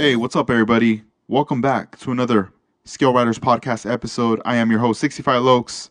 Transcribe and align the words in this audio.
Hey, 0.00 0.16
what's 0.16 0.34
up, 0.34 0.48
everybody? 0.48 1.02
Welcome 1.28 1.60
back 1.60 1.98
to 1.98 2.10
another 2.10 2.54
Scale 2.86 3.12
Riders 3.12 3.38
podcast 3.38 3.84
episode. 3.84 4.40
I 4.46 4.56
am 4.56 4.70
your 4.70 4.80
host, 4.80 4.98
65 4.98 5.42
Lokes, 5.42 5.90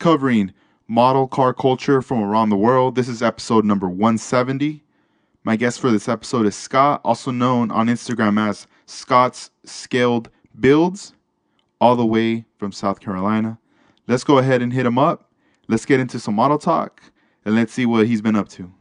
covering 0.00 0.52
model 0.88 1.28
car 1.28 1.54
culture 1.54 2.02
from 2.02 2.20
around 2.20 2.48
the 2.48 2.56
world. 2.56 2.96
This 2.96 3.06
is 3.06 3.22
episode 3.22 3.64
number 3.64 3.88
170. 3.88 4.82
My 5.44 5.54
guest 5.54 5.78
for 5.78 5.92
this 5.92 6.08
episode 6.08 6.46
is 6.46 6.56
Scott, 6.56 7.00
also 7.04 7.30
known 7.30 7.70
on 7.70 7.86
Instagram 7.86 8.44
as 8.44 8.66
Scott's 8.86 9.50
Scaled 9.64 10.30
Builds, 10.58 11.12
all 11.80 11.94
the 11.94 12.04
way 12.04 12.46
from 12.58 12.72
South 12.72 12.98
Carolina. 12.98 13.60
Let's 14.08 14.24
go 14.24 14.38
ahead 14.38 14.62
and 14.62 14.72
hit 14.72 14.84
him 14.84 14.98
up. 14.98 15.30
Let's 15.68 15.86
get 15.86 16.00
into 16.00 16.18
some 16.18 16.34
model 16.34 16.58
talk 16.58 17.00
and 17.44 17.54
let's 17.54 17.72
see 17.72 17.86
what 17.86 18.08
he's 18.08 18.20
been 18.20 18.34
up 18.34 18.48
to. 18.48 18.74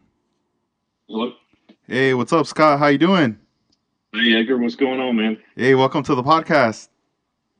Hello. 1.07 1.31
Hey, 1.83 2.15
what's 2.15 2.33
up, 2.33 2.47
Scott? 2.47 2.79
How 2.79 2.87
you 2.87 2.97
doing? 2.97 3.37
Hey, 4.15 4.35
Edgar. 4.35 4.59
What's 4.59 4.75
going 4.75 4.99
on, 4.99 5.15
man? 5.15 5.41
Hey, 5.55 5.73
welcome 5.73 6.03
to 6.03 6.13
the 6.13 6.21
podcast. 6.21 6.89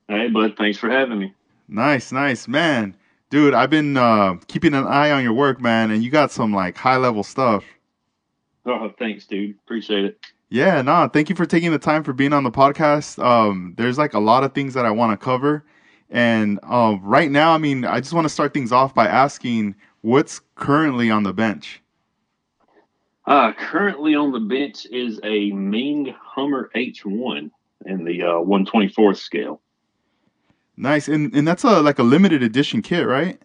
Hey, 0.07 0.30
bud. 0.30 0.53
Thanks 0.55 0.77
for 0.77 0.88
having 0.88 1.17
me. 1.17 1.34
Nice, 1.67 2.11
nice, 2.11 2.48
man. 2.48 2.95
Dude, 3.31 3.55
I've 3.55 3.71
been 3.71 3.98
uh, 3.98 4.35
keeping 4.48 4.75
an 4.75 4.85
eye 4.85 5.09
on 5.09 5.23
your 5.23 5.34
work, 5.34 5.59
man, 5.59 5.89
and 5.89 6.03
you 6.03 6.11
got 6.11 6.31
some 6.31 6.53
like 6.53 6.77
high 6.77 6.97
level 6.97 7.23
stuff. 7.23 7.66
Oh, 8.67 8.94
thanks, 8.99 9.25
dude. 9.25 9.55
Appreciate 9.66 10.05
it. 10.05 10.20
Yeah, 10.49 10.84
nah, 10.84 11.08
thank 11.08 11.27
you 11.27 11.35
for 11.35 11.47
taking 11.47 11.71
the 11.71 11.80
time 11.80 12.03
for 12.03 12.13
being 12.13 12.34
on 12.34 12.44
the 12.44 12.52
podcast. 12.52 13.17
Um, 13.17 13.73
there's 13.75 13.97
like 13.97 14.13
a 14.13 14.20
lot 14.20 14.44
of 14.44 14.53
things 14.53 14.75
that 14.75 14.85
I 14.85 14.91
want 14.91 15.20
to 15.20 15.25
cover. 15.25 15.66
And 16.11 16.59
um, 16.61 17.02
right 17.03 17.31
now, 17.31 17.53
I 17.53 17.58
mean, 17.58 17.83
I 17.83 17.99
just 17.99 18.13
want 18.13 18.25
to 18.25 18.30
start 18.30 18.53
things 18.53 18.72
off 18.72 18.94
by 18.94 19.08
asking 19.08 19.73
what's 20.02 20.39
currently 20.53 21.09
on 21.09 21.23
the 21.23 21.33
bench? 21.33 21.81
Uh, 23.25 23.53
currently 23.53 24.14
on 24.14 24.31
the 24.31 24.39
bench 24.39 24.86
is 24.92 25.20
a 25.23 25.49
Meng 25.52 26.14
Hummer 26.34 26.70
H1 26.76 27.52
in 27.86 28.03
the 28.03 28.23
uh, 28.23 28.34
124th 28.34 29.17
scale. 29.17 29.62
Nice, 30.76 31.08
and 31.08 31.34
and 31.36 31.48
that's 31.48 31.64
a 31.64 31.81
like 31.81 32.00
a 32.00 32.03
limited 32.03 32.42
edition 32.42 32.81
kit, 32.81 33.06
right? 33.06 33.39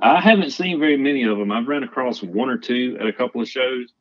I 0.00 0.20
haven't 0.20 0.52
seen 0.52 0.78
very 0.78 0.96
many 0.96 1.24
of 1.24 1.36
them. 1.36 1.50
I've 1.50 1.66
run 1.66 1.82
across 1.82 2.22
one 2.22 2.48
or 2.48 2.56
two 2.56 2.96
at 3.00 3.08
a 3.08 3.12
couple 3.12 3.40
of 3.40 3.48
shows, 3.48 3.92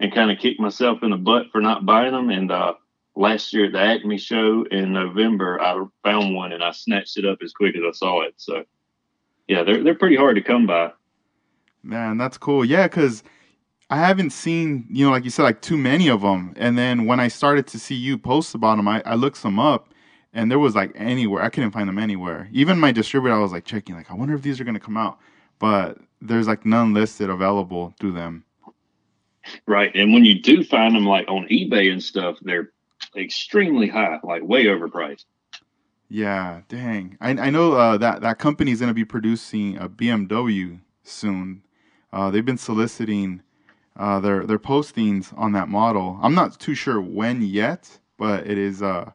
and 0.00 0.14
kind 0.14 0.30
of 0.30 0.38
kicked 0.38 0.60
myself 0.60 1.02
in 1.02 1.10
the 1.10 1.16
butt 1.16 1.46
for 1.50 1.60
not 1.60 1.86
buying 1.86 2.12
them. 2.12 2.28
And 2.28 2.52
uh, 2.52 2.74
last 3.14 3.52
year 3.54 3.66
at 3.66 3.72
the 3.72 3.80
Acme 3.80 4.18
show 4.18 4.64
in 4.70 4.92
November, 4.92 5.60
I 5.60 5.82
found 6.04 6.34
one 6.34 6.52
and 6.52 6.62
I 6.62 6.72
snatched 6.72 7.16
it 7.16 7.24
up 7.24 7.38
as 7.42 7.52
quick 7.52 7.74
as 7.76 7.82
I 7.86 7.92
saw 7.92 8.22
it. 8.22 8.34
So, 8.36 8.64
yeah, 9.48 9.62
they're 9.62 9.82
they're 9.82 9.94
pretty 9.94 10.16
hard 10.16 10.36
to 10.36 10.42
come 10.42 10.66
by. 10.66 10.92
Man, 11.82 12.18
that's 12.18 12.36
cool. 12.36 12.64
Yeah, 12.64 12.88
because 12.88 13.22
I 13.88 13.98
haven't 13.98 14.30
seen, 14.30 14.86
you 14.90 15.06
know, 15.06 15.12
like 15.12 15.24
you 15.24 15.30
said, 15.30 15.44
like 15.44 15.62
too 15.62 15.76
many 15.76 16.08
of 16.08 16.22
them. 16.22 16.54
And 16.56 16.76
then 16.76 17.06
when 17.06 17.20
I 17.20 17.28
started 17.28 17.66
to 17.68 17.78
see 17.78 17.94
you 17.94 18.18
post 18.18 18.54
about 18.54 18.76
them, 18.76 18.88
I, 18.88 19.02
I 19.06 19.14
looked 19.14 19.36
some 19.36 19.58
up 19.58 19.94
and 20.32 20.50
there 20.50 20.58
was 20.58 20.74
like 20.74 20.92
anywhere. 20.96 21.42
I 21.42 21.48
couldn't 21.48 21.70
find 21.70 21.88
them 21.88 21.98
anywhere. 21.98 22.48
Even 22.52 22.80
my 22.80 22.90
distributor, 22.90 23.34
I 23.34 23.38
was 23.38 23.52
like 23.52 23.64
checking, 23.64 23.94
like, 23.94 24.10
I 24.10 24.14
wonder 24.14 24.34
if 24.34 24.42
these 24.42 24.60
are 24.60 24.64
going 24.64 24.74
to 24.74 24.80
come 24.80 24.96
out. 24.96 25.18
But 25.58 25.98
there's 26.20 26.48
like 26.48 26.66
none 26.66 26.94
listed 26.94 27.30
available 27.30 27.94
through 28.00 28.12
them. 28.12 28.44
Right. 29.66 29.94
And 29.94 30.12
when 30.12 30.24
you 30.24 30.40
do 30.42 30.64
find 30.64 30.94
them 30.94 31.06
like 31.06 31.28
on 31.28 31.46
eBay 31.48 31.92
and 31.92 32.02
stuff, 32.02 32.38
they're 32.42 32.72
extremely 33.16 33.86
high, 33.86 34.18
like 34.24 34.42
way 34.42 34.64
overpriced. 34.64 35.26
Yeah, 36.08 36.62
dang. 36.68 37.16
I, 37.20 37.30
I 37.30 37.50
know 37.50 37.72
uh, 37.72 37.98
that 37.98 38.20
that 38.22 38.38
company 38.38 38.72
is 38.72 38.80
going 38.80 38.90
to 38.90 38.94
be 38.94 39.04
producing 39.04 39.76
a 39.78 39.88
BMW 39.88 40.80
soon. 41.02 41.62
Uh, 42.12 42.30
they've 42.30 42.44
been 42.44 42.58
soliciting 42.58 43.42
uh, 43.98 44.20
their 44.20 44.44
their 44.44 44.58
postings 44.58 45.36
on 45.38 45.52
that 45.52 45.68
model. 45.68 46.18
I'm 46.22 46.34
not 46.34 46.58
too 46.58 46.74
sure 46.74 47.00
when 47.00 47.42
yet, 47.42 47.98
but 48.18 48.46
it 48.46 48.58
is 48.58 48.82
uh, 48.82 49.10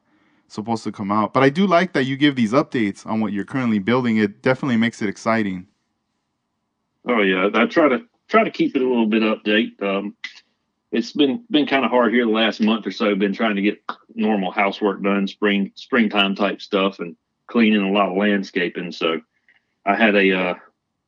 supposed 0.47 0.83
to 0.83 0.91
come 0.91 1.11
out. 1.11 1.33
But 1.33 1.43
I 1.43 1.49
do 1.49 1.67
like 1.67 1.93
that 1.93 2.05
you 2.05 2.17
give 2.17 2.35
these 2.35 2.53
updates 2.53 3.05
on 3.05 3.21
what 3.21 3.33
you're 3.33 3.45
currently 3.45 3.79
building. 3.79 4.17
It 4.17 4.41
definitely 4.41 4.77
makes 4.77 5.01
it 5.01 5.09
exciting. 5.09 5.67
Oh 7.07 7.21
yeah, 7.21 7.49
I 7.53 7.65
try 7.65 7.89
to 7.89 8.03
try 8.27 8.43
to 8.43 8.51
keep 8.51 8.75
it 8.75 8.81
a 8.81 8.87
little 8.87 9.07
bit 9.07 9.23
update. 9.23 9.81
Um, 9.81 10.15
it's 10.91 11.13
been 11.13 11.45
been 11.49 11.65
kind 11.65 11.85
of 11.85 11.91
hard 11.91 12.13
here 12.13 12.25
the 12.25 12.31
last 12.31 12.61
month 12.61 12.85
or 12.85 12.91
so. 12.91 13.15
Been 13.15 13.33
trying 13.33 13.55
to 13.55 13.61
get 13.61 13.81
normal 14.13 14.51
housework 14.51 15.01
done, 15.01 15.27
spring 15.27 15.71
springtime 15.75 16.35
type 16.35 16.61
stuff, 16.61 16.99
and 16.99 17.15
cleaning 17.47 17.81
a 17.81 17.91
lot 17.91 18.09
of 18.09 18.17
landscaping. 18.17 18.91
So 18.91 19.21
I 19.85 19.95
had 19.95 20.15
a 20.15 20.33
uh, 20.33 20.53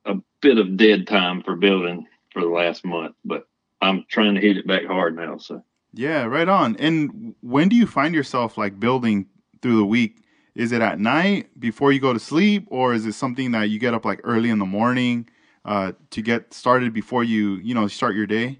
a 0.05 0.15
bit 0.41 0.57
of 0.57 0.77
dead 0.77 1.07
time 1.07 1.43
for 1.43 1.55
building 1.55 2.07
for 2.31 2.41
the 2.41 2.49
last 2.49 2.83
month, 2.85 3.15
but 3.23 3.47
I'm 3.83 4.05
trying 4.09 4.35
to 4.35 4.41
hit 4.41 4.57
it 4.57 4.65
back 4.65 4.85
hard 4.85 5.15
now. 5.15 5.37
So 5.37 5.63
yeah, 5.93 6.23
right 6.23 6.47
on. 6.47 6.75
And 6.77 7.35
when 7.41 7.69
do 7.69 7.75
you 7.75 7.85
find 7.85 8.15
yourself 8.15 8.57
like 8.57 8.79
building 8.79 9.27
through 9.61 9.77
the 9.77 9.85
week? 9.85 10.17
Is 10.55 10.71
it 10.71 10.81
at 10.81 10.99
night 10.99 11.59
before 11.59 11.91
you 11.91 11.99
go 11.99 12.13
to 12.13 12.19
sleep, 12.19 12.67
or 12.69 12.93
is 12.93 13.05
it 13.05 13.13
something 13.13 13.51
that 13.51 13.69
you 13.69 13.79
get 13.79 13.93
up 13.93 14.05
like 14.05 14.21
early 14.23 14.49
in 14.49 14.59
the 14.59 14.65
morning 14.65 15.27
uh, 15.65 15.93
to 16.11 16.21
get 16.21 16.53
started 16.53 16.93
before 16.93 17.23
you 17.23 17.55
you 17.57 17.73
know 17.73 17.87
start 17.87 18.15
your 18.15 18.27
day? 18.27 18.59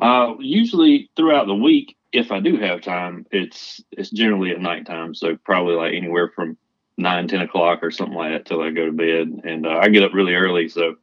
Uh, 0.00 0.34
usually 0.38 1.10
throughout 1.16 1.46
the 1.46 1.54
week, 1.54 1.96
if 2.12 2.32
I 2.32 2.40
do 2.40 2.56
have 2.56 2.82
time, 2.82 3.26
it's 3.30 3.82
it's 3.90 4.10
generally 4.10 4.50
at 4.50 4.60
nighttime. 4.60 5.14
So 5.14 5.36
probably 5.44 5.74
like 5.74 5.94
anywhere 5.94 6.30
from 6.34 6.56
nine, 6.96 7.26
ten 7.28 7.40
o'clock 7.40 7.80
or 7.82 7.90
something 7.90 8.16
like 8.16 8.32
that 8.32 8.46
till 8.46 8.62
I 8.62 8.70
go 8.70 8.86
to 8.86 8.92
bed. 8.92 9.42
And 9.44 9.66
uh, 9.66 9.78
I 9.80 9.88
get 9.88 10.04
up 10.04 10.14
really 10.14 10.34
early, 10.34 10.68
so 10.68 10.96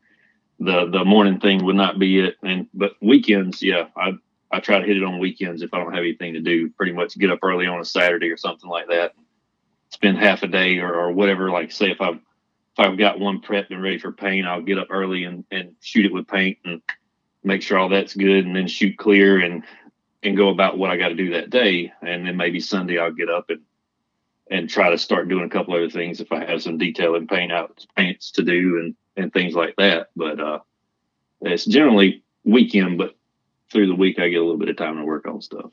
the 0.61 0.85
the 0.85 1.03
morning 1.03 1.39
thing 1.39 1.65
would 1.65 1.75
not 1.75 1.99
be 1.99 2.19
it. 2.19 2.35
And 2.43 2.67
but 2.73 2.93
weekends, 3.01 3.61
yeah, 3.61 3.87
I 3.97 4.13
I 4.51 4.59
try 4.59 4.79
to 4.79 4.85
hit 4.85 4.97
it 4.97 5.03
on 5.03 5.19
weekends 5.19 5.63
if 5.63 5.73
I 5.73 5.79
don't 5.79 5.93
have 5.93 6.03
anything 6.03 6.33
to 6.33 6.39
do. 6.39 6.69
Pretty 6.69 6.93
much 6.93 7.17
get 7.17 7.31
up 7.31 7.39
early 7.41 7.65
on 7.65 7.81
a 7.81 7.85
Saturday 7.85 8.29
or 8.29 8.37
something 8.37 8.69
like 8.69 8.87
that. 8.89 9.13
Spend 9.89 10.17
half 10.17 10.43
a 10.43 10.47
day 10.47 10.77
or, 10.77 10.93
or 10.93 11.11
whatever. 11.11 11.49
Like 11.49 11.71
say 11.71 11.89
if 11.89 11.99
I've 11.99 12.15
if 12.15 12.79
I've 12.79 12.97
got 12.97 13.19
one 13.19 13.41
prepped 13.41 13.71
and 13.71 13.81
ready 13.81 13.97
for 13.97 14.11
paint, 14.11 14.47
I'll 14.47 14.61
get 14.61 14.77
up 14.77 14.87
early 14.91 15.25
and, 15.25 15.43
and 15.51 15.75
shoot 15.81 16.05
it 16.05 16.13
with 16.13 16.27
paint 16.27 16.59
and 16.63 16.81
make 17.43 17.63
sure 17.63 17.79
all 17.79 17.89
that's 17.89 18.15
good 18.15 18.45
and 18.45 18.55
then 18.55 18.67
shoot 18.67 18.97
clear 18.97 19.39
and 19.39 19.63
and 20.23 20.37
go 20.37 20.49
about 20.49 20.77
what 20.77 20.91
I 20.91 20.97
got 20.97 21.09
to 21.09 21.15
do 21.15 21.31
that 21.31 21.49
day. 21.49 21.91
And 22.03 22.27
then 22.27 22.37
maybe 22.37 22.59
Sunday 22.59 22.99
I'll 22.99 23.11
get 23.11 23.29
up 23.29 23.49
and 23.49 23.61
and 24.51 24.69
try 24.69 24.91
to 24.91 24.97
start 24.97 25.27
doing 25.27 25.45
a 25.45 25.49
couple 25.49 25.73
other 25.73 25.89
things 25.89 26.21
if 26.21 26.31
I 26.31 26.45
have 26.45 26.61
some 26.61 26.77
detail 26.77 27.15
and 27.15 27.27
paint 27.27 27.51
out 27.51 27.83
paints 27.95 28.31
to 28.31 28.43
do 28.43 28.77
and 28.79 28.95
and 29.17 29.31
things 29.33 29.53
like 29.53 29.75
that. 29.77 30.09
But 30.15 30.39
uh, 30.39 30.59
it's 31.41 31.65
generally 31.65 32.23
weekend, 32.43 32.97
but 32.97 33.15
through 33.71 33.87
the 33.87 33.95
week 33.95 34.19
I 34.19 34.29
get 34.29 34.37
a 34.37 34.43
little 34.43 34.57
bit 34.57 34.69
of 34.69 34.77
time 34.77 34.97
to 34.97 35.05
work 35.05 35.27
on 35.27 35.41
stuff. 35.41 35.71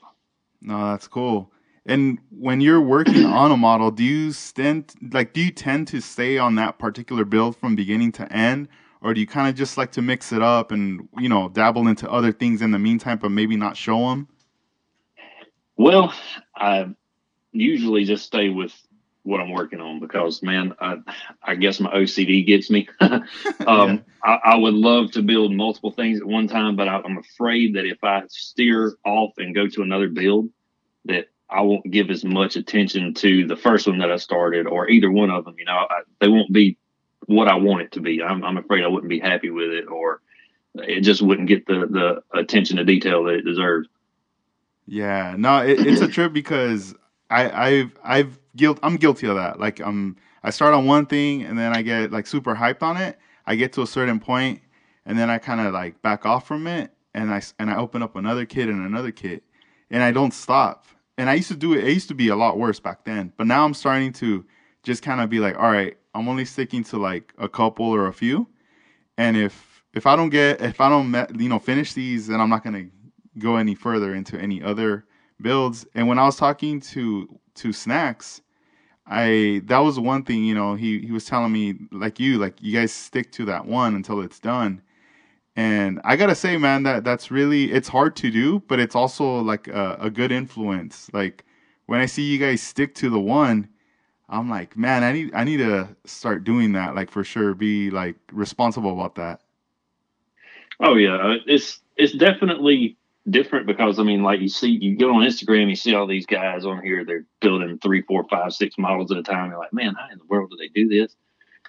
No, 0.61 0.91
that's 0.91 1.07
cool. 1.07 1.51
And 1.85 2.19
when 2.29 2.61
you're 2.61 2.81
working 2.81 3.25
on 3.25 3.51
a 3.51 3.57
model, 3.57 3.91
do 3.91 4.03
you 4.03 4.33
tend 4.33 4.93
like 5.11 5.33
do 5.33 5.41
you 5.41 5.51
tend 5.51 5.87
to 5.89 6.01
stay 6.01 6.37
on 6.37 6.55
that 6.55 6.79
particular 6.79 7.25
build 7.25 7.55
from 7.57 7.75
beginning 7.75 8.11
to 8.13 8.31
end, 8.31 8.67
or 9.01 9.13
do 9.13 9.19
you 9.19 9.27
kind 9.27 9.47
of 9.49 9.55
just 9.55 9.77
like 9.77 9.91
to 9.93 10.01
mix 10.01 10.31
it 10.31 10.41
up 10.41 10.71
and 10.71 11.07
you 11.17 11.29
know 11.29 11.49
dabble 11.49 11.87
into 11.87 12.09
other 12.09 12.31
things 12.31 12.61
in 12.61 12.71
the 12.71 12.79
meantime, 12.79 13.17
but 13.17 13.29
maybe 13.29 13.55
not 13.55 13.75
show 13.77 14.09
them? 14.09 14.27
Well, 15.77 16.13
I 16.55 16.93
usually 17.51 18.03
just 18.03 18.25
stay 18.25 18.49
with 18.49 18.75
what 19.29 19.39
I'm 19.39 19.51
working 19.51 19.79
on 19.79 19.99
because 19.99 20.41
man, 20.41 20.73
I, 20.79 20.97
I 21.43 21.55
guess 21.55 21.79
my 21.79 21.91
OCD 21.91 22.45
gets 22.45 22.69
me. 22.69 22.89
um, 22.99 23.23
yeah. 23.67 23.97
I, 24.23 24.39
I, 24.43 24.55
would 24.55 24.73
love 24.73 25.11
to 25.11 25.21
build 25.21 25.53
multiple 25.53 25.91
things 25.91 26.19
at 26.19 26.25
one 26.25 26.47
time, 26.47 26.75
but 26.75 26.87
I, 26.87 26.97
am 26.97 27.17
afraid 27.17 27.75
that 27.75 27.85
if 27.85 28.03
I 28.03 28.23
steer 28.29 28.95
off 29.05 29.33
and 29.37 29.53
go 29.53 29.67
to 29.67 29.81
another 29.83 30.09
build, 30.09 30.49
that 31.05 31.27
I 31.49 31.61
won't 31.61 31.89
give 31.89 32.09
as 32.09 32.25
much 32.25 32.55
attention 32.55 33.13
to 33.15 33.47
the 33.47 33.55
first 33.55 33.87
one 33.87 33.99
that 33.99 34.11
I 34.11 34.17
started 34.17 34.67
or 34.67 34.89
either 34.89 35.11
one 35.11 35.29
of 35.29 35.45
them. 35.45 35.55
You 35.57 35.65
know, 35.65 35.85
I, 35.89 36.01
they 36.19 36.27
won't 36.27 36.51
be 36.51 36.77
what 37.27 37.47
I 37.47 37.55
want 37.55 37.83
it 37.83 37.91
to 37.93 38.01
be. 38.01 38.23
I'm, 38.23 38.43
I'm 38.43 38.57
afraid 38.57 38.83
I 38.83 38.87
wouldn't 38.87 39.09
be 39.09 39.19
happy 39.19 39.51
with 39.51 39.69
it, 39.69 39.87
or 39.87 40.21
it 40.75 41.01
just 41.01 41.21
wouldn't 41.21 41.47
get 41.47 41.67
the 41.67 41.87
the 41.87 42.39
attention 42.39 42.77
to 42.77 42.83
detail 42.83 43.23
that 43.25 43.35
it 43.35 43.45
deserves. 43.45 43.87
Yeah, 44.87 45.35
no, 45.37 45.59
it, 45.59 45.85
it's 45.85 46.01
a 46.01 46.07
trip 46.07 46.33
because 46.33 46.95
I 47.29 47.49
I've 47.51 47.91
I've 48.03 48.38
guilt 48.55 48.79
I'm 48.83 48.95
guilty 48.95 49.27
of 49.27 49.35
that. 49.35 49.59
Like 49.59 49.81
um 49.81 50.17
I 50.43 50.49
start 50.51 50.73
on 50.73 50.85
one 50.85 51.05
thing 51.05 51.43
and 51.43 51.57
then 51.57 51.75
I 51.75 51.81
get 51.81 52.11
like 52.11 52.27
super 52.27 52.55
hyped 52.55 52.81
on 52.81 52.97
it. 52.97 53.17
I 53.45 53.55
get 53.55 53.73
to 53.73 53.81
a 53.81 53.87
certain 53.87 54.19
point 54.19 54.61
and 55.05 55.17
then 55.17 55.29
I 55.29 55.37
kind 55.37 55.61
of 55.61 55.73
like 55.73 56.01
back 56.01 56.25
off 56.25 56.47
from 56.47 56.67
it 56.67 56.91
and 57.13 57.31
I 57.31 57.41
and 57.57 57.69
I 57.69 57.77
open 57.77 58.01
up 58.01 58.15
another 58.15 58.45
kit 58.45 58.69
and 58.69 58.85
another 58.85 59.11
kit 59.11 59.43
and 59.89 60.03
I 60.03 60.11
don't 60.11 60.33
stop. 60.33 60.85
And 61.17 61.29
I 61.29 61.33
used 61.33 61.49
to 61.49 61.55
do 61.55 61.73
it. 61.73 61.83
It 61.83 61.93
used 61.93 62.07
to 62.09 62.15
be 62.15 62.29
a 62.29 62.35
lot 62.35 62.57
worse 62.57 62.79
back 62.79 63.03
then, 63.03 63.33
but 63.37 63.45
now 63.47 63.65
I'm 63.65 63.73
starting 63.73 64.13
to 64.13 64.45
just 64.83 65.03
kind 65.03 65.19
of 65.19 65.29
be 65.29 65.39
like, 65.39 65.57
all 65.57 65.69
right, 65.71 65.97
I'm 66.13 66.29
only 66.29 66.45
sticking 66.45 66.83
to 66.85 66.97
like 66.97 67.33
a 67.37 67.49
couple 67.49 67.85
or 67.85 68.07
a 68.07 68.13
few, 68.13 68.47
and 69.17 69.35
if 69.35 69.83
if 69.93 70.05
I 70.05 70.15
don't 70.15 70.29
get 70.29 70.61
if 70.61 70.79
I 70.79 70.89
don't 70.89 71.13
you 71.39 71.49
know 71.49 71.59
finish 71.59 71.93
these, 71.93 72.27
then 72.27 72.39
I'm 72.39 72.49
not 72.49 72.63
gonna 72.63 72.85
go 73.37 73.57
any 73.57 73.75
further 73.75 74.15
into 74.15 74.39
any 74.39 74.61
other 74.63 75.05
builds. 75.41 75.85
And 75.95 76.07
when 76.07 76.19
I 76.19 76.25
was 76.25 76.35
talking 76.35 76.79
to 76.81 77.39
to 77.59 77.73
Snacks, 77.73 78.41
I 79.07 79.61
that 79.65 79.79
was 79.79 79.99
one 79.99 80.23
thing, 80.23 80.43
you 80.43 80.53
know, 80.55 80.75
he 80.75 80.99
he 80.99 81.11
was 81.11 81.25
telling 81.25 81.51
me 81.51 81.75
like 81.91 82.19
you, 82.19 82.37
like 82.37 82.61
you 82.61 82.73
guys 82.77 82.91
stick 82.91 83.31
to 83.33 83.45
that 83.45 83.65
one 83.65 83.95
until 83.95 84.21
it's 84.21 84.39
done. 84.39 84.81
And 85.55 85.99
I 86.03 86.15
gotta 86.15 86.35
say, 86.35 86.57
man, 86.57 86.83
that 86.83 87.03
that's 87.03 87.31
really 87.31 87.71
it's 87.71 87.89
hard 87.89 88.15
to 88.17 88.31
do, 88.31 88.61
but 88.67 88.79
it's 88.79 88.95
also 88.95 89.41
like 89.41 89.67
a, 89.67 89.97
a 90.01 90.09
good 90.09 90.31
influence. 90.31 91.09
Like 91.11 91.43
when 91.87 91.99
I 91.99 92.05
see 92.05 92.23
you 92.23 92.37
guys 92.37 92.61
stick 92.61 92.93
to 92.95 93.09
the 93.09 93.19
one, 93.19 93.67
I'm 94.29 94.47
like, 94.47 94.77
man, 94.77 95.03
I 95.03 95.11
need 95.11 95.31
I 95.33 95.43
need 95.43 95.57
to 95.57 95.89
start 96.05 96.43
doing 96.43 96.73
that. 96.73 96.95
Like 96.95 97.09
for 97.09 97.23
sure, 97.23 97.55
be 97.55 97.89
like 97.89 98.15
responsible 98.31 98.93
about 98.93 99.15
that. 99.15 99.41
Oh 100.79 100.95
yeah, 100.95 101.37
it's 101.47 101.81
it's 101.97 102.13
definitely 102.13 102.98
different 103.29 103.67
because 103.67 103.99
I 103.99 104.03
mean, 104.03 104.23
like 104.23 104.41
you 104.41 104.49
see, 104.49 104.69
you 104.69 104.97
go 104.97 105.15
on 105.15 105.23
Instagram, 105.23 105.69
you 105.69 105.75
see 105.75 105.95
all 105.95 106.07
these 106.07 106.25
guys 106.25 106.65
on 106.65 106.81
here, 106.83 107.05
they're 107.05 107.25
building 107.41 107.79
three, 107.81 108.01
four, 108.01 108.25
five, 108.29 108.53
six 108.53 108.77
models 108.77 109.11
at 109.11 109.17
a 109.17 109.23
time. 109.23 109.49
You're 109.49 109.59
like, 109.59 109.73
man, 109.73 109.95
how 109.95 110.11
in 110.11 110.17
the 110.17 110.25
world 110.25 110.51
do 110.51 110.57
they 110.57 110.69
do 110.69 110.87
this? 110.87 111.15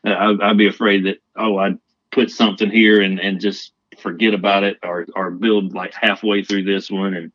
Uh, 0.05 0.11
I, 0.11 0.51
I'd 0.51 0.59
be 0.59 0.69
afraid 0.69 1.07
that 1.07 1.19
oh, 1.37 1.59
I'd 1.59 1.79
put 2.11 2.31
something 2.31 2.71
here 2.71 3.01
and 3.01 3.19
and 3.19 3.41
just 3.41 3.73
forget 3.99 4.35
about 4.35 4.65
it, 4.65 4.79
or 4.83 5.07
or 5.15 5.31
build 5.31 5.75
like 5.75 5.95
halfway 5.95 6.43
through 6.43 6.65
this 6.65 6.91
one 6.91 7.15
and 7.15 7.33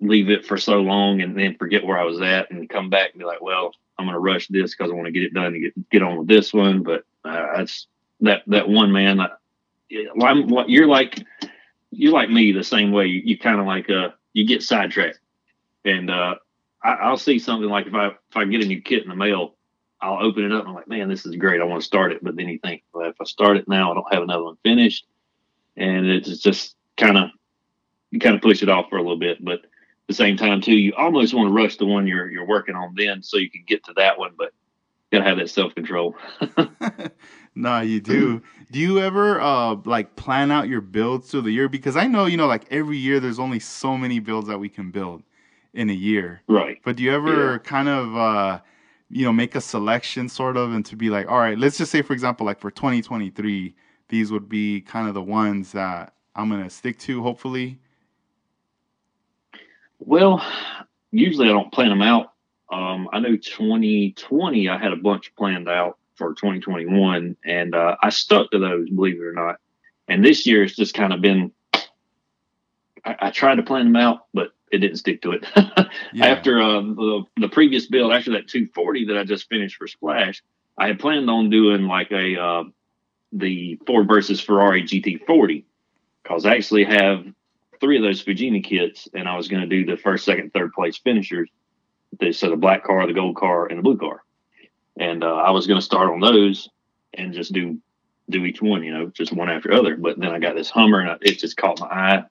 leave 0.00 0.30
it 0.30 0.46
for 0.46 0.56
so 0.56 0.80
long 0.80 1.20
and 1.20 1.38
then 1.38 1.56
forget 1.56 1.84
where 1.84 1.98
I 1.98 2.04
was 2.04 2.20
at 2.20 2.50
and 2.50 2.68
come 2.68 2.88
back 2.88 3.10
and 3.10 3.18
be 3.18 3.26
like, 3.26 3.42
well, 3.42 3.72
I'm 3.98 4.06
going 4.06 4.14
to 4.14 4.20
rush 4.20 4.48
this 4.48 4.74
because 4.74 4.90
I 4.90 4.94
want 4.94 5.06
to 5.06 5.12
get 5.12 5.22
it 5.22 5.34
done 5.34 5.54
and 5.54 5.62
get 5.62 5.90
get 5.90 6.02
on 6.02 6.18
with 6.18 6.28
this 6.28 6.52
one. 6.52 6.82
But 6.82 7.04
uh, 7.24 7.46
that's 7.56 7.86
that 8.20 8.42
that 8.46 8.68
one 8.68 8.92
man. 8.92 9.20
I, 9.20 9.28
I'm, 10.22 10.48
you're 10.68 10.86
like 10.86 11.22
you're 11.92 12.12
like 12.12 12.30
me 12.30 12.52
the 12.52 12.64
same 12.64 12.90
way. 12.90 13.06
You, 13.06 13.22
you 13.24 13.38
kind 13.38 13.60
of 13.60 13.66
like 13.66 13.88
uh 13.90 14.10
you 14.32 14.46
get 14.46 14.62
sidetracked, 14.62 15.20
and 15.84 16.10
uh 16.10 16.36
I, 16.82 17.10
will 17.10 17.16
see 17.16 17.38
something 17.38 17.68
like 17.68 17.86
if 17.86 17.94
I 17.94 18.08
if 18.08 18.36
I 18.36 18.44
get 18.44 18.62
a 18.62 18.66
new 18.66 18.80
kit 18.80 19.04
in 19.04 19.08
the 19.08 19.16
mail, 19.16 19.54
I'll 20.00 20.24
open 20.24 20.44
it 20.44 20.52
up 20.52 20.62
and 20.62 20.70
I'm 20.70 20.74
like, 20.74 20.88
man, 20.88 21.08
this 21.08 21.26
is 21.26 21.36
great. 21.36 21.60
I 21.60 21.64
want 21.64 21.82
to 21.82 21.86
start 21.86 22.12
it, 22.12 22.24
but 22.24 22.34
then 22.34 22.48
you 22.48 22.58
think, 22.58 22.82
well, 22.92 23.08
if 23.08 23.16
I 23.20 23.24
start 23.24 23.56
it 23.56 23.68
now, 23.68 23.92
I 23.92 23.94
don't 23.94 24.12
have 24.14 24.22
another 24.22 24.44
one 24.44 24.56
finished, 24.64 25.06
and 25.76 26.06
it's 26.06 26.38
just 26.38 26.74
kind 26.96 27.16
of 27.16 27.30
you 28.10 28.18
kind 28.18 28.34
of 28.34 28.42
push 28.42 28.62
it 28.62 28.68
off 28.68 28.88
for 28.90 28.96
a 28.96 29.02
little 29.02 29.18
bit, 29.18 29.44
but 29.44 29.60
the 30.08 30.14
same 30.14 30.36
time 30.36 30.60
too, 30.60 30.74
you 30.74 30.92
almost 30.96 31.34
want 31.34 31.48
to 31.48 31.54
rush 31.54 31.76
the 31.76 31.86
one 31.86 32.06
you're 32.06 32.30
you're 32.30 32.46
working 32.46 32.74
on 32.74 32.94
then 32.96 33.22
so 33.22 33.36
you 33.36 33.50
can 33.50 33.64
get 33.66 33.84
to 33.84 33.92
that 33.94 34.18
one, 34.18 34.32
but 34.36 34.52
gotta 35.12 35.24
have 35.24 35.38
that 35.38 35.50
self 35.50 35.74
control. 35.74 36.16
nah, 37.54 37.80
you 37.80 38.00
do. 38.00 38.42
Do 38.70 38.78
you 38.78 38.98
ever 38.98 39.40
uh 39.40 39.76
like 39.84 40.16
plan 40.16 40.50
out 40.50 40.68
your 40.68 40.80
builds 40.80 41.30
through 41.30 41.42
the 41.42 41.52
year? 41.52 41.68
Because 41.68 41.96
I 41.96 42.06
know, 42.06 42.24
you 42.24 42.36
know, 42.36 42.46
like 42.46 42.64
every 42.70 42.96
year 42.96 43.20
there's 43.20 43.38
only 43.38 43.60
so 43.60 43.96
many 43.96 44.18
builds 44.18 44.48
that 44.48 44.58
we 44.58 44.68
can 44.68 44.90
build 44.90 45.22
in 45.74 45.90
a 45.90 45.94
year. 45.94 46.42
Right. 46.48 46.78
But 46.84 46.96
do 46.96 47.02
you 47.02 47.12
ever 47.12 47.52
yeah. 47.52 47.58
kind 47.58 47.88
of 47.88 48.16
uh 48.16 48.60
you 49.10 49.24
know 49.24 49.32
make 49.32 49.54
a 49.54 49.60
selection 49.60 50.28
sort 50.28 50.56
of 50.56 50.72
and 50.72 50.84
to 50.86 50.96
be 50.96 51.10
like, 51.10 51.28
all 51.28 51.38
right, 51.38 51.58
let's 51.58 51.76
just 51.78 51.92
say 51.92 52.02
for 52.02 52.14
example, 52.14 52.46
like 52.46 52.58
for 52.58 52.70
2023, 52.70 53.74
these 54.08 54.32
would 54.32 54.48
be 54.48 54.80
kind 54.80 55.06
of 55.06 55.14
the 55.14 55.22
ones 55.22 55.72
that 55.72 56.14
I'm 56.34 56.48
gonna 56.48 56.70
stick 56.70 56.98
to, 57.00 57.22
hopefully. 57.22 57.78
Well, 59.98 60.44
usually 61.12 61.48
I 61.48 61.52
don't 61.52 61.72
plan 61.72 61.90
them 61.90 62.02
out. 62.02 62.31
Um, 62.72 63.08
I 63.12 63.20
know 63.20 63.36
2020 63.36 64.68
I 64.68 64.78
had 64.78 64.92
a 64.92 64.96
bunch 64.96 65.34
planned 65.36 65.68
out 65.68 65.98
for 66.16 66.30
2021, 66.30 67.36
and 67.44 67.74
uh, 67.74 67.96
I 68.02 68.08
stuck 68.08 68.50
to 68.50 68.58
those, 68.58 68.88
believe 68.88 69.20
it 69.20 69.24
or 69.24 69.32
not. 69.32 69.56
And 70.08 70.24
this 70.24 70.46
year 70.46 70.64
it's 70.64 70.74
just 70.74 70.94
kind 70.94 71.12
of 71.12 71.20
been. 71.20 71.52
I, 73.04 73.16
I 73.20 73.30
tried 73.30 73.56
to 73.56 73.62
plan 73.62 73.84
them 73.84 73.96
out, 73.96 74.26
but 74.32 74.52
it 74.70 74.78
didn't 74.78 74.96
stick 74.96 75.22
to 75.22 75.32
it. 75.32 75.44
yeah. 76.14 76.26
After 76.26 76.60
uh, 76.62 76.80
the 76.80 77.24
the 77.36 77.48
previous 77.48 77.86
build, 77.86 78.12
after 78.12 78.32
that 78.32 78.48
240 78.48 79.06
that 79.06 79.18
I 79.18 79.24
just 79.24 79.48
finished 79.48 79.76
for 79.76 79.86
Splash, 79.86 80.42
I 80.78 80.86
had 80.88 80.98
planned 80.98 81.28
on 81.28 81.50
doing 81.50 81.82
like 81.82 82.10
a 82.10 82.40
uh, 82.40 82.64
the 83.32 83.78
Ford 83.86 84.08
versus 84.08 84.40
Ferrari 84.40 84.82
GT40 84.82 85.64
because 86.22 86.46
I 86.46 86.54
actually 86.54 86.84
have 86.84 87.24
three 87.80 87.96
of 87.96 88.02
those 88.02 88.24
Fujimi 88.24 88.64
kits, 88.64 89.08
and 89.12 89.28
I 89.28 89.36
was 89.36 89.48
going 89.48 89.62
to 89.62 89.68
do 89.68 89.84
the 89.84 90.00
first, 90.00 90.24
second, 90.24 90.52
third 90.52 90.72
place 90.72 90.96
finishers. 90.96 91.50
So 92.32 92.52
a 92.52 92.56
black 92.56 92.84
car, 92.84 93.06
the 93.06 93.12
gold 93.12 93.36
car, 93.36 93.66
and 93.66 93.78
the 93.78 93.82
blue 93.82 93.98
car. 93.98 94.22
And 94.98 95.24
uh, 95.24 95.34
I 95.34 95.50
was 95.50 95.66
going 95.66 95.78
to 95.78 95.84
start 95.84 96.10
on 96.10 96.20
those 96.20 96.68
and 97.14 97.32
just 97.32 97.52
do 97.52 97.78
do 98.30 98.44
each 98.44 98.62
one, 98.62 98.82
you 98.82 98.92
know, 98.92 99.06
just 99.08 99.32
one 99.32 99.50
after 99.50 99.72
other. 99.72 99.96
But 99.96 100.18
then 100.18 100.30
I 100.30 100.38
got 100.38 100.54
this 100.54 100.70
Hummer, 100.70 101.00
and 101.00 101.10
I, 101.10 101.16
it 101.22 101.38
just 101.38 101.56
caught 101.56 101.80
my 101.80 101.86
eye, 101.86 102.24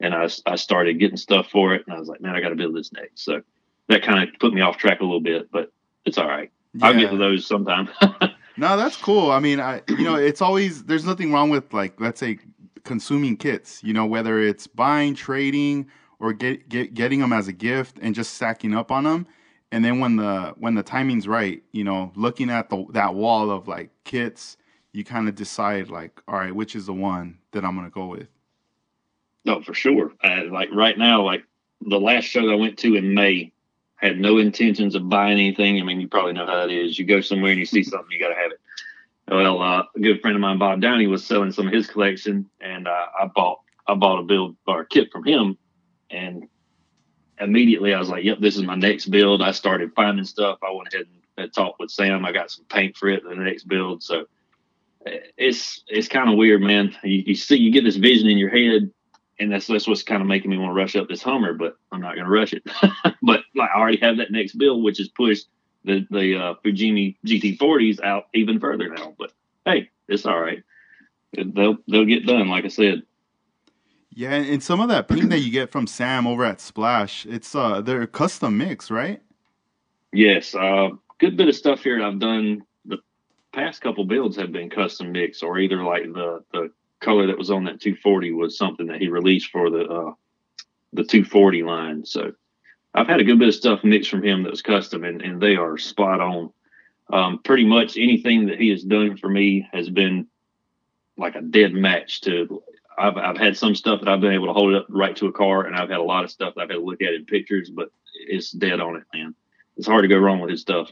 and 0.00 0.14
I 0.14 0.28
I 0.46 0.56
started 0.56 0.98
getting 0.98 1.16
stuff 1.16 1.50
for 1.50 1.74
it, 1.74 1.84
and 1.86 1.94
I 1.94 1.98
was 1.98 2.08
like, 2.08 2.20
man, 2.20 2.34
I 2.34 2.40
got 2.40 2.50
to 2.50 2.56
build 2.56 2.74
this 2.74 2.92
next. 2.92 3.24
So 3.24 3.42
that 3.88 4.02
kind 4.02 4.28
of 4.28 4.38
put 4.40 4.52
me 4.52 4.60
off 4.60 4.78
track 4.78 5.00
a 5.00 5.04
little 5.04 5.20
bit, 5.20 5.50
but 5.50 5.70
it's 6.04 6.18
all 6.18 6.28
right. 6.28 6.50
Yeah. 6.74 6.86
I'll 6.86 6.98
get 6.98 7.10
to 7.10 7.16
those 7.16 7.46
sometime. 7.46 7.88
no, 8.56 8.76
that's 8.76 8.96
cool. 8.96 9.30
I 9.30 9.38
mean, 9.38 9.60
I 9.60 9.82
you 9.88 10.04
know, 10.04 10.16
it's 10.16 10.42
always 10.42 10.84
there's 10.84 11.04
nothing 11.04 11.32
wrong 11.32 11.50
with 11.50 11.72
like 11.72 12.00
let's 12.00 12.20
say 12.20 12.38
consuming 12.84 13.36
kits, 13.36 13.82
you 13.84 13.92
know, 13.92 14.06
whether 14.06 14.40
it's 14.40 14.66
buying, 14.66 15.14
trading, 15.14 15.86
or 16.18 16.32
get, 16.32 16.68
get 16.68 16.94
getting 16.94 17.20
them 17.20 17.32
as 17.32 17.48
a 17.48 17.52
gift 17.52 17.98
and 18.00 18.14
just 18.14 18.34
stacking 18.34 18.74
up 18.74 18.90
on 18.90 19.04
them. 19.04 19.26
And 19.72 19.84
then 19.84 20.00
when 20.00 20.16
the 20.16 20.54
when 20.58 20.74
the 20.74 20.82
timing's 20.82 21.26
right, 21.26 21.62
you 21.72 21.84
know, 21.84 22.12
looking 22.14 22.50
at 22.50 22.70
the 22.70 22.86
that 22.90 23.14
wall 23.14 23.50
of 23.50 23.68
like 23.68 23.90
kits, 24.04 24.56
you 24.92 25.04
kind 25.04 25.28
of 25.28 25.34
decide 25.34 25.90
like, 25.90 26.20
all 26.28 26.36
right, 26.36 26.54
which 26.54 26.76
is 26.76 26.86
the 26.86 26.92
one 26.92 27.38
that 27.52 27.64
I'm 27.64 27.74
gonna 27.74 27.90
go 27.90 28.06
with. 28.06 28.28
No, 29.44 29.62
for 29.62 29.74
sure. 29.74 30.12
Uh, 30.22 30.44
like 30.50 30.70
right 30.72 30.96
now, 30.96 31.22
like 31.22 31.44
the 31.80 32.00
last 32.00 32.24
show 32.24 32.50
I 32.50 32.54
went 32.54 32.78
to 32.78 32.96
in 32.96 33.14
May, 33.14 33.52
had 33.96 34.18
no 34.18 34.38
intentions 34.38 34.94
of 34.94 35.08
buying 35.08 35.32
anything. 35.32 35.80
I 35.80 35.84
mean, 35.84 36.00
you 36.00 36.08
probably 36.08 36.32
know 36.32 36.46
how 36.46 36.56
that 36.56 36.70
is. 36.70 36.98
You 36.98 37.04
go 37.04 37.20
somewhere 37.20 37.50
and 37.50 37.60
you 37.60 37.66
see 37.66 37.82
something, 37.82 38.10
you 38.10 38.20
got 38.20 38.28
to 38.28 38.34
have 38.34 38.52
it. 38.52 38.60
Well, 39.28 39.60
uh, 39.60 39.82
a 39.94 40.00
good 40.00 40.20
friend 40.20 40.36
of 40.36 40.40
mine, 40.40 40.58
Bob 40.58 40.80
Downey, 40.80 41.08
was 41.08 41.24
selling 41.24 41.50
some 41.50 41.66
of 41.66 41.72
his 41.72 41.88
collection, 41.88 42.48
and 42.60 42.86
uh, 42.86 43.06
I 43.20 43.26
bought 43.34 43.60
I 43.86 43.94
bought 43.94 44.20
a 44.20 44.22
build 44.22 44.56
or 44.66 44.82
a 44.82 44.86
kit 44.86 45.10
from 45.10 45.24
him, 45.24 45.58
and 46.10 46.48
immediately 47.40 47.94
I 47.94 47.98
was 47.98 48.08
like, 48.08 48.24
"Yep, 48.24 48.38
this 48.40 48.56
is 48.56 48.62
my 48.62 48.76
next 48.76 49.06
build." 49.06 49.42
I 49.42 49.52
started 49.52 49.92
finding 49.94 50.24
stuff. 50.24 50.58
I 50.62 50.72
went 50.72 50.92
ahead 50.92 51.06
and 51.36 51.52
talked 51.52 51.80
with 51.80 51.90
Sam. 51.90 52.24
I 52.24 52.32
got 52.32 52.50
some 52.50 52.64
paint 52.66 52.96
for 52.96 53.08
it 53.08 53.22
the 53.24 53.34
next 53.34 53.64
build. 53.64 54.02
So 54.02 54.26
it's 55.36 55.82
it's 55.88 56.08
kind 56.08 56.30
of 56.30 56.36
weird, 56.36 56.62
man. 56.62 56.94
You, 57.02 57.22
you 57.26 57.34
see, 57.34 57.56
you 57.56 57.70
get 57.70 57.84
this 57.84 57.96
vision 57.96 58.28
in 58.28 58.38
your 58.38 58.50
head, 58.50 58.90
and 59.38 59.52
that's 59.52 59.66
that's 59.66 59.86
what's 59.86 60.02
kind 60.02 60.22
of 60.22 60.28
making 60.28 60.50
me 60.50 60.58
want 60.58 60.70
to 60.70 60.80
rush 60.80 60.96
up 60.96 61.08
this 61.08 61.22
Hummer, 61.22 61.52
but 61.52 61.76
I'm 61.92 62.00
not 62.00 62.14
going 62.14 62.26
to 62.26 62.30
rush 62.30 62.52
it. 62.52 62.62
but 63.22 63.40
like 63.54 63.70
I 63.74 63.78
already 63.78 64.00
have 64.00 64.18
that 64.18 64.32
next 64.32 64.54
build, 64.54 64.82
which 64.82 65.00
is 65.00 65.08
pushed 65.08 65.46
the 65.84 66.06
the 66.10 66.36
uh, 66.36 66.54
Fujimi 66.64 67.16
GT40s 67.26 68.02
out 68.02 68.24
even 68.34 68.60
further 68.60 68.88
now. 68.88 69.14
But 69.18 69.32
hey, 69.64 69.90
it's 70.08 70.26
all 70.26 70.40
right. 70.40 70.62
They'll 71.32 71.76
they'll 71.88 72.04
get 72.04 72.26
done, 72.26 72.48
like 72.48 72.64
I 72.64 72.68
said. 72.68 73.02
Yeah, 74.16 74.32
and 74.32 74.62
some 74.62 74.80
of 74.80 74.88
that 74.88 75.08
paint 75.08 75.28
that 75.28 75.40
you 75.40 75.50
get 75.50 75.70
from 75.70 75.86
Sam 75.86 76.26
over 76.26 76.42
at 76.42 76.58
Splash, 76.58 77.26
it's 77.26 77.54
uh 77.54 77.82
custom 78.12 78.56
mix, 78.56 78.90
right? 78.90 79.20
Yes, 80.10 80.54
uh, 80.54 80.88
good 81.18 81.36
bit 81.36 81.48
of 81.48 81.54
stuff 81.54 81.82
here 81.82 82.02
I've 82.02 82.18
done. 82.18 82.62
The 82.86 82.96
past 83.52 83.82
couple 83.82 84.06
builds 84.06 84.38
have 84.38 84.52
been 84.52 84.70
custom 84.70 85.12
mix, 85.12 85.42
or 85.42 85.58
either 85.58 85.82
like 85.82 86.04
the 86.04 86.42
the 86.50 86.70
color 87.00 87.26
that 87.26 87.36
was 87.36 87.50
on 87.50 87.64
that 87.64 87.82
240 87.82 88.32
was 88.32 88.56
something 88.56 88.86
that 88.86 89.02
he 89.02 89.08
released 89.08 89.50
for 89.50 89.68
the 89.68 89.84
uh, 89.84 90.12
the 90.94 91.04
240 91.04 91.62
line. 91.62 92.06
So 92.06 92.32
I've 92.94 93.08
had 93.08 93.20
a 93.20 93.24
good 93.24 93.38
bit 93.38 93.48
of 93.48 93.54
stuff 93.54 93.84
mixed 93.84 94.08
from 94.08 94.24
him 94.24 94.44
that 94.44 94.50
was 94.50 94.62
custom, 94.62 95.04
and, 95.04 95.20
and 95.20 95.42
they 95.42 95.56
are 95.56 95.76
spot 95.76 96.20
on. 96.22 96.52
Um, 97.12 97.40
pretty 97.44 97.66
much 97.66 97.98
anything 97.98 98.46
that 98.46 98.58
he 98.58 98.70
has 98.70 98.82
done 98.82 99.18
for 99.18 99.28
me 99.28 99.68
has 99.74 99.90
been 99.90 100.26
like 101.18 101.34
a 101.34 101.42
dead 101.42 101.74
match 101.74 102.22
to. 102.22 102.62
I've 102.98 103.16
I've 103.16 103.36
had 103.36 103.56
some 103.56 103.74
stuff 103.74 104.00
that 104.00 104.08
I've 104.08 104.20
been 104.20 104.32
able 104.32 104.46
to 104.46 104.52
hold 104.52 104.74
it 104.74 104.78
up 104.78 104.86
right 104.88 105.16
to 105.16 105.26
a 105.26 105.32
car, 105.32 105.66
and 105.66 105.76
I've 105.76 105.90
had 105.90 105.98
a 105.98 106.04
lot 106.04 106.24
of 106.24 106.30
stuff 106.30 106.54
that 106.54 106.62
I've 106.62 106.70
had 106.70 106.76
to 106.76 106.84
look 106.84 107.02
at 107.02 107.14
in 107.14 107.24
pictures, 107.24 107.70
but 107.70 107.90
it's 108.26 108.50
dead 108.50 108.80
on 108.80 108.96
it, 108.96 109.04
man. 109.14 109.34
It's 109.76 109.86
hard 109.86 110.02
to 110.02 110.08
go 110.08 110.18
wrong 110.18 110.40
with 110.40 110.50
his 110.50 110.62
stuff. 110.62 110.90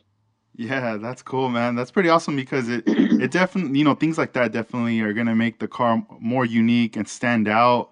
Yeah, 0.56 0.96
that's 0.98 1.22
cool, 1.22 1.48
man. 1.48 1.74
That's 1.74 1.90
pretty 1.90 2.08
awesome 2.08 2.36
because 2.36 2.68
it 2.68 2.84
it 2.86 3.30
definitely 3.30 3.78
you 3.78 3.84
know 3.84 3.94
things 3.94 4.18
like 4.18 4.32
that 4.34 4.52
definitely 4.52 5.00
are 5.00 5.12
gonna 5.12 5.34
make 5.34 5.58
the 5.58 5.68
car 5.68 6.04
more 6.20 6.44
unique 6.44 6.96
and 6.96 7.08
stand 7.08 7.48
out, 7.48 7.90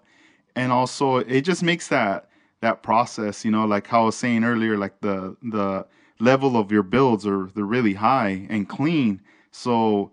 and 0.55 0.71
also 0.71 1.17
it 1.17 1.43
just 1.43 1.63
makes 1.63 1.89
that 1.89 2.29
that 2.61 2.83
process. 2.83 3.45
You 3.45 3.51
know, 3.51 3.67
like 3.67 3.87
how 3.87 4.03
I 4.03 4.05
was 4.07 4.17
saying 4.17 4.45
earlier, 4.45 4.77
like 4.77 5.01
the 5.01 5.37
the 5.43 5.87
level 6.21 6.57
of 6.57 6.71
your 6.71 6.85
builds 6.85 7.27
are 7.27 7.49
they're 7.55 7.65
really 7.65 7.95
high 7.95 8.47
and 8.49 8.69
clean. 8.69 9.21
So 9.51 10.13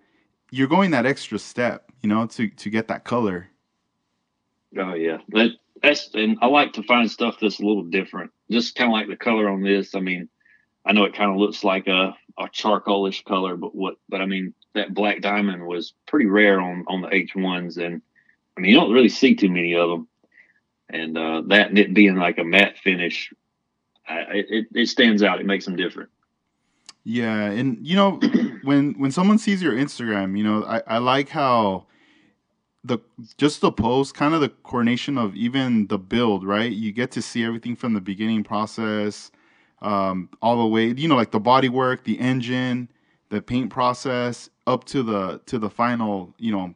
you're 0.51 0.67
going 0.67 0.91
that 0.91 1.05
extra 1.05 1.37
step, 1.37 1.91
you 2.01 2.09
know, 2.09 2.25
to 2.25 2.49
to 2.49 2.69
get 2.69 2.87
that 2.87 3.03
color. 3.03 3.49
Oh 4.77 4.93
yeah, 4.93 5.17
that 5.29 5.51
that's 5.81 6.09
and 6.13 6.37
I 6.41 6.47
like 6.47 6.73
to 6.73 6.83
find 6.83 7.09
stuff 7.09 7.37
that's 7.39 7.59
a 7.59 7.65
little 7.65 7.83
different. 7.83 8.31
Just 8.51 8.75
kind 8.75 8.89
of 8.89 8.93
like 8.93 9.07
the 9.07 9.15
color 9.15 9.49
on 9.49 9.63
this. 9.63 9.95
I 9.95 9.99
mean, 9.99 10.29
I 10.85 10.93
know 10.93 11.05
it 11.05 11.15
kind 11.15 11.31
of 11.31 11.37
looks 11.37 11.63
like 11.63 11.87
a 11.87 12.15
a 12.37 12.43
charcoalish 12.49 13.25
color, 13.25 13.57
but 13.57 13.75
what? 13.75 13.95
But 14.07 14.21
I 14.21 14.25
mean, 14.25 14.53
that 14.73 14.93
black 14.93 15.21
diamond 15.21 15.65
was 15.65 15.93
pretty 16.07 16.27
rare 16.27 16.59
on 16.59 16.85
on 16.87 17.01
the 17.01 17.13
H 17.13 17.35
ones, 17.35 17.77
and 17.77 18.01
I 18.57 18.61
mean, 18.61 18.71
you 18.71 18.79
don't 18.79 18.91
really 18.93 19.09
see 19.09 19.35
too 19.35 19.49
many 19.49 19.75
of 19.75 19.89
them 19.89 20.07
and 20.89 21.17
uh, 21.17 21.43
that 21.47 21.77
it 21.77 21.93
being 21.93 22.15
like 22.15 22.37
a 22.37 22.43
matte 22.43 22.77
finish, 22.77 23.31
I, 24.07 24.23
it 24.31 24.67
it 24.73 24.87
stands 24.87 25.21
out. 25.21 25.39
It 25.39 25.45
makes 25.45 25.65
them 25.65 25.75
different. 25.75 26.09
Yeah, 27.03 27.45
and 27.45 27.85
you 27.85 27.95
know 27.95 28.19
when 28.63 28.93
when 28.93 29.11
someone 29.11 29.37
sees 29.37 29.61
your 29.61 29.73
Instagram, 29.73 30.37
you 30.37 30.43
know 30.43 30.63
I, 30.63 30.81
I 30.87 30.97
like 30.97 31.29
how 31.29 31.85
the 32.83 32.99
just 33.37 33.61
the 33.61 33.71
post, 33.71 34.15
kind 34.15 34.33
of 34.33 34.41
the 34.41 34.49
coordination 34.49 35.17
of 35.17 35.35
even 35.35 35.87
the 35.87 35.97
build, 35.97 36.45
right? 36.45 36.71
You 36.71 36.91
get 36.91 37.11
to 37.11 37.21
see 37.21 37.43
everything 37.43 37.75
from 37.75 37.93
the 37.93 38.01
beginning 38.01 38.43
process, 38.43 39.31
um, 39.81 40.29
all 40.41 40.59
the 40.59 40.67
way, 40.67 40.87
you 40.87 41.07
know, 41.07 41.15
like 41.15 41.31
the 41.31 41.39
body 41.39 41.69
work, 41.69 42.03
the 42.03 42.19
engine, 42.19 42.89
the 43.29 43.41
paint 43.41 43.69
process, 43.69 44.49
up 44.67 44.85
to 44.85 45.03
the 45.03 45.41
to 45.47 45.59
the 45.59 45.69
final, 45.69 46.33
you 46.37 46.51
know, 46.51 46.73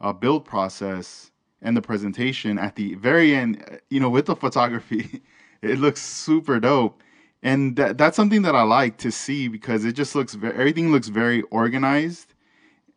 uh, 0.00 0.12
build 0.12 0.44
process 0.44 1.30
and 1.62 1.76
the 1.76 1.82
presentation 1.82 2.58
at 2.58 2.76
the 2.76 2.94
very 2.94 3.34
end. 3.34 3.80
You 3.90 4.00
know, 4.00 4.10
with 4.10 4.26
the 4.26 4.36
photography, 4.36 5.22
it 5.62 5.78
looks 5.80 6.00
super 6.02 6.60
dope, 6.60 7.02
and 7.42 7.74
that 7.76 7.98
that's 7.98 8.16
something 8.16 8.42
that 8.42 8.54
I 8.54 8.62
like 8.62 8.98
to 8.98 9.10
see 9.10 9.48
because 9.48 9.84
it 9.84 9.92
just 9.92 10.14
looks 10.14 10.34
very, 10.34 10.54
everything 10.54 10.92
looks 10.92 11.08
very 11.08 11.42
organized 11.50 12.29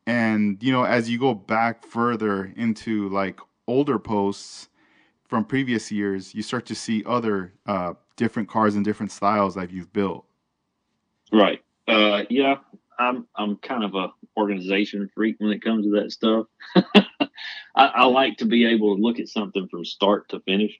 and 0.05 0.61
you 0.61 0.71
know 0.71 0.83
as 0.83 1.09
you 1.09 1.17
go 1.17 1.33
back 1.33 1.85
further 1.85 2.53
into 2.55 3.09
like 3.09 3.39
older 3.67 3.97
posts 3.97 4.69
from 5.27 5.45
previous 5.45 5.91
years 5.91 6.35
you 6.35 6.41
start 6.41 6.65
to 6.65 6.75
see 6.75 7.03
other 7.05 7.53
uh, 7.65 7.93
different 8.17 8.49
cars 8.49 8.75
and 8.75 8.85
different 8.85 9.11
styles 9.11 9.55
that 9.55 9.71
you've 9.71 9.91
built. 9.93 10.25
Right. 11.31 11.61
Uh, 11.87 12.23
yeah 12.29 12.55
i'm 12.99 13.27
i'm 13.35 13.57
kind 13.57 13.83
of 13.83 13.95
a 13.95 14.09
organization 14.37 15.09
freak 15.13 15.35
when 15.39 15.51
it 15.51 15.63
comes 15.63 15.85
to 15.85 15.91
that 15.91 16.11
stuff. 16.11 16.47
I, 16.75 17.27
I, 17.75 18.05
like 18.05 18.37
to 18.37 18.45
be 18.45 18.65
able 18.65 18.95
to 18.95 19.01
look 19.01 19.19
at 19.19 19.29
something 19.29 19.67
from 19.67 19.85
start 19.85 20.29
to 20.29 20.39
finish 20.41 20.79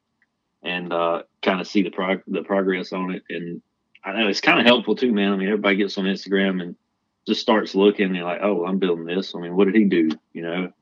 and 0.64 0.92
uh, 0.92 1.24
kind 1.42 1.60
of 1.60 1.68
see 1.68 1.84
the 1.84 1.90
prog- 1.90 2.24
the 2.28 2.44
progress 2.44 2.94
on 2.94 3.12
it. 3.12 3.24
And 3.30 3.62
I 4.04 4.14
know 4.14 4.28
it's 4.28 4.42
kind 4.42 4.60
of 4.60 4.66
helpful 4.66 4.96
too, 4.96 5.12
man. 5.12 5.34
I 5.34 5.36
mean, 5.36 5.48
everybody 5.48 5.78
gets 5.78 5.98
on 5.98 6.06
Instagram 6.06 6.62
and 6.62 6.76
just 7.28 7.42
starts 7.42 7.76
looking 7.76 8.08
and 8.08 8.16
you're 8.16 8.26
like, 8.26 8.42
oh, 8.42 8.66
I'm 8.66 8.80
building 8.80 9.06
this. 9.06 9.34
I 9.36 9.40
mean, 9.40 9.56
what 9.56 9.66
did 9.66 9.76
he 9.76 9.86
do? 9.86 10.10
You 10.34 10.42
know, 10.42 10.74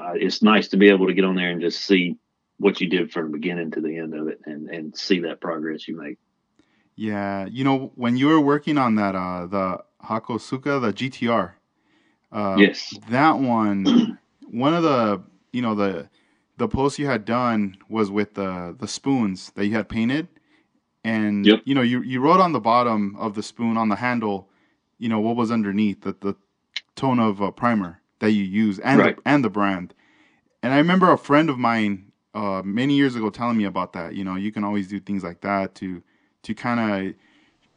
uh, 0.00 0.12
it's 0.14 0.42
nice 0.42 0.68
to 0.68 0.76
be 0.76 0.88
able 0.88 1.06
to 1.06 1.14
get 1.14 1.24
on 1.24 1.36
there 1.36 1.50
and 1.50 1.60
just 1.60 1.84
see 1.84 2.16
what 2.58 2.80
you 2.80 2.88
did 2.88 3.12
from 3.12 3.26
the 3.26 3.38
beginning 3.38 3.72
to 3.72 3.80
the 3.80 3.98
end 3.98 4.14
of 4.14 4.28
it 4.28 4.40
and, 4.46 4.68
and 4.68 4.96
see 4.96 5.20
that 5.20 5.40
progress 5.40 5.86
you 5.86 6.00
make. 6.00 6.18
Yeah. 6.96 7.46
You 7.46 7.64
know, 7.64 7.92
when 7.94 8.16
you 8.16 8.28
were 8.28 8.40
working 8.40 8.78
on 8.78 8.94
that, 8.96 9.14
uh, 9.14 9.46
the 9.46 9.84
Hakosuka, 10.04 10.80
the 10.80 10.92
GTR, 10.92 11.52
uh, 12.30 12.56
yes, 12.58 12.94
that 13.10 13.38
one, 13.38 14.18
one 14.50 14.74
of 14.74 14.82
the, 14.82 15.22
you 15.52 15.60
know, 15.60 15.74
the, 15.74 16.08
the 16.56 16.68
post 16.68 16.98
you 16.98 17.06
had 17.06 17.24
done 17.24 17.76
was 17.88 18.10
with 18.10 18.34
the, 18.34 18.74
the 18.78 18.88
spoons 18.88 19.50
that 19.56 19.66
you 19.66 19.74
had 19.74 19.88
painted. 19.88 20.28
And, 21.04 21.44
yep. 21.44 21.62
you 21.64 21.74
know, 21.74 21.82
you, 21.82 22.00
you 22.02 22.20
wrote 22.20 22.40
on 22.40 22.52
the 22.52 22.60
bottom 22.60 23.16
of 23.18 23.34
the 23.34 23.42
spoon 23.42 23.76
on 23.76 23.88
the 23.88 23.96
handle, 23.96 24.48
you 25.02 25.08
know 25.08 25.18
what 25.18 25.34
was 25.34 25.50
underneath 25.50 26.02
the, 26.02 26.14
the 26.20 26.36
tone 26.94 27.18
of 27.18 27.42
uh, 27.42 27.50
primer 27.50 28.00
that 28.20 28.30
you 28.30 28.44
use 28.44 28.78
and 28.78 29.00
right. 29.00 29.16
the, 29.16 29.22
and 29.26 29.44
the 29.44 29.50
brand. 29.50 29.92
And 30.62 30.72
I 30.72 30.76
remember 30.76 31.10
a 31.10 31.18
friend 31.18 31.50
of 31.50 31.58
mine 31.58 32.12
uh, 32.34 32.62
many 32.64 32.94
years 32.94 33.16
ago 33.16 33.28
telling 33.28 33.56
me 33.58 33.64
about 33.64 33.94
that. 33.94 34.14
You 34.14 34.22
know, 34.22 34.36
you 34.36 34.52
can 34.52 34.62
always 34.62 34.86
do 34.86 35.00
things 35.00 35.24
like 35.24 35.40
that 35.40 35.74
to 35.76 36.04
to 36.44 36.54
kind 36.54 36.78
of 37.08 37.14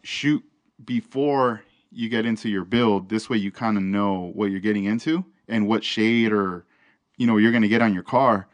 shoot 0.03 0.43
before 0.85 1.63
you 1.91 2.09
get 2.09 2.27
into 2.27 2.47
your 2.47 2.63
build. 2.63 3.09
This 3.09 3.27
way, 3.27 3.37
you 3.37 3.51
kind 3.51 3.75
of 3.75 3.81
know 3.81 4.31
what 4.35 4.51
you're 4.51 4.59
getting 4.59 4.85
into 4.85 5.25
and 5.47 5.67
what 5.67 5.83
shade 5.83 6.31
or 6.31 6.63
you 7.17 7.25
know 7.25 7.37
you're 7.37 7.51
gonna 7.51 7.67
get 7.67 7.81
on 7.81 7.91
your 7.91 8.03
car. 8.03 8.47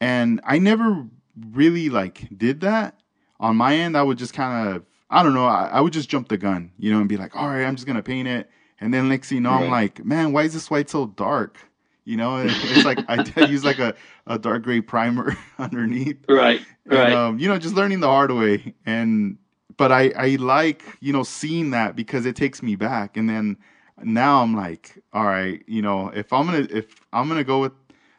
And 0.00 0.40
I 0.44 0.60
never 0.60 1.04
really 1.50 1.90
like 1.90 2.28
did 2.38 2.60
that 2.60 3.00
on 3.40 3.56
my 3.56 3.74
end. 3.74 3.96
I 3.96 4.02
would 4.02 4.18
just 4.18 4.34
kind 4.34 4.68
of 4.68 4.84
I 5.10 5.22
don't 5.22 5.34
know. 5.34 5.46
I, 5.46 5.66
I, 5.72 5.80
would 5.80 5.92
just 5.92 6.08
jump 6.08 6.28
the 6.28 6.36
gun, 6.36 6.70
you 6.78 6.92
know, 6.92 6.98
and 6.98 7.08
be 7.08 7.16
like, 7.16 7.34
all 7.34 7.48
right, 7.48 7.64
I'm 7.64 7.76
just 7.76 7.86
gonna 7.86 8.02
paint 8.02 8.28
it. 8.28 8.50
And 8.80 8.92
then 8.92 9.08
next 9.08 9.30
thing 9.30 9.36
you 9.36 9.42
know, 9.42 9.50
right. 9.50 9.64
I'm 9.64 9.70
like, 9.70 10.04
man, 10.04 10.32
why 10.32 10.42
is 10.42 10.52
this 10.52 10.70
white 10.70 10.90
so 10.90 11.06
dark? 11.06 11.58
You 12.04 12.16
know, 12.16 12.38
it's 12.46 12.84
like 12.84 12.98
I, 13.08 13.46
use 13.46 13.64
like 13.64 13.78
a, 13.78 13.94
a 14.26 14.38
dark 14.38 14.62
gray 14.62 14.80
primer 14.80 15.36
underneath. 15.58 16.18
Right. 16.28 16.60
Right. 16.86 17.06
And, 17.06 17.14
um, 17.14 17.38
you 17.38 17.48
know, 17.48 17.58
just 17.58 17.74
learning 17.74 18.00
the 18.00 18.08
hard 18.08 18.32
way. 18.32 18.74
And 18.86 19.38
but 19.76 19.92
I 19.92 20.10
I 20.16 20.36
like 20.36 20.82
you 21.00 21.12
know 21.12 21.22
seeing 21.22 21.70
that 21.70 21.96
because 21.96 22.26
it 22.26 22.36
takes 22.36 22.62
me 22.62 22.76
back. 22.76 23.16
And 23.16 23.28
then 23.28 23.56
now 24.02 24.42
I'm 24.42 24.54
like, 24.54 25.02
all 25.12 25.24
right, 25.24 25.62
you 25.66 25.82
know, 25.82 26.08
if 26.08 26.32
I'm 26.32 26.46
gonna 26.46 26.66
if 26.70 26.86
I'm 27.12 27.28
gonna 27.28 27.44
go 27.44 27.60
with 27.60 27.72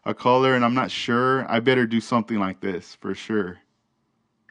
a 0.05 0.13
color 0.13 0.55
and 0.55 0.65
I'm 0.65 0.73
not 0.73 0.89
sure, 0.89 1.49
I 1.51 1.59
better 1.59 1.85
do 1.85 2.01
something 2.01 2.39
like 2.39 2.61
this 2.61 2.95
for 2.95 3.13
sure. 3.13 3.59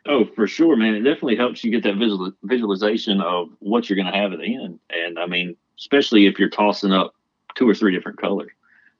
Oh, 0.06 0.24
for 0.24 0.46
sure, 0.46 0.76
man. 0.76 0.94
It 0.94 1.00
definitely 1.00 1.36
helps 1.36 1.62
you 1.62 1.70
get 1.70 1.82
that 1.82 1.96
visual, 1.96 2.32
visualization 2.42 3.20
of 3.20 3.50
what 3.58 3.88
you're 3.88 3.96
going 3.96 4.12
to 4.12 4.18
have 4.18 4.32
at 4.32 4.38
the 4.38 4.54
end. 4.54 4.78
And 4.90 5.18
I 5.18 5.26
mean, 5.26 5.56
especially 5.78 6.26
if 6.26 6.38
you're 6.38 6.48
tossing 6.48 6.92
up 6.92 7.14
two 7.56 7.68
or 7.68 7.74
three 7.74 7.94
different 7.94 8.20
colors. 8.20 8.52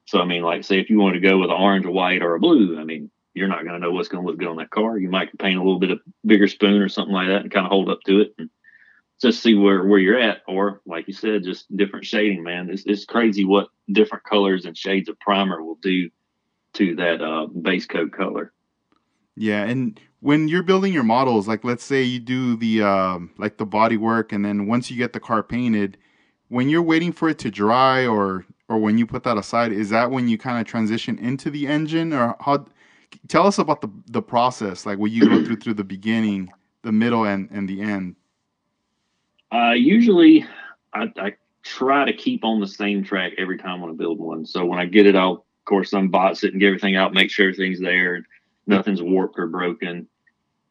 So, 0.05 0.19
I 0.19 0.25
mean, 0.25 0.41
like, 0.41 0.63
say 0.63 0.79
if 0.79 0.89
you 0.89 0.99
want 0.99 1.13
to 1.15 1.19
go 1.19 1.37
with 1.37 1.49
an 1.49 1.55
orange, 1.55 1.85
a 1.85 1.91
white, 1.91 2.21
or 2.21 2.35
a 2.35 2.39
blue, 2.39 2.79
I 2.79 2.83
mean, 2.83 3.11
you're 3.33 3.47
not 3.47 3.63
going 3.63 3.73
to 3.73 3.79
know 3.79 3.91
what's 3.91 4.09
going 4.09 4.23
to 4.23 4.27
look 4.27 4.39
good 4.39 4.47
on 4.47 4.57
that 4.57 4.71
car. 4.71 4.97
You 4.97 5.09
might 5.09 5.37
paint 5.37 5.57
a 5.57 5.63
little 5.63 5.79
bit 5.79 5.91
of 5.91 5.99
bigger 6.25 6.47
spoon 6.47 6.81
or 6.81 6.89
something 6.89 7.13
like 7.13 7.27
that 7.27 7.41
and 7.41 7.51
kind 7.51 7.65
of 7.65 7.71
hold 7.71 7.89
up 7.89 8.01
to 8.07 8.21
it 8.21 8.33
and 8.37 8.49
just 9.21 9.43
see 9.43 9.53
where, 9.53 9.85
where 9.85 9.99
you're 9.99 10.19
at. 10.19 10.41
Or, 10.47 10.81
like 10.85 11.07
you 11.07 11.13
said, 11.13 11.43
just 11.43 11.75
different 11.75 12.05
shading, 12.05 12.43
man. 12.43 12.69
It's, 12.69 12.83
it's 12.85 13.05
crazy 13.05 13.45
what 13.45 13.69
different 13.91 14.23
colors 14.23 14.65
and 14.65 14.75
shades 14.75 15.09
of 15.09 15.19
primer 15.19 15.63
will 15.63 15.77
do 15.81 16.09
to 16.73 16.95
that 16.95 17.21
uh, 17.21 17.45
base 17.47 17.85
coat 17.85 18.11
color. 18.11 18.51
Yeah, 19.39 19.63
and 19.63 19.97
when 20.19 20.49
you're 20.49 20.63
building 20.63 20.91
your 20.91 21.03
models, 21.03 21.47
like 21.47 21.63
let's 21.63 21.85
say 21.85 22.03
you 22.03 22.19
do 22.19 22.57
the 22.57 22.83
um, 22.83 23.31
like 23.37 23.55
the 23.55 23.65
body 23.65 23.95
work, 23.95 24.33
and 24.33 24.43
then 24.43 24.67
once 24.67 24.91
you 24.91 24.97
get 24.97 25.13
the 25.13 25.19
car 25.21 25.43
painted, 25.43 25.97
when 26.49 26.67
you're 26.67 26.81
waiting 26.81 27.13
for 27.13 27.29
it 27.29 27.39
to 27.39 27.49
dry, 27.49 28.05
or 28.05 28.45
or 28.67 28.79
when 28.79 28.97
you 28.97 29.07
put 29.07 29.23
that 29.23 29.37
aside, 29.37 29.71
is 29.71 29.91
that 29.91 30.11
when 30.11 30.27
you 30.27 30.37
kind 30.37 30.59
of 30.59 30.67
transition 30.67 31.17
into 31.19 31.49
the 31.49 31.67
engine, 31.67 32.11
or 32.11 32.35
how? 32.41 32.65
Tell 33.29 33.47
us 33.47 33.59
about 33.59 33.79
the 33.79 33.89
the 34.07 34.21
process, 34.21 34.85
like 34.85 34.99
what 34.99 35.11
you 35.11 35.21
go 35.21 35.41
through 35.45 35.55
through 35.55 35.75
the 35.75 35.85
beginning, 35.85 36.51
the 36.81 36.91
middle, 36.91 37.23
and 37.23 37.49
and 37.49 37.69
the 37.69 37.81
end. 37.81 38.17
Uh, 39.53 39.71
usually, 39.71 40.45
I, 40.93 41.13
I 41.15 41.33
try 41.63 42.03
to 42.03 42.11
keep 42.11 42.43
on 42.43 42.59
the 42.59 42.67
same 42.67 43.05
track 43.05 43.31
every 43.37 43.57
time 43.57 43.79
when 43.79 43.89
I 43.89 43.93
build 43.93 44.19
one. 44.19 44.45
So 44.45 44.65
when 44.65 44.79
I 44.79 44.85
get 44.85 45.05
it, 45.05 45.15
I'll 45.15 45.31
of 45.31 45.65
course 45.65 45.91
unbox 45.91 46.43
it 46.43 46.51
and 46.51 46.59
get 46.59 46.67
everything 46.67 46.97
out, 46.97 47.13
make 47.13 47.31
sure 47.31 47.47
everything's 47.47 47.79
there 47.79 48.25
nothing's 48.69 49.01
warped 49.01 49.37
or 49.37 49.47
broken. 49.47 50.07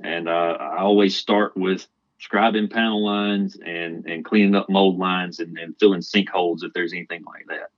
And 0.03 0.29
uh, 0.29 0.57
I 0.61 0.79
always 0.79 1.17
start 1.17 1.57
with 1.57 1.87
scribing 2.21 2.71
panel 2.71 3.05
lines 3.05 3.59
and, 3.65 4.07
and 4.07 4.25
cleaning 4.25 4.55
up 4.55 4.71
mold 4.71 4.99
lines 4.99 5.41
and, 5.41 5.59
and 5.59 5.75
filling 5.79 6.01
sinkholes 6.01 6.63
if 6.63 6.73
there's 6.73 6.93
anything 6.93 7.25
like 7.25 7.47
that. 7.49 7.71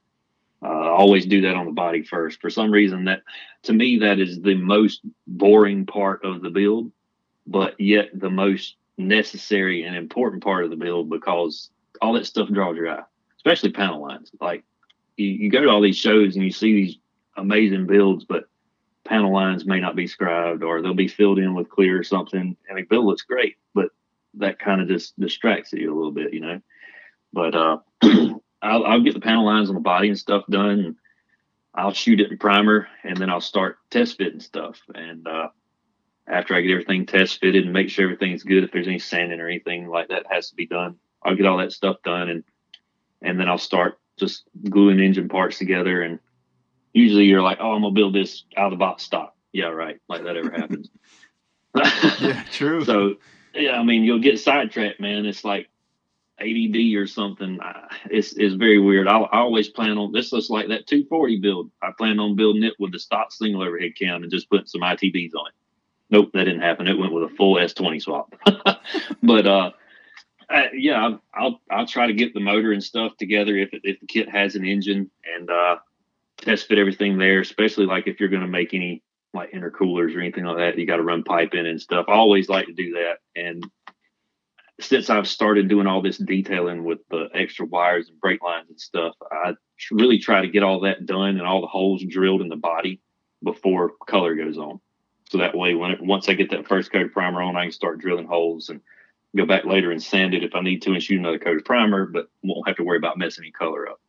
Uh, 0.62 0.69
I 0.69 0.89
always 0.91 1.25
do 1.25 1.41
that 1.43 1.57
on 1.57 1.65
the 1.65 1.73
body 1.73 2.03
first. 2.03 2.41
For 2.41 2.50
some 2.50 2.71
reason, 2.71 3.07
that 3.07 3.23
to 3.62 3.73
me 3.73 3.99
that 3.99 4.19
is 4.19 4.41
the 4.41 4.55
most 4.55 5.00
boring 5.27 5.87
part 5.87 6.23
of 6.23 6.43
the 6.43 6.50
build, 6.50 6.93
but 7.47 7.81
yet 7.81 8.11
the 8.12 8.31
most 8.31 8.77
necessary 8.99 9.85
and 9.85 9.97
important 9.97 10.43
part 10.43 10.65
of 10.65 10.71
the 10.71 10.77
build 10.77 11.09
because 11.09 11.71
all 12.03 12.12
that 12.12 12.27
stuff 12.27 12.50
draws 12.50 12.77
your 12.77 12.91
eye, 12.91 13.03
especially 13.37 13.73
panel 13.73 14.03
lines. 14.03 14.31
Like 14.39 14.65
you, 15.17 15.29
you 15.29 15.50
go 15.50 15.62
to 15.62 15.71
all 15.71 15.81
these 15.81 15.97
shows 15.97 16.37
and 16.37 16.45
you 16.45 16.50
see 16.53 16.75
these 16.75 16.97
amazing 17.39 17.87
builds, 17.87 18.25
but 18.25 18.45
panel 19.04 19.33
lines 19.33 19.64
may 19.64 19.80
not 19.80 19.97
be 19.97 20.07
scribed 20.07 20.62
or 20.62 20.83
they'll 20.83 20.95
be 20.95 21.09
filled 21.09 21.38
in 21.38 21.54
with 21.54 21.71
clear 21.71 21.99
or 21.99 22.04
something. 22.04 22.57
I 22.71 22.75
mean, 22.75 22.87
Bill 22.88 23.07
looks 23.07 23.23
great, 23.23 23.57
but 23.75 23.90
that 24.35 24.59
kind 24.59 24.80
of 24.80 24.88
just 24.88 25.19
distracts 25.19 25.73
you 25.73 25.92
a 25.92 25.97
little 25.97 26.12
bit, 26.12 26.33
you 26.33 26.40
know. 26.40 26.61
But 27.33 27.54
uh, 27.54 27.78
I'll, 28.62 28.85
I'll, 28.85 29.02
get 29.02 29.14
the 29.14 29.21
panel 29.21 29.45
lines 29.45 29.69
on 29.69 29.75
the 29.75 29.80
body 29.80 30.09
and 30.09 30.19
stuff 30.19 30.45
done. 30.50 30.80
And 30.80 30.97
I'll 31.75 31.92
shoot 31.92 32.21
it 32.21 32.30
in 32.30 32.38
primer, 32.38 32.88
and 33.04 33.16
then 33.16 33.30
I'll 33.30 33.40
start 33.40 33.78
test 33.90 34.19
fitting 34.19 34.40
stuff. 34.40 34.80
And 34.95 35.26
uh, 35.26 35.49
after 36.26 36.54
I 36.54 36.61
get 36.61 36.73
everything 36.73 37.07
test 37.07 37.40
fitted 37.40 37.64
and 37.64 37.73
make 37.73 37.90
sure 37.90 38.04
everything's 38.04 38.42
good, 38.42 38.64
if 38.64 38.73
there's 38.73 38.88
any 38.88 38.99
sanding 38.99 39.40
or 39.40 39.49
anything 39.49 39.88
like 39.88 40.09
that 40.09 40.26
has 40.30 40.50
to 40.50 40.57
be 40.57 40.66
done, 40.66 40.97
I'll 41.23 41.37
get 41.37 41.47
all 41.47 41.59
that 41.59 41.73
stuff 41.73 41.97
done, 42.04 42.28
and 42.28 42.45
and 43.23 43.38
then 43.38 43.49
I'll 43.49 43.59
start 43.59 43.99
just 44.19 44.45
gluing 44.69 44.99
engine 44.99 45.28
parts 45.28 45.59
together 45.59 46.02
and 46.02 46.19
usually 46.92 47.25
you're 47.25 47.42
like, 47.42 47.59
oh, 47.61 47.73
I'm 47.73 47.82
gonna 47.82 47.94
build 47.94 48.14
this 48.14 48.44
out 48.56 48.66
of 48.66 48.70
the 48.73 48.76
box 48.76 49.02
stock. 49.02 49.35
Yeah, 49.52 49.66
right. 49.66 49.99
Like 50.09 50.25
that 50.25 50.37
ever 50.37 50.50
happens. 50.50 50.88
yeah, 52.20 52.44
true. 52.50 52.85
So 52.85 53.14
yeah, 53.54 53.78
I 53.78 53.82
mean, 53.82 54.04
you'll 54.04 54.20
get 54.20 54.40
sidetracked, 54.40 55.00
man. 55.00 55.26
It's 55.26 55.44
like 55.44 55.68
ADD 56.40 56.94
or 56.97 57.06
something. 57.06 57.59
It's 58.11 58.32
it's 58.32 58.54
very 58.54 58.78
weird. 58.78 59.09
I, 59.09 59.18
I 59.18 59.38
always 59.38 59.68
plan 59.68 59.99
on 59.99 60.12
this. 60.12 60.32
Looks 60.32 60.50
like 60.50 60.68
that 60.68 60.87
240 60.87 61.40
build. 61.40 61.70
I 61.82 61.90
plan 61.97 62.18
on 62.18 62.37
building 62.37 62.64
it 62.64 62.75
with 62.78 62.92
the 62.92 62.99
stock 62.99 63.32
single 63.32 63.62
overhead 63.62 63.92
cam 63.99 64.23
and 64.23 64.32
just 64.32 64.49
putting 64.49 64.66
some 64.66 64.82
ITBs 64.82 65.35
on 65.35 65.49
it. 65.49 65.54
Nope, 66.11 66.30
that 66.32 66.44
didn't 66.44 66.62
happen. 66.62 66.88
It 66.88 66.99
went 66.99 67.12
with 67.12 67.25
a 67.25 67.35
full 67.37 67.54
S20 67.54 68.02
swap. 68.02 68.35
but 69.23 69.47
uh, 69.47 69.70
uh, 70.49 70.62
yeah, 70.75 71.16
I'll 71.32 71.61
I'll 71.70 71.87
try 71.87 72.06
to 72.09 72.14
get 72.14 72.35
the 72.35 72.40
motor 72.40 72.73
and 72.73 72.82
stuff 72.82 73.16
together 73.16 73.56
if 73.56 73.73
it, 73.73 73.82
if 73.85 74.00
the 74.00 74.06
kit 74.06 74.28
has 74.28 74.56
an 74.56 74.64
engine, 74.64 75.11
and 75.37 75.50
uh, 75.50 75.76
test 76.40 76.66
fit 76.66 76.78
everything 76.78 77.18
there, 77.18 77.40
especially 77.40 77.87
like 77.87 78.06
if 78.06 78.20
you're 78.20 78.28
going 78.28 78.42
to 78.42 78.49
make 78.49 78.75
any 78.75 79.02
like 79.32 79.52
intercoolers 79.52 80.14
or 80.16 80.20
anything 80.20 80.44
like 80.44 80.56
that, 80.56 80.78
you 80.78 80.87
got 80.87 80.97
to 80.97 81.02
run 81.02 81.23
pipe 81.23 81.54
in 81.54 81.66
and 81.66 81.80
stuff. 81.80 82.06
I 82.09 82.14
always 82.14 82.49
like 82.49 82.66
to 82.66 82.73
do 82.73 82.94
that. 82.94 83.18
And 83.37 83.64
since 84.80 85.11
I've 85.11 85.28
started 85.28 85.68
doing 85.68 85.87
all 85.87 86.02
this 86.02 86.18
detailing 86.18 86.85
with 86.85 86.99
the 87.11 87.28
extra 87.35 87.66
wires 87.66 88.09
and 88.09 88.20
brake 88.20 88.42
lines 88.42 88.70
and 88.70 88.80
stuff, 88.80 89.14
I 89.30 89.54
really 89.90 90.18
try 90.18 90.40
to 90.40 90.49
get 90.49 90.62
all 90.62 90.80
that 90.80 91.06
done 91.06 91.37
and 91.37 91.47
all 91.47 91.61
the 91.61 91.66
holes 91.66 92.02
drilled 92.09 92.40
in 92.40 92.49
the 92.49 92.56
body 92.56 93.00
before 93.42 93.92
color 94.09 94.35
goes 94.35 94.59
on. 94.59 94.80
So 95.30 95.38
that 95.38 95.56
way, 95.56 95.75
when 95.75 95.92
it, 95.92 96.02
once 96.02 96.28
I 96.28 96.35
get 96.35 96.50
that 96.50 96.66
first 96.66 96.90
coat 96.90 97.06
of 97.06 97.12
primer 97.12 97.42
on, 97.42 97.56
I 97.56 97.64
can 97.64 97.73
start 97.73 98.00
drilling 98.00 98.26
holes 98.26 98.68
and 98.68 98.80
go 99.37 99.47
back 99.47 99.64
later 99.64 99.92
and 99.92 100.02
sand 100.02 100.35
it 100.35 100.42
if 100.42 100.54
I 100.54 100.61
need 100.61 100.82
to 100.82 100.92
and 100.92 101.02
shoot 101.02 101.20
another 101.20 101.38
coat 101.38 101.59
of 101.59 101.64
primer, 101.64 102.06
but 102.06 102.26
won't 102.42 102.66
have 102.66 102.76
to 102.78 102.82
worry 102.82 102.99
about 102.99 103.18
messing 103.18 103.44
any 103.44 103.52
color 103.52 103.88
up. 103.88 104.00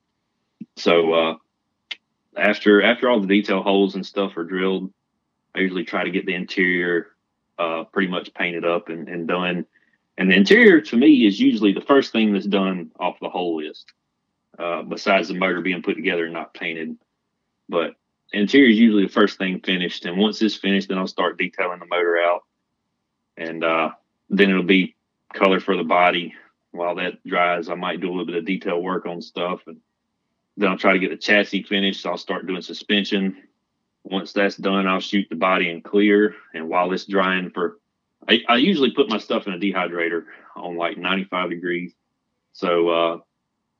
So 0.77 1.13
uh, 1.13 1.35
after 2.38 2.81
after 2.81 3.09
all 3.09 3.19
the 3.19 3.27
detail 3.27 3.61
holes 3.61 3.95
and 3.95 4.05
stuff 4.05 4.38
are 4.38 4.43
drilled, 4.43 4.91
I 5.55 5.59
usually 5.59 5.83
try 5.83 6.03
to 6.03 6.11
get 6.11 6.25
the 6.25 6.35
interior 6.35 7.07
uh, 7.59 7.83
pretty 7.85 8.09
much 8.09 8.33
painted 8.33 8.65
up 8.65 8.89
and, 8.89 9.07
and 9.07 9.27
done. 9.27 9.65
And 10.17 10.31
the 10.31 10.35
interior 10.35 10.81
to 10.81 10.97
me 10.97 11.25
is 11.25 11.39
usually 11.39 11.73
the 11.73 11.81
first 11.81 12.11
thing 12.11 12.33
that's 12.33 12.45
done 12.45 12.91
off 13.00 13.19
the 13.21 13.29
whole 13.29 13.57
list, 13.57 13.91
uh, 14.59 14.83
besides 14.83 15.27
the 15.27 15.33
motor 15.33 15.61
being 15.61 15.81
put 15.81 15.95
together 15.95 16.25
and 16.25 16.33
not 16.33 16.53
painted. 16.53 16.97
But 17.69 17.95
interior 18.33 18.69
is 18.69 18.77
usually 18.77 19.05
the 19.05 19.11
first 19.11 19.38
thing 19.38 19.61
finished. 19.61 20.05
And 20.05 20.17
once 20.17 20.41
it's 20.41 20.55
finished, 20.55 20.89
then 20.89 20.97
I'll 20.97 21.07
start 21.07 21.38
detailing 21.38 21.79
the 21.79 21.85
motor 21.85 22.17
out. 22.17 22.41
And 23.38 23.63
uh, 23.63 23.91
then 24.29 24.50
it'll 24.50 24.63
be 24.63 24.95
color 25.33 25.59
for 25.59 25.77
the 25.77 25.83
body. 25.83 26.33
While 26.71 26.95
that 26.95 27.23
dries, 27.25 27.69
I 27.69 27.75
might 27.75 28.01
do 28.01 28.07
a 28.07 28.11
little 28.11 28.25
bit 28.25 28.35
of 28.35 28.45
detail 28.45 28.81
work 28.81 29.05
on 29.05 29.21
stuff. 29.21 29.61
And 29.67 29.77
then 30.62 30.70
I'll 30.70 30.77
try 30.77 30.94
to 30.94 31.00
get 31.00 31.10
the 31.12 31.18
chassis 31.18 31.63
finished. 31.63 32.01
So 32.01 32.12
I'll 32.12 32.18
start 32.18 32.48
doing 32.48 32.62
suspension. 32.62 33.38
Once 34.03 34.34
that's 34.34 34.58
done, 34.58 34.88
I'll 34.88 35.00
shoot 35.00 35.27
the 35.30 35.36
body 35.36 35.70
in 35.70 35.82
clear. 35.82 36.36
And 36.53 36.70
while 36.70 36.91
it's 36.91 37.06
drying 37.06 37.51
for, 37.51 37.80
I, 38.27 38.41
I 38.48 38.56
usually 38.58 38.91
put 38.91 39.10
my 39.10 39.18
stuff 39.18 39.48
in 39.48 39.53
a 39.53 39.58
dehydrator 39.58 40.25
on 40.56 40.75
like 40.75 40.98
95 40.98 41.50
degrees. 41.50 41.94
So 42.53 42.89
uh, 42.89 43.18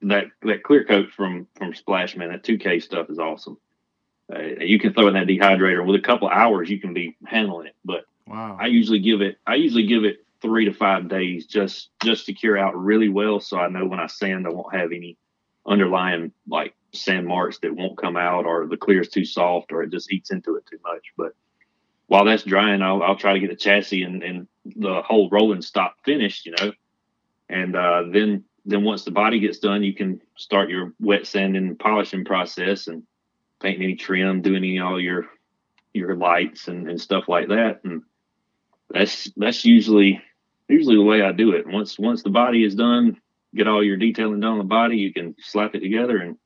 that 0.04 0.26
that 0.44 0.64
clear 0.64 0.86
coat 0.86 1.12
from 1.16 1.48
from 1.58 1.74
Splashman, 1.74 2.30
that 2.32 2.44
2K 2.44 2.82
stuff 2.82 3.10
is 3.10 3.20
awesome. 3.20 3.58
Uh, 4.34 4.40
you 4.60 4.80
can 4.80 4.94
throw 4.94 5.08
in 5.08 5.14
that 5.16 5.28
dehydrator 5.28 5.86
with 5.86 6.00
a 6.00 6.04
couple 6.04 6.30
hours, 6.30 6.70
you 6.70 6.80
can 6.80 6.94
be 6.94 7.18
handling 7.26 7.68
it. 7.68 7.76
But 7.84 8.06
Wow. 8.28 8.58
I 8.60 8.68
usually 8.68 9.00
give 9.00 9.22
it 9.22 9.38
I 9.46 9.56
usually 9.56 9.88
give 9.88 10.06
it 10.06 10.26
three 10.42 10.66
to 10.66 10.74
five 10.74 11.10
days 11.10 11.46
just 11.46 11.90
just 12.04 12.26
to 12.28 12.34
cure 12.34 12.58
out 12.58 12.78
really 12.78 13.10
well, 13.10 13.40
so 13.40 13.58
I 13.58 13.68
know 13.68 13.86
when 13.86 14.00
I 14.00 14.08
sand 14.08 14.48
I 14.48 14.52
won't 14.52 14.74
have 14.74 14.92
any 14.92 15.18
underlying 15.66 16.32
like 16.48 16.74
sand 16.94 17.28
marks 17.28 17.60
that 17.60 17.76
won't 17.76 17.98
come 17.98 18.18
out, 18.18 18.46
or 18.46 18.68
the 18.68 18.78
clear 18.78 19.02
is 19.02 19.10
too 19.10 19.26
soft, 19.26 19.72
or 19.72 19.84
it 19.84 19.92
just 19.92 20.12
eats 20.12 20.32
into 20.32 20.56
it 20.56 20.66
too 20.66 20.80
much. 20.84 21.14
But 21.18 21.34
while 22.08 22.26
that's 22.26 22.44
drying, 22.44 22.82
I'll, 22.82 23.02
I'll 23.02 23.16
try 23.16 23.34
to 23.34 23.40
get 23.40 23.50
the 23.50 23.56
chassis 23.56 24.04
and, 24.04 24.22
and 24.22 24.48
the 24.66 25.02
whole 25.02 25.30
rolling 25.30 25.62
stop 25.62 25.96
finished, 26.04 26.46
you 26.46 26.54
know, 26.60 26.74
and 27.50 27.76
uh, 27.76 28.04
then 28.12 28.44
then 28.66 28.84
once 28.84 29.04
the 29.04 29.12
body 29.12 29.40
gets 29.40 29.60
done, 29.60 29.84
you 29.84 29.94
can 29.94 30.22
start 30.38 30.70
your 30.70 30.94
wet 31.00 31.26
sanding 31.26 31.68
and 31.68 31.80
polishing 31.80 32.26
process 32.26 32.88
and 32.88 33.04
painting 33.62 33.84
any 33.84 33.96
trim, 33.96 34.42
doing 34.42 34.58
any 34.58 34.80
all 34.80 35.00
your 35.00 35.28
your 35.94 36.16
lights 36.16 36.68
and, 36.68 36.90
and 36.90 37.00
stuff 37.00 37.28
like 37.28 37.50
that. 37.50 37.82
And 37.84 38.04
that's 38.90 39.32
that's 39.36 39.66
usually 39.66 40.22
usually 40.68 40.96
the 40.96 41.04
way 41.04 41.22
I 41.22 41.32
do 41.32 41.52
it. 41.52 41.68
Once 41.68 41.98
once 41.98 42.24
the 42.24 42.30
body 42.30 42.64
is 42.64 42.76
done, 42.76 43.20
get 43.56 43.68
all 43.68 43.84
your 43.84 43.98
detailing 43.98 44.40
done 44.40 44.54
on 44.54 44.58
the 44.58 44.64
body, 44.64 44.98
you 44.98 45.14
can 45.14 45.36
slap 45.40 45.76
it 45.76 45.82
together 45.82 46.18
and 46.18 46.38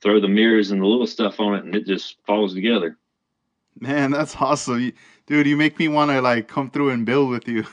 throw 0.00 0.20
the 0.20 0.28
mirrors 0.28 0.70
and 0.70 0.80
the 0.80 0.86
little 0.86 1.06
stuff 1.06 1.40
on 1.40 1.54
it, 1.54 1.64
and 1.64 1.74
it 1.74 1.86
just 1.86 2.16
falls 2.26 2.54
together. 2.54 2.98
Man, 3.80 4.10
that's 4.10 4.36
awesome, 4.36 4.92
dude. 5.26 5.46
You 5.46 5.56
make 5.56 5.78
me 5.78 5.88
want 5.88 6.10
to 6.10 6.20
like 6.20 6.46
come 6.46 6.70
through 6.70 6.90
and 6.90 7.04
build 7.04 7.30
with 7.30 7.48
you, 7.48 7.64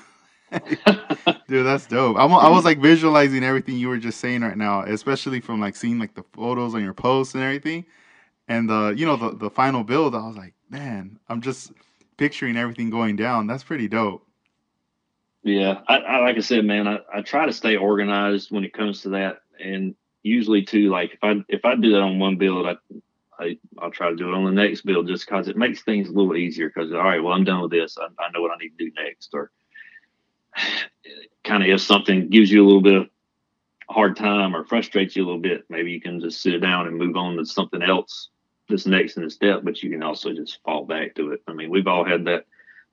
dude. 0.51 1.65
That's 1.65 1.85
dope. 1.85 2.17
I'm, 2.17 2.33
I 2.33 2.49
was 2.49 2.65
like 2.65 2.79
visualizing 2.79 3.43
everything 3.43 3.77
you 3.77 3.89
were 3.89 3.97
just 3.97 4.19
saying 4.19 4.41
right 4.41 4.57
now, 4.57 4.81
especially 4.83 5.41
from 5.41 5.59
like 5.59 5.75
seeing 5.75 5.99
like 5.99 6.15
the 6.15 6.23
photos 6.33 6.73
on 6.73 6.83
your 6.83 6.93
posts 6.93 7.35
and 7.35 7.43
everything, 7.43 7.85
and 8.47 8.67
the 8.67 8.93
you 8.97 9.05
know 9.05 9.15
the 9.15 9.35
the 9.35 9.49
final 9.49 9.83
build. 9.83 10.15
I 10.15 10.25
was 10.25 10.37
like, 10.37 10.55
man, 10.69 11.19
I'm 11.29 11.41
just 11.41 11.71
picturing 12.17 12.57
everything 12.57 12.89
going 12.89 13.15
down. 13.15 13.45
That's 13.45 13.63
pretty 13.63 13.87
dope. 13.87 14.25
Yeah, 15.43 15.81
I, 15.87 15.97
I 15.97 16.19
like 16.19 16.37
I 16.37 16.41
said, 16.41 16.65
man, 16.65 16.87
I, 16.87 16.99
I 17.13 17.21
try 17.21 17.45
to 17.45 17.53
stay 17.53 17.75
organized 17.75 18.51
when 18.51 18.63
it 18.63 18.73
comes 18.73 19.01
to 19.01 19.09
that, 19.09 19.41
and 19.59 19.95
usually 20.21 20.63
too, 20.63 20.89
like 20.89 21.13
if 21.13 21.23
I 21.23 21.43
if 21.47 21.65
I 21.65 21.75
do 21.75 21.91
that 21.91 22.01
on 22.01 22.19
one 22.19 22.37
build, 22.37 22.67
I, 22.67 22.75
I 23.39 23.57
I'll 23.79 23.91
try 23.91 24.09
to 24.09 24.15
do 24.15 24.29
it 24.29 24.35
on 24.35 24.45
the 24.45 24.51
next 24.51 24.81
build 24.81 25.07
just 25.07 25.25
because 25.25 25.47
it 25.47 25.57
makes 25.57 25.81
things 25.81 26.09
a 26.09 26.11
little 26.11 26.35
easier. 26.35 26.69
Because 26.69 26.91
all 26.91 26.99
right, 26.99 27.23
well 27.23 27.33
I'm 27.33 27.43
done 27.43 27.61
with 27.61 27.71
this, 27.71 27.97
I, 27.97 28.05
I 28.21 28.31
know 28.31 28.41
what 28.41 28.51
I 28.51 28.57
need 28.57 28.77
to 28.77 28.85
do 28.85 28.91
next, 29.03 29.31
or 29.33 29.51
kind 31.43 31.63
of 31.63 31.69
if 31.69 31.81
something 31.81 32.29
gives 32.29 32.51
you 32.51 32.63
a 32.63 32.67
little 32.67 32.81
bit 32.81 32.95
of 32.95 33.07
hard 33.89 34.15
time 34.15 34.55
or 34.55 34.63
frustrates 34.63 35.15
you 35.15 35.23
a 35.23 35.25
little 35.25 35.41
bit, 35.41 35.65
maybe 35.69 35.91
you 35.91 36.01
can 36.01 36.19
just 36.19 36.41
sit 36.41 36.59
down 36.61 36.85
and 36.85 36.97
move 36.97 37.15
on 37.17 37.35
to 37.37 37.45
something 37.45 37.81
else 37.81 38.29
that's 38.69 38.85
next 38.85 39.17
in 39.17 39.23
the 39.23 39.29
step. 39.31 39.61
But 39.63 39.81
you 39.81 39.89
can 39.89 40.03
also 40.03 40.33
just 40.33 40.59
fall 40.63 40.85
back 40.85 41.15
to 41.15 41.31
it. 41.31 41.41
I 41.47 41.53
mean, 41.53 41.71
we've 41.71 41.87
all 41.87 42.05
had 42.05 42.25
that 42.25 42.45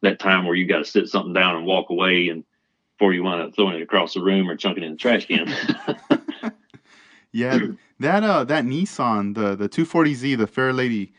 that 0.02 0.18
time 0.18 0.44
where 0.44 0.54
you 0.54 0.66
got 0.66 0.78
to 0.78 0.84
sit 0.84 1.08
something 1.08 1.32
down 1.32 1.56
and 1.56 1.66
walk 1.66 1.90
away 1.90 2.28
and 2.28 2.44
before 2.96 3.12
you 3.12 3.22
wind 3.22 3.40
up 3.40 3.54
throwing 3.54 3.76
it 3.76 3.82
across 3.82 4.14
the 4.14 4.20
room 4.20 4.48
or 4.48 4.56
chunking 4.56 4.82
it 4.82 4.86
in 4.86 4.92
the 4.92 4.98
trash 4.98 5.26
can. 5.26 5.48
Yeah, 7.30 7.58
that 8.00 8.24
uh 8.24 8.44
that 8.44 8.64
Nissan, 8.64 9.34
the 9.34 9.54
the 9.54 9.68
240Z, 9.68 10.38
the 10.38 10.46
Fairlady, 10.46 11.12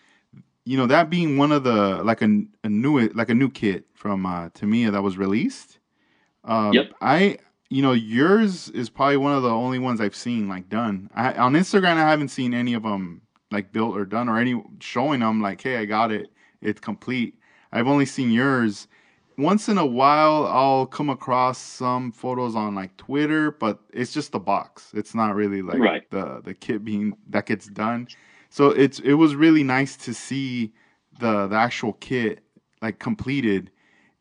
you 0.66 0.76
know 0.76 0.88
that 0.88 1.10
being 1.10 1.38
one 1.38 1.52
of 1.52 1.64
the 1.64 2.04
like 2.04 2.22
a, 2.22 2.44
a 2.64 2.70
new 2.70 3.08
like 3.10 3.30
a 3.30 3.36
new 3.36 3.50
kit 3.50 3.86
from 3.94 4.26
uh 4.26 4.50
Tamiya 4.50 4.92
that 4.92 5.04
was 5.04 5.18
released. 5.18 5.78
Um, 6.44 6.74
Yep. 6.74 6.94
I 7.00 7.38
you 7.70 7.84
know 7.84 7.92
yours 7.92 8.70
is 8.70 8.90
probably 8.90 9.18
one 9.18 9.34
of 9.34 9.44
the 9.44 9.50
only 9.50 9.78
ones 9.78 10.02
I've 10.02 10.16
seen 10.16 10.50
like 10.50 10.68
done. 10.68 11.12
I 11.14 11.34
on 11.34 11.54
Instagram 11.54 11.98
I 11.98 12.10
haven't 12.10 12.30
seen 12.30 12.56
any 12.56 12.74
of 12.74 12.84
them 12.84 13.22
like 13.52 13.72
built 13.72 13.96
or 13.96 14.06
done 14.06 14.30
or 14.30 14.40
any 14.40 14.62
showing 14.80 15.20
them 15.20 15.42
like 15.42 15.62
hey 15.62 15.78
I 15.78 15.86
got 15.86 16.12
it 16.12 16.32
it's 16.62 16.80
complete. 16.80 17.39
I've 17.72 17.88
only 17.88 18.06
seen 18.06 18.32
yours. 18.32 18.88
Once 19.38 19.70
in 19.70 19.78
a 19.78 19.86
while, 19.86 20.48
I'll 20.48 20.86
come 20.86 21.10
across 21.10 21.58
some 21.58 22.12
photos 22.12 22.56
on 22.56 22.76
like 22.76 22.98
Twitter, 22.98 23.52
but 23.52 23.80
it's 23.94 24.12
just 24.14 24.32
the 24.34 24.40
box. 24.40 24.92
It's 24.94 25.16
not 25.16 25.36
really 25.36 25.62
like 25.62 25.80
Right. 25.80 26.10
the 26.12 26.42
the 26.44 26.54
kit 26.54 26.84
being 26.84 27.16
that 27.30 27.46
gets 27.46 27.68
done. 27.68 28.08
So 28.50 28.70
it's 28.72 29.00
it 29.00 29.14
was 29.14 29.36
really 29.36 29.64
nice 29.64 29.96
to 29.98 30.14
see 30.14 30.74
the 31.20 31.48
the 31.48 31.56
actual 31.56 31.94
kit 31.94 32.44
like 32.82 33.00
completed. 33.00 33.72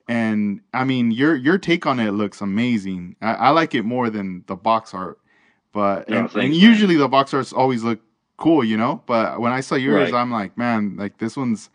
And 0.08 0.60
I 0.72 0.84
mean, 0.84 1.10
your 1.10 1.34
your 1.36 1.58
take 1.58 1.86
on 1.86 2.00
it 2.00 2.12
looks 2.12 2.40
amazing. 2.40 3.16
I, 3.20 3.34
I 3.34 3.50
like 3.50 3.74
it 3.74 3.84
more 3.84 4.10
than 4.10 4.44
the 4.46 4.56
box 4.56 4.94
art, 4.94 5.18
but 5.72 6.08
Yeah, 6.08 6.20
and, 6.20 6.34
and 6.36 6.54
usually 6.54 6.96
the 6.96 7.08
box 7.08 7.34
arts 7.34 7.52
always 7.52 7.82
look 7.84 8.00
cool, 8.36 8.64
you 8.64 8.76
know. 8.76 9.02
But 9.06 9.40
when 9.40 9.52
I 9.52 9.60
saw 9.60 9.74
yours, 9.74 10.12
Right. 10.12 10.20
I'm 10.20 10.30
like, 10.30 10.56
man, 10.56 10.96
like 10.96 11.18
this 11.18 11.36
one's 11.36 11.70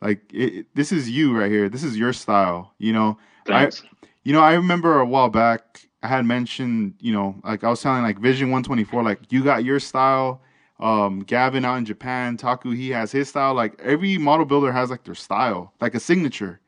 like 0.00 0.20
it, 0.32 0.66
this 0.74 0.92
is 0.92 1.08
you 1.08 1.36
right 1.36 1.50
here. 1.50 1.68
This 1.68 1.84
is 1.84 1.96
your 1.96 2.12
style, 2.12 2.72
you 2.78 2.92
know. 2.92 3.18
Thanks. 3.46 3.82
You 4.24 4.32
know, 4.32 4.40
I 4.40 4.54
remember 4.54 4.98
a 4.98 5.06
while 5.06 5.28
back 5.28 5.86
I 6.02 6.08
had 6.08 6.24
mentioned, 6.24 6.94
you 7.00 7.12
know, 7.12 7.34
like 7.42 7.64
I 7.64 7.68
was 7.68 7.82
telling 7.82 8.02
like 8.02 8.18
Vision 8.18 8.48
124, 8.48 9.02
like 9.02 9.20
you 9.32 9.42
got 9.42 9.64
your 9.64 9.80
style. 9.80 10.40
Um, 10.78 11.20
Gavin 11.20 11.64
out 11.64 11.76
in 11.76 11.84
Japan, 11.84 12.36
Taku, 12.36 12.70
he 12.72 12.90
has 12.90 13.10
his 13.10 13.28
style. 13.28 13.54
Like 13.54 13.80
every 13.82 14.18
model 14.18 14.44
builder 14.44 14.70
has 14.72 14.90
like 14.90 15.04
their 15.04 15.14
style, 15.14 15.72
like 15.80 15.94
a 15.94 16.00
signature 16.00 16.60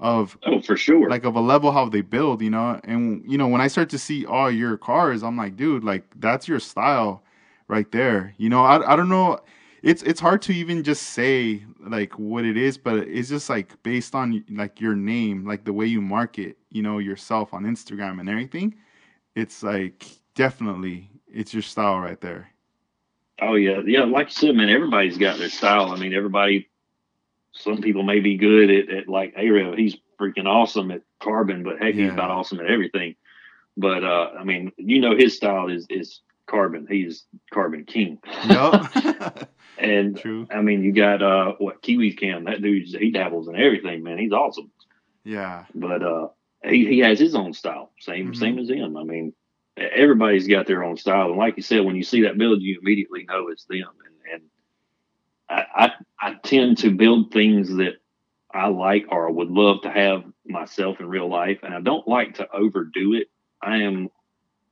of 0.00 0.38
oh, 0.46 0.60
for 0.60 0.76
sure. 0.76 1.10
like 1.10 1.24
of 1.24 1.34
a 1.34 1.40
level 1.40 1.72
how 1.72 1.88
they 1.88 2.02
build, 2.02 2.40
you 2.40 2.50
know. 2.50 2.78
And 2.84 3.24
you 3.26 3.36
know, 3.36 3.48
when 3.48 3.60
I 3.60 3.68
start 3.68 3.88
to 3.90 3.98
see 3.98 4.24
all 4.26 4.50
your 4.50 4.76
cars, 4.76 5.24
I'm 5.24 5.36
like, 5.36 5.56
dude, 5.56 5.82
like 5.82 6.04
that's 6.20 6.46
your 6.46 6.60
style 6.60 7.22
right 7.66 7.90
there. 7.90 8.34
You 8.36 8.48
know, 8.48 8.64
I 8.64 8.92
I 8.92 8.96
don't 8.96 9.08
know. 9.08 9.40
It's 9.82 10.02
it's 10.02 10.20
hard 10.20 10.42
to 10.42 10.52
even 10.52 10.82
just 10.82 11.02
say 11.10 11.64
like 11.80 12.18
what 12.18 12.44
it 12.44 12.56
is, 12.56 12.76
but 12.76 12.96
it's 12.98 13.28
just 13.28 13.48
like 13.48 13.80
based 13.82 14.14
on 14.14 14.44
like 14.50 14.80
your 14.80 14.94
name, 14.96 15.46
like 15.46 15.64
the 15.64 15.72
way 15.72 15.86
you 15.86 16.00
market, 16.00 16.58
you 16.70 16.82
know, 16.82 16.98
yourself 16.98 17.54
on 17.54 17.64
Instagram 17.64 18.18
and 18.20 18.28
everything. 18.28 18.74
It's 19.36 19.62
like 19.62 20.04
definitely 20.34 21.10
it's 21.32 21.52
your 21.54 21.62
style 21.62 22.00
right 22.00 22.20
there. 22.20 22.50
Oh 23.40 23.54
yeah, 23.54 23.80
yeah. 23.86 24.02
Like 24.04 24.28
you 24.28 24.32
said, 24.48 24.54
man, 24.56 24.68
everybody's 24.68 25.16
got 25.18 25.38
their 25.38 25.48
style. 25.50 25.90
I 25.92 25.96
mean, 25.96 26.12
everybody. 26.12 26.68
Some 27.52 27.80
people 27.80 28.02
may 28.02 28.20
be 28.20 28.36
good 28.36 28.70
at, 28.70 28.88
at 28.90 29.08
like 29.08 29.34
Arab. 29.36 29.76
He's 29.78 29.96
freaking 30.20 30.46
awesome 30.46 30.90
at 30.90 31.02
carbon, 31.20 31.62
but 31.62 31.78
heck, 31.80 31.94
he's 31.94 32.06
Yeah. 32.06 32.12
about 32.12 32.30
awesome 32.30 32.60
at 32.60 32.66
everything. 32.66 33.14
But 33.76 34.02
uh, 34.04 34.30
I 34.38 34.44
mean, 34.44 34.72
you 34.76 35.00
know, 35.00 35.16
his 35.16 35.36
style 35.36 35.68
is 35.68 35.86
is 35.88 36.20
carbon. 36.46 36.86
He's 36.90 37.24
carbon 37.52 37.84
king. 37.84 38.18
Yup. 38.48 38.90
And 39.78 40.16
True. 40.18 40.46
I 40.50 40.60
mean, 40.60 40.82
you 40.82 40.92
got 40.92 41.22
uh, 41.22 41.52
what 41.58 41.82
Kiwi's 41.82 42.16
Cam. 42.16 42.44
That 42.44 42.60
dude, 42.62 42.88
he 42.88 43.10
dabbles 43.10 43.48
in 43.48 43.56
everything, 43.56 44.02
man. 44.02 44.18
He's 44.18 44.32
awesome. 44.32 44.70
Yeah. 45.24 45.64
But 45.74 46.02
uh, 46.02 46.28
he 46.64 46.86
he 46.86 46.98
has 47.00 47.18
his 47.18 47.34
own 47.34 47.52
style. 47.52 47.92
Same 48.00 48.32
Mhm. 48.32 48.36
same 48.36 48.58
as 48.58 48.68
him. 48.68 48.96
I 48.96 49.04
mean, 49.04 49.32
everybody's 49.76 50.48
got 50.48 50.66
their 50.66 50.82
own 50.84 50.96
style, 50.96 51.28
and 51.28 51.38
like 51.38 51.56
you 51.56 51.62
said, 51.62 51.84
when 51.84 51.96
you 51.96 52.02
see 52.02 52.22
that 52.22 52.38
build, 52.38 52.62
you 52.62 52.78
immediately 52.80 53.24
know 53.24 53.48
it's 53.48 53.64
them. 53.66 53.86
And, 54.04 54.32
and 54.32 54.42
I, 55.48 55.64
I 55.86 55.90
I 56.30 56.34
tend 56.42 56.78
to 56.78 56.90
build 56.90 57.32
things 57.32 57.68
that 57.76 57.94
I 58.52 58.68
like 58.68 59.06
or 59.10 59.30
would 59.30 59.50
love 59.50 59.82
to 59.82 59.90
have 59.90 60.24
myself 60.46 61.00
in 61.00 61.08
real 61.08 61.28
life, 61.28 61.60
and 61.62 61.74
I 61.74 61.80
don't 61.80 62.08
like 62.08 62.34
to 62.36 62.48
overdo 62.52 63.14
it. 63.14 63.28
I 63.62 63.78
am 63.78 64.08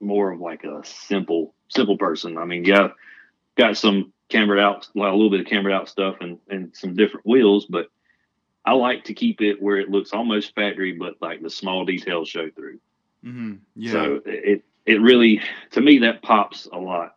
more 0.00 0.32
of 0.32 0.40
like 0.40 0.64
a 0.64 0.82
simple 0.84 1.54
simple 1.68 1.96
person. 1.98 2.38
I 2.38 2.44
mean, 2.44 2.64
yeah, 2.64 2.88
got 3.56 3.76
some 3.76 4.12
cambered 4.28 4.58
out, 4.58 4.88
like 4.94 5.12
a 5.12 5.14
little 5.14 5.30
bit 5.30 5.40
of 5.40 5.46
cambered 5.46 5.72
out 5.72 5.88
stuff, 5.88 6.16
and 6.20 6.38
and 6.48 6.74
some 6.74 6.94
different 6.94 7.26
wheels, 7.26 7.66
but 7.66 7.88
I 8.66 8.72
like 8.72 9.04
to 9.04 9.14
keep 9.14 9.40
it 9.40 9.62
where 9.62 9.78
it 9.78 9.90
looks 9.90 10.12
almost 10.12 10.54
factory, 10.54 10.92
but 10.92 11.14
like 11.20 11.40
the 11.40 11.50
small 11.50 11.84
details 11.84 12.28
show 12.28 12.50
through. 12.50 12.80
Mm-hmm. 13.24 13.54
Yeah. 13.76 13.92
So 13.92 14.22
it 14.26 14.64
it 14.84 15.00
really 15.00 15.40
to 15.70 15.80
me 15.80 16.00
that 16.00 16.22
pops 16.22 16.66
a 16.66 16.78
lot. 16.78 17.14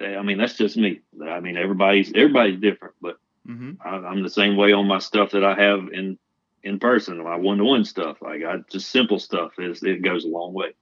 I 0.00 0.22
mean 0.22 0.36
that's 0.36 0.58
just 0.58 0.76
me. 0.76 1.00
I 1.26 1.40
mean 1.40 1.56
everybody's 1.56 2.12
everybody's 2.14 2.60
different, 2.60 2.94
but 3.00 3.16
mm-hmm. 3.48 3.72
I, 3.80 3.96
I'm 3.96 4.22
the 4.22 4.30
same 4.30 4.56
way 4.56 4.72
on 4.72 4.86
my 4.86 4.98
stuff 4.98 5.30
that 5.30 5.44
I 5.44 5.54
have 5.54 5.88
in 5.90 6.18
in 6.62 6.78
person. 6.78 7.22
My 7.22 7.36
one 7.36 7.58
to 7.58 7.64
one 7.64 7.86
stuff, 7.86 8.20
like 8.20 8.44
I 8.44 8.58
just 8.70 8.90
simple 8.90 9.18
stuff 9.18 9.52
is 9.58 9.82
it 9.82 10.02
goes 10.02 10.24
a 10.24 10.28
long 10.28 10.52
way. 10.52 10.74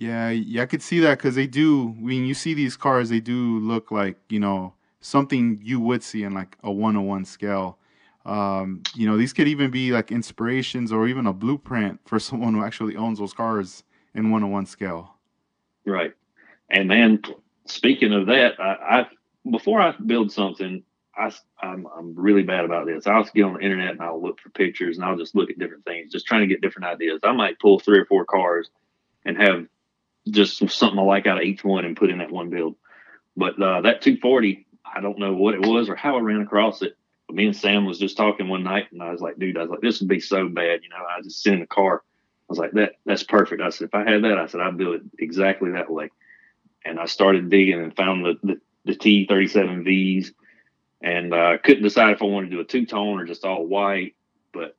Yeah, 0.00 0.30
yeah, 0.30 0.62
I 0.62 0.66
could 0.66 0.80
see 0.80 0.98
that 1.00 1.18
because 1.18 1.34
they 1.34 1.46
do. 1.46 1.88
When 2.00 2.24
you 2.24 2.32
see 2.32 2.54
these 2.54 2.74
cars, 2.74 3.10
they 3.10 3.20
do 3.20 3.58
look 3.58 3.90
like 3.90 4.16
you 4.30 4.40
know 4.40 4.72
something 5.02 5.60
you 5.62 5.78
would 5.78 6.02
see 6.02 6.22
in 6.22 6.32
like 6.32 6.56
a 6.62 6.72
one-on-one 6.72 7.26
scale. 7.26 7.76
Um, 8.24 8.82
you 8.94 9.06
know, 9.06 9.18
these 9.18 9.34
could 9.34 9.46
even 9.46 9.70
be 9.70 9.92
like 9.92 10.10
inspirations 10.10 10.90
or 10.90 11.06
even 11.06 11.26
a 11.26 11.34
blueprint 11.34 12.00
for 12.06 12.18
someone 12.18 12.54
who 12.54 12.64
actually 12.64 12.96
owns 12.96 13.18
those 13.18 13.34
cars 13.34 13.84
in 14.14 14.30
one-on-one 14.30 14.64
scale. 14.64 15.16
Right. 15.84 16.14
And 16.70 16.88
man, 16.88 17.20
speaking 17.66 18.14
of 18.14 18.26
that, 18.26 18.58
I, 18.58 19.00
I 19.00 19.06
before 19.50 19.82
I 19.82 19.94
build 20.06 20.32
something, 20.32 20.82
I, 21.14 21.30
I'm, 21.60 21.86
I'm 21.94 22.14
really 22.14 22.42
bad 22.42 22.64
about 22.64 22.86
this. 22.86 23.06
I'll 23.06 23.24
get 23.24 23.42
on 23.44 23.54
the 23.54 23.60
internet 23.60 23.90
and 23.90 24.00
I'll 24.00 24.22
look 24.22 24.40
for 24.40 24.48
pictures 24.48 24.96
and 24.96 25.04
I'll 25.04 25.18
just 25.18 25.34
look 25.34 25.50
at 25.50 25.58
different 25.58 25.84
things, 25.84 26.10
just 26.10 26.26
trying 26.26 26.40
to 26.40 26.46
get 26.46 26.62
different 26.62 26.86
ideas. 26.88 27.20
I 27.22 27.32
might 27.32 27.58
pull 27.58 27.80
three 27.80 27.98
or 27.98 28.06
four 28.06 28.24
cars 28.24 28.70
and 29.26 29.36
have 29.36 29.66
just 30.28 30.58
something 30.70 30.98
I 30.98 31.02
like 31.02 31.26
out 31.26 31.38
of 31.38 31.44
each 31.44 31.64
one 31.64 31.84
and 31.84 31.96
put 31.96 32.10
in 32.10 32.18
that 32.18 32.30
one 32.30 32.50
build. 32.50 32.76
But 33.36 33.60
uh, 33.60 33.82
that 33.82 34.02
240, 34.02 34.66
I 34.84 35.00
don't 35.00 35.18
know 35.18 35.32
what 35.32 35.54
it 35.54 35.66
was 35.66 35.88
or 35.88 35.96
how 35.96 36.16
I 36.16 36.20
ran 36.20 36.42
across 36.42 36.82
it. 36.82 36.96
But 37.26 37.36
me 37.36 37.46
and 37.46 37.56
Sam 37.56 37.86
was 37.86 37.98
just 37.98 38.16
talking 38.16 38.48
one 38.48 38.64
night, 38.64 38.90
and 38.92 39.02
I 39.02 39.12
was 39.12 39.20
like, 39.20 39.38
"Dude, 39.38 39.56
I 39.56 39.60
was 39.60 39.70
like, 39.70 39.80
this 39.80 40.00
would 40.00 40.08
be 40.08 40.20
so 40.20 40.48
bad." 40.48 40.80
You 40.82 40.88
know, 40.88 40.96
I 40.96 41.22
just 41.22 41.42
sit 41.42 41.54
in 41.54 41.60
the 41.60 41.66
car. 41.66 42.02
I 42.04 42.46
was 42.48 42.58
like, 42.58 42.72
"That 42.72 42.94
that's 43.06 43.22
perfect." 43.22 43.62
I 43.62 43.70
said, 43.70 43.86
"If 43.86 43.94
I 43.94 44.10
had 44.10 44.24
that, 44.24 44.36
I 44.36 44.46
said 44.46 44.60
I'd 44.60 44.76
build 44.76 44.96
it 44.96 45.02
exactly 45.18 45.70
that 45.72 45.90
way." 45.90 46.10
And 46.84 46.98
I 46.98 47.04
started 47.06 47.48
digging 47.48 47.80
and 47.80 47.94
found 47.94 48.24
the 48.24 48.38
the, 48.42 48.60
the 48.84 48.96
T37Vs, 48.96 50.32
and 51.02 51.32
uh, 51.32 51.58
couldn't 51.62 51.84
decide 51.84 52.14
if 52.14 52.22
I 52.22 52.26
wanted 52.26 52.50
to 52.50 52.56
do 52.56 52.60
a 52.60 52.64
two 52.64 52.84
tone 52.84 53.20
or 53.20 53.26
just 53.26 53.44
all 53.44 53.64
white. 53.64 54.16
But 54.52 54.76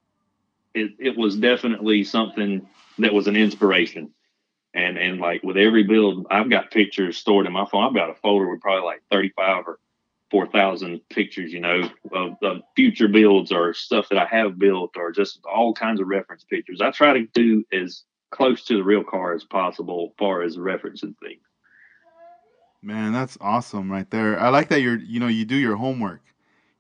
it 0.74 0.92
it 1.00 1.18
was 1.18 1.38
definitely 1.38 2.04
something 2.04 2.68
that 3.00 3.14
was 3.14 3.28
an 3.28 3.38
inspiration 3.38 4.12
and 4.74 4.98
and 4.98 5.20
like 5.20 5.44
with 5.44 5.58
every 5.58 5.84
build, 5.84 6.28
I've 6.30 6.50
got 6.50 6.72
pictures 6.72 7.18
stored 7.18 7.46
in 7.46 7.54
my 7.54 7.66
phone. 7.66 7.84
I've 7.84 7.96
got 7.96 8.10
a 8.10 8.16
folder 8.16 8.50
with 8.50 8.62
probably 8.62 8.86
like 8.86 9.02
thirty 9.12 9.30
five 9.36 9.66
or 9.68 9.80
four 10.30 10.48
thousand 10.48 11.02
pictures, 11.10 11.52
you 11.52 11.60
know, 11.60 11.90
of, 12.14 12.38
of, 12.42 12.62
future 12.76 13.10
builds 13.10 13.52
or 13.52 13.74
stuff 13.74 14.08
that 14.10 14.18
I 14.18 14.26
have 14.26 14.58
built 14.58 14.96
or 14.96 15.12
just 15.12 15.42
all 15.46 15.74
kinds 15.74 16.00
of 16.00 16.08
reference 16.08 16.46
pictures. 16.46 16.80
I 16.80 16.92
try 16.92 17.14
to 17.14 17.28
do 17.34 17.66
as 17.74 18.04
close 18.32 18.64
to 18.66 18.78
the 18.78 18.84
real 18.84 19.04
car 19.04 19.34
as 19.34 19.44
possible, 19.44 20.10
as 20.10 20.18
far 20.18 20.42
as 20.42 20.58
referencing 20.58 21.16
things. 21.20 21.42
Man, 22.82 23.12
that's 23.12 23.38
awesome 23.42 23.92
right 23.92 24.10
there. 24.10 24.40
I 24.40 24.50
like 24.50 24.70
that 24.70 24.82
you're, 24.82 24.98
you 24.98 25.20
know, 25.20 25.28
you 25.28 25.46
do 25.46 25.56
your 25.56 25.76
homework. 25.76 26.22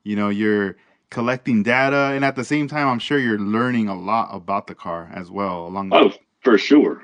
You 0.03 0.15
know, 0.15 0.29
you're 0.29 0.77
collecting 1.11 1.61
data, 1.61 2.13
and 2.15 2.25
at 2.25 2.35
the 2.35 2.43
same 2.43 2.67
time, 2.67 2.87
I'm 2.87 2.97
sure 2.97 3.19
you're 3.19 3.37
learning 3.37 3.87
a 3.87 3.95
lot 3.95 4.29
about 4.31 4.65
the 4.65 4.73
car 4.73 5.11
as 5.13 5.29
well. 5.29 5.67
Along. 5.67 5.89
The 5.89 5.95
Oh, 5.95 6.11
for 6.41 6.57
sure. 6.57 7.03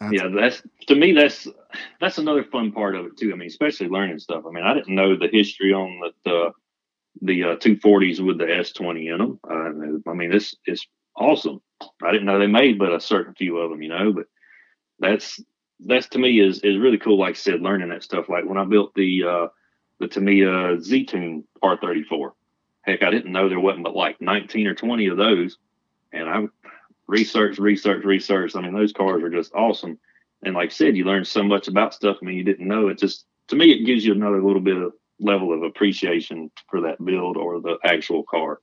That's, 0.00 0.12
yeah, 0.12 0.28
that's 0.28 0.62
to 0.88 0.94
me 0.94 1.12
that's 1.12 1.46
that's 2.00 2.18
another 2.18 2.42
fun 2.44 2.72
part 2.72 2.94
of 2.94 3.06
it 3.06 3.18
too. 3.18 3.32
I 3.32 3.36
mean, 3.36 3.48
especially 3.48 3.88
learning 3.88 4.18
stuff. 4.18 4.44
I 4.48 4.50
mean, 4.50 4.64
I 4.64 4.72
didn't 4.72 4.94
know 4.94 5.16
the 5.16 5.28
history 5.30 5.72
on 5.74 6.00
the 6.00 6.12
the, 6.24 6.52
the 7.22 7.44
uh, 7.44 7.56
240s 7.56 8.24
with 8.24 8.38
the 8.38 8.44
S20 8.44 9.12
in 9.12 9.18
them. 9.18 9.40
Uh, 9.48 10.10
I 10.10 10.14
mean, 10.14 10.30
this 10.30 10.56
is 10.66 10.86
awesome. 11.14 11.60
I 12.02 12.12
didn't 12.12 12.26
know 12.26 12.38
they 12.38 12.46
made 12.46 12.78
but 12.78 12.94
a 12.94 13.00
certain 13.00 13.34
few 13.34 13.58
of 13.58 13.70
them, 13.70 13.82
you 13.82 13.90
know. 13.90 14.12
But 14.12 14.26
that's 14.98 15.38
that's 15.80 16.08
to 16.08 16.18
me 16.18 16.40
is 16.40 16.60
is 16.60 16.78
really 16.78 16.98
cool. 16.98 17.18
Like 17.18 17.34
I 17.34 17.38
said, 17.38 17.60
learning 17.60 17.90
that 17.90 18.02
stuff. 18.02 18.28
Like 18.28 18.46
when 18.46 18.58
I 18.58 18.64
built 18.64 18.94
the 18.94 19.24
uh, 19.24 19.46
the 20.00 20.08
Tamiya 20.08 20.80
Z 20.80 21.04
Tune 21.04 21.44
R34. 21.62 22.32
Heck, 22.82 23.02
I 23.02 23.10
didn't 23.10 23.32
know 23.32 23.48
there 23.48 23.60
wasn't 23.60 23.84
but 23.84 23.94
like 23.94 24.20
19 24.20 24.66
or 24.66 24.74
20 24.74 25.08
of 25.08 25.18
those, 25.18 25.58
and 26.12 26.28
I 26.28 26.44
research, 27.10 27.58
research, 27.58 28.04
research. 28.04 28.56
I 28.56 28.60
mean, 28.60 28.74
those 28.74 28.92
cars 28.92 29.22
are 29.22 29.30
just 29.30 29.52
awesome. 29.54 29.98
And 30.42 30.54
like 30.54 30.70
I 30.70 30.72
said, 30.72 30.96
you 30.96 31.04
learn 31.04 31.24
so 31.24 31.42
much 31.42 31.68
about 31.68 31.92
stuff. 31.92 32.16
I 32.22 32.24
mean, 32.24 32.36
you 32.36 32.44
didn't 32.44 32.66
know. 32.66 32.88
It 32.88 32.98
just 32.98 33.26
to 33.48 33.56
me, 33.56 33.72
it 33.72 33.84
gives 33.84 34.04
you 34.04 34.12
another 34.12 34.42
little 34.42 34.60
bit 34.60 34.76
of 34.76 34.92
level 35.18 35.52
of 35.52 35.62
appreciation 35.62 36.50
for 36.70 36.80
that 36.82 37.04
build 37.04 37.36
or 37.36 37.60
the 37.60 37.76
actual 37.84 38.22
car. 38.22 38.60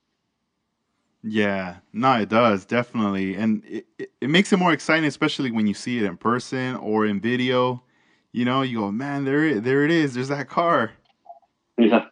Yeah, 1.22 1.76
no, 1.92 2.14
it 2.20 2.28
does 2.28 2.64
definitely, 2.64 3.34
and 3.34 3.64
it, 3.64 3.86
it, 3.98 4.12
it 4.20 4.30
makes 4.30 4.52
it 4.52 4.56
more 4.56 4.72
exciting, 4.72 5.04
especially 5.04 5.50
when 5.50 5.66
you 5.66 5.74
see 5.74 5.98
it 5.98 6.04
in 6.04 6.16
person 6.16 6.76
or 6.76 7.06
in 7.06 7.20
video. 7.20 7.82
You 8.32 8.44
know, 8.44 8.62
you 8.62 8.78
go, 8.78 8.92
man, 8.92 9.24
there, 9.24 9.58
there 9.60 9.84
it 9.84 9.90
is. 9.90 10.14
There's 10.14 10.28
that 10.28 10.48
car. 10.48 10.92
Yeah. 11.76 12.06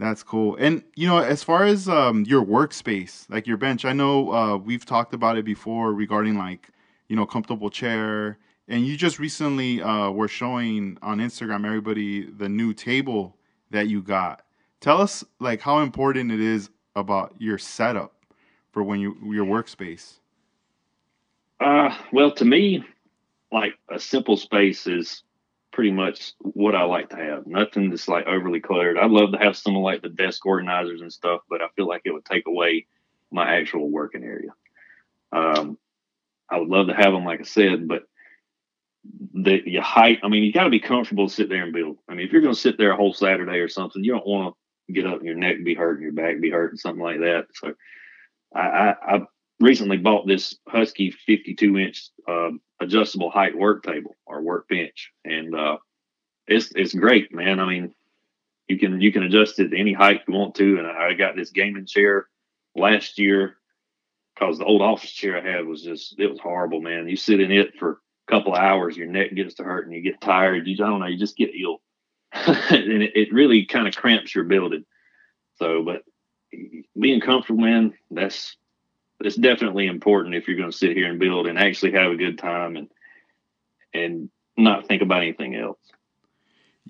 That's 0.00 0.22
cool. 0.22 0.56
And 0.56 0.82
you 0.96 1.06
know, 1.06 1.18
as 1.18 1.42
far 1.42 1.64
as 1.66 1.86
um, 1.86 2.24
your 2.24 2.42
workspace, 2.42 3.28
like 3.28 3.46
your 3.46 3.58
bench, 3.58 3.84
I 3.84 3.92
know 3.92 4.32
uh, 4.32 4.56
we've 4.56 4.86
talked 4.86 5.12
about 5.12 5.36
it 5.36 5.44
before 5.44 5.92
regarding 5.92 6.38
like 6.38 6.70
you 7.08 7.16
know 7.16 7.26
comfortable 7.26 7.68
chair, 7.68 8.38
and 8.66 8.86
you 8.86 8.96
just 8.96 9.18
recently 9.18 9.82
uh, 9.82 10.10
were 10.10 10.26
showing 10.26 10.96
on 11.02 11.18
Instagram 11.18 11.66
everybody 11.66 12.24
the 12.24 12.48
new 12.48 12.72
table 12.72 13.36
that 13.72 13.88
you 13.88 14.00
got. 14.00 14.40
Tell 14.80 15.02
us 15.02 15.22
like 15.38 15.60
how 15.60 15.80
important 15.80 16.32
it 16.32 16.40
is 16.40 16.70
about 16.96 17.34
your 17.38 17.58
setup 17.58 18.24
for 18.72 18.82
when 18.82 19.00
you 19.00 19.18
your 19.22 19.44
workspace. 19.44 20.20
Uh, 21.60 21.94
well, 22.10 22.30
to 22.30 22.46
me, 22.46 22.82
like 23.52 23.74
a 23.90 24.00
simple 24.00 24.38
space 24.38 24.86
is 24.86 25.24
pretty 25.72 25.92
much 25.92 26.32
what 26.40 26.74
I 26.74 26.82
like 26.82 27.10
to 27.10 27.16
have. 27.16 27.46
Nothing 27.46 27.90
that's 27.90 28.08
like 28.08 28.26
overly 28.26 28.60
cluttered. 28.60 28.98
I'd 28.98 29.10
love 29.10 29.32
to 29.32 29.38
have 29.38 29.56
some 29.56 29.76
of 29.76 29.82
like 29.82 30.02
the 30.02 30.08
desk 30.08 30.44
organizers 30.44 31.00
and 31.00 31.12
stuff, 31.12 31.42
but 31.48 31.62
I 31.62 31.68
feel 31.76 31.86
like 31.86 32.02
it 32.04 32.12
would 32.12 32.24
take 32.24 32.46
away 32.46 32.86
my 33.30 33.56
actual 33.56 33.88
working 33.88 34.24
area. 34.24 34.50
Um, 35.32 35.78
I 36.48 36.58
would 36.58 36.68
love 36.68 36.88
to 36.88 36.94
have 36.94 37.12
them, 37.12 37.24
like 37.24 37.40
I 37.40 37.44
said, 37.44 37.86
but 37.86 38.02
the 39.32 39.62
your 39.64 39.82
height. 39.82 40.18
I 40.22 40.28
mean, 40.28 40.42
you 40.42 40.52
got 40.52 40.64
to 40.64 40.70
be 40.70 40.80
comfortable 40.80 41.28
to 41.28 41.34
sit 41.34 41.48
there 41.48 41.62
and 41.62 41.72
build. 41.72 41.98
I 42.08 42.14
mean, 42.14 42.26
if 42.26 42.32
you're 42.32 42.42
going 42.42 42.54
to 42.54 42.60
sit 42.60 42.76
there 42.76 42.90
a 42.90 42.96
whole 42.96 43.14
Saturday 43.14 43.58
or 43.58 43.68
something, 43.68 44.02
you 44.02 44.12
don't 44.12 44.26
want 44.26 44.54
to 44.86 44.92
get 44.92 45.06
up 45.06 45.18
and 45.18 45.26
your 45.26 45.36
neck 45.36 45.56
be 45.64 45.74
hurting, 45.74 46.02
your 46.02 46.12
back 46.12 46.40
be 46.40 46.50
hurting, 46.50 46.78
something 46.78 47.02
like 47.02 47.20
that. 47.20 47.46
So, 47.54 47.74
I, 48.54 48.60
I, 48.60 49.16
I 49.16 49.20
recently 49.60 49.98
bought 49.98 50.26
this 50.26 50.56
Husky 50.66 51.10
52 51.10 51.78
inch 51.78 52.08
uh, 52.28 52.50
adjustable 52.80 53.30
height 53.30 53.56
work 53.56 53.82
table 53.82 54.16
or 54.26 54.42
workbench, 54.42 55.12
and 55.24 55.54
uh, 55.54 55.76
it's 56.46 56.72
it's 56.74 56.94
great, 56.94 57.32
man. 57.32 57.60
I 57.60 57.66
mean, 57.66 57.94
you 58.68 58.78
can 58.78 59.00
you 59.00 59.12
can 59.12 59.22
adjust 59.22 59.58
it 59.58 59.68
to 59.68 59.78
any 59.78 59.92
height 59.92 60.22
you 60.26 60.34
want 60.34 60.54
to. 60.56 60.78
And 60.78 60.86
I 60.86 61.12
got 61.14 61.36
this 61.36 61.50
gaming 61.50 61.86
chair 61.86 62.26
last 62.74 63.18
year 63.18 63.56
because 64.34 64.58
the 64.58 64.64
old 64.64 64.82
office 64.82 65.12
chair 65.12 65.38
I 65.38 65.56
had 65.56 65.66
was 65.66 65.82
just 65.82 66.18
it 66.18 66.28
was 66.28 66.40
horrible, 66.40 66.80
man. 66.80 67.08
You 67.08 67.16
sit 67.16 67.40
in 67.40 67.52
it 67.52 67.76
for 67.78 68.00
a 68.28 68.32
couple 68.32 68.54
of 68.54 68.60
hours, 68.60 68.96
your 68.96 69.08
neck 69.08 69.34
gets 69.34 69.54
to 69.54 69.64
hurt, 69.64 69.86
and 69.86 69.94
you 69.94 70.02
get 70.02 70.20
tired. 70.20 70.66
You 70.66 70.74
I 70.84 70.88
don't 70.88 71.00
know, 71.00 71.06
you 71.06 71.18
just 71.18 71.36
get 71.36 71.50
ill, 71.54 71.82
and 72.32 73.02
it, 73.02 73.12
it 73.14 73.32
really 73.32 73.66
kind 73.66 73.86
of 73.86 73.94
cramps 73.94 74.34
your 74.34 74.44
building. 74.44 74.84
So, 75.56 75.82
but 75.84 76.02
being 76.98 77.20
comfortable, 77.20 77.62
man, 77.62 77.92
that's 78.10 78.56
it's 79.26 79.36
definitely 79.36 79.86
important 79.86 80.34
if 80.34 80.48
you're 80.48 80.56
going 80.56 80.70
to 80.70 80.76
sit 80.76 80.96
here 80.96 81.08
and 81.08 81.18
build 81.18 81.46
and 81.46 81.58
actually 81.58 81.92
have 81.92 82.10
a 82.10 82.16
good 82.16 82.38
time 82.38 82.76
and 82.76 82.88
and 83.92 84.30
not 84.56 84.86
think 84.86 85.02
about 85.02 85.22
anything 85.22 85.56
else. 85.56 85.78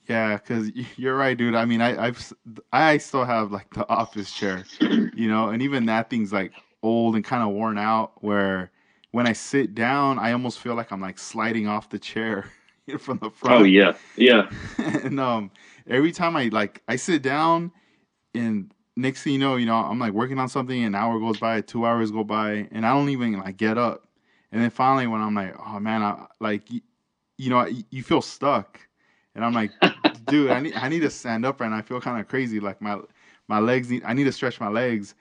Yeah, 0.08 0.36
because 0.36 0.70
you're 0.96 1.16
right, 1.16 1.36
dude. 1.36 1.54
I 1.54 1.64
mean, 1.64 1.80
I, 1.80 2.06
I've 2.06 2.32
I 2.72 2.98
still 2.98 3.24
have 3.24 3.52
like 3.52 3.72
the 3.74 3.88
office 3.88 4.32
chair, 4.32 4.64
you 4.80 5.28
know, 5.28 5.50
and 5.50 5.62
even 5.62 5.86
that 5.86 6.10
thing's 6.10 6.32
like 6.32 6.52
old 6.82 7.14
and 7.14 7.24
kind 7.24 7.42
of 7.42 7.50
worn 7.50 7.78
out. 7.78 8.22
Where 8.22 8.70
when 9.12 9.26
I 9.26 9.32
sit 9.32 9.74
down, 9.74 10.18
I 10.18 10.32
almost 10.32 10.58
feel 10.58 10.74
like 10.74 10.92
I'm 10.92 11.00
like 11.00 11.18
sliding 11.18 11.68
off 11.68 11.90
the 11.90 11.98
chair 11.98 12.46
from 12.98 13.18
the 13.18 13.30
front. 13.30 13.60
Oh 13.60 13.64
yeah, 13.64 13.92
yeah. 14.16 14.50
and 14.78 15.20
um, 15.20 15.50
every 15.86 16.12
time 16.12 16.36
I 16.36 16.44
like 16.48 16.82
I 16.88 16.96
sit 16.96 17.22
down, 17.22 17.72
and 18.34 18.72
next 18.96 19.22
thing 19.22 19.34
you 19.34 19.38
know, 19.38 19.56
you 19.56 19.66
know, 19.66 19.76
I'm 19.76 19.98
like 19.98 20.12
working 20.12 20.38
on 20.38 20.48
something, 20.48 20.82
an 20.84 20.94
hour 20.94 21.18
goes 21.18 21.38
by, 21.38 21.60
two 21.60 21.86
hours 21.86 22.10
go 22.10 22.24
by, 22.24 22.68
and 22.72 22.86
I 22.86 22.92
don't 22.92 23.08
even 23.08 23.38
like 23.38 23.56
get 23.56 23.78
up. 23.78 24.08
And 24.52 24.60
then 24.60 24.70
finally, 24.70 25.06
when 25.06 25.20
I'm 25.20 25.34
like, 25.34 25.54
oh 25.64 25.78
man, 25.78 26.02
I 26.02 26.26
like, 26.40 26.70
you, 26.70 26.80
you 27.38 27.50
know, 27.50 27.66
you 27.90 28.02
feel 28.02 28.22
stuck, 28.22 28.80
and 29.34 29.44
I'm 29.44 29.52
like, 29.52 29.70
dude, 30.26 30.50
I 30.50 30.60
need, 30.60 30.74
I 30.74 30.88
need 30.88 31.00
to 31.00 31.10
stand 31.10 31.44
up, 31.46 31.60
and 31.60 31.74
I 31.74 31.82
feel 31.82 32.00
kind 32.00 32.20
of 32.20 32.28
crazy, 32.28 32.60
like 32.60 32.82
my, 32.82 32.98
my 33.48 33.58
legs 33.58 33.90
need, 33.90 34.02
I 34.04 34.12
need 34.12 34.24
to 34.24 34.32
stretch 34.32 34.60
my 34.60 34.68
legs. 34.68 35.14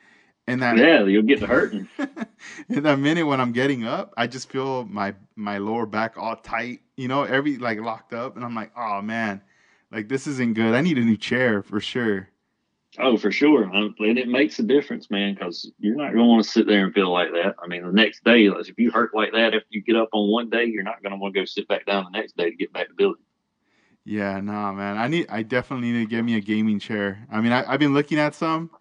And 0.47 0.63
that 0.63 0.77
yeah, 0.77 1.05
you'll 1.05 1.21
get 1.21 1.41
hurting. 1.41 1.87
in 2.69 2.81
that 2.81 2.97
minute 2.97 3.27
when 3.27 3.39
I'm 3.39 3.51
getting 3.51 3.85
up, 3.85 4.15
I 4.17 4.25
just 4.25 4.49
feel 4.49 4.83
my 4.85 5.13
my 5.35 5.59
lower 5.59 5.85
back 5.85 6.17
all 6.17 6.35
tight, 6.37 6.79
you 6.97 7.07
know, 7.07 7.21
every 7.21 7.57
like 7.57 7.79
locked 7.79 8.13
up, 8.13 8.35
and 8.35 8.43
I'm 8.43 8.55
like, 8.55 8.71
oh 8.75 8.99
man, 8.99 9.43
like 9.91 10.09
this 10.09 10.25
isn't 10.25 10.55
good. 10.55 10.73
I 10.73 10.81
need 10.81 10.97
a 10.97 11.01
new 11.01 11.17
chair 11.17 11.61
for 11.61 11.79
sure. 11.79 12.29
Oh, 13.01 13.17
for 13.17 13.31
sure. 13.31 13.63
And 13.63 13.95
it 14.17 14.27
makes 14.27 14.59
a 14.59 14.63
difference, 14.63 15.09
man, 15.09 15.33
because 15.33 15.71
you're 15.79 15.95
not 15.95 16.07
going 16.13 16.17
to 16.17 16.25
want 16.25 16.43
to 16.43 16.49
sit 16.49 16.67
there 16.67 16.83
and 16.83 16.93
feel 16.93 17.11
like 17.11 17.31
that. 17.31 17.55
I 17.63 17.67
mean, 17.67 17.85
the 17.85 17.93
next 17.93 18.25
day, 18.25 18.45
if 18.45 18.77
you 18.77 18.91
hurt 18.91 19.15
like 19.15 19.31
that, 19.31 19.53
if 19.53 19.63
you 19.69 19.81
get 19.81 19.95
up 19.95 20.09
on 20.11 20.29
one 20.29 20.49
day, 20.49 20.65
you're 20.65 20.83
not 20.83 21.01
going 21.01 21.11
to 21.11 21.17
want 21.17 21.33
to 21.33 21.39
go 21.39 21.45
sit 21.45 21.67
back 21.69 21.85
down 21.85 22.05
the 22.11 22.17
next 22.17 22.35
day 22.35 22.49
to 22.49 22.55
get 22.55 22.73
back 22.73 22.89
to 22.89 22.93
building. 22.93 23.23
Yeah, 24.03 24.41
nah, 24.41 24.73
man. 24.73 24.97
I 24.97 25.07
need. 25.07 25.27
I 25.29 25.43
definitely 25.43 25.91
need 25.91 26.03
to 26.03 26.09
get 26.09 26.23
me 26.23 26.35
a 26.35 26.41
gaming 26.41 26.79
chair. 26.79 27.25
I 27.31 27.41
mean, 27.41 27.51
I, 27.51 27.63
I've 27.71 27.79
been 27.79 27.93
looking 27.93 28.17
at 28.17 28.35
some, 28.35 28.71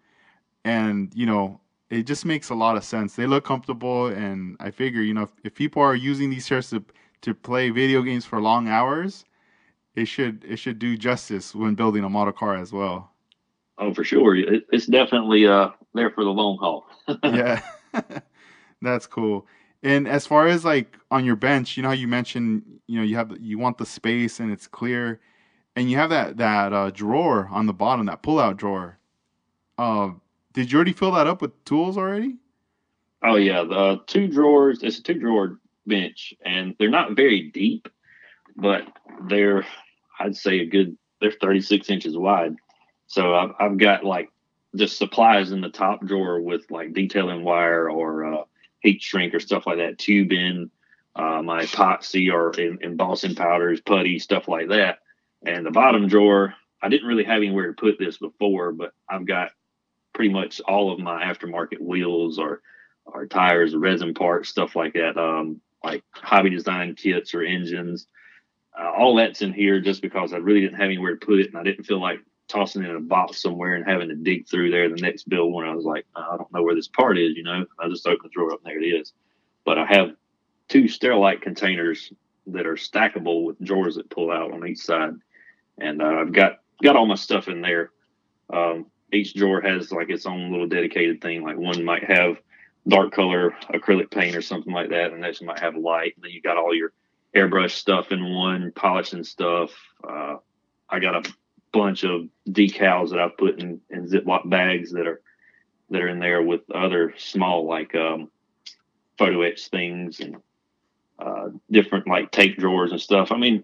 and 0.65 1.13
you 1.13 1.25
know, 1.25 1.61
it 1.89 2.03
just 2.03 2.25
makes 2.25 2.49
a 2.49 2.55
lot 2.55 2.77
of 2.77 2.83
sense. 2.83 3.15
They 3.15 3.27
look 3.27 3.45
comfortable, 3.45 4.07
and 4.07 4.57
I 4.59 4.71
figure, 4.71 5.01
you 5.01 5.13
know, 5.13 5.23
if, 5.23 5.31
if 5.43 5.53
people 5.55 5.81
are 5.81 5.95
using 5.95 6.29
these 6.29 6.47
chairs 6.47 6.69
to 6.71 6.83
to 7.21 7.33
play 7.35 7.69
video 7.69 8.01
games 8.01 8.25
for 8.25 8.41
long 8.41 8.67
hours, 8.67 9.23
it 9.95 10.05
should 10.05 10.43
it 10.45 10.57
should 10.57 10.79
do 10.79 10.97
justice 10.97 11.53
when 11.55 11.75
building 11.75 12.03
a 12.03 12.09
model 12.09 12.33
car 12.33 12.55
as 12.55 12.73
well. 12.73 13.08
Oh, 13.79 13.93
for 13.93 14.03
sure. 14.03 14.35
It, 14.35 14.65
it's 14.71 14.85
definitely 14.85 15.47
uh 15.47 15.69
there 15.93 16.11
for 16.11 16.23
the 16.23 16.29
long 16.29 16.57
haul. 16.57 16.85
yeah, 17.23 17.61
that's 18.81 19.07
cool. 19.07 19.47
And 19.81 20.07
as 20.07 20.27
far 20.27 20.47
as 20.47 20.65
like 20.65 20.97
on 21.09 21.23
your 21.25 21.37
bench, 21.37 21.77
you 21.77 21.83
know 21.83 21.89
how 21.89 21.95
you 21.95 22.07
mentioned, 22.07 22.63
you 22.87 22.97
know, 22.97 23.03
you 23.03 23.15
have 23.15 23.35
you 23.39 23.57
want 23.57 23.77
the 23.77 23.85
space 23.85 24.39
and 24.39 24.51
it's 24.51 24.67
clear, 24.67 25.21
and 25.75 25.89
you 25.89 25.97
have 25.97 26.09
that 26.09 26.37
that 26.37 26.73
uh, 26.73 26.89
drawer 26.91 27.47
on 27.51 27.65
the 27.65 27.73
bottom, 27.73 28.05
that 28.07 28.21
pull-out 28.21 28.57
drawer. 28.57 28.99
Uh, 29.77 30.11
did 30.53 30.71
you 30.71 30.77
already 30.77 30.93
fill 30.93 31.11
that 31.11 31.27
up 31.27 31.41
with 31.41 31.63
tools 31.63 31.97
already? 31.97 32.35
Oh 33.23 33.37
yeah, 33.37 33.63
the 33.63 34.01
two 34.07 34.27
drawers. 34.27 34.83
It's 34.83 34.99
a 34.99 35.03
two 35.03 35.13
drawer 35.13 35.59
bench, 35.85 36.33
and 36.45 36.75
they're 36.77 36.89
not 36.89 37.15
very 37.15 37.49
deep, 37.49 37.87
but 38.57 38.83
they're 39.27 39.65
I'd 40.19 40.35
say 40.35 40.59
a 40.59 40.65
good. 40.65 40.97
They're 41.21 41.31
36 41.31 41.89
inches 41.89 42.17
wide, 42.17 42.55
so 43.09 43.33
I've, 43.33 43.51
I've 43.59 43.77
got 43.77 44.05
like 44.05 44.31
just 44.75 44.99
supplies 44.99 45.51
in 45.51 45.61
the 45.61 45.69
top 45.69 46.05
drawer 46.05 46.39
with 46.39 46.69
like 46.69 46.93
detailing 46.93 47.43
wire 47.43 47.89
or 47.89 48.23
uh, 48.23 48.43
heat 48.81 49.01
shrink 49.01 49.33
or 49.33 49.39
stuff 49.39 49.65
like 49.65 49.77
that, 49.77 49.97
tubing, 49.97 50.69
uh, 51.15 51.41
my 51.41 51.63
epoxy 51.63 52.31
or 52.31 52.53
embossing 52.83 53.33
powders, 53.33 53.81
putty, 53.81 54.19
stuff 54.19 54.47
like 54.47 54.69
that. 54.69 54.99
And 55.43 55.65
the 55.65 55.71
bottom 55.71 56.07
drawer, 56.07 56.53
I 56.83 56.89
didn't 56.89 57.07
really 57.07 57.23
have 57.23 57.37
anywhere 57.37 57.67
to 57.67 57.73
put 57.73 57.97
this 57.97 58.19
before, 58.19 58.71
but 58.73 58.93
I've 59.09 59.25
got 59.25 59.53
pretty 60.13 60.31
much 60.31 60.61
all 60.61 60.91
of 60.91 60.99
my 60.99 61.23
aftermarket 61.23 61.81
wheels 61.81 62.37
or 62.37 62.61
or 63.05 63.25
tires, 63.25 63.75
resin 63.75 64.13
parts, 64.13 64.49
stuff 64.49 64.75
like 64.75 64.93
that. 64.93 65.17
Um, 65.17 65.61
like 65.83 66.03
hobby 66.11 66.51
design 66.51 66.93
kits 66.93 67.33
or 67.33 67.41
engines. 67.41 68.05
Uh, 68.79 68.91
all 68.91 69.15
that's 69.15 69.41
in 69.41 69.51
here 69.51 69.81
just 69.81 70.03
because 70.03 70.31
I 70.31 70.37
really 70.37 70.61
didn't 70.61 70.77
have 70.77 70.85
anywhere 70.85 71.15
to 71.15 71.25
put 71.25 71.39
it, 71.39 71.47
and 71.47 71.57
I 71.57 71.63
didn't 71.63 71.85
feel 71.85 71.99
like 71.99 72.19
tossing 72.49 72.83
it 72.83 72.89
in 72.89 72.95
a 72.95 73.01
box 73.01 73.41
somewhere 73.41 73.75
and 73.75 73.85
having 73.87 74.09
to 74.09 74.15
dig 74.15 74.47
through 74.47 74.71
there 74.71 74.89
the 74.89 75.01
next 75.01 75.29
bill 75.29 75.51
when 75.51 75.65
I 75.65 75.73
was 75.73 75.85
like, 75.85 76.05
I 76.15 76.35
don't 76.35 76.51
know 76.51 76.63
where 76.63 76.75
this 76.75 76.87
part 76.87 77.17
is, 77.17 77.37
you 77.37 77.43
know. 77.43 77.65
I 77.79 77.87
just 77.87 78.05
open 78.05 78.19
the 78.23 78.29
drawer 78.29 78.51
up 78.51 78.59
and 78.65 78.71
there 78.71 78.81
it 78.81 78.85
is. 78.85 79.13
But 79.65 79.77
I 79.77 79.85
have 79.85 80.11
two 80.67 80.83
Sterilite 80.83 81.41
containers 81.41 82.11
that 82.47 82.65
are 82.65 82.75
stackable 82.75 83.45
with 83.45 83.61
drawers 83.61 83.95
that 83.95 84.09
pull 84.09 84.31
out 84.31 84.51
on 84.51 84.67
each 84.67 84.79
side, 84.79 85.13
and 85.77 86.01
uh, 86.01 86.05
I've 86.05 86.33
got 86.33 86.59
got 86.81 86.95
all 86.95 87.05
my 87.05 87.15
stuff 87.15 87.47
in 87.47 87.61
there. 87.61 87.91
Um, 88.51 88.87
each 89.13 89.35
drawer 89.35 89.61
has 89.61 89.91
like 89.91 90.09
its 90.09 90.25
own 90.25 90.51
little 90.51 90.67
dedicated 90.67 91.21
thing. 91.21 91.43
Like 91.43 91.57
one 91.57 91.83
might 91.83 92.03
have 92.03 92.37
dark 92.87 93.11
color 93.11 93.55
acrylic 93.73 94.09
paint 94.09 94.35
or 94.35 94.41
something 94.41 94.73
like 94.73 94.89
that, 94.89 95.11
and 95.11 95.21
next 95.21 95.41
might 95.41 95.59
have 95.59 95.75
light. 95.75 96.13
And 96.15 96.23
then 96.23 96.31
you 96.31 96.41
got 96.41 96.57
all 96.57 96.73
your 96.73 96.93
airbrush 97.35 97.71
stuff 97.71 98.11
in 98.11 98.33
one, 98.33 98.71
polishing 98.71 99.23
stuff. 99.23 99.71
Uh, 100.07 100.37
I 100.89 100.99
got 100.99 101.27
a 101.27 101.33
bunch 101.71 102.03
of 102.03 102.27
decals 102.49 103.09
that 103.09 103.19
I've 103.19 103.37
put 103.37 103.59
in, 103.59 103.81
in 103.89 104.07
Ziploc 104.07 104.49
bags 104.49 104.91
that 104.91 105.07
are 105.07 105.21
that 105.89 106.01
are 106.01 106.07
in 106.07 106.19
there 106.19 106.41
with 106.41 106.61
other 106.71 107.13
small 107.17 107.65
like 107.65 107.95
um, 107.95 108.29
photo 109.17 109.41
etch 109.41 109.67
things 109.67 110.19
and 110.19 110.37
uh, 111.19 111.49
different 111.69 112.07
like 112.07 112.31
tape 112.31 112.57
drawers 112.57 112.91
and 112.91 113.01
stuff. 113.01 113.31
I 113.31 113.37
mean, 113.37 113.63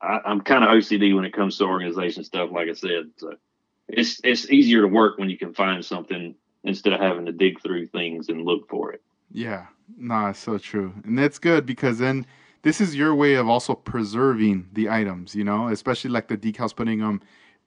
I, 0.00 0.20
am 0.24 0.40
kind 0.40 0.64
of 0.64 0.70
OCD 0.70 1.14
when 1.14 1.24
it 1.24 1.32
comes 1.32 1.58
to 1.58 1.64
organization 1.64 2.24
stuff. 2.24 2.50
Like 2.52 2.68
I 2.68 2.74
said, 2.74 3.10
so 3.16 3.34
it's 3.88 4.20
it's 4.24 4.50
easier 4.50 4.82
to 4.82 4.88
work 4.88 5.18
when 5.18 5.30
you 5.30 5.38
can 5.38 5.54
find 5.54 5.84
something 5.84 6.34
instead 6.64 6.92
of 6.92 7.00
having 7.00 7.26
to 7.26 7.32
dig 7.32 7.60
through 7.60 7.86
things 7.86 8.28
and 8.28 8.44
look 8.44 8.68
for 8.68 8.92
it. 8.92 9.02
Yeah, 9.30 9.66
no, 9.96 10.26
it's 10.26 10.38
so 10.38 10.58
true, 10.58 10.92
and 11.04 11.18
that's 11.18 11.38
good 11.38 11.66
because 11.66 11.98
then 11.98 12.26
this 12.62 12.80
is 12.80 12.94
your 12.94 13.14
way 13.14 13.34
of 13.34 13.48
also 13.48 13.74
preserving 13.74 14.68
the 14.72 14.90
items. 14.90 15.34
You 15.34 15.44
know, 15.44 15.68
especially 15.68 16.10
like 16.10 16.28
the 16.28 16.36
decals, 16.36 16.74
putting 16.74 17.00
them 17.00 17.20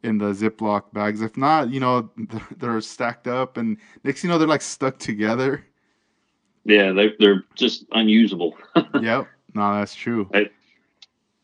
in 0.05 0.17
the 0.17 0.31
Ziploc 0.31 0.93
bags. 0.93 1.21
If 1.21 1.35
not, 1.35 1.69
you 1.69 1.79
know, 1.79 2.09
they're 2.57 2.79
stacked 2.81 3.27
up, 3.27 3.57
and 3.57 3.77
next 4.03 4.23
you 4.23 4.29
know 4.29 4.37
they're 4.37 4.47
like 4.47 4.61
stuck 4.61 4.97
together. 4.99 5.65
Yeah, 6.63 6.91
they 6.93 7.13
they're 7.19 7.43
just 7.55 7.85
unusable. 7.91 8.57
yep, 9.01 9.27
no, 9.53 9.73
that's 9.75 9.95
true. 9.95 10.29
I, 10.33 10.49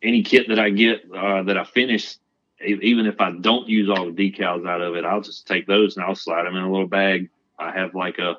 any 0.02 0.24
kit 0.24 0.48
that 0.48 0.60
I 0.60 0.70
get 0.70 1.04
uh, 1.12 1.44
that 1.44 1.58
I 1.58 1.64
finish 1.64 2.16
even 2.64 3.06
if 3.06 3.20
I 3.20 3.32
don't 3.32 3.68
use 3.68 3.90
all 3.90 4.12
the 4.12 4.32
decals 4.32 4.68
out 4.68 4.82
of 4.82 4.96
it, 4.96 5.06
I'll 5.06 5.22
just 5.22 5.48
take 5.48 5.68
those 5.68 5.98
and 5.98 6.06
I'll 6.06 6.16
slide 6.16 6.44
them 6.44 6.56
in 6.56 6.64
a 6.64 6.72
little 6.72 6.88
bag. 6.88 7.30
I 7.58 7.72
have 7.72 7.96
like 7.96 8.20
a 8.20 8.38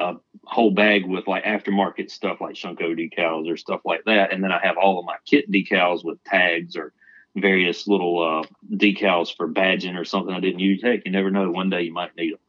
a 0.00 0.16
whole 0.44 0.70
bag 0.70 1.06
with 1.06 1.26
like 1.26 1.44
aftermarket 1.44 2.10
stuff 2.10 2.40
like 2.40 2.54
Shunko 2.54 2.96
decals 2.96 3.50
or 3.50 3.56
stuff 3.56 3.82
like 3.84 4.04
that, 4.06 4.32
and 4.32 4.42
then 4.42 4.52
I 4.52 4.58
have 4.64 4.76
all 4.78 4.98
of 4.98 5.04
my 5.04 5.16
kit 5.26 5.50
decals 5.50 6.04
with 6.04 6.22
tags 6.24 6.76
or 6.76 6.92
various 7.36 7.86
little 7.86 8.22
uh, 8.22 8.46
decals 8.76 9.34
for 9.34 9.48
badging 9.48 9.98
or 9.98 10.04
something 10.04 10.34
I 10.34 10.40
didn't 10.40 10.60
use. 10.60 10.82
Heck, 10.82 11.04
you 11.04 11.12
never 11.12 11.30
know. 11.30 11.50
One 11.50 11.70
day 11.70 11.82
you 11.82 11.92
might 11.92 12.16
need 12.16 12.32
them. 12.32 12.40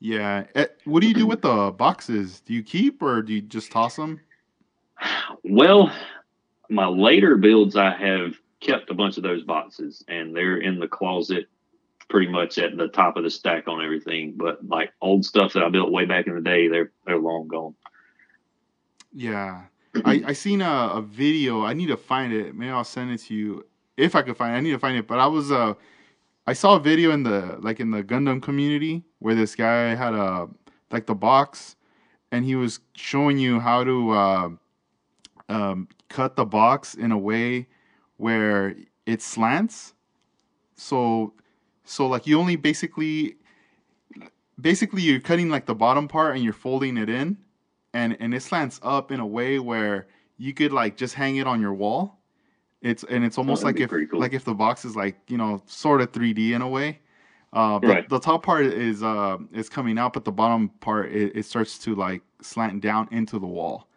Yeah. 0.00 0.44
Eh, 0.54 0.66
what 0.84 1.00
do 1.00 1.08
you 1.08 1.14
do 1.14 1.26
with 1.26 1.42
the 1.42 1.72
boxes? 1.72 2.40
Do 2.40 2.54
you 2.54 2.62
keep 2.62 3.02
or 3.02 3.22
do 3.22 3.34
you 3.34 3.40
just 3.40 3.72
toss 3.72 3.96
them? 3.96 4.20
Well, 5.42 5.92
my 6.68 6.86
later 6.86 7.36
builds 7.36 7.76
I 7.76 7.96
have 7.96 8.34
kept 8.60 8.90
a 8.90 8.94
bunch 8.94 9.16
of 9.16 9.22
those 9.22 9.44
boxes 9.44 10.04
and 10.08 10.34
they're 10.34 10.58
in 10.58 10.78
the 10.78 10.88
closet 10.88 11.48
pretty 12.08 12.30
much 12.30 12.58
at 12.58 12.76
the 12.76 12.88
top 12.88 13.16
of 13.16 13.24
the 13.24 13.30
stack 13.30 13.68
on 13.68 13.84
everything. 13.84 14.34
But 14.36 14.66
like 14.66 14.92
old 15.00 15.24
stuff 15.24 15.52
that 15.54 15.62
I 15.62 15.68
built 15.68 15.90
way 15.90 16.04
back 16.04 16.26
in 16.26 16.34
the 16.34 16.40
day, 16.40 16.68
they're 16.68 16.92
they're 17.06 17.18
long 17.18 17.48
gone. 17.48 17.74
Yeah. 19.12 19.62
I, 20.04 20.22
I 20.26 20.32
seen 20.34 20.60
a, 20.60 20.90
a 20.94 21.02
video. 21.02 21.64
I 21.64 21.72
need 21.72 21.86
to 21.86 21.96
find 21.96 22.32
it. 22.32 22.54
Maybe 22.54 22.70
I'll 22.70 22.84
send 22.84 23.10
it 23.10 23.20
to 23.22 23.34
you 23.34 23.64
if 23.96 24.14
I 24.14 24.22
could 24.22 24.36
find 24.36 24.54
it. 24.54 24.58
I 24.58 24.60
need 24.60 24.72
to 24.72 24.78
find 24.78 24.96
it. 24.96 25.06
But 25.06 25.18
I 25.18 25.26
was 25.26 25.50
uh 25.50 25.74
I 26.46 26.52
saw 26.52 26.76
a 26.76 26.80
video 26.80 27.10
in 27.10 27.22
the 27.22 27.56
like 27.60 27.80
in 27.80 27.90
the 27.90 28.04
Gundam 28.04 28.42
community 28.42 29.04
where 29.18 29.34
this 29.34 29.54
guy 29.54 29.94
had 29.94 30.14
a 30.14 30.48
like 30.90 31.06
the 31.06 31.14
box 31.14 31.76
and 32.30 32.44
he 32.44 32.54
was 32.54 32.80
showing 32.94 33.38
you 33.38 33.60
how 33.60 33.84
to 33.84 34.10
uh, 34.10 34.48
um, 35.48 35.88
cut 36.08 36.36
the 36.36 36.44
box 36.44 36.94
in 36.94 37.12
a 37.12 37.18
way 37.18 37.66
where 38.16 38.74
it 39.06 39.22
slants. 39.22 39.94
So 40.76 41.32
so 41.84 42.06
like 42.06 42.26
you 42.26 42.38
only 42.38 42.56
basically 42.56 43.36
basically 44.60 45.02
you're 45.02 45.20
cutting 45.20 45.48
like 45.48 45.66
the 45.66 45.74
bottom 45.74 46.08
part 46.08 46.34
and 46.34 46.44
you're 46.44 46.52
folding 46.52 46.96
it 46.96 47.08
in 47.08 47.38
and 47.94 48.16
and 48.20 48.34
it 48.34 48.42
slants 48.42 48.80
up 48.82 49.10
in 49.10 49.20
a 49.20 49.26
way 49.26 49.58
where 49.58 50.06
you 50.38 50.52
could 50.52 50.72
like 50.72 50.96
just 50.96 51.14
hang 51.14 51.36
it 51.36 51.46
on 51.46 51.60
your 51.60 51.74
wall. 51.74 52.15
It's 52.86 53.04
and 53.04 53.24
it's 53.24 53.36
almost 53.36 53.62
oh, 53.62 53.66
like 53.66 53.80
if 53.80 53.90
cool. 53.90 54.20
like 54.20 54.32
if 54.32 54.44
the 54.44 54.54
box 54.54 54.84
is 54.84 54.94
like, 54.94 55.16
you 55.28 55.36
know, 55.36 55.60
sort 55.66 56.00
of 56.00 56.12
3D 56.12 56.52
in 56.52 56.62
a 56.62 56.68
way. 56.68 57.00
Uh, 57.52 57.80
right. 57.82 58.08
the 58.08 58.18
top 58.18 58.42
part 58.42 58.66
is 58.66 59.02
uh 59.02 59.38
is 59.52 59.68
coming 59.68 59.98
out, 59.98 60.12
but 60.12 60.24
the 60.24 60.32
bottom 60.32 60.68
part 60.80 61.10
it, 61.10 61.32
it 61.34 61.44
starts 61.44 61.78
to 61.78 61.94
like 61.94 62.22
slant 62.42 62.80
down 62.80 63.08
into 63.10 63.38
the 63.38 63.46
wall. 63.46 63.88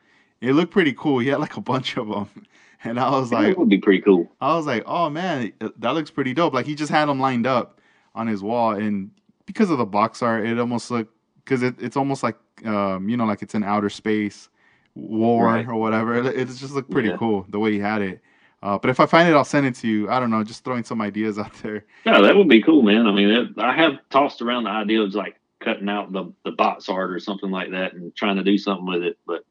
It 0.41 0.54
looked 0.54 0.71
pretty 0.71 0.93
cool. 0.93 1.19
He 1.19 1.28
had 1.28 1.39
like 1.39 1.58
a 1.58 1.62
bunch 1.62 1.97
of 1.97 2.08
them, 2.08 2.30
and 2.84 2.99
I 2.99 3.10
was 3.12 3.32
like, 3.32 3.47
"That 3.47 3.58
would 3.60 3.69
be 3.69 3.78
pretty 3.78 4.02
cool." 4.02 4.32
I 4.39 4.56
was 4.56 4.65
like, 4.65 4.84
"Oh 4.86 5.10
man, 5.10 5.52
that 5.60 5.91
looks 5.91 6.10
pretty 6.10 6.34
dope!" 6.34 6.54
Like 6.54 6.65
he 6.65 6.75
just 6.75 6.91
had 6.91 7.08
them 7.10 7.19
lined 7.19 7.45
up 7.45 7.82
on 8.15 8.28
his 8.28 8.41
wall, 8.41 8.71
and 8.71 9.12
because 9.45 9.69
of 9.69 9.78
the 9.78 9.86
box 9.86 10.21
art, 10.23 10.45
it 10.47 10.58
almost 10.58 10.89
looked 10.89 11.13
because 11.43 11.62
it, 11.62 11.75
it's 11.80 11.97
almost 11.97 12.23
like 12.23 12.38
um, 12.65 13.10
you 13.10 13.17
know, 13.17 13.25
like 13.25 13.41
it's 13.41 13.56
an 13.56 13.63
outer 13.63 13.89
space 13.89 14.49
war 14.95 15.45
right. 15.45 15.67
or 15.67 15.75
whatever. 15.75 16.15
It, 16.15 16.25
it, 16.28 16.45
just 16.47 16.73
looked 16.73 16.91
pretty 16.91 17.10
yeah. 17.10 17.17
cool 17.17 17.45
the 17.49 17.60
way 17.60 17.73
he 17.73 17.80
had 17.80 18.02
it. 18.02 18.21
Uh, 18.62 18.78
but 18.78 18.89
if 18.89 19.00
I 19.00 19.06
find 19.06 19.30
it, 19.30 19.34
I'll 19.34 19.45
send 19.45 19.65
it 19.65 19.76
to 19.76 19.88
you. 19.88 20.10
I 20.10 20.19
don't 20.19 20.30
know, 20.30 20.43
just 20.43 20.65
throwing 20.65 20.84
some 20.84 21.02
ideas 21.02 21.39
out 21.39 21.54
there. 21.63 21.86
Yeah, 22.06 22.22
that 22.22 22.36
would 22.36 22.50
be 22.50 22.62
cool, 22.62 22.82
man. 22.82 23.08
I 23.08 23.12
mean, 23.12 23.30
it, 23.30 23.48
I 23.58 23.76
have 23.76 23.93
tossed 24.10 24.41
around 24.41 24.65
the 24.65 24.72
idea 24.72 25.02
of 25.02 25.13
like 25.15 25.39
cutting 25.60 25.89
out 25.89 26.12
the 26.12 26.34
the 26.43 26.52
box 26.52 26.89
art 26.89 27.12
or 27.12 27.19
something 27.19 27.52
like 27.52 27.72
that 27.72 27.93
and 27.93 28.15
trying 28.15 28.38
to 28.38 28.43
do 28.43 28.58
something 28.58 28.86
with 28.86 29.04
it, 29.04 29.17
but 29.26 29.39
at 29.39 29.43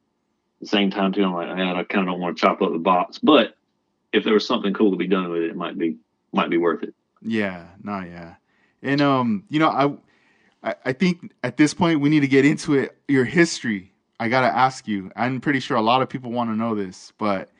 the 0.60 0.66
same 0.66 0.90
time 0.90 1.12
too, 1.12 1.22
I'm 1.24 1.34
like, 1.34 1.54
man, 1.54 1.76
I 1.76 1.84
kind 1.84 2.06
of 2.08 2.12
don't 2.12 2.20
want 2.20 2.36
to 2.36 2.40
chop 2.40 2.62
up 2.62 2.72
the 2.72 2.78
box. 2.78 3.18
But 3.18 3.56
if 4.12 4.24
there 4.24 4.34
was 4.34 4.46
something 4.46 4.74
cool 4.74 4.90
to 4.90 4.96
be 4.96 5.06
done 5.06 5.30
with 5.30 5.42
it, 5.42 5.50
it 5.50 5.56
might 5.56 5.78
be 5.78 5.96
might 6.32 6.50
be 6.50 6.58
worth 6.58 6.82
it. 6.82 6.94
Yeah, 7.22 7.66
no, 7.82 8.00
yeah, 8.00 8.34
and 8.82 9.00
um, 9.00 9.44
you 9.48 9.58
know, 9.58 10.00
I, 10.62 10.74
I 10.84 10.92
think 10.92 11.32
at 11.42 11.56
this 11.56 11.74
point 11.74 12.00
we 12.00 12.08
need 12.08 12.20
to 12.20 12.28
get 12.28 12.44
into 12.44 12.74
it. 12.74 12.96
Your 13.08 13.24
history. 13.24 13.92
I 14.20 14.28
gotta 14.28 14.48
ask 14.48 14.88
you. 14.88 15.12
I'm 15.14 15.40
pretty 15.40 15.60
sure 15.60 15.76
a 15.76 15.82
lot 15.82 16.02
of 16.02 16.08
people 16.08 16.32
want 16.32 16.50
to 16.50 16.56
know 16.56 16.74
this, 16.74 17.12
but 17.18 17.50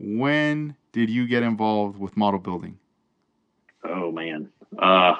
when 0.00 0.76
did 0.92 1.10
you 1.10 1.26
get 1.26 1.42
involved 1.42 1.98
with 1.98 2.16
model 2.16 2.40
building? 2.40 2.78
Oh 3.84 4.10
man, 4.10 4.50
uh, 4.78 5.16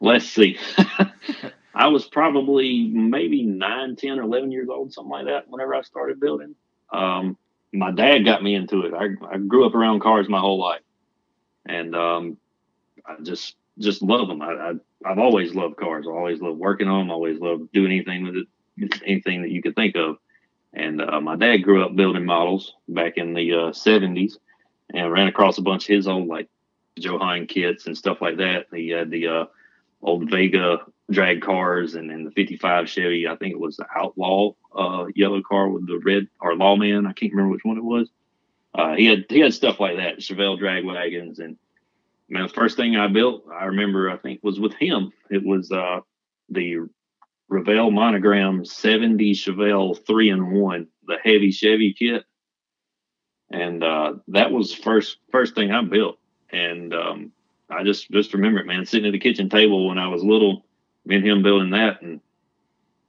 let's 0.00 0.28
see. 0.28 0.58
I 1.74 1.88
was 1.88 2.06
probably 2.06 2.88
maybe 2.88 3.42
9, 3.42 3.96
10, 3.96 4.18
or 4.18 4.22
11 4.22 4.50
years 4.50 4.68
old, 4.70 4.94
something 4.94 5.10
like 5.10 5.26
that, 5.26 5.48
whenever 5.48 5.74
I 5.74 5.82
started 5.82 6.18
building. 6.18 6.54
Um, 6.90 7.36
my 7.72 7.90
dad 7.90 8.24
got 8.24 8.42
me 8.42 8.54
into 8.54 8.86
it. 8.86 8.94
I, 8.94 9.08
I 9.30 9.36
grew 9.36 9.66
up 9.66 9.74
around 9.74 10.00
cars 10.00 10.28
my 10.28 10.40
whole 10.40 10.58
life. 10.58 10.80
And 11.66 11.94
um, 11.94 12.38
I 13.04 13.16
just 13.22 13.56
just 13.78 14.00
love 14.00 14.28
them. 14.28 14.40
I, 14.40 14.52
I, 14.52 14.72
I've 15.04 15.18
always 15.18 15.54
loved 15.54 15.76
cars. 15.76 16.06
I 16.08 16.10
always 16.10 16.40
loved 16.40 16.58
working 16.58 16.88
on 16.88 17.00
them. 17.00 17.10
I 17.10 17.14
Always 17.14 17.40
loved 17.40 17.70
doing 17.72 17.92
anything 17.92 18.24
with 18.24 18.36
it, 18.36 19.02
anything 19.04 19.42
that 19.42 19.50
you 19.50 19.60
could 19.60 19.74
think 19.74 19.96
of. 19.96 20.16
And 20.72 21.02
uh, 21.02 21.20
my 21.20 21.36
dad 21.36 21.58
grew 21.58 21.84
up 21.84 21.94
building 21.94 22.24
models 22.24 22.74
back 22.88 23.18
in 23.18 23.34
the 23.34 23.52
uh, 23.52 23.56
70s 23.72 24.36
and 24.92 25.12
ran 25.12 25.28
across 25.28 25.58
a 25.58 25.62
bunch 25.62 25.88
of 25.88 25.94
his 25.94 26.06
old 26.06 26.28
like 26.28 26.48
Jo-Han 26.98 27.46
kits 27.46 27.86
and 27.86 27.96
stuff 27.96 28.20
like 28.20 28.38
that. 28.38 28.66
He 28.72 28.88
had 28.88 29.10
the 29.10 29.26
uh, 29.26 29.44
old 30.02 30.30
Vega 30.30 30.78
drag 31.10 31.42
cars 31.42 31.94
and 31.94 32.10
then 32.10 32.24
the 32.24 32.30
55 32.30 32.88
Chevy. 32.88 33.28
I 33.28 33.36
think 33.36 33.52
it 33.52 33.60
was 33.60 33.76
the 33.76 33.86
Outlaw 33.94 34.52
uh, 34.74 35.06
yellow 35.14 35.42
car 35.42 35.68
with 35.68 35.86
the 35.86 35.98
red 36.04 36.28
or 36.40 36.56
Lawman. 36.56 37.06
I 37.06 37.12
can't 37.12 37.32
remember 37.32 37.52
which 37.52 37.64
one 37.64 37.78
it 37.78 37.84
was. 37.84 38.10
Uh, 38.74 38.94
he 38.94 39.06
had 39.06 39.24
he 39.30 39.40
had 39.40 39.54
stuff 39.54 39.80
like 39.80 39.96
that, 39.96 40.18
Chevelle 40.18 40.58
drag 40.58 40.84
wagons, 40.84 41.38
and 41.38 41.56
man, 42.28 42.42
the 42.42 42.52
first 42.52 42.76
thing 42.76 42.96
I 42.96 43.06
built, 43.06 43.44
I 43.50 43.66
remember, 43.66 44.10
I 44.10 44.18
think 44.18 44.40
was 44.42 44.60
with 44.60 44.74
him. 44.74 45.12
It 45.30 45.44
was 45.44 45.72
uh, 45.72 46.00
the 46.50 46.80
Revell 47.48 47.90
Monogram 47.90 48.66
70 48.66 49.32
Chevelle 49.32 50.06
three 50.06 50.28
in 50.28 50.52
one, 50.52 50.88
the 51.06 51.16
heavy 51.22 51.52
Chevy 51.52 51.94
kit, 51.94 52.24
and 53.50 53.82
uh, 53.82 54.14
that 54.28 54.50
was 54.50 54.74
first 54.74 55.18
first 55.30 55.54
thing 55.54 55.70
I 55.70 55.82
built. 55.82 56.18
And 56.50 56.94
um, 56.94 57.32
I 57.70 57.84
just 57.84 58.10
just 58.10 58.34
remember 58.34 58.60
it, 58.60 58.66
man, 58.66 58.86
sitting 58.86 59.06
at 59.06 59.12
the 59.12 59.18
kitchen 59.18 59.48
table 59.48 59.88
when 59.88 59.98
I 59.98 60.08
was 60.08 60.22
little, 60.22 60.64
me 61.04 61.16
and 61.16 61.26
him 61.26 61.42
building 61.42 61.70
that, 61.70 62.02
and 62.02 62.20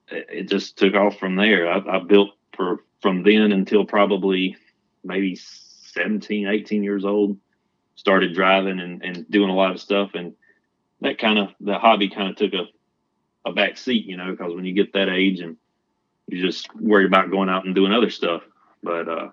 it, 0.10 0.50
just 0.50 0.78
took 0.78 0.96
off 0.96 1.18
from 1.18 1.36
there. 1.36 1.70
I, 1.72 1.98
I 1.98 2.00
built 2.00 2.32
for 2.56 2.84
from 3.02 3.24
then 3.24 3.52
until 3.52 3.86
probably 3.86 4.58
maybe 5.04 5.36
17, 5.36 6.48
18 6.48 6.84
years 6.84 7.06
old. 7.06 7.38
Started 7.96 8.36
driving 8.36 8.80
and, 8.80 9.04
and 9.04 9.30
doing 9.30 9.50
a 9.50 9.56
lot 9.56 9.72
of 9.72 9.82
stuff, 9.82 10.12
and 10.14 10.34
that 11.02 11.18
kind 11.18 11.40
of 11.40 11.50
the 11.60 11.80
hobby 11.80 12.10
kind 12.10 12.30
of 12.30 12.36
took 12.36 12.54
a 12.54 12.66
a 13.48 13.54
back 13.54 13.78
seat, 13.78 14.06
you 14.06 14.18
know, 14.18 14.32
because 14.32 14.54
when 14.54 14.66
you 14.66 14.74
get 14.74 14.94
that 14.94 15.10
age 15.10 15.40
and 15.40 15.58
you're 16.28 16.46
just 16.46 16.74
worried 16.76 17.08
about 17.08 17.32
going 17.32 17.50
out 17.50 17.66
and 17.66 17.74
doing 17.74 17.94
other 17.94 18.10
stuff. 18.10 18.44
But 18.84 19.08
uh, 19.08 19.30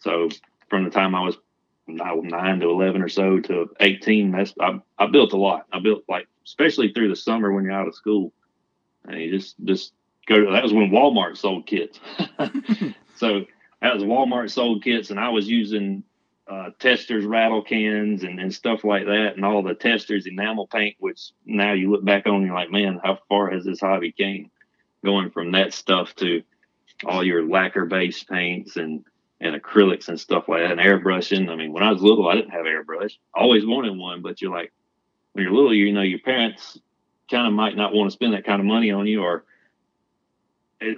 so 0.00 0.28
from 0.68 0.84
the 0.84 0.90
time 0.90 1.14
I 1.14 1.22
was 1.22 1.36
nine 1.86 2.60
to 2.60 2.70
eleven 2.70 3.02
or 3.02 3.08
so 3.08 3.40
to 3.40 3.70
eighteen, 3.80 4.32
that's 4.32 4.54
I, 4.60 4.80
I 4.98 5.06
built 5.06 5.32
a 5.32 5.36
lot. 5.36 5.66
I 5.72 5.80
built 5.80 6.04
like 6.08 6.26
especially 6.46 6.92
through 6.92 7.08
the 7.08 7.16
summer 7.16 7.52
when 7.52 7.64
you're 7.64 7.72
out 7.72 7.88
of 7.88 7.94
school, 7.94 8.32
and 9.06 9.20
you 9.20 9.30
just 9.30 9.56
just 9.64 9.92
go. 10.26 10.44
To, 10.44 10.52
that 10.52 10.62
was 10.62 10.72
when 10.72 10.90
Walmart 10.90 11.36
sold 11.36 11.66
kits. 11.66 12.00
so 13.16 13.44
that 13.82 13.94
was 13.94 14.02
Walmart 14.02 14.50
sold 14.50 14.82
kits, 14.82 15.10
and 15.10 15.20
I 15.20 15.28
was 15.28 15.48
using 15.48 16.02
uh, 16.48 16.70
Testors, 16.78 17.24
rattle 17.24 17.62
cans, 17.62 18.24
and, 18.24 18.40
and 18.40 18.52
stuff 18.52 18.84
like 18.84 19.06
that, 19.06 19.34
and 19.36 19.44
all 19.44 19.62
the 19.62 19.74
Testors 19.74 20.26
enamel 20.26 20.66
paint. 20.66 20.96
Which 20.98 21.32
now 21.44 21.72
you 21.72 21.90
look 21.90 22.04
back 22.04 22.26
on, 22.26 22.44
you're 22.44 22.54
like, 22.54 22.70
man, 22.70 23.00
how 23.02 23.18
far 23.28 23.50
has 23.50 23.64
this 23.64 23.80
hobby 23.80 24.12
came? 24.12 24.50
Going 25.04 25.30
from 25.30 25.52
that 25.52 25.72
stuff 25.72 26.14
to 26.16 26.42
all 27.06 27.24
your 27.24 27.48
lacquer 27.48 27.86
based 27.86 28.28
paints 28.28 28.76
and 28.76 29.04
and 29.40 29.60
acrylics 29.60 30.08
and 30.08 30.20
stuff 30.20 30.48
like 30.48 30.62
that, 30.62 30.72
and 30.72 30.80
airbrushing. 30.80 31.48
I 31.48 31.56
mean, 31.56 31.72
when 31.72 31.82
I 31.82 31.92
was 31.92 32.02
little, 32.02 32.28
I 32.28 32.34
didn't 32.34 32.50
have 32.50 32.66
airbrush. 32.66 33.12
I 33.34 33.40
always 33.40 33.64
wanted 33.64 33.96
one, 33.96 34.22
but 34.22 34.40
you're 34.40 34.52
like, 34.52 34.72
when 35.32 35.44
you're 35.44 35.54
little, 35.54 35.74
you 35.74 35.92
know, 35.92 36.02
your 36.02 36.18
parents 36.18 36.78
kind 37.30 37.46
of 37.46 37.52
might 37.52 37.76
not 37.76 37.94
want 37.94 38.10
to 38.10 38.12
spend 38.12 38.34
that 38.34 38.44
kind 38.44 38.60
of 38.60 38.66
money 38.66 38.90
on 38.90 39.06
you, 39.06 39.22
or 39.22 39.44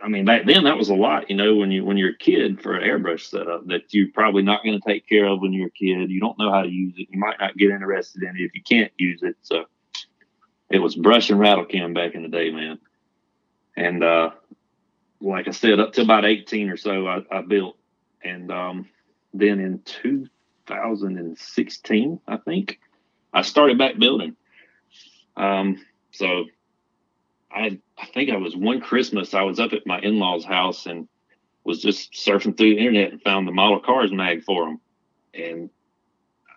I 0.02 0.08
mean, 0.08 0.24
back 0.24 0.46
then 0.46 0.64
that 0.64 0.78
was 0.78 0.90
a 0.90 0.94
lot, 0.94 1.28
you 1.28 1.34
know, 1.34 1.56
when 1.56 1.72
you 1.72 1.84
when 1.84 1.96
you're 1.96 2.10
a 2.10 2.16
kid 2.16 2.62
for 2.62 2.76
an 2.76 2.84
airbrush 2.84 3.28
setup 3.28 3.66
that 3.66 3.92
you're 3.92 4.12
probably 4.14 4.42
not 4.42 4.62
going 4.62 4.80
to 4.80 4.88
take 4.88 5.08
care 5.08 5.26
of 5.26 5.40
when 5.40 5.52
you're 5.52 5.68
a 5.68 5.70
kid. 5.70 6.08
You 6.08 6.20
don't 6.20 6.38
know 6.38 6.52
how 6.52 6.62
to 6.62 6.68
use 6.68 6.94
it. 6.96 7.08
You 7.10 7.18
might 7.18 7.40
not 7.40 7.56
get 7.56 7.70
interested 7.70 8.22
in 8.22 8.36
it 8.36 8.42
if 8.42 8.54
you 8.54 8.62
can't 8.62 8.92
use 8.96 9.22
it. 9.24 9.36
So 9.42 9.64
it 10.70 10.78
was 10.78 10.94
brush 10.94 11.30
and 11.30 11.40
rattle 11.40 11.64
can 11.64 11.94
back 11.94 12.14
in 12.14 12.22
the 12.22 12.28
day, 12.28 12.50
man. 12.50 12.78
And 13.76 14.04
uh, 14.04 14.30
like 15.20 15.48
I 15.48 15.50
said, 15.50 15.80
up 15.80 15.94
to 15.94 16.02
about 16.02 16.24
18 16.24 16.70
or 16.70 16.76
so, 16.76 17.08
I, 17.08 17.22
I 17.30 17.42
built 17.42 17.76
and 18.24 18.52
um, 18.52 18.88
then 19.34 19.60
in 19.60 19.80
2016, 19.84 22.20
I 22.26 22.36
think, 22.36 22.80
I 23.32 23.42
started 23.42 23.78
back 23.78 23.96
building. 23.98 24.36
Um, 25.36 25.84
so 26.10 26.46
I 27.50 27.78
I 27.98 28.06
think 28.06 28.30
I 28.30 28.36
was 28.36 28.56
one 28.56 28.80
Christmas 28.80 29.34
I 29.34 29.42
was 29.42 29.60
up 29.60 29.72
at 29.72 29.86
my 29.86 30.00
in 30.00 30.18
laws' 30.18 30.44
house 30.44 30.86
and 30.86 31.08
was 31.64 31.80
just 31.80 32.12
surfing 32.12 32.56
through 32.56 32.74
the 32.74 32.78
internet 32.78 33.12
and 33.12 33.22
found 33.22 33.46
the 33.46 33.52
model 33.52 33.78
cars 33.80 34.12
mag 34.12 34.42
for 34.44 34.64
them, 34.64 34.80
and 35.32 35.70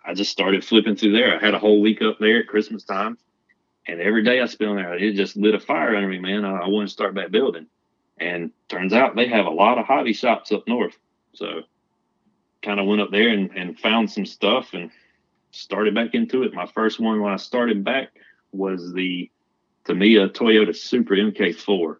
I 0.04 0.14
just 0.14 0.32
started 0.32 0.64
flipping 0.64 0.96
through 0.96 1.12
there. 1.12 1.34
I 1.34 1.44
had 1.44 1.54
a 1.54 1.58
whole 1.58 1.80
week 1.80 2.02
up 2.02 2.18
there 2.18 2.40
at 2.40 2.48
Christmas 2.48 2.84
time, 2.84 3.16
and 3.86 4.00
every 4.00 4.24
day 4.24 4.40
I 4.40 4.46
spent 4.46 4.76
there, 4.76 4.94
it 4.94 5.14
just 5.14 5.36
lit 5.36 5.54
a 5.54 5.60
fire 5.60 5.96
under 5.96 6.08
me, 6.08 6.18
man. 6.18 6.44
I, 6.44 6.60
I 6.60 6.68
wanted 6.68 6.88
to 6.88 6.92
start 6.92 7.14
back 7.14 7.30
building, 7.30 7.66
and 8.18 8.50
turns 8.68 8.92
out 8.92 9.16
they 9.16 9.28
have 9.28 9.46
a 9.46 9.50
lot 9.50 9.78
of 9.78 9.86
hobby 9.86 10.12
shops 10.12 10.52
up 10.52 10.66
north. 10.66 10.98
So 11.36 11.62
kind 12.62 12.80
of 12.80 12.86
went 12.86 13.02
up 13.02 13.10
there 13.10 13.28
and, 13.28 13.50
and 13.54 13.78
found 13.78 14.10
some 14.10 14.26
stuff 14.26 14.72
and 14.72 14.90
started 15.50 15.94
back 15.94 16.14
into 16.14 16.42
it. 16.42 16.54
My 16.54 16.66
first 16.66 16.98
one 16.98 17.20
when 17.20 17.32
I 17.32 17.36
started 17.36 17.84
back 17.84 18.08
was 18.52 18.92
the 18.92 19.30
Tamiya 19.84 20.30
Toyota 20.30 20.74
Supra 20.74 21.18
MK4. 21.18 21.96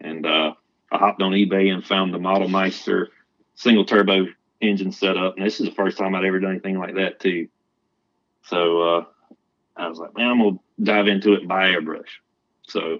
And 0.00 0.26
uh, 0.26 0.54
I 0.90 0.98
hopped 0.98 1.22
on 1.22 1.32
eBay 1.32 1.72
and 1.72 1.84
found 1.84 2.12
the 2.12 2.18
Model 2.18 2.48
Meister 2.48 3.08
single 3.54 3.84
turbo 3.84 4.26
engine 4.60 4.92
setup. 4.92 5.36
And 5.36 5.46
this 5.46 5.60
is 5.60 5.66
the 5.66 5.74
first 5.74 5.96
time 5.96 6.14
I'd 6.14 6.24
ever 6.24 6.40
done 6.40 6.52
anything 6.52 6.78
like 6.78 6.96
that, 6.96 7.20
too. 7.20 7.48
So 8.42 8.82
uh, 8.82 9.04
I 9.76 9.88
was 9.88 9.98
like, 9.98 10.16
man, 10.16 10.30
I'm 10.30 10.38
going 10.38 10.58
to 10.58 10.84
dive 10.84 11.08
into 11.08 11.34
it 11.34 11.40
and 11.40 11.48
buy 11.48 11.70
airbrush. 11.70 12.08
So 12.62 12.98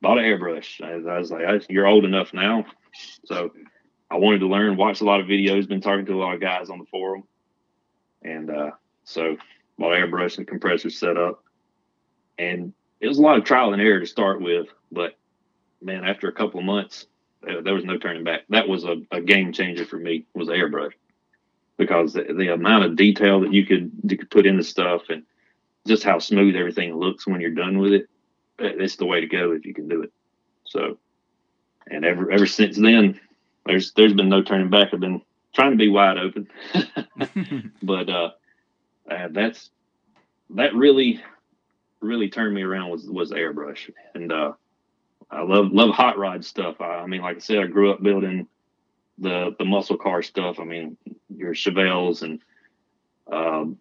bought 0.00 0.18
an 0.18 0.24
airbrush. 0.24 0.82
I, 0.82 1.10
I 1.10 1.18
was 1.18 1.30
like, 1.30 1.66
you're 1.70 1.86
old 1.86 2.04
enough 2.04 2.34
now. 2.34 2.66
So 3.24 3.52
I 4.12 4.16
wanted 4.16 4.40
to 4.40 4.46
learn, 4.46 4.76
watched 4.76 5.00
a 5.00 5.06
lot 5.06 5.20
of 5.20 5.26
videos, 5.26 5.66
been 5.66 5.80
talking 5.80 6.04
to 6.04 6.12
a 6.12 6.20
lot 6.22 6.34
of 6.34 6.40
guys 6.40 6.68
on 6.68 6.78
the 6.78 6.84
forum. 6.84 7.24
And 8.22 8.50
uh, 8.50 8.72
so 9.04 9.38
bought 9.78 9.96
airbrush 9.96 10.36
and 10.36 10.46
compressor 10.46 10.90
set 10.90 11.16
up. 11.16 11.42
And 12.38 12.74
it 13.00 13.08
was 13.08 13.18
a 13.18 13.22
lot 13.22 13.38
of 13.38 13.44
trial 13.44 13.72
and 13.72 13.80
error 13.80 14.00
to 14.00 14.06
start 14.06 14.42
with. 14.42 14.66
But 14.90 15.16
man, 15.80 16.04
after 16.04 16.28
a 16.28 16.32
couple 16.32 16.60
of 16.60 16.66
months, 16.66 17.06
there 17.42 17.74
was 17.74 17.86
no 17.86 17.96
turning 17.96 18.22
back. 18.22 18.42
That 18.50 18.68
was 18.68 18.84
a, 18.84 18.96
a 19.10 19.22
game 19.22 19.50
changer 19.50 19.86
for 19.86 19.96
me 19.96 20.26
was 20.34 20.48
airbrush 20.48 20.92
because 21.78 22.12
the, 22.12 22.24
the, 22.24 22.52
amount 22.52 22.84
of 22.84 22.96
detail 22.96 23.40
that 23.40 23.52
you 23.52 23.64
could, 23.64 23.90
you 24.04 24.18
could 24.18 24.30
put 24.30 24.46
into 24.46 24.62
stuff 24.62 25.02
and 25.08 25.22
just 25.86 26.04
how 26.04 26.18
smooth 26.18 26.54
everything 26.54 26.94
looks 26.94 27.26
when 27.26 27.40
you're 27.40 27.50
done 27.50 27.78
with 27.78 27.94
it. 27.94 28.08
It's 28.58 28.96
the 28.96 29.06
way 29.06 29.20
to 29.20 29.26
go 29.26 29.52
if 29.52 29.64
you 29.64 29.72
can 29.72 29.88
do 29.88 30.02
it. 30.02 30.12
So, 30.64 30.98
and 31.90 32.04
ever 32.04 32.30
ever 32.30 32.46
since 32.46 32.76
then, 32.76 33.18
there's 33.66 33.92
there's 33.92 34.14
been 34.14 34.28
no 34.28 34.42
turning 34.42 34.70
back. 34.70 34.88
I've 34.92 35.00
been 35.00 35.22
trying 35.54 35.72
to 35.72 35.76
be 35.76 35.88
wide 35.88 36.18
open, 36.18 36.48
but 37.82 38.08
uh, 38.08 38.30
uh, 39.10 39.28
that's 39.30 39.70
that 40.50 40.74
really 40.74 41.22
really 42.00 42.28
turned 42.28 42.54
me 42.54 42.62
around 42.62 42.90
was 42.90 43.04
was 43.06 43.30
airbrush, 43.30 43.90
and 44.14 44.32
uh, 44.32 44.52
I 45.30 45.42
love 45.42 45.72
love 45.72 45.90
hot 45.94 46.18
rod 46.18 46.44
stuff. 46.44 46.80
I, 46.80 46.96
I, 46.96 47.06
mean, 47.06 47.22
like 47.22 47.36
I 47.36 47.40
said, 47.40 47.58
I 47.58 47.66
grew 47.66 47.92
up 47.92 48.02
building 48.02 48.48
the 49.18 49.54
the 49.58 49.64
muscle 49.64 49.96
car 49.96 50.22
stuff. 50.22 50.58
I 50.58 50.64
mean, 50.64 50.96
your 51.34 51.54
Chevelles 51.54 52.22
and 52.22 52.40
um, 53.30 53.78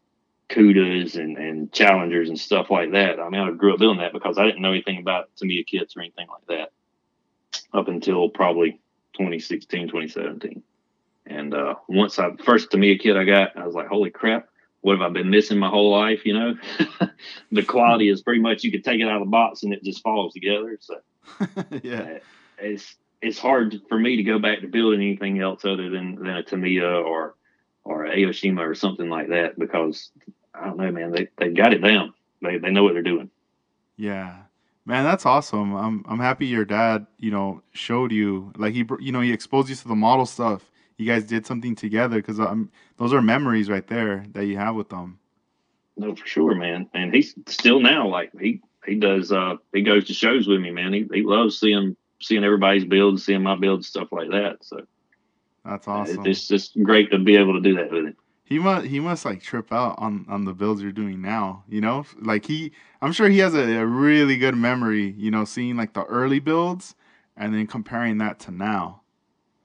Cudas 0.49 1.15
and, 1.15 1.37
and 1.37 1.71
Challengers 1.71 2.29
and 2.29 2.39
stuff 2.39 2.69
like 2.69 2.91
that. 2.91 3.19
I 3.19 3.29
mean, 3.29 3.41
I 3.41 3.51
grew 3.51 3.73
up 3.73 3.79
building 3.79 4.01
that 4.01 4.13
because 4.13 4.37
I 4.37 4.45
didn't 4.45 4.61
know 4.61 4.71
anything 4.71 4.99
about 4.99 5.29
Tamiya 5.37 5.63
kits 5.63 5.95
or 5.97 6.01
anything 6.01 6.27
like 6.27 6.45
that 6.47 6.71
up 7.73 7.87
until 7.87 8.29
probably 8.29 8.79
2016, 9.21 9.87
2017. 9.87 10.63
And 11.27 11.53
uh, 11.53 11.75
once 11.87 12.19
I 12.19 12.31
first 12.43 12.71
Tamiya 12.71 12.97
kit 12.97 13.15
I 13.15 13.23
got, 13.23 13.55
I 13.55 13.65
was 13.65 13.75
like, 13.75 13.87
holy 13.87 14.09
crap, 14.09 14.49
what 14.81 14.99
have 14.99 15.01
I 15.01 15.13
been 15.13 15.29
missing 15.29 15.59
my 15.59 15.69
whole 15.69 15.91
life? 15.91 16.25
You 16.25 16.33
know, 16.33 16.55
the 17.51 17.63
quality 17.63 18.09
is 18.09 18.21
pretty 18.21 18.41
much 18.41 18.63
you 18.63 18.71
could 18.71 18.83
take 18.83 18.99
it 18.99 19.07
out 19.07 19.21
of 19.21 19.27
the 19.27 19.31
box 19.31 19.63
and 19.63 19.73
it 19.73 19.83
just 19.83 20.01
falls 20.01 20.33
together. 20.33 20.77
So 20.81 20.95
yeah, 21.83 22.01
uh, 22.01 22.19
it's 22.57 22.95
it's 23.21 23.37
hard 23.37 23.79
for 23.87 23.99
me 23.99 24.17
to 24.17 24.23
go 24.23 24.39
back 24.39 24.61
to 24.61 24.67
building 24.67 25.01
anything 25.01 25.39
else 25.39 25.63
other 25.63 25.89
than 25.89 26.15
than 26.15 26.35
a 26.35 26.43
Tamiya 26.43 26.89
or 26.89 27.35
or 27.83 28.05
a 28.05 28.15
Aoshima 28.15 28.67
or 28.67 28.75
something 28.75 29.09
like 29.09 29.29
that 29.29 29.57
because 29.57 30.09
I 30.53 30.65
don't 30.65 30.77
know, 30.77 30.91
man, 30.91 31.11
they 31.11 31.29
they 31.37 31.49
got 31.49 31.73
it 31.73 31.79
down. 31.79 32.13
They 32.41 32.57
they 32.57 32.71
know 32.71 32.83
what 32.83 32.93
they're 32.93 33.03
doing. 33.03 33.29
Yeah, 33.97 34.35
Man, 34.91 35.05
that's 35.05 35.25
awesome. 35.25 35.73
I'm 35.73 36.03
I'm 36.05 36.19
happy 36.19 36.47
your 36.47 36.65
dad, 36.65 37.07
you 37.17 37.31
know, 37.31 37.61
showed 37.71 38.11
you 38.11 38.51
like 38.57 38.73
he 38.73 38.83
you 38.99 39.13
know 39.13 39.21
he 39.21 39.31
exposed 39.31 39.69
you 39.69 39.75
to 39.75 39.87
the 39.87 39.95
model 39.95 40.25
stuff. 40.25 40.69
You 40.97 41.05
guys 41.07 41.23
did 41.23 41.45
something 41.45 41.75
together 41.75 42.17
because 42.17 42.41
um 42.41 42.69
those 42.97 43.13
are 43.13 43.21
memories 43.21 43.69
right 43.69 43.87
there 43.87 44.25
that 44.33 44.47
you 44.47 44.57
have 44.57 44.75
with 44.75 44.89
them. 44.89 45.17
No, 45.95 46.13
for 46.13 46.27
sure, 46.27 46.55
man. 46.55 46.89
And 46.93 47.15
he's 47.15 47.33
still 47.47 47.79
now 47.79 48.05
like 48.05 48.33
he 48.37 48.59
he 48.85 48.95
does. 48.95 49.31
Uh, 49.31 49.55
he 49.71 49.81
goes 49.81 50.07
to 50.07 50.13
shows 50.13 50.45
with 50.45 50.59
me, 50.59 50.71
man. 50.71 50.91
He 50.91 51.07
he 51.13 51.21
loves 51.21 51.57
seeing 51.57 51.95
seeing 52.19 52.43
everybody's 52.43 52.83
builds, 52.83 53.23
seeing 53.23 53.43
my 53.43 53.55
builds, 53.55 53.87
stuff 53.87 54.09
like 54.11 54.31
that. 54.31 54.57
So 54.59 54.85
That's 55.63 55.87
awesome. 55.87 56.25
it's 56.25 56.49
just 56.49 56.83
great 56.83 57.11
to 57.11 57.17
be 57.17 57.37
able 57.37 57.53
to 57.53 57.61
do 57.61 57.77
that 57.77 57.91
with 57.91 58.07
him. 58.07 58.17
He 58.51 58.59
must 58.59 58.87
he 58.87 58.99
must 58.99 59.23
like 59.23 59.41
trip 59.41 59.71
out 59.71 59.95
on 59.97 60.25
on 60.27 60.43
the 60.43 60.51
builds 60.51 60.81
you're 60.81 60.91
doing 60.91 61.21
now. 61.21 61.63
You 61.69 61.79
know, 61.79 62.05
like 62.19 62.45
he 62.45 62.73
I'm 63.01 63.13
sure 63.13 63.29
he 63.29 63.37
has 63.37 63.53
a, 63.53 63.77
a 63.77 63.85
really 63.85 64.35
good 64.35 64.57
memory. 64.57 65.15
You 65.17 65.31
know, 65.31 65.45
seeing 65.45 65.77
like 65.77 65.93
the 65.93 66.03
early 66.03 66.39
builds 66.39 66.93
and 67.37 67.53
then 67.53 67.65
comparing 67.65 68.17
that 68.17 68.39
to 68.41 68.51
now. 68.51 69.03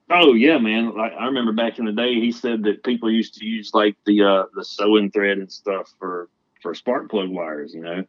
Oh 0.09 0.35
yeah, 0.35 0.59
man. 0.59 0.97
Like 0.97 1.15
I 1.19 1.27
remember 1.27 1.51
back 1.51 1.81
in 1.81 1.85
the 1.85 1.91
day, 1.91 2.15
he 2.15 2.31
said 2.31 2.63
that 2.63 2.85
people 2.85 3.11
used 3.11 3.35
to 3.35 3.45
use 3.45 3.73
like 3.75 3.97
the 4.07 4.23
uh 4.23 4.45
the 4.55 4.65
sewing 4.65 5.11
thread 5.11 5.39
and 5.39 5.51
stuff 5.51 5.93
for 5.99 6.29
for 6.63 6.73
spark 6.73 7.11
plug 7.11 7.29
wires. 7.29 7.75
You 7.75 7.81
know, 7.81 8.05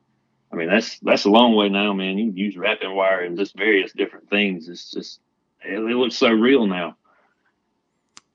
I 0.52 0.56
mean 0.56 0.70
that's 0.70 1.00
that's 1.00 1.26
a 1.26 1.32
long 1.32 1.56
way 1.56 1.70
now, 1.70 1.92
man. 1.94 2.20
You 2.20 2.32
use 2.36 2.56
wrapping 2.56 2.94
wire 2.94 3.22
and 3.22 3.36
just 3.36 3.58
various 3.58 3.94
different 3.94 4.30
things. 4.30 4.70
It's 4.70 4.92
just 4.92 5.22
it, 5.66 5.80
it 5.80 5.96
looks 5.96 6.18
so 6.18 6.30
real 6.30 6.68
now. 6.68 6.98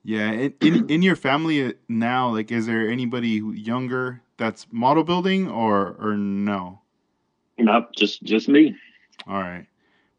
Yeah, 0.03 0.31
in, 0.31 0.53
in 0.61 0.89
in 0.89 1.01
your 1.01 1.15
family 1.15 1.75
now, 1.87 2.29
like, 2.29 2.51
is 2.51 2.65
there 2.65 2.89
anybody 2.89 3.41
younger 3.55 4.21
that's 4.37 4.67
model 4.71 5.03
building 5.03 5.49
or 5.49 5.95
or 5.99 6.17
no? 6.17 6.81
Not 7.57 7.95
just 7.95 8.23
just 8.23 8.49
me. 8.49 8.75
All 9.27 9.39
right, 9.41 9.67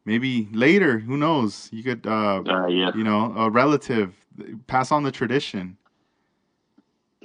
maybe 0.07 0.49
later. 0.53 0.99
Who 1.01 1.17
knows? 1.19 1.69
You 1.73 1.83
could, 1.83 2.07
uh, 2.07 2.43
Uh, 2.47 2.67
yeah. 2.69 2.93
you 2.97 3.05
know, 3.05 3.35
a 3.37 3.51
relative 3.51 4.15
pass 4.67 4.91
on 4.91 5.03
the 5.03 5.11
tradition. 5.13 5.77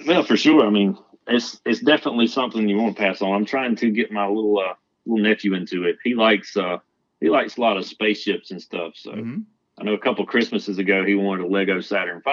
Well, 0.05 0.23
for 0.23 0.35
sure. 0.37 0.65
I 0.65 0.69
mean, 0.69 0.97
it's 1.27 1.61
it's 1.65 1.79
definitely 1.79 2.27
something 2.27 2.67
you 2.67 2.77
want 2.77 2.95
to 2.95 3.01
pass 3.01 3.21
on. 3.21 3.33
I'm 3.33 3.45
trying 3.45 3.75
to 3.77 3.89
get 3.91 4.11
my 4.11 4.27
little 4.27 4.59
uh, 4.59 4.73
little 5.05 5.23
nephew 5.23 5.53
into 5.53 5.83
it. 5.85 5.97
He 6.03 6.13
likes 6.15 6.57
uh, 6.57 6.79
he 7.21 7.29
likes 7.29 7.57
a 7.57 7.61
lot 7.61 7.77
of 7.77 7.85
spaceships 7.85 8.51
and 8.51 8.61
stuff. 8.61 8.93
So 8.95 9.11
hmm 9.11 9.39
I 9.79 9.83
know 9.83 9.93
a 9.93 9.99
couple 9.99 10.25
Christmases 10.25 10.77
ago 10.77 11.05
he 11.05 11.15
wanted 11.15 11.45
a 11.45 11.47
Lego 11.47 11.79
Saturn 11.81 12.21
V. 12.23 12.31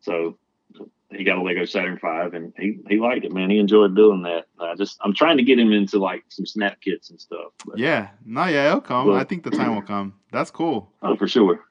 So 0.00 0.38
he 1.10 1.24
got 1.24 1.38
a 1.38 1.42
Lego 1.42 1.64
Saturn 1.64 1.98
V 2.00 2.36
and 2.36 2.52
he, 2.58 2.78
he 2.88 2.98
liked 2.98 3.24
it, 3.24 3.32
man. 3.32 3.50
He 3.50 3.58
enjoyed 3.58 3.96
doing 3.96 4.22
that. 4.22 4.46
I 4.60 4.74
just 4.74 4.98
I'm 5.02 5.14
trying 5.14 5.38
to 5.38 5.42
get 5.42 5.58
him 5.58 5.72
into 5.72 5.98
like 5.98 6.24
some 6.28 6.46
snap 6.46 6.80
kits 6.80 7.10
and 7.10 7.20
stuff. 7.20 7.52
But, 7.66 7.78
Yeah, 7.78 8.08
no, 8.24 8.46
yeah, 8.46 8.68
it'll 8.68 8.80
come. 8.80 9.06
Well- 9.08 9.16
I 9.16 9.24
think 9.24 9.44
the 9.44 9.50
time 9.50 9.74
will 9.74 9.82
come. 9.82 10.14
That's 10.30 10.50
cool. 10.50 10.92
Oh, 11.02 11.16
for 11.16 11.26
sure. 11.26 11.64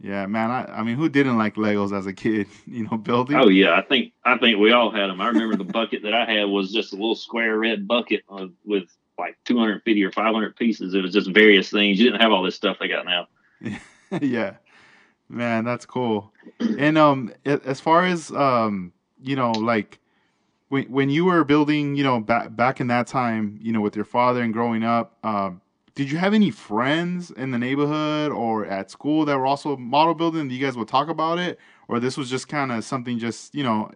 Yeah, 0.00 0.26
man. 0.26 0.50
I, 0.52 0.64
I 0.64 0.82
mean, 0.84 0.96
who 0.96 1.08
didn't 1.08 1.38
like 1.38 1.56
Legos 1.56 1.96
as 1.96 2.06
a 2.06 2.12
kid? 2.12 2.46
You 2.66 2.84
know, 2.84 2.96
building. 2.96 3.36
Oh 3.36 3.48
yeah, 3.48 3.74
I 3.76 3.82
think 3.82 4.12
I 4.24 4.38
think 4.38 4.58
we 4.58 4.72
all 4.72 4.90
had 4.90 5.08
them. 5.10 5.20
I 5.20 5.28
remember 5.28 5.56
the 5.56 5.64
bucket 5.64 6.02
that 6.04 6.14
I 6.14 6.24
had 6.24 6.44
was 6.44 6.72
just 6.72 6.92
a 6.92 6.96
little 6.96 7.16
square 7.16 7.58
red 7.58 7.88
bucket 7.88 8.22
uh, 8.30 8.46
with 8.64 8.84
like 9.18 9.36
250 9.46 10.04
or 10.04 10.12
500 10.12 10.54
pieces. 10.56 10.94
It 10.94 11.02
was 11.02 11.12
just 11.12 11.30
various 11.30 11.70
things. 11.70 11.98
You 11.98 12.04
didn't 12.10 12.20
have 12.22 12.30
all 12.30 12.42
this 12.44 12.54
stuff 12.54 12.76
they 12.78 12.88
got 12.88 13.04
now. 13.04 13.26
yeah, 14.22 14.54
man, 15.28 15.64
that's 15.64 15.86
cool. 15.86 16.32
And 16.78 16.96
um, 16.96 17.32
as 17.44 17.80
far 17.80 18.04
as 18.04 18.30
um, 18.32 18.92
you 19.22 19.36
know, 19.36 19.52
like 19.52 19.98
when 20.68 20.84
when 20.84 21.10
you 21.10 21.24
were 21.24 21.44
building, 21.44 21.94
you 21.94 22.04
know, 22.04 22.20
back 22.20 22.54
back 22.54 22.80
in 22.80 22.86
that 22.88 23.06
time, 23.06 23.58
you 23.60 23.72
know, 23.72 23.80
with 23.80 23.96
your 23.96 24.04
father 24.04 24.42
and 24.42 24.52
growing 24.52 24.84
up, 24.84 25.16
um, 25.24 25.60
did 25.94 26.10
you 26.10 26.18
have 26.18 26.34
any 26.34 26.50
friends 26.50 27.30
in 27.30 27.50
the 27.50 27.58
neighborhood 27.58 28.30
or 28.30 28.66
at 28.66 28.90
school 28.90 29.24
that 29.24 29.36
were 29.36 29.46
also 29.46 29.76
model 29.76 30.14
building? 30.14 30.50
You 30.50 30.58
guys 30.58 30.76
would 30.76 30.88
talk 30.88 31.08
about 31.08 31.38
it, 31.38 31.58
or 31.88 32.00
this 32.00 32.16
was 32.16 32.30
just 32.30 32.48
kind 32.48 32.70
of 32.70 32.84
something, 32.84 33.18
just 33.18 33.54
you 33.54 33.64
know, 33.64 33.90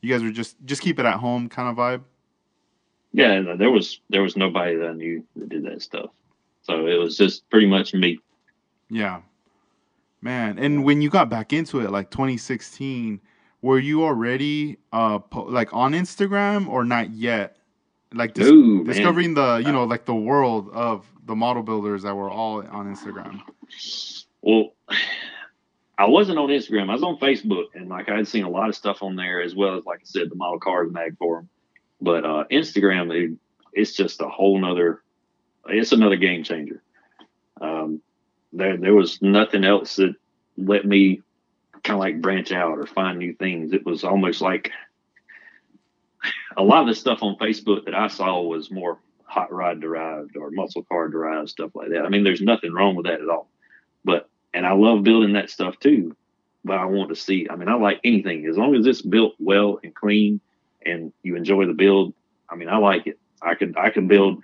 you 0.00 0.12
guys 0.12 0.22
were 0.22 0.30
just 0.30 0.56
just 0.64 0.82
keep 0.82 0.98
it 0.98 1.06
at 1.06 1.16
home 1.16 1.48
kind 1.48 1.68
of 1.68 1.76
vibe. 1.76 2.02
Yeah, 3.12 3.54
there 3.56 3.70
was 3.70 4.00
there 4.10 4.22
was 4.22 4.36
nobody 4.36 4.76
that 4.76 4.88
I 4.88 4.92
knew 4.92 5.24
that 5.36 5.48
did 5.48 5.64
that 5.64 5.80
stuff. 5.80 6.10
So 6.62 6.86
it 6.86 6.98
was 6.98 7.16
just 7.16 7.48
pretty 7.48 7.66
much 7.66 7.94
me. 7.94 8.18
Yeah. 8.90 9.22
Man, 10.22 10.58
and 10.58 10.84
when 10.84 11.02
you 11.02 11.10
got 11.10 11.28
back 11.28 11.52
into 11.52 11.80
it 11.80 11.90
like 11.90 12.10
2016, 12.10 13.20
were 13.62 13.78
you 13.78 14.04
already 14.04 14.78
uh 14.92 15.18
po- 15.18 15.44
like 15.44 15.72
on 15.72 15.92
Instagram 15.92 16.68
or 16.68 16.84
not 16.84 17.10
yet? 17.10 17.58
Like 18.12 18.34
dis- 18.34 18.50
man. 18.50 18.84
discovering 18.84 19.34
the, 19.34 19.62
you 19.64 19.72
know, 19.72 19.84
like 19.84 20.04
the 20.04 20.14
world 20.14 20.70
of 20.72 21.06
the 21.24 21.34
model 21.34 21.62
builders 21.62 22.02
that 22.04 22.14
were 22.14 22.30
all 22.30 22.66
on 22.66 22.92
Instagram. 22.92 23.42
Well, 24.42 24.74
I 25.98 26.06
wasn't 26.06 26.38
on 26.38 26.48
Instagram. 26.48 26.88
I 26.90 26.92
was 26.92 27.02
on 27.02 27.18
Facebook, 27.18 27.66
and 27.74 27.88
like 27.88 28.08
I 28.08 28.16
had 28.16 28.28
seen 28.28 28.44
a 28.44 28.50
lot 28.50 28.68
of 28.68 28.76
stuff 28.76 29.02
on 29.02 29.16
there, 29.16 29.40
as 29.40 29.54
well 29.54 29.76
as 29.76 29.84
like 29.84 30.00
I 30.00 30.04
said, 30.04 30.30
the 30.30 30.36
model 30.36 30.60
cars 30.60 30.92
mag 30.92 31.16
forum. 31.18 31.48
But 32.00 32.24
uh, 32.24 32.44
Instagram, 32.50 33.12
it, 33.14 33.38
it's 33.72 33.92
just 33.92 34.20
a 34.20 34.28
whole 34.28 34.58
nother. 34.58 35.02
It's 35.68 35.92
another 35.92 36.16
game 36.16 36.44
changer. 36.44 36.82
Um, 37.60 38.02
there, 38.56 38.76
there 38.76 38.94
was 38.94 39.20
nothing 39.22 39.64
else 39.64 39.96
that 39.96 40.14
let 40.56 40.84
me 40.84 41.22
kind 41.84 41.96
of 41.96 42.00
like 42.00 42.20
branch 42.20 42.52
out 42.52 42.78
or 42.78 42.86
find 42.86 43.18
new 43.18 43.34
things. 43.34 43.72
It 43.72 43.84
was 43.84 44.04
almost 44.04 44.40
like 44.40 44.72
a 46.56 46.62
lot 46.62 46.82
of 46.82 46.88
the 46.88 46.94
stuff 46.94 47.22
on 47.22 47.36
Facebook 47.36 47.84
that 47.84 47.94
I 47.94 48.08
saw 48.08 48.42
was 48.42 48.70
more 48.70 48.98
hot 49.24 49.52
rod 49.52 49.80
derived 49.80 50.36
or 50.36 50.50
muscle 50.50 50.84
car 50.84 51.08
derived 51.08 51.50
stuff 51.50 51.70
like 51.74 51.90
that. 51.90 52.04
I 52.04 52.08
mean, 52.08 52.24
there's 52.24 52.40
nothing 52.40 52.72
wrong 52.72 52.96
with 52.96 53.06
that 53.06 53.20
at 53.20 53.28
all. 53.28 53.48
But 54.04 54.28
and 54.54 54.66
I 54.66 54.72
love 54.72 55.04
building 55.04 55.34
that 55.34 55.50
stuff 55.50 55.78
too. 55.78 56.16
But 56.64 56.78
I 56.78 56.86
want 56.86 57.10
to 57.10 57.16
see. 57.16 57.46
I 57.48 57.56
mean, 57.56 57.68
I 57.68 57.74
like 57.74 58.00
anything 58.02 58.46
as 58.46 58.56
long 58.56 58.74
as 58.74 58.86
it's 58.86 59.02
built 59.02 59.34
well 59.38 59.78
and 59.84 59.94
clean, 59.94 60.40
and 60.84 61.12
you 61.22 61.36
enjoy 61.36 61.66
the 61.66 61.74
build. 61.74 62.14
I 62.48 62.56
mean, 62.56 62.68
I 62.68 62.78
like 62.78 63.06
it. 63.06 63.18
I 63.42 63.54
could 63.54 63.76
I 63.76 63.90
could 63.90 64.08
build 64.08 64.42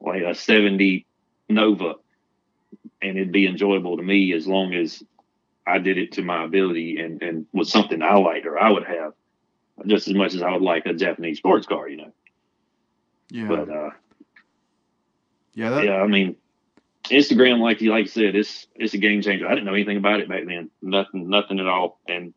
like 0.00 0.22
a 0.22 0.34
'70 0.34 1.06
Nova, 1.48 1.94
and 3.02 3.16
it'd 3.16 3.32
be 3.32 3.46
enjoyable 3.46 3.96
to 3.96 4.02
me 4.02 4.32
as 4.32 4.46
long 4.46 4.74
as 4.74 5.02
I 5.66 5.78
did 5.78 5.98
it 5.98 6.12
to 6.12 6.22
my 6.22 6.44
ability 6.44 6.98
and 6.98 7.22
and 7.22 7.46
was 7.52 7.70
something 7.70 8.02
I 8.02 8.16
liked 8.16 8.46
or 8.46 8.58
I 8.58 8.70
would 8.70 8.84
have 8.84 9.14
just 9.86 10.08
as 10.08 10.14
much 10.14 10.34
as 10.34 10.42
I 10.42 10.52
would 10.52 10.62
like 10.62 10.86
a 10.86 10.94
Japanese 10.94 11.38
sports 11.38 11.66
car, 11.66 11.88
you 11.88 11.98
know. 11.98 12.12
Yeah. 13.30 13.48
But 13.48 13.68
uh, 13.68 13.90
yeah, 15.54 15.70
that, 15.70 15.84
yeah, 15.84 15.96
I 15.96 16.06
mean, 16.06 16.36
Instagram, 17.04 17.60
like 17.60 17.80
you 17.80 17.90
like 17.90 18.04
you 18.04 18.10
said, 18.10 18.36
it's 18.36 18.66
it's 18.74 18.94
a 18.94 18.98
game 18.98 19.22
changer. 19.22 19.46
I 19.46 19.50
didn't 19.50 19.66
know 19.66 19.74
anything 19.74 19.96
about 19.96 20.20
it 20.20 20.28
back 20.28 20.44
then, 20.46 20.70
nothing, 20.82 21.28
nothing 21.28 21.60
at 21.60 21.66
all. 21.66 22.00
And 22.08 22.34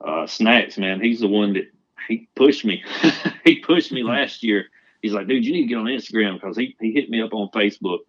uh, 0.00 0.26
Snacks, 0.26 0.78
man, 0.78 1.00
he's 1.00 1.20
the 1.20 1.28
one 1.28 1.54
that 1.54 1.70
he 2.08 2.28
pushed 2.34 2.64
me. 2.64 2.82
he 3.44 3.60
pushed 3.60 3.92
me 3.92 4.02
last 4.02 4.42
year. 4.42 4.66
He's 5.02 5.12
like, 5.12 5.26
dude, 5.26 5.44
you 5.44 5.52
need 5.52 5.62
to 5.62 5.68
get 5.68 5.78
on 5.78 5.86
Instagram 5.86 6.40
because 6.40 6.56
he 6.56 6.76
he 6.80 6.92
hit 6.92 7.10
me 7.10 7.20
up 7.20 7.34
on 7.34 7.48
Facebook, 7.48 8.00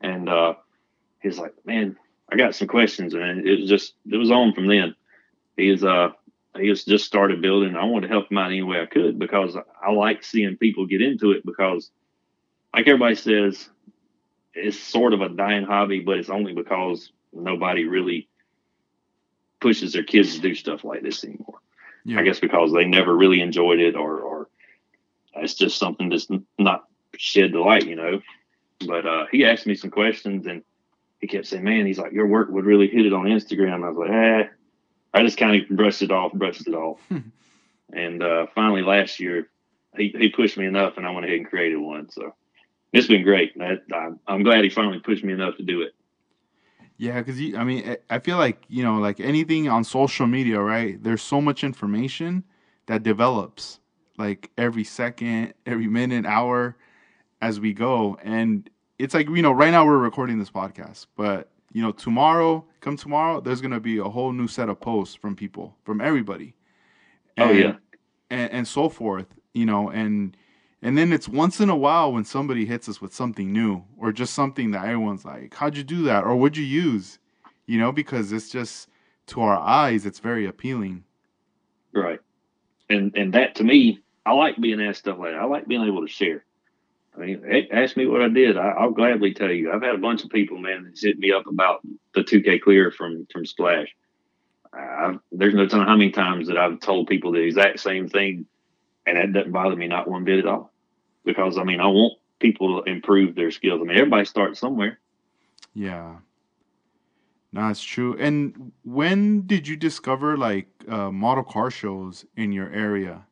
and 0.00 0.28
uh, 0.28 0.54
he's 1.20 1.38
like, 1.38 1.54
man, 1.64 1.96
I 2.30 2.36
got 2.36 2.54
some 2.54 2.68
questions, 2.68 3.14
and 3.14 3.46
it 3.46 3.60
was 3.60 3.68
just 3.68 3.94
it 4.10 4.16
was 4.16 4.30
on 4.30 4.52
from 4.52 4.68
then. 4.68 4.94
He 5.56 5.70
was 5.70 5.84
uh 5.84 6.10
he 6.58 6.68
was 6.68 6.84
just 6.84 7.04
started 7.04 7.42
building. 7.42 7.76
I 7.76 7.84
wanted 7.84 8.08
to 8.08 8.12
help 8.12 8.30
him 8.30 8.38
out 8.38 8.50
any 8.50 8.62
way 8.62 8.80
I 8.80 8.86
could 8.86 9.18
because 9.18 9.56
I 9.82 9.92
like 9.92 10.24
seeing 10.24 10.56
people 10.56 10.86
get 10.86 11.02
into 11.02 11.32
it 11.32 11.44
because, 11.44 11.90
like 12.74 12.86
everybody 12.88 13.14
says, 13.14 13.68
it's 14.54 14.78
sort 14.78 15.12
of 15.12 15.20
a 15.20 15.28
dying 15.28 15.64
hobby, 15.64 16.00
but 16.00 16.18
it's 16.18 16.30
only 16.30 16.52
because 16.52 17.12
nobody 17.32 17.84
really 17.84 18.28
pushes 19.60 19.92
their 19.92 20.02
kids 20.02 20.34
to 20.34 20.40
do 20.40 20.54
stuff 20.54 20.84
like 20.84 21.02
this 21.02 21.22
anymore. 21.24 21.60
yeah. 22.04 22.18
I 22.18 22.22
guess 22.22 22.40
because 22.40 22.72
they 22.72 22.84
never 22.84 23.16
really 23.16 23.40
enjoyed 23.40 23.78
it, 23.78 23.94
or 23.94 24.20
or 24.20 24.48
it's 25.36 25.54
just 25.54 25.78
something 25.78 26.08
that's 26.08 26.28
not 26.58 26.84
shed 27.16 27.52
the 27.52 27.60
light, 27.60 27.86
you 27.86 27.96
know. 27.96 28.20
But 28.86 29.06
uh, 29.06 29.26
he 29.30 29.44
asked 29.44 29.66
me 29.66 29.74
some 29.74 29.90
questions, 29.90 30.46
and 30.46 30.62
he 31.20 31.26
kept 31.26 31.46
saying, 31.46 31.64
"Man, 31.64 31.86
he's 31.86 31.98
like, 31.98 32.12
your 32.12 32.26
work 32.26 32.48
would 32.50 32.64
really 32.64 32.88
hit 32.88 33.06
it 33.06 33.12
on 33.12 33.26
Instagram." 33.26 33.84
I 33.84 33.90
was 33.90 33.98
like, 33.98 34.10
"Eh." 34.10 34.48
I 35.12 35.22
just 35.24 35.38
kind 35.38 35.60
of 35.60 35.68
brushed 35.76 36.02
it 36.02 36.10
off, 36.12 36.32
brushed 36.32 36.68
it 36.68 36.74
off, 36.74 37.00
and 37.92 38.22
uh, 38.22 38.46
finally 38.54 38.82
last 38.82 39.18
year, 39.20 39.48
he 39.96 40.14
he 40.16 40.28
pushed 40.28 40.56
me 40.56 40.66
enough, 40.66 40.96
and 40.96 41.06
I 41.06 41.10
went 41.10 41.26
ahead 41.26 41.38
and 41.38 41.48
created 41.48 41.78
one. 41.78 42.08
So 42.10 42.34
it's 42.92 43.08
been 43.08 43.22
great. 43.24 43.56
That, 43.58 43.82
I'm, 43.92 44.20
I'm 44.26 44.42
glad 44.44 44.62
he 44.64 44.70
finally 44.70 45.00
pushed 45.00 45.24
me 45.24 45.32
enough 45.32 45.56
to 45.56 45.62
do 45.64 45.82
it. 45.82 45.94
Yeah, 46.96 47.20
because 47.22 47.40
I 47.56 47.64
mean, 47.64 47.88
I- 47.88 48.16
I 48.16 48.18
feel 48.20 48.36
like 48.36 48.62
you 48.68 48.84
know, 48.84 48.98
like 48.98 49.18
anything 49.20 49.68
on 49.68 49.84
social 49.84 50.26
media, 50.26 50.60
right? 50.60 51.02
There's 51.02 51.22
so 51.22 51.40
much 51.40 51.64
information 51.64 52.44
that 52.86 53.02
develops, 53.02 53.80
like 54.16 54.50
every 54.56 54.84
second, 54.84 55.54
every 55.66 55.88
minute, 55.88 56.24
hour, 56.24 56.76
as 57.42 57.58
we 57.58 57.72
go, 57.72 58.16
and 58.22 58.70
it's 59.00 59.14
like 59.14 59.28
you 59.28 59.42
know, 59.42 59.52
right 59.52 59.70
now 59.70 59.86
we're 59.86 59.98
recording 59.98 60.38
this 60.38 60.50
podcast, 60.50 61.06
but 61.16 61.48
you 61.72 61.82
know, 61.82 61.92
tomorrow, 61.92 62.64
come 62.80 62.96
tomorrow, 62.96 63.40
there's 63.40 63.60
gonna 63.60 63.80
be 63.80 63.98
a 63.98 64.04
whole 64.04 64.32
new 64.32 64.46
set 64.46 64.68
of 64.68 64.78
posts 64.80 65.14
from 65.14 65.34
people, 65.34 65.74
from 65.84 66.00
everybody. 66.00 66.54
Oh, 67.38 67.50
yeah. 67.50 67.76
and, 68.28 68.50
and 68.52 68.68
so 68.68 68.88
forth, 68.88 69.26
you 69.54 69.64
know, 69.64 69.88
and 69.88 70.36
and 70.82 70.98
then 70.98 71.12
it's 71.12 71.28
once 71.28 71.60
in 71.60 71.70
a 71.70 71.76
while 71.76 72.12
when 72.12 72.24
somebody 72.24 72.66
hits 72.66 72.88
us 72.88 73.00
with 73.00 73.14
something 73.14 73.52
new 73.52 73.82
or 73.96 74.12
just 74.12 74.34
something 74.34 74.70
that 74.72 74.84
everyone's 74.84 75.24
like, 75.24 75.54
"How'd 75.54 75.76
you 75.76 75.84
do 75.84 76.02
that?" 76.02 76.24
or 76.24 76.36
"What'd 76.36 76.58
you 76.58 76.64
use?" 76.64 77.18
You 77.66 77.78
know, 77.78 77.92
because 77.92 78.32
it's 78.32 78.50
just 78.50 78.88
to 79.28 79.40
our 79.40 79.58
eyes, 79.58 80.04
it's 80.04 80.18
very 80.18 80.46
appealing. 80.46 81.04
Right. 81.94 82.20
And 82.90 83.16
and 83.16 83.32
that 83.32 83.54
to 83.56 83.64
me, 83.64 84.00
I 84.26 84.32
like 84.32 84.60
being 84.60 84.80
asked 84.82 85.00
stuff 85.00 85.18
like 85.18 85.32
that. 85.32 85.40
I 85.40 85.44
like 85.44 85.66
being 85.66 85.84
able 85.84 86.02
to 86.02 86.12
share. 86.12 86.44
I 87.20 87.26
mean, 87.26 87.68
ask 87.72 87.96
me 87.96 88.06
what 88.06 88.22
I 88.22 88.28
did. 88.28 88.56
I, 88.56 88.84
will 88.84 88.92
gladly 88.92 89.34
tell 89.34 89.50
you. 89.50 89.72
I've 89.72 89.82
had 89.82 89.94
a 89.94 89.98
bunch 89.98 90.24
of 90.24 90.30
people, 90.30 90.58
man, 90.58 90.84
that 90.84 90.98
hit 90.98 91.18
me 91.18 91.32
up 91.32 91.46
about 91.46 91.80
the 92.14 92.22
2K 92.22 92.62
clear 92.62 92.90
from 92.90 93.26
from 93.32 93.44
Splash. 93.44 93.88
I've, 94.72 95.18
there's 95.32 95.54
no 95.54 95.66
telling 95.66 95.86
how 95.86 95.96
many 95.96 96.12
times 96.12 96.48
that 96.48 96.56
I've 96.56 96.80
told 96.80 97.08
people 97.08 97.32
the 97.32 97.40
exact 97.40 97.80
same 97.80 98.08
thing, 98.08 98.46
and 99.06 99.16
that 99.16 99.32
doesn't 99.32 99.52
bother 99.52 99.76
me 99.76 99.88
not 99.88 100.08
one 100.08 100.24
bit 100.24 100.38
at 100.38 100.46
all. 100.46 100.72
Because 101.24 101.58
I 101.58 101.64
mean, 101.64 101.80
I 101.80 101.86
want 101.86 102.14
people 102.38 102.82
to 102.82 102.90
improve 102.90 103.34
their 103.34 103.50
skills. 103.50 103.80
I 103.82 103.84
mean, 103.84 103.98
everybody 103.98 104.24
starts 104.24 104.58
somewhere. 104.58 104.98
Yeah. 105.74 106.16
No, 107.52 107.68
it's 107.68 107.82
true. 107.82 108.16
And 108.18 108.72
when 108.84 109.46
did 109.46 109.66
you 109.66 109.76
discover 109.76 110.36
like 110.36 110.68
uh, 110.88 111.10
model 111.10 111.44
car 111.44 111.70
shows 111.70 112.24
in 112.36 112.52
your 112.52 112.70
area? 112.70 113.26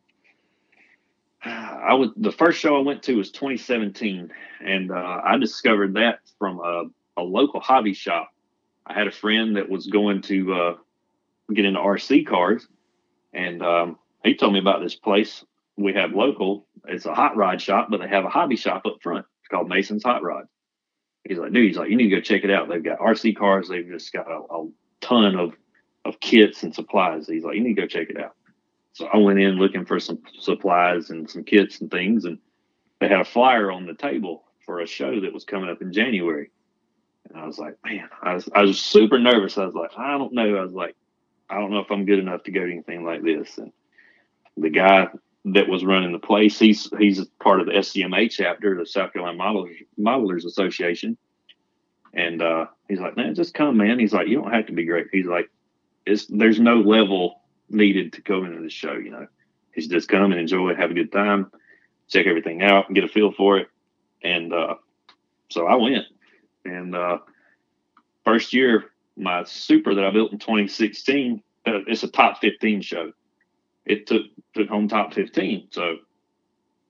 I 1.49 1.95
was 1.95 2.11
the 2.17 2.33
first 2.33 2.59
show 2.59 2.77
I 2.77 2.83
went 2.83 3.03
to 3.05 3.17
was 3.17 3.31
2017, 3.31 4.31
and 4.61 4.91
uh, 4.91 5.21
I 5.25 5.37
discovered 5.39 5.95
that 5.95 6.21
from 6.39 6.61
a, 6.61 6.85
a, 7.17 7.23
local 7.23 7.61
hobby 7.61 7.95
shop. 7.95 8.31
I 8.87 8.95
had 8.95 9.07
a 9.07 9.13
friend 9.13 9.57
that 9.57 9.69
was 9.69 9.87
going 9.87 10.23
to 10.23 10.55
uh, 10.55 10.75
get 11.53 11.65
into 11.65 11.81
RC 11.81 12.27
cars, 12.27 12.67
and 13.33 13.63
um, 13.63 13.99
he 14.25 14.35
told 14.35 14.53
me 14.53 14.59
about 14.59 14.83
this 14.83 14.95
place 14.95 15.45
we 15.77 15.95
have 15.95 16.13
local. 16.13 16.67
It's 16.87 17.07
a 17.07 17.15
hot 17.15 17.37
rod 17.37 17.61
shop, 17.61 17.89
but 17.91 18.01
they 18.01 18.09
have 18.09 18.25
a 18.25 18.31
hobby 18.31 18.57
shop 18.57 18.85
up 18.87 18.99
front. 19.03 19.25
It's 19.41 19.49
called 19.49 19.69
Mason's 19.69 20.05
Hot 20.05 20.23
Rod. 20.23 20.47
He's 21.25 21.39
like, 21.39 21.53
dude, 21.53 21.69
he's 21.69 21.77
like, 21.77 21.91
you 21.91 21.97
need 21.97 22.11
to 22.11 22.17
go 22.17 22.21
check 22.21 22.45
it 22.45 22.51
out. 22.51 22.69
They've 22.69 22.83
got 22.83 22.99
RC 22.99 23.37
cars. 23.37 23.69
They've 23.69 23.87
just 23.87 24.13
got 24.13 24.27
a, 24.31 24.41
a 24.55 24.69
ton 25.01 25.37
of 25.37 25.55
of 26.05 26.21
kits 26.21 26.63
and 26.63 26.75
supplies. 26.75 27.27
He's 27.27 27.45
like, 27.45 27.57
you 27.57 27.63
need 27.63 27.75
to 27.75 27.83
go 27.83 27.87
check 27.87 28.09
it 28.11 28.19
out. 28.19 28.35
So 28.99 29.07
I 29.07 29.19
went 29.19 29.39
in 29.39 29.59
looking 29.59 29.85
for 29.85 30.01
some 30.01 30.19
supplies 30.41 31.11
and 31.11 31.31
some 31.31 31.45
kits 31.45 31.81
and 31.81 31.89
things, 31.89 32.25
and 32.25 32.37
they 32.99 33.07
had 33.07 33.21
a 33.21 33.25
flyer 33.25 33.71
on 33.71 33.87
the 33.87 33.95
table 33.95 34.43
for 34.67 34.81
a 34.81 34.89
show 34.89 35.21
that 35.21 35.33
was 35.33 35.45
coming 35.45 35.71
up 35.71 35.81
in 35.81 35.93
January. 35.93 36.51
And 37.29 37.39
I 37.39 37.47
was 37.47 37.61
like, 37.61 37.77
man, 37.85 38.09
I 38.21 38.35
was 38.35 38.49
I 38.53 38.63
was 38.63 38.81
super 38.81 39.21
nervous. 39.21 39.57
I 39.57 39.67
was 39.67 39.77
like, 39.77 39.93
I 39.97 40.19
don't 40.19 40.33
know. 40.33 40.57
I 40.57 40.63
was 40.63 40.73
like, 40.73 40.97
I 41.49 41.61
don't 41.61 41.71
know 41.71 41.79
if 41.79 41.93
I'm 41.93 42.07
good 42.07 42.19
enough 42.19 42.43
to 42.43 42.51
go 42.51 42.67
to 42.67 42.73
anything 42.73 43.05
like 43.05 43.23
this. 43.23 43.57
And 43.59 43.71
the 44.57 44.69
guy 44.69 45.07
that 45.45 45.69
was 45.69 45.85
running 45.85 46.11
the 46.11 46.19
place, 46.19 46.59
he's 46.59 46.91
he's 46.99 47.25
part 47.41 47.61
of 47.61 47.67
the 47.67 47.75
SCMA 47.75 48.29
chapter, 48.33 48.77
the 48.77 48.85
South 48.85 49.13
Carolina 49.13 49.39
Modelers, 49.39 49.77
Modelers 49.97 50.45
Association. 50.45 51.17
And 52.15 52.43
uh, 52.43 52.67
he's 52.89 52.99
like, 52.99 53.17
man, 53.17 53.37
just 53.37 53.55
come, 53.55 53.77
man. 53.77 54.01
He's 54.01 54.13
like, 54.13 54.27
you 54.27 54.43
don't 54.43 54.53
have 54.53 54.67
to 54.67 54.73
be 54.73 54.87
great. 54.87 55.07
He's 55.13 55.27
like, 55.27 55.51
it's 56.05 56.27
there's 56.27 56.59
no 56.59 56.81
level 56.81 57.38
needed 57.71 58.15
to 58.15 58.23
go 58.23 58.45
into 58.45 58.63
the 58.63 58.71
show. 58.71 58.93
You 58.93 59.11
know, 59.11 59.27
he's 59.73 59.89
just 59.89 60.09
come 60.09 60.33
and 60.33 60.41
enjoy, 60.41 60.71
it, 60.71 60.79
have 60.79 60.91
a 60.91 60.95
good 60.95 61.13
time, 61.13 61.51
check 62.09 62.27
everything 62.27 62.63
out, 62.63 62.87
and 62.89 62.95
get 62.95 63.05
a 63.05 63.09
feel 63.09 63.33
for 63.33 63.59
it. 63.59 63.69
And 64.23 64.53
uh, 64.53 64.77
so 65.51 65.67
I 65.67 65.77
went. 65.77 66.05
And 66.65 66.95
uh, 66.95 67.19
first 68.25 68.53
year, 68.53 68.91
my 69.17 69.45
Supra 69.45 69.95
that 69.95 70.05
I 70.05 70.11
built 70.11 70.33
in 70.33 70.39
2016, 70.39 71.43
uh, 71.67 71.73
it's 71.87 72.03
a 72.03 72.09
top 72.09 72.41
15 72.41 72.83
show. 72.83 73.13
It 73.85 74.07
took 74.07 74.23
took 74.55 74.69
home 74.69 74.89
top 74.89 75.15
15. 75.15 75.69
So, 75.71 75.97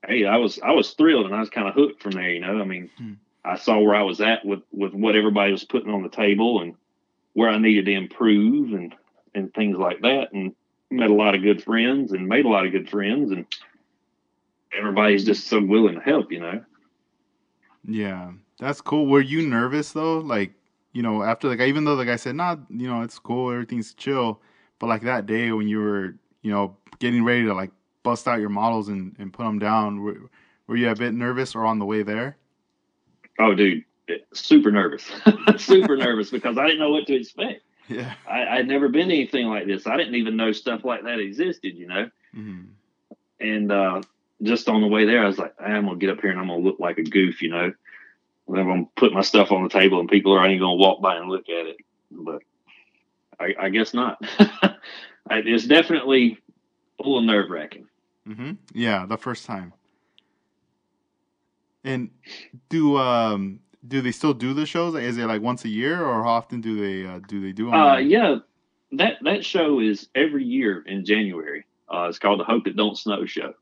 hey, 0.07 0.25
I 0.25 0.37
was 0.37 0.59
I 0.61 0.73
was 0.73 0.93
thrilled 0.93 1.27
and 1.27 1.35
I 1.35 1.41
was 1.41 1.51
kind 1.51 1.69
of 1.69 1.75
hooked 1.75 2.03
from 2.03 2.13
there. 2.13 2.31
You 2.31 2.41
know, 2.41 2.61
I 2.61 2.65
mean, 2.65 2.91
hmm. 2.99 3.13
I 3.45 3.57
saw 3.57 3.79
where 3.79 3.95
I 3.95 4.03
was 4.03 4.21
at 4.21 4.45
with 4.45 4.61
with 4.73 4.93
what 4.93 5.17
everybody 5.17 5.53
was 5.53 5.65
putting 5.65 5.93
on 5.93 6.03
the 6.03 6.09
table 6.09 6.61
and 6.61 6.75
where 7.35 7.49
I 7.49 7.59
needed 7.59 7.87
to 7.87 7.93
improve 7.93 8.73
and 8.73 8.95
and 9.35 9.55
things 9.55 9.77
like 9.77 10.01
that. 10.03 10.33
And 10.33 10.55
met 10.91 11.11
a 11.11 11.15
lot 11.15 11.35
of 11.35 11.43
good 11.43 11.63
friends 11.63 12.13
and 12.13 12.29
made 12.29 12.45
a 12.45 12.49
lot 12.49 12.67
of 12.67 12.73
good 12.73 12.89
friends 12.89 13.31
and 13.31 13.47
everybody's 14.77 15.25
just 15.25 15.47
so 15.47 15.63
willing 15.63 15.95
to 15.95 16.01
help, 16.01 16.33
you 16.33 16.41
know. 16.41 16.65
Yeah, 17.87 18.33
that's 18.59 18.81
cool. 18.81 19.07
Were 19.07 19.21
you 19.21 19.47
nervous 19.47 19.93
though? 19.93 20.19
Like, 20.19 20.53
you 20.93 21.03
know, 21.03 21.23
after 21.23 21.49
like 21.49 21.61
even 21.61 21.85
though 21.85 21.97
the 21.97 22.05
guy 22.05 22.17
said, 22.17 22.37
"Nah, 22.37 22.57
you 22.69 22.89
know, 22.89 23.03
it's 23.03 23.19
cool, 23.19 23.51
everything's 23.51 23.95
chill," 23.95 24.41
but 24.79 24.89
like 24.89 25.03
that 25.03 25.27
day 25.27 25.53
when 25.53 25.69
you 25.69 25.79
were, 25.79 26.15
you 26.43 26.51
know, 26.51 26.77
getting 26.99 27.25
ready 27.25 27.45
to 27.45 27.55
like 27.55 27.71
bust 28.03 28.27
out 28.27 28.41
your 28.41 28.49
models 28.49 28.89
and 28.89 29.15
and 29.19 29.33
put 29.33 29.45
them 29.45 29.59
down, 29.59 30.03
were, 30.03 30.17
were 30.67 30.77
you 30.77 30.89
a 30.91 30.95
bit 30.95 31.15
nervous 31.15 31.55
or 31.55 31.65
on 31.65 31.79
the 31.79 31.85
way 31.85 32.03
there? 32.03 32.37
Oh, 33.39 33.55
dude, 33.55 33.85
super 34.33 34.71
nervous, 34.71 35.11
super 35.57 35.97
nervous 35.97 36.31
because 36.31 36.59
I 36.59 36.67
didn't 36.67 36.81
know 36.81 36.91
what 36.91 37.07
to 37.07 37.15
expect. 37.15 37.63
Yeah. 37.89 38.13
I, 38.29 38.59
would 38.59 38.69
never 38.69 38.89
been 38.89 39.09
to 39.09 39.15
anything 39.15 39.47
like 39.47 39.67
this. 39.67 39.87
I 39.87 39.97
didn't 39.97 40.17
even 40.17 40.37
know 40.37 40.53
stuff 40.53 40.85
like 40.85 41.05
that 41.05 41.19
existed, 41.19 41.77
you 41.77 41.87
know? 41.87 42.11
Mm-hmm. 42.37 42.65
And 43.41 43.73
uh, 43.73 44.03
just 44.43 44.69
on 44.69 44.81
the 44.81 44.87
way 44.87 45.07
there, 45.07 45.23
I 45.23 45.27
was 45.27 45.39
like, 45.39 45.55
I'm 45.61 45.87
going 45.87 45.99
to 45.99 46.07
get 46.07 46.15
up 46.15 46.21
here 46.21 46.31
and 46.31 46.39
I'm 46.39 46.49
going 46.49 46.63
to 46.63 46.69
look 46.69 46.79
like 46.79 46.99
a 46.99 47.03
goof, 47.03 47.43
you 47.43 47.51
know? 47.51 47.73
I'm 48.49 48.55
going 48.55 48.87
to 48.87 48.91
put 48.97 49.13
my 49.13 49.23
stuff 49.23 49.53
on 49.53 49.63
the 49.63 49.69
table 49.69 50.01
and 50.01 50.09
people 50.09 50.35
are 50.35 50.41
only 50.41 50.59
going 50.59 50.79
to 50.79 50.83
walk 50.83 51.01
by 51.01 51.17
and 51.17 51.29
look 51.29 51.49
at 51.49 51.67
it. 51.67 51.77
But 52.11 52.43
I, 53.39 53.55
I 53.59 53.69
guess 53.69 53.95
not. 53.95 54.23
it's 55.31 55.67
definitely 55.67 56.39
a 56.99 57.03
little 57.03 57.23
nerve 57.23 57.51
wracking. 57.51 57.87
Mm-hmm. 58.29 58.53
Yeah, 58.75 59.07
the 59.07 59.17
first 59.17 59.47
time. 59.47 59.73
And 61.85 62.11
do 62.69 62.99
um 62.99 63.61
do 63.87 64.01
they 64.01 64.13
still 64.13 64.35
do 64.35 64.55
the 64.55 64.67
shows? 64.67 64.95
Is 64.95 65.19
it 65.19 65.27
like 65.27 65.43
once 65.43 65.65
a 65.65 65.69
year, 65.69 66.05
or 66.05 66.23
how 66.25 66.31
often 66.31 66.61
do 66.61 66.81
they 66.81 67.09
uh, 67.09 67.21
do 67.27 67.41
they 67.41 67.53
do 67.53 67.67
them? 67.67 67.75
Uh, 67.75 67.97
yeah, 67.99 68.37
that 68.93 69.15
that 69.23 69.45
show 69.45 69.81
is 69.81 70.09
every 70.15 70.45
year 70.45 70.83
in 70.87 71.05
January. 71.05 71.65
Uh, 71.93 72.07
it's 72.09 72.19
called 72.19 72.41
the 72.41 72.45
Hope 72.45 72.67
It 72.67 72.77
Don't 72.77 72.99
Snow 72.99 73.25
Show, 73.25 73.55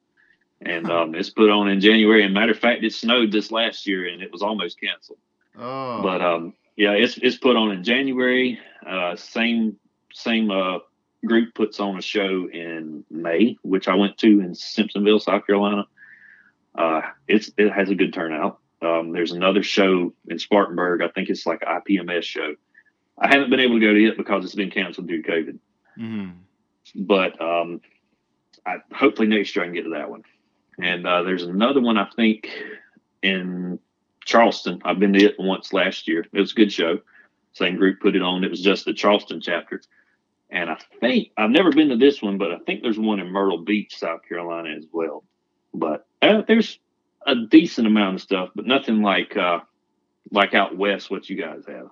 and 0.62 0.91
um, 0.91 1.14
it's 1.14 1.31
put 1.31 1.51
on 1.51 1.69
in 1.69 1.81
January. 1.81 2.25
And 2.25 2.35
matter 2.35 2.53
of 2.53 2.59
fact, 2.59 2.83
it 2.83 2.93
snowed 2.93 3.31
this 3.31 3.51
last 3.51 3.87
year, 3.87 4.09
and 4.09 4.23
it 4.23 4.33
was 4.33 4.43
almost 4.43 4.81
canceled. 4.81 5.19
Oh, 5.59 6.03
but 6.03 6.23
um, 6.23 6.55
yeah, 6.77 6.93
it's 6.93 7.19
it's 7.19 7.37
put 7.37 7.57
on 7.57 7.73
in 7.73 7.85
January. 7.85 8.59
Uh, 8.87 9.17
same 9.17 9.77
same 10.12 10.51
uh, 10.51 10.79
group 11.25 11.55
puts 11.55 11.79
on 11.79 11.99
a 11.99 12.03
show 12.03 12.49
in 12.51 13.05
May, 13.11 13.59
which 13.62 13.89
I 13.89 13.95
went 13.95 14.19
to 14.19 14.27
in 14.27 14.53
Simpsonville, 14.53 15.21
South 15.21 15.47
Carolina. 15.47 15.87
Uh, 16.75 17.03
it's 17.29 17.51
it 17.57 17.71
has 17.71 17.91
a 17.91 17.95
good 17.95 18.12
turnout. 18.12 18.61
Um, 18.87 19.12
there's 19.12 19.32
another 19.32 19.62
show 19.62 20.12
in 20.28 20.39
Spartanburg. 20.39 21.03
I 21.03 21.09
think 21.09 21.28
it's 21.28 21.47
like 21.47 21.62
an 21.66 21.80
IPMS 21.80 22.22
show. 22.22 22.55
I 23.18 23.28
haven't 23.28 23.51
been 23.51 23.61
able 23.61 23.80
to 23.80 23.87
go 23.87 23.95
to 23.95 24.09
it 24.09 24.16
because 24.16 24.45
it's 24.45 24.55
been 24.55 24.70
canceled 24.70 25.09
due 25.09 25.22
to 25.22 25.30
COVID. 25.30 25.59
Mm-hmm. 25.99 26.30
But 27.05 27.41
um, 27.41 27.80
I, 28.64 28.76
hopefully 28.95 29.28
next 29.28 29.57
year 29.57 29.64
I 29.64 29.68
can 29.68 29.74
get 29.74 29.84
to 29.84 29.91
that 29.91 30.11
one. 30.11 30.22
And 30.78 31.07
uh, 31.07 31.22
there's 31.22 31.43
another 31.43 31.80
one 31.80 31.97
I 31.97 32.09
think 32.14 32.49
in 33.22 33.78
Charleston. 34.24 34.82
I've 34.84 34.99
been 34.99 35.14
to 35.14 35.24
it 35.24 35.37
once 35.39 35.72
last 35.72 36.07
year. 36.07 36.26
It 36.32 36.41
was 36.41 36.53
a 36.53 36.57
good 36.57 36.72
show. 36.72 37.01
Same 37.55 37.76
group 37.76 38.01
put 38.01 38.16
it 38.16 38.22
on. 38.22 38.45
It 38.45 38.51
was 38.51 38.61
just 38.61 38.84
the 38.84 38.93
Charleston 38.93 39.41
chapter. 39.41 39.80
And 40.51 40.70
I 40.70 40.76
think 41.01 41.30
I've 41.37 41.51
never 41.51 41.72
been 41.72 41.89
to 41.89 41.97
this 41.97 42.20
one, 42.20 42.39
but 42.39 42.53
I 42.53 42.59
think 42.59 42.82
there's 42.82 42.99
one 42.99 43.18
in 43.18 43.32
Myrtle 43.32 43.64
Beach, 43.64 43.99
South 43.99 44.20
Carolina 44.28 44.70
as 44.76 44.84
well. 44.93 45.24
But 45.72 46.07
uh, 46.22 46.43
there's 46.47 46.78
a 47.27 47.35
decent 47.35 47.87
amount 47.87 48.16
of 48.16 48.22
stuff, 48.22 48.51
but 48.55 48.66
nothing 48.66 49.03
like 49.03 49.37
uh, 49.37 49.61
like 50.31 50.55
out 50.55 50.77
west 50.77 51.11
what 51.11 51.29
you 51.29 51.37
guys 51.37 51.64
have. 51.66 51.91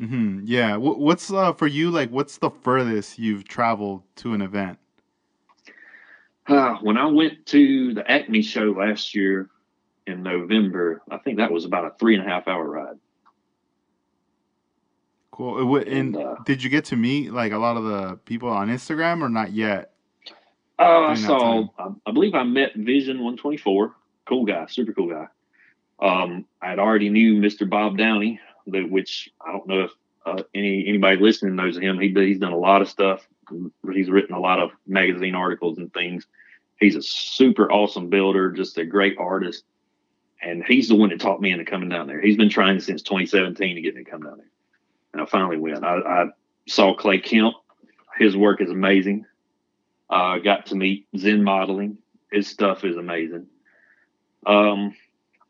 Mm-hmm. 0.00 0.40
Yeah. 0.44 0.76
What's 0.76 1.30
uh, 1.30 1.52
for 1.52 1.66
you? 1.66 1.90
Like, 1.90 2.10
what's 2.10 2.38
the 2.38 2.50
furthest 2.50 3.18
you've 3.18 3.44
traveled 3.46 4.02
to 4.16 4.32
an 4.32 4.40
event? 4.40 4.78
Uh, 6.46 6.76
when 6.76 6.96
I 6.96 7.06
went 7.06 7.44
to 7.46 7.92
the 7.94 8.10
Acme 8.10 8.40
show 8.42 8.74
last 8.76 9.14
year 9.14 9.50
in 10.06 10.22
November, 10.22 11.02
I 11.10 11.18
think 11.18 11.36
that 11.36 11.52
was 11.52 11.64
about 11.66 11.84
a 11.84 11.92
three 11.98 12.16
and 12.16 12.24
a 12.24 12.28
half 12.28 12.48
hour 12.48 12.66
ride. 12.66 12.96
Cool. 15.32 15.76
And, 15.76 15.86
and 15.86 16.16
uh, 16.16 16.36
did 16.46 16.62
you 16.62 16.70
get 16.70 16.86
to 16.86 16.96
meet 16.96 17.32
like 17.32 17.52
a 17.52 17.58
lot 17.58 17.76
of 17.76 17.84
the 17.84 18.16
people 18.24 18.48
on 18.48 18.68
Instagram 18.68 19.22
or 19.22 19.28
not 19.28 19.52
yet? 19.52 19.92
Oh, 20.78 21.04
I 21.04 21.14
saw. 21.14 21.68
I, 21.78 21.88
I 22.06 22.12
believe 22.12 22.34
I 22.34 22.42
met 22.42 22.74
Vision 22.74 23.22
One 23.22 23.36
Twenty 23.36 23.58
Four 23.58 23.94
cool 24.30 24.46
guy, 24.46 24.64
super 24.66 24.92
cool 24.92 25.10
guy. 25.10 25.26
Um, 26.00 26.46
I'd 26.62 26.78
already 26.78 27.10
knew 27.10 27.34
Mr. 27.34 27.68
Bob 27.68 27.98
Downey, 27.98 28.40
which 28.64 29.28
I 29.44 29.52
don't 29.52 29.66
know 29.66 29.80
if 29.82 29.90
uh, 30.24 30.42
any 30.54 30.86
anybody 30.86 31.20
listening 31.20 31.56
knows 31.56 31.76
him. 31.76 31.98
He 31.98 32.08
he's 32.14 32.38
done 32.38 32.52
a 32.52 32.58
lot 32.58 32.80
of 32.80 32.88
stuff. 32.88 33.26
He's 33.92 34.08
written 34.08 34.34
a 34.34 34.40
lot 34.40 34.60
of 34.60 34.70
magazine 34.86 35.34
articles 35.34 35.78
and 35.78 35.92
things. 35.92 36.26
He's 36.78 36.96
a 36.96 37.02
super 37.02 37.70
awesome 37.70 38.08
builder, 38.08 38.52
just 38.52 38.78
a 38.78 38.86
great 38.86 39.16
artist, 39.18 39.64
and 40.40 40.64
he's 40.64 40.88
the 40.88 40.94
one 40.94 41.10
that 41.10 41.20
taught 41.20 41.40
me 41.40 41.50
into 41.50 41.64
coming 41.64 41.88
down 41.88 42.06
there. 42.06 42.20
He's 42.20 42.36
been 42.36 42.48
trying 42.48 42.80
since 42.80 43.02
2017 43.02 43.74
to 43.74 43.82
get 43.82 43.94
me 43.94 44.04
to 44.04 44.10
come 44.10 44.22
down 44.22 44.38
there, 44.38 44.50
and 45.12 45.20
I 45.20 45.26
finally 45.26 45.58
went. 45.58 45.84
I, 45.84 45.96
I 45.96 46.24
saw 46.66 46.94
Clay 46.94 47.18
Kemp. 47.18 47.56
His 48.16 48.36
work 48.36 48.60
is 48.62 48.70
amazing. 48.70 49.26
I 50.08 50.36
uh, 50.36 50.38
got 50.38 50.66
to 50.66 50.76
meet 50.76 51.06
Zen 51.16 51.44
Modeling. 51.44 51.98
His 52.32 52.46
stuff 52.48 52.84
is 52.84 52.96
amazing. 52.96 53.46
Um, 54.46 54.94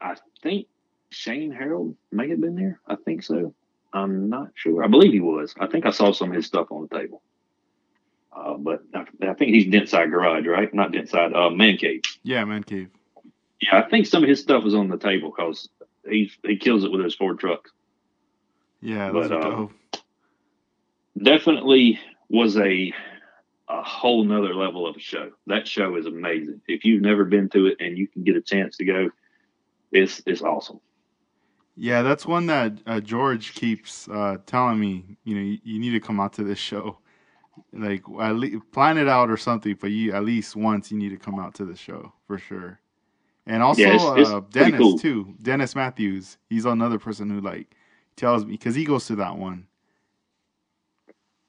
I 0.01 0.17
think 0.43 0.67
Shane 1.11 1.53
Harold 1.53 1.97
may 2.11 2.29
have 2.31 2.41
been 2.41 2.57
there. 2.57 2.81
I 2.87 2.97
think 2.97 3.23
so. 3.23 3.55
I'm 3.93 4.29
not 4.29 4.51
sure. 4.55 4.85
I 4.85 4.89
believe 4.89 5.13
he 5.13 5.21
was. 5.21 5.55
I 5.59 5.67
think 5.67 5.87
I 5.87 5.91
saw 5.91 6.13
some 6.13 6.31
of 6.31 6.37
his 6.37 6.47
stuff 6.47 6.69
on 6.71 6.87
the 6.89 6.99
table. 6.99 7.23
Uh, 8.33 8.55
but 8.55 8.83
I, 8.95 9.05
I, 9.29 9.35
think 9.35 9.55
he's 9.55 9.67
Dentside 9.67 10.11
Garage, 10.11 10.47
right? 10.47 10.73
Not 10.73 10.93
Dentside, 10.93 11.35
uh, 11.35 11.51
Man 11.51 11.77
Cave. 11.77 12.03
Yeah, 12.23 12.45
Man 12.45 12.63
Cave. 12.63 12.89
Yeah, 13.61 13.79
I 13.79 13.89
think 13.89 14.07
some 14.07 14.23
of 14.23 14.29
his 14.29 14.41
stuff 14.41 14.63
was 14.63 14.75
on 14.75 14.89
the 14.89 14.97
table 14.97 15.33
because 15.37 15.69
he 16.09 16.31
he 16.45 16.57
kills 16.57 16.85
it 16.85 16.93
with 16.93 17.03
those 17.03 17.15
Ford 17.15 17.41
trucks. 17.41 17.73
Yeah, 18.81 19.11
those 19.11 19.29
But, 19.29 19.37
are 19.37 19.43
dope. 19.43 19.73
Definitely 21.21 21.99
was 22.29 22.57
a 22.57 22.95
a 23.71 23.83
whole 23.83 24.25
nother 24.25 24.55
level 24.55 24.87
of 24.87 24.97
a 24.97 25.01
show. 25.01 25.31
That 25.47 25.67
show 25.69 25.95
is 25.97 26.07
amazing. 26.07 26.61
If 26.67 26.85
you've 26.85 27.03
never 27.03 27.25
been 27.25 27.49
to 27.51 27.67
it 27.69 27.77
and 27.81 27.97
you 27.97 28.09
can 28.09 28.25
get 28.25 28.37
a 28.37 28.41
chance 28.43 28.77
to 28.79 28.85
go, 28.85 29.11
it's 29.93 30.21
it's 30.27 30.43
awesome. 30.43 30.81
Yeah, 31.77 32.03
that's 32.03 32.27
one 32.27 32.47
that 32.47 32.79
uh, 32.87 33.01
George 33.01 33.55
keeps 33.55 34.09
uh, 34.09 34.39
telling 34.45 34.79
me. 34.81 35.17
You 35.25 35.35
know, 35.37 35.41
you, 35.41 35.59
you 35.63 35.79
need 35.79 35.93
to 35.93 36.01
come 36.01 36.21
out 36.21 36.33
to 36.35 36.45
this 36.45 36.59
show. 36.59 36.99
Like, 37.73 38.03
at 38.21 38.37
le- 38.37 38.61
plan 38.73 38.99
it 38.99 39.09
out 39.09 39.31
or 39.31 39.37
something. 39.37 39.77
But 39.81 39.91
you 39.93 40.13
at 40.13 40.25
least 40.25 40.57
once 40.57 40.91
you 40.91 40.99
need 40.99 41.11
to 41.11 41.17
come 41.17 41.39
out 41.39 41.55
to 41.55 41.65
the 41.65 41.77
show 41.77 42.13
for 42.27 42.39
sure. 42.39 42.81
And 43.47 43.63
also 43.63 43.83
Yeah, 43.83 43.95
it's- 43.95 44.19
it's 44.19 44.31
uh, 44.31 44.41
Dennis 44.51 44.79
cool. 44.79 44.99
too. 44.99 45.35
Dennis 45.43 45.75
Matthews. 45.75 46.39
He's 46.49 46.65
another 46.67 46.99
person 46.99 47.31
who 47.31 47.41
like 47.41 47.75
tells 48.17 48.45
me 48.45 48.53
because 48.53 48.75
he 48.75 48.85
goes 48.85 49.07
to 49.07 49.17
that 49.17 49.39
one. 49.39 49.67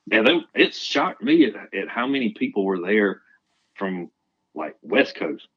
Yeah, 0.07 0.23
they, 0.23 0.39
it 0.55 0.73
shocked 0.73 1.21
me 1.21 1.45
at, 1.45 1.55
at 1.73 1.89
how 1.89 2.07
many 2.07 2.29
people 2.29 2.65
were 2.65 2.79
there 2.79 3.21
from 3.75 4.09
like 4.55 4.75
West 4.81 5.15
Coast. 5.15 5.47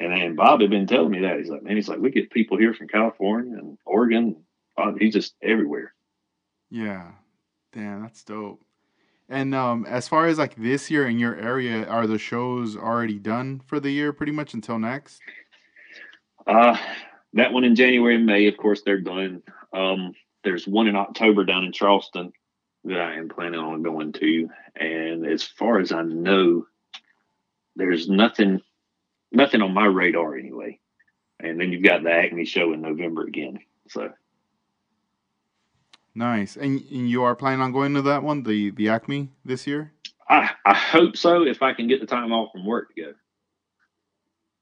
And 0.00 0.12
then 0.12 0.36
Bob 0.36 0.60
had 0.60 0.70
been 0.70 0.86
telling 0.86 1.10
me 1.10 1.20
that. 1.20 1.38
He's 1.38 1.50
like, 1.50 1.62
man, 1.62 1.76
he's 1.76 1.88
like, 1.88 1.98
we 1.98 2.10
get 2.10 2.30
people 2.30 2.56
here 2.56 2.72
from 2.72 2.88
California 2.88 3.58
and 3.58 3.76
Oregon. 3.84 4.36
He's 4.98 5.12
just 5.12 5.34
everywhere. 5.42 5.92
Yeah, 6.70 7.10
damn, 7.72 8.02
that's 8.02 8.24
dope. 8.24 8.62
And 9.28 9.54
um, 9.54 9.86
as 9.86 10.08
far 10.08 10.26
as 10.26 10.38
like 10.38 10.56
this 10.56 10.90
year 10.90 11.06
in 11.06 11.18
your 11.18 11.36
area, 11.36 11.84
are 11.86 12.06
the 12.06 12.18
shows 12.18 12.76
already 12.76 13.18
done 13.18 13.60
for 13.66 13.80
the 13.80 13.90
year, 13.90 14.12
pretty 14.12 14.32
much 14.32 14.54
until 14.54 14.78
next? 14.78 15.20
Uh, 16.46 16.76
that 17.34 17.52
one 17.52 17.64
in 17.64 17.76
January 17.76 18.16
and 18.16 18.26
May, 18.26 18.46
of 18.48 18.56
course, 18.56 18.82
they're 18.84 19.00
done. 19.00 19.42
Um, 19.72 20.14
there's 20.44 20.66
one 20.66 20.86
in 20.86 20.96
October 20.96 21.44
down 21.44 21.64
in 21.64 21.72
Charleston 21.72 22.32
that 22.84 23.00
I 23.00 23.14
am 23.14 23.28
planning 23.28 23.60
on 23.60 23.82
going 23.82 24.12
to. 24.14 24.48
And 24.76 25.26
as 25.26 25.42
far 25.42 25.78
as 25.78 25.92
I 25.92 26.02
know, 26.02 26.66
there's 27.76 28.08
nothing, 28.08 28.60
nothing 29.30 29.62
on 29.62 29.72
my 29.72 29.86
radar 29.86 30.36
anyway. 30.36 30.78
And 31.40 31.60
then 31.60 31.72
you've 31.72 31.82
got 31.82 32.02
the 32.02 32.12
Acme 32.12 32.44
show 32.44 32.72
in 32.72 32.82
November 32.82 33.22
again. 33.24 33.58
So 33.88 34.12
Nice. 36.14 36.56
And, 36.56 36.82
and 36.90 37.08
you 37.08 37.22
are 37.22 37.34
planning 37.34 37.62
on 37.62 37.72
going 37.72 37.94
to 37.94 38.02
that 38.02 38.22
one, 38.22 38.42
the 38.42 38.70
the 38.70 38.88
Acme 38.88 39.30
this 39.44 39.66
year? 39.66 39.92
I, 40.28 40.50
I 40.64 40.74
hope 40.74 41.16
so 41.16 41.42
if 41.42 41.62
I 41.62 41.72
can 41.72 41.88
get 41.88 42.00
the 42.00 42.06
time 42.06 42.32
off 42.32 42.52
from 42.52 42.66
work 42.66 42.94
to 42.94 43.02
go. 43.02 43.12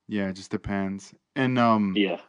Yeah, 0.09 0.29
it 0.29 0.35
just 0.35 0.51
depends. 0.51 1.13
And 1.37 1.59
um, 1.59 1.95
Yeah. 1.97 2.21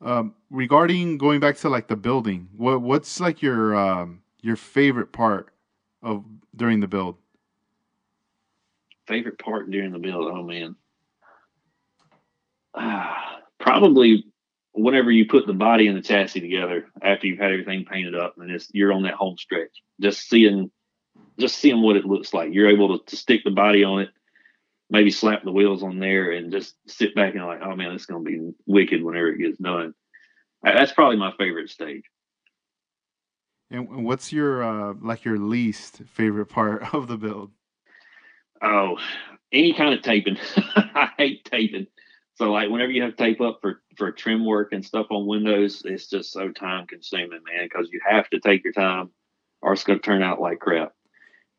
um, 0.00 0.34
regarding 0.50 1.18
going 1.18 1.40
back 1.40 1.56
to 1.58 1.68
like 1.68 1.88
the 1.88 1.96
building, 1.96 2.48
what 2.56 2.82
what's 2.82 3.20
like 3.20 3.42
your 3.42 3.76
um 3.76 4.22
your 4.44 4.56
favorite 4.56 5.12
part 5.12 5.48
of 6.02 6.24
during 6.54 6.80
the 6.80 6.86
build? 6.86 7.16
Favorite 9.06 9.38
part 9.38 9.70
during 9.70 9.92
the 9.92 9.98
build? 9.98 10.30
Oh 10.30 10.42
man, 10.42 10.76
ah, 12.74 13.38
probably 13.58 14.24
whenever 14.72 15.10
you 15.10 15.26
put 15.26 15.46
the 15.46 15.52
body 15.52 15.86
and 15.86 15.96
the 15.96 16.02
chassis 16.02 16.40
together 16.40 16.86
after 17.02 17.26
you've 17.26 17.38
had 17.38 17.52
everything 17.52 17.84
painted 17.84 18.14
up, 18.14 18.34
and 18.38 18.50
it's 18.50 18.68
you're 18.72 18.92
on 18.92 19.02
that 19.04 19.14
home 19.14 19.36
stretch, 19.38 19.82
just 20.00 20.28
seeing, 20.28 20.70
just 21.38 21.56
seeing 21.56 21.80
what 21.80 21.96
it 21.96 22.04
looks 22.04 22.34
like. 22.34 22.52
You're 22.52 22.70
able 22.70 22.98
to, 22.98 23.04
to 23.04 23.16
stick 23.16 23.42
the 23.44 23.50
body 23.50 23.84
on 23.84 24.02
it, 24.02 24.10
maybe 24.90 25.10
slap 25.10 25.44
the 25.44 25.52
wheels 25.52 25.82
on 25.82 26.00
there, 26.00 26.32
and 26.32 26.52
just 26.52 26.74
sit 26.86 27.14
back 27.14 27.34
and 27.34 27.46
like, 27.46 27.60
oh 27.64 27.76
man, 27.76 27.92
it's 27.92 28.06
going 28.06 28.24
to 28.24 28.30
be 28.30 28.50
wicked 28.66 29.02
whenever 29.02 29.28
it 29.28 29.38
gets 29.38 29.58
done. 29.58 29.94
That's 30.62 30.92
probably 30.92 31.16
my 31.16 31.32
favorite 31.38 31.70
stage. 31.70 32.04
And 33.70 34.04
what's 34.04 34.32
your 34.32 34.62
uh 34.62 34.94
like 35.00 35.24
your 35.24 35.38
least 35.38 36.02
favorite 36.06 36.46
part 36.46 36.82
of 36.94 37.08
the 37.08 37.16
build? 37.16 37.50
Oh, 38.62 38.98
any 39.52 39.72
kind 39.72 39.94
of 39.94 40.02
taping. 40.02 40.38
I 40.56 41.10
hate 41.16 41.44
taping. 41.44 41.86
So 42.36 42.50
like 42.50 42.68
whenever 42.70 42.90
you 42.90 43.02
have 43.02 43.16
tape 43.16 43.40
up 43.40 43.58
for 43.60 43.82
for 43.96 44.10
trim 44.10 44.44
work 44.44 44.72
and 44.72 44.84
stuff 44.84 45.06
on 45.10 45.26
windows, 45.26 45.82
it's 45.84 46.08
just 46.08 46.32
so 46.32 46.50
time 46.50 46.86
consuming, 46.86 47.40
man, 47.46 47.64
because 47.64 47.88
you 47.92 48.00
have 48.04 48.28
to 48.30 48.40
take 48.40 48.64
your 48.64 48.72
time 48.72 49.10
or 49.62 49.72
it's 49.72 49.84
going 49.84 49.98
to 49.98 50.04
turn 50.04 50.22
out 50.22 50.40
like 50.40 50.58
crap. 50.60 50.92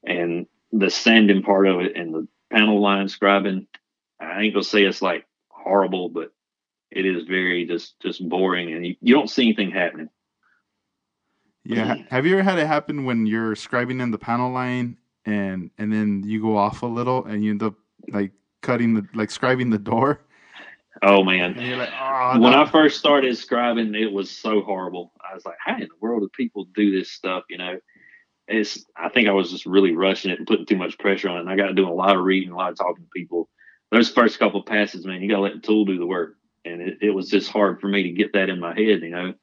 And 0.06 0.46
the 0.72 0.90
sanding 0.90 1.42
part 1.42 1.68
of 1.68 1.80
it 1.80 1.96
and 1.96 2.14
the 2.14 2.28
panel 2.52 2.82
line 2.82 3.08
scribing, 3.08 3.68
I 4.20 4.42
ain't 4.44 4.54
gonna 4.54 4.64
say 4.64 4.84
it's 4.84 5.02
like 5.02 5.26
horrible, 5.50 6.10
but 6.10 6.32
it 6.92 7.06
is 7.06 7.24
very 7.24 7.66
just 7.66 8.00
just 8.02 8.28
boring 8.28 8.74
and 8.74 8.86
you, 8.86 8.96
you 9.02 9.14
don't 9.14 9.30
see 9.30 9.44
anything 9.44 9.72
happening. 9.72 10.10
Yeah. 11.66 11.96
Have 12.10 12.26
you 12.26 12.34
ever 12.34 12.44
had 12.44 12.60
it 12.60 12.68
happen 12.68 13.06
when 13.06 13.26
you're 13.26 13.56
scribing 13.56 14.02
in 14.02 14.12
the 14.12 14.18
panel 14.18 14.52
line 14.52 14.98
and 15.26 15.72
and 15.78 15.92
then 15.92 16.24
you 16.26 16.42
go 16.42 16.56
off 16.56 16.84
a 16.84 16.86
little 16.86 17.26
and 17.26 17.44
you 17.44 17.52
end 17.52 17.64
up 17.64 17.74
like 18.10 18.32
cutting 18.62 18.94
the 18.94 19.08
like 19.14 19.30
scribing 19.30 19.72
the 19.72 19.80
door? 19.80 20.22
Oh 21.02 21.24
man. 21.24 21.56
Like, 21.78 21.90
oh, 22.00 22.40
when 22.40 22.52
no." 22.52 22.62
I 22.62 22.70
first 22.70 23.00
started 23.00 23.34
scribing, 23.34 24.00
it 24.00 24.12
was 24.12 24.30
so 24.30 24.62
horrible. 24.62 25.12
I 25.30 25.34
was 25.34 25.46
like, 25.46 25.58
how 25.60 25.76
in 25.76 25.82
the 25.82 25.88
world 26.00 26.22
do 26.22 26.30
people 26.30 26.68
do 26.76 26.96
this 26.96 27.12
stuff? 27.12 27.44
You 27.50 27.58
know, 27.58 27.80
it's, 28.48 28.86
I 28.96 29.10
think 29.10 29.28
I 29.28 29.32
was 29.32 29.52
just 29.52 29.66
really 29.66 29.96
rushing 29.96 30.32
it 30.32 30.38
and 30.38 30.48
putting 30.48 30.66
too 30.66 30.78
much 30.78 30.98
pressure 31.00 31.30
on 31.30 31.38
it. 31.38 31.42
And 31.42 31.50
I 31.50 31.56
got 31.56 31.68
to 31.68 31.74
do 31.74 31.88
a 31.88 31.92
lot 31.94 32.16
of 32.16 32.24
reading, 32.24 32.52
a 32.52 32.56
lot 32.56 32.72
of 32.72 32.78
talking 32.78 33.04
to 33.04 33.10
people. 33.14 33.50
Those 33.92 34.10
first 34.10 34.40
couple 34.40 34.60
of 34.60 34.66
passes, 34.66 35.06
man, 35.06 35.22
you 35.22 35.30
got 35.30 35.38
to 35.38 35.42
let 35.42 35.54
the 35.54 35.60
tool 35.60 35.86
do 35.86 35.98
the 35.98 36.06
work. 36.06 36.38
And 36.64 36.82
it, 36.82 36.98
it 37.02 37.10
was 37.12 37.30
just 37.30 37.50
hard 37.50 37.82
for 37.82 37.88
me 37.88 38.04
to 38.04 38.12
get 38.12 38.34
that 38.34 38.50
in 38.50 38.60
my 38.60 38.74
head. 38.74 39.02
You 39.02 39.10
know, 39.10 39.34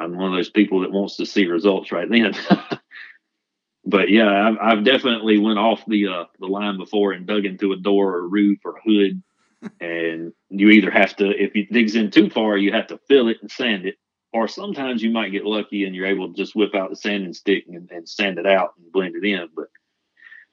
I'm 0.00 0.16
one 0.16 0.32
of 0.32 0.36
those 0.36 0.50
people 0.50 0.80
that 0.80 0.92
wants 0.92 1.16
to 1.16 1.26
see 1.26 1.46
results 1.46 1.92
right 1.92 2.08
then. 2.08 2.32
but 3.84 4.08
yeah, 4.08 4.48
I've, 4.48 4.56
I've 4.60 4.84
definitely 4.84 5.38
went 5.38 5.58
off 5.58 5.84
the, 5.86 6.08
uh, 6.08 6.24
the 6.38 6.46
line 6.46 6.78
before 6.78 7.12
and 7.12 7.26
dug 7.26 7.44
into 7.44 7.72
a 7.72 7.76
door 7.76 8.14
or 8.14 8.24
a 8.24 8.28
roof 8.28 8.58
or 8.64 8.76
a 8.76 8.82
hood 8.82 9.22
and 9.80 10.32
you 10.48 10.70
either 10.70 10.90
have 10.90 11.14
to 11.16 11.28
if 11.30 11.54
it 11.54 11.72
digs 11.72 11.94
in 11.94 12.10
too 12.10 12.30
far 12.30 12.56
you 12.56 12.72
have 12.72 12.86
to 12.86 12.98
fill 13.08 13.28
it 13.28 13.38
and 13.42 13.50
sand 13.50 13.84
it 13.84 13.96
or 14.32 14.48
sometimes 14.48 15.02
you 15.02 15.10
might 15.10 15.32
get 15.32 15.44
lucky 15.44 15.84
and 15.84 15.94
you're 15.94 16.06
able 16.06 16.28
to 16.28 16.34
just 16.34 16.56
whip 16.56 16.74
out 16.74 16.90
the 16.90 16.96
sanding 16.96 17.34
stick 17.34 17.64
and, 17.68 17.90
and 17.90 18.08
sand 18.08 18.38
it 18.38 18.46
out 18.46 18.70
and 18.78 18.90
blend 18.92 19.14
it 19.16 19.24
in 19.24 19.48
but 19.54 19.66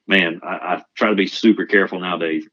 man 0.08 0.42
I, 0.44 0.56
I 0.56 0.84
try 0.96 1.10
to 1.10 1.16
be 1.16 1.28
super 1.28 1.66
careful 1.66 2.00
nowadays 2.00 2.46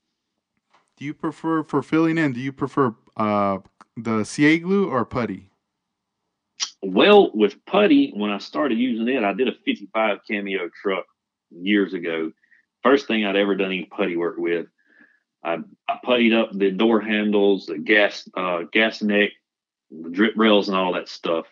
Do 0.96 1.04
you 1.04 1.14
prefer 1.14 1.64
for 1.64 1.82
filling 1.82 2.18
in? 2.18 2.32
Do 2.32 2.40
you 2.40 2.52
prefer 2.52 2.94
uh 3.16 3.58
the 3.96 4.24
CA 4.24 4.58
glue 4.58 4.88
or 4.88 5.04
putty? 5.04 5.50
Well 6.84 7.30
with 7.34 7.64
putty 7.66 8.12
when 8.14 8.30
i 8.30 8.38
started 8.38 8.78
using 8.78 9.08
it 9.08 9.24
i 9.24 9.32
did 9.32 9.48
a 9.48 9.54
55 9.64 10.18
cameo 10.28 10.68
truck 10.82 11.06
years 11.50 11.94
ago. 11.94 12.32
First 12.82 13.06
thing 13.06 13.24
i'd 13.24 13.36
ever 13.36 13.54
done 13.54 13.68
any 13.68 13.84
putty 13.84 14.16
work 14.16 14.36
with. 14.36 14.66
I, 15.42 15.58
I 15.88 15.98
puttied 16.04 16.38
up 16.38 16.50
the 16.52 16.70
door 16.70 17.00
handles 17.00 17.66
the 17.66 17.78
gas 17.78 18.28
uh, 18.36 18.62
gas 18.72 19.02
neck 19.02 19.30
the 19.90 20.10
drip 20.10 20.34
rails 20.36 20.68
and 20.68 20.76
all 20.76 20.94
that 20.94 21.08
stuff 21.08 21.46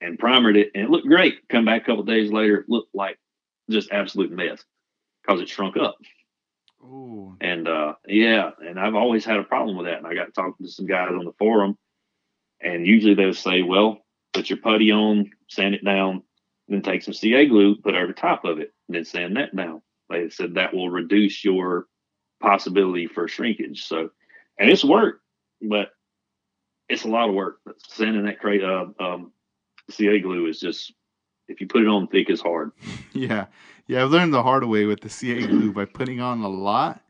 and 0.00 0.18
primered 0.18 0.56
it 0.56 0.70
and 0.74 0.84
it 0.84 0.90
looked 0.90 1.06
great. 1.06 1.48
Come 1.48 1.64
back 1.64 1.82
a 1.82 1.84
couple 1.84 2.02
days 2.04 2.30
later 2.30 2.58
it 2.58 2.68
looked 2.68 2.94
like 2.94 3.18
just 3.70 3.92
absolute 3.92 4.32
mess 4.32 4.62
because 5.22 5.40
it 5.40 5.48
shrunk 5.48 5.76
up. 5.76 5.96
Oh, 6.82 7.36
and 7.40 7.68
uh, 7.68 7.94
yeah, 8.06 8.50
and 8.58 8.80
I've 8.80 8.94
always 8.94 9.24
had 9.24 9.36
a 9.36 9.44
problem 9.44 9.76
with 9.76 9.86
that. 9.86 9.98
And 9.98 10.06
I 10.06 10.14
got 10.14 10.34
talking 10.34 10.64
to 10.64 10.72
some 10.72 10.86
guys 10.86 11.10
on 11.10 11.26
the 11.26 11.32
forum, 11.38 11.76
and 12.60 12.86
usually 12.86 13.14
they'll 13.14 13.34
say, 13.34 13.60
"Well, 13.60 13.98
put 14.32 14.50
your 14.50 14.58
putty 14.58 14.92
on, 14.92 15.30
sand 15.48 15.74
it 15.74 15.84
down, 15.84 16.22
then 16.68 16.82
take 16.82 17.02
some 17.02 17.14
CA 17.14 17.46
glue, 17.46 17.76
put 17.76 17.94
over 17.94 18.12
top 18.12 18.44
of 18.44 18.58
it, 18.58 18.72
and 18.88 18.96
then 18.96 19.04
sand 19.04 19.36
that 19.36 19.54
down." 19.54 19.82
They 20.08 20.28
said 20.30 20.54
that 20.54 20.74
will 20.74 20.90
reduce 20.90 21.44
your 21.44 21.86
possibility 22.40 23.06
for 23.06 23.28
shrinkage. 23.28 23.84
So, 23.84 24.10
and 24.58 24.68
it's 24.70 24.84
work, 24.84 25.20
but 25.62 25.90
it's 26.88 27.04
a 27.04 27.08
lot 27.08 27.28
of 27.28 27.34
work. 27.34 27.60
Sanding 27.88 28.24
that 28.24 28.40
crate 28.40 28.64
uh, 28.64 28.86
um, 28.98 29.32
CA 29.90 30.18
glue 30.18 30.46
is 30.46 30.60
just 30.60 30.92
if 31.50 31.60
you 31.60 31.66
put 31.66 31.82
it 31.82 31.88
on 31.88 32.06
thick, 32.06 32.30
it's 32.30 32.40
hard. 32.40 32.72
yeah, 33.12 33.46
yeah. 33.86 34.02
I've 34.02 34.10
learned 34.10 34.32
the 34.32 34.42
hard 34.42 34.64
way 34.64 34.84
with 34.86 35.00
the 35.00 35.08
CA 35.08 35.46
glue 35.46 35.72
by 35.72 35.84
putting 35.84 36.20
on 36.20 36.40
a 36.42 36.48
lot. 36.48 37.02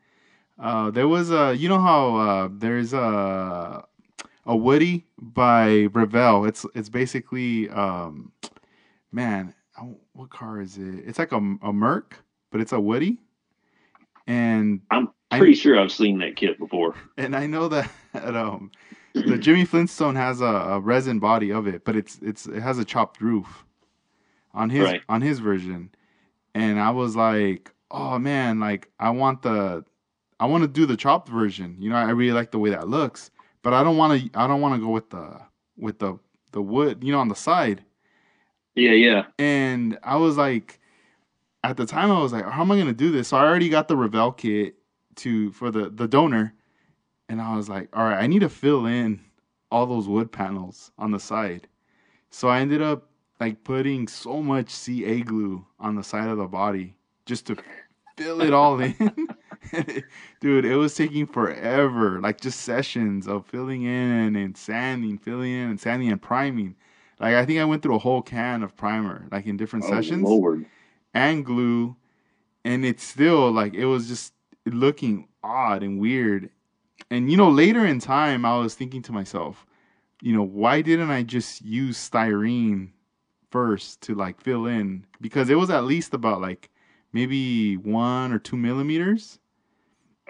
Uh, 0.59 0.91
there 0.91 1.09
was 1.09 1.31
a, 1.31 1.55
you 1.55 1.69
know 1.69 1.81
how 1.81 2.17
uh, 2.17 2.49
there's 2.53 2.93
a 2.93 3.85
a 4.47 4.57
Woody 4.57 5.07
by 5.19 5.89
Revell. 5.93 6.45
It's 6.45 6.65
it's 6.75 6.89
basically, 6.89 7.69
um, 7.71 8.33
man, 9.13 9.55
what 10.13 10.31
car 10.31 10.61
is 10.61 10.77
it? 10.79 11.05
It's 11.07 11.19
like 11.19 11.33
a, 11.33 11.57
a 11.63 11.73
Merc, 11.73 12.17
but 12.51 12.61
it's 12.61 12.73
a 12.73 12.81
Woody. 12.81 13.19
And 14.27 14.81
I'm 14.91 15.09
I- 15.31 15.39
pretty 15.39 15.55
sure 15.55 15.79
I've 15.79 15.93
seen 15.93 16.19
that 16.19 16.37
kit 16.37 16.59
before. 16.59 16.95
and 17.17 17.35
I 17.37 17.47
know 17.47 17.69
that 17.69 17.91
um, 18.15 18.71
the 19.15 19.39
Jimmy 19.39 19.65
Flintstone 19.65 20.17
has 20.17 20.41
a, 20.41 20.45
a 20.45 20.81
resin 20.81 21.19
body 21.19 21.51
of 21.53 21.67
it, 21.67 21.85
but 21.85 21.97
it's 21.97 22.19
it's 22.23 22.47
it 22.47 22.61
has 22.61 22.79
a 22.79 22.85
chopped 22.85 23.21
roof 23.21 23.65
on 24.55 24.71
his 24.71 24.85
Right. 24.85 25.03
on 25.09 25.21
his 25.23 25.39
version, 25.39 25.91
and 26.55 26.79
I 26.81 26.91
was 26.91 27.17
like, 27.17 27.73
oh 27.91 28.19
man, 28.19 28.61
like 28.61 28.91
I 28.99 29.11
want 29.11 29.43
the 29.43 29.85
I 30.39 30.47
want 30.47 30.63
to 30.63 30.69
do 30.69 30.87
the 30.87 30.97
chopped 30.97 31.29
version. 31.29 31.77
You 31.81 31.91
know, 31.91 31.97
I 31.97 32.11
really 32.11 32.33
like 32.33 32.51
the 32.51 32.59
way 32.59 32.71
that 32.71 32.89
looks, 32.89 33.31
but 33.63 33.73
I 33.73 33.83
don't 33.83 33.97
want 33.97 34.21
to. 34.21 34.39
I 34.39 34.47
don't 34.47 34.61
want 34.61 34.75
to 34.75 34.81
go 34.81 34.91
with 34.91 35.11
the 35.11 35.41
with 35.77 35.99
the 35.99 36.19
the 36.53 36.63
wood, 36.63 37.03
you 37.03 37.13
know, 37.13 37.21
on 37.21 37.29
the 37.29 37.35
side. 37.35 37.85
Yeah, 38.75 38.93
yeah. 38.93 39.27
And 39.39 39.99
I 40.03 40.17
was 40.17 40.37
like, 40.37 40.81
at 41.65 41.77
the 41.77 41.87
time, 41.87 42.11
I 42.11 42.21
was 42.21 42.33
like, 42.33 42.45
how 42.49 42.63
am 42.63 42.71
I 42.71 42.79
gonna 42.79 42.93
do 42.93 43.11
this? 43.11 43.29
So 43.29 43.37
I 43.37 43.45
already 43.45 43.69
got 43.69 43.89
the 43.89 43.97
Revell 43.97 44.33
kit 44.33 44.77
to 45.17 45.53
for 45.53 45.71
the 45.71 45.91
the 45.91 46.09
donor, 46.09 46.55
and 47.29 47.41
I 47.41 47.57
was 47.57 47.69
like, 47.69 47.89
all 47.93 48.05
right, 48.05 48.23
I 48.23 48.27
need 48.27 48.41
to 48.41 48.49
fill 48.49 48.87
in 48.87 49.21
all 49.71 49.87
those 49.87 50.09
wood 50.09 50.33
panels 50.33 50.91
on 50.99 51.11
the 51.11 51.21
side. 51.21 51.69
So 52.31 52.49
I 52.49 52.61
ended 52.61 52.83
up 52.83 53.09
like 53.41 53.65
putting 53.65 54.07
so 54.09 54.43
much 54.43 54.71
CA 54.71 55.21
glue 55.21 55.67
on 55.79 55.95
the 55.95 56.05
side 56.05 56.29
of 56.29 56.39
the 56.39 56.47
body 56.47 56.95
just 57.27 57.47
to 57.47 57.57
fill 58.17 58.41
it 58.43 58.53
all 58.53 58.81
in. 58.81 59.29
Dude, 60.41 60.65
it 60.65 60.77
was 60.77 60.95
taking 60.95 61.27
forever. 61.27 62.21
Like 62.21 62.41
just 62.41 62.61
sessions 62.61 63.27
of 63.29 63.47
filling 63.47 63.83
in 63.83 64.37
and 64.37 64.57
sanding, 64.57 65.19
filling 65.19 65.53
in 65.53 65.71
and 65.71 65.81
sanding 65.81 66.11
and 66.11 66.21
priming. 66.21 66.77
Like 67.19 67.35
I 67.35 67.45
think 67.45 67.61
I 67.61 67.65
went 67.65 67.83
through 67.83 67.97
a 67.97 68.01
whole 68.01 68.23
can 68.23 68.63
of 68.63 68.77
primer, 68.77 69.27
like 69.31 69.47
in 69.47 69.57
different 69.57 69.85
Oh, 69.85 69.91
sessions 69.91 70.29
Lord. 70.29 70.67
and 71.15 71.45
glue, 71.45 71.97
and 72.65 72.85
it's 72.85 73.03
still 73.05 73.51
like 73.53 73.75
it 73.75 73.87
was 73.87 74.09
just 74.09 74.35
looking 74.67 75.29
odd 75.43 75.83
and 75.83 76.01
weird. 76.01 76.51
And 77.11 77.31
you 77.31 77.37
know, 77.37 77.51
later 77.51 77.85
in 77.87 78.01
time, 78.01 78.45
I 78.45 78.59
was 78.59 78.75
thinking 78.75 79.03
to 79.03 79.13
myself, 79.13 79.67
you 80.23 80.33
know, 80.35 80.43
why 80.43 80.83
didn't 80.83 81.11
I 81.11 81.23
just 81.23 81.63
use 81.63 81.99
styrene 82.11 82.91
first 83.51 84.01
to 84.03 84.15
like 84.15 84.41
fill 84.41 84.67
in? 84.67 85.07
Because 85.21 85.51
it 85.51 85.57
was 85.57 85.71
at 85.71 85.85
least 85.85 86.15
about 86.15 86.41
like 86.41 86.71
maybe 87.13 87.77
one 87.77 88.33
or 88.33 88.39
two 88.39 88.57
millimeters. 88.57 89.39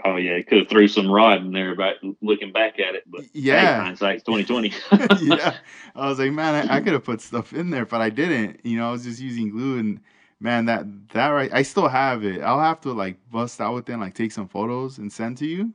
Oh 0.05 0.16
yeah, 0.16 0.36
he 0.36 0.42
could 0.42 0.59
have 0.59 0.68
threw 0.68 0.88
some 0.88 1.11
rod 1.11 1.40
in 1.42 1.53
there. 1.53 1.72
About 1.72 1.96
looking 2.20 2.53
back 2.53 2.78
at 2.78 2.94
it, 2.94 3.05
but 3.07 3.22
Yeah. 3.32 3.76
hey, 3.78 3.84
hindsight's 3.84 4.22
twenty 4.22 4.44
twenty. 4.44 4.72
yeah, 5.22 5.57
I 5.94 6.09
was 6.09 6.18
like, 6.18 6.32
man, 6.32 6.68
I, 6.68 6.76
I 6.76 6.80
could 6.80 6.92
have 6.92 7.05
put 7.05 7.20
stuff 7.20 7.53
in 7.53 7.70
there, 7.70 7.86
but 7.86 8.01
I 8.01 8.11
didn't. 8.11 8.61
You 8.64 8.78
know, 8.78 8.88
I 8.88 8.92
was 8.92 9.05
just 9.05 9.20
using 9.20 9.51
glue, 9.51 9.78
and 9.78 10.01
man, 10.40 10.66
that 10.66 10.84
that 11.11 11.28
right, 11.28 11.51
I 11.53 11.62
still 11.62 11.88
have 11.88 12.24
it. 12.24 12.40
I'll 12.42 12.61
have 12.61 12.80
to 12.82 12.92
like 12.92 13.16
bust 13.30 13.61
out 13.61 13.74
with 13.74 13.88
it, 13.88 13.92
and, 13.92 14.01
like 14.01 14.14
take 14.14 14.32
some 14.32 14.48
photos 14.48 14.98
and 14.98 15.12
send 15.12 15.38
to 15.38 15.46
you 15.46 15.72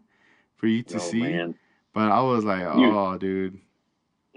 for 0.57 0.67
you 0.67 0.83
to 0.83 0.95
oh 0.95 0.99
see. 0.99 1.21
man, 1.21 1.55
But 1.93 2.11
I 2.11 2.21
was 2.21 2.43
like, 2.43 2.61
You- 2.61 2.67
oh, 2.91 3.17
dude, 3.17 3.59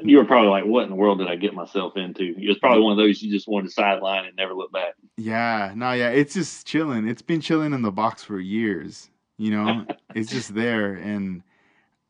you 0.05 0.16
were 0.18 0.24
probably 0.24 0.49
like, 0.51 0.64
"What 0.64 0.84
in 0.84 0.91
the 0.91 0.97
world 0.97 1.18
did 1.18 1.28
I 1.28 1.36
get 1.36 1.55
myself 1.55 1.97
into?" 1.97 2.34
It 2.39 2.49
was 2.49 2.59
probably 2.59 2.82
one 2.82 2.93
of 2.93 2.99
those 2.99 3.20
you 3.22 3.30
just 3.30 3.49
wanted 3.49 3.68
to 3.68 3.72
sideline 3.72 4.26
and 4.26 4.36
never 4.36 4.55
look 4.55 4.72
back. 4.72 4.95
yeah, 5.16 5.72
no, 5.74 5.93
yeah, 5.93 6.11
it's 6.11 6.34
just 6.34 6.66
chilling. 6.66 7.09
It's 7.09 7.22
been 7.22 7.41
chilling 7.41 7.72
in 7.72 7.82
the 7.82 7.91
box 7.91 8.22
for 8.22 8.39
years. 8.39 9.11
You 9.39 9.51
know, 9.53 9.86
it's 10.14 10.30
just 10.30 10.55
there. 10.55 10.95
And 10.95 11.43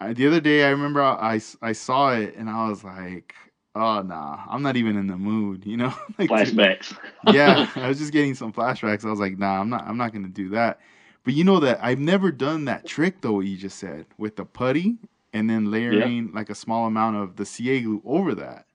I, 0.00 0.12
the 0.14 0.26
other 0.28 0.40
day, 0.40 0.64
I 0.64 0.70
remember 0.70 1.02
I, 1.02 1.40
I 1.62 1.72
saw 1.72 2.12
it, 2.14 2.36
and 2.36 2.50
I 2.50 2.68
was 2.68 2.84
like, 2.84 3.34
oh 3.74 4.02
nah, 4.02 4.44
I'm 4.48 4.62
not 4.62 4.76
even 4.76 4.96
in 4.96 5.06
the 5.08 5.16
mood. 5.18 5.66
You 5.66 5.78
know, 5.78 5.94
like 6.18 6.36
Flashbacks. 6.38 6.96
yeah, 7.22 7.66
I 7.76 7.88
was 7.88 7.98
just 7.98 8.12
getting 8.12 8.34
some 8.34 8.52
flashbacks. 8.52 9.04
I 9.04 9.10
was 9.10 9.20
like, 9.20 9.38
nah, 9.38 9.60
I'm 9.60 9.70
not 9.70 9.86
I'm 9.86 9.96
not 9.96 10.12
gonna 10.12 10.28
do 10.28 10.50
that. 10.50 10.80
But 11.24 11.34
you 11.34 11.44
know 11.44 11.60
that 11.60 11.80
I've 11.82 11.98
never 11.98 12.32
done 12.32 12.64
that 12.66 12.86
trick 12.86 13.20
though, 13.20 13.32
what 13.34 13.46
you 13.46 13.56
just 13.56 13.78
said, 13.78 14.06
with 14.18 14.36
the 14.36 14.44
putty 14.44 14.98
and 15.32 15.48
then 15.50 15.70
layering 15.70 16.32
like 16.32 16.50
a 16.50 16.54
small 16.54 16.86
amount 16.86 17.16
of 17.16 17.36
the 17.36 17.44
CA 17.46 17.80
glue 17.82 18.02
over 18.04 18.34
that. 18.36 18.66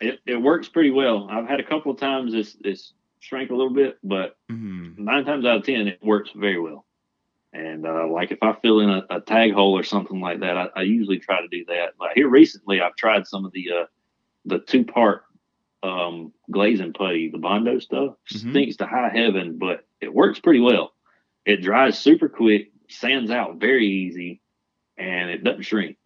it 0.00 0.20
it 0.26 0.36
works 0.36 0.68
pretty 0.68 0.90
well. 0.90 1.28
I've 1.30 1.46
had 1.48 1.60
a 1.60 1.64
couple 1.64 1.92
of 1.92 1.98
times 1.98 2.34
it's 2.34 2.56
it's 2.64 2.92
shrank 3.20 3.50
a 3.50 3.54
little 3.54 3.72
bit, 3.72 3.98
but 4.02 4.36
hmm 4.50 4.98
nine 4.98 5.26
times 5.26 5.46
out 5.46 5.58
of 5.58 5.64
ten 5.64 5.88
it 5.88 6.00
works 6.02 6.30
very 6.36 6.60
well. 6.60 6.86
And 7.52 7.86
uh, 7.86 8.06
like 8.08 8.30
if 8.30 8.38
I 8.42 8.54
fill 8.60 8.80
in 8.80 8.90
a, 8.90 9.02
a 9.10 9.20
tag 9.20 9.52
hole 9.54 9.76
or 9.76 9.82
something 9.82 10.20
like 10.20 10.40
that, 10.40 10.56
I, 10.56 10.68
I 10.76 10.82
usually 10.82 11.18
try 11.18 11.40
to 11.40 11.48
do 11.48 11.64
that. 11.66 11.94
Like 11.98 12.14
here 12.14 12.28
recently, 12.28 12.80
I've 12.80 12.96
tried 12.96 13.26
some 13.26 13.44
of 13.44 13.52
the 13.52 13.70
uh, 13.72 13.84
the 14.44 14.58
two 14.58 14.84
part 14.84 15.24
um, 15.82 16.32
glazing 16.50 16.92
putty, 16.92 17.30
the 17.30 17.38
Bondo 17.38 17.78
stuff. 17.78 18.14
Mhm. 18.32 18.50
Stinks 18.50 18.76
to 18.76 18.86
high 18.86 19.10
heaven, 19.14 19.58
but 19.58 19.86
it 20.00 20.12
works 20.12 20.40
pretty 20.40 20.60
well. 20.60 20.92
It 21.46 21.62
dries 21.62 21.98
super 21.98 22.28
quick, 22.28 22.70
sands 22.90 23.30
out 23.30 23.56
very 23.56 23.86
easy, 23.86 24.42
and 24.98 25.30
it 25.30 25.42
doesn't 25.42 25.62
shrink. 25.62 25.96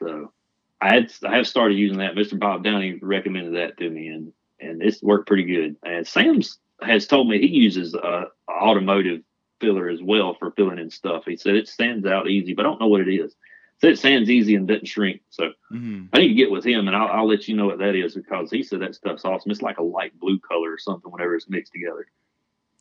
So 0.00 0.32
I 0.80 0.94
had 0.94 1.12
I 1.24 1.36
have 1.36 1.46
started 1.46 1.78
using 1.78 1.98
that. 1.98 2.14
Mr. 2.16 2.38
Bob 2.38 2.64
Downey 2.64 2.98
recommended 3.00 3.54
that 3.54 3.78
to 3.78 3.88
me, 3.88 4.08
and 4.08 4.32
and 4.60 4.82
it's 4.82 5.00
worked 5.02 5.28
pretty 5.28 5.44
good. 5.44 5.76
And 5.84 6.06
Sam's 6.06 6.58
has 6.80 7.06
told 7.06 7.28
me 7.28 7.38
he 7.38 7.46
uses 7.46 7.94
uh, 7.94 8.24
automotive 8.50 9.20
filler 9.62 9.88
as 9.88 10.02
well 10.02 10.34
for 10.34 10.50
filling 10.50 10.78
in 10.78 10.90
stuff. 10.90 11.24
He 11.24 11.36
said 11.36 11.54
it 11.54 11.68
stands 11.68 12.04
out 12.06 12.28
easy, 12.28 12.52
but 12.52 12.66
I 12.66 12.68
don't 12.68 12.80
know 12.80 12.88
what 12.88 13.00
it 13.00 13.10
is. 13.10 13.34
Said 13.80 13.92
it 13.92 13.98
sands 13.98 14.28
easy 14.28 14.54
and 14.56 14.68
doesn't 14.68 14.86
shrink. 14.86 15.22
So 15.30 15.52
hmm 15.70 16.02
I 16.12 16.18
need 16.18 16.28
to 16.28 16.34
get 16.34 16.50
with 16.50 16.66
him, 16.66 16.88
and 16.88 16.96
I'll, 16.96 17.08
I'll 17.08 17.28
let 17.28 17.48
you 17.48 17.56
know 17.56 17.66
what 17.66 17.78
that 17.78 17.94
is 17.94 18.14
because 18.14 18.50
he 18.50 18.62
said 18.62 18.80
that 18.80 18.94
stuff's 18.94 19.24
awesome. 19.24 19.50
It's 19.50 19.62
like 19.62 19.78
a 19.78 19.82
light 19.82 20.18
blue 20.20 20.38
color 20.40 20.70
or 20.72 20.78
something 20.78 21.10
whenever 21.10 21.34
it's 21.34 21.48
mixed 21.48 21.72
together. 21.72 22.06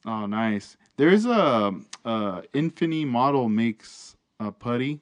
Oh, 0.06 0.26
nice. 0.26 0.76
There's 0.98 1.26
a, 1.26 1.74
a 2.04 2.44
Infini 2.54 3.06
model 3.08 3.48
makes 3.48 4.18
a 4.40 4.52
putty 4.52 5.00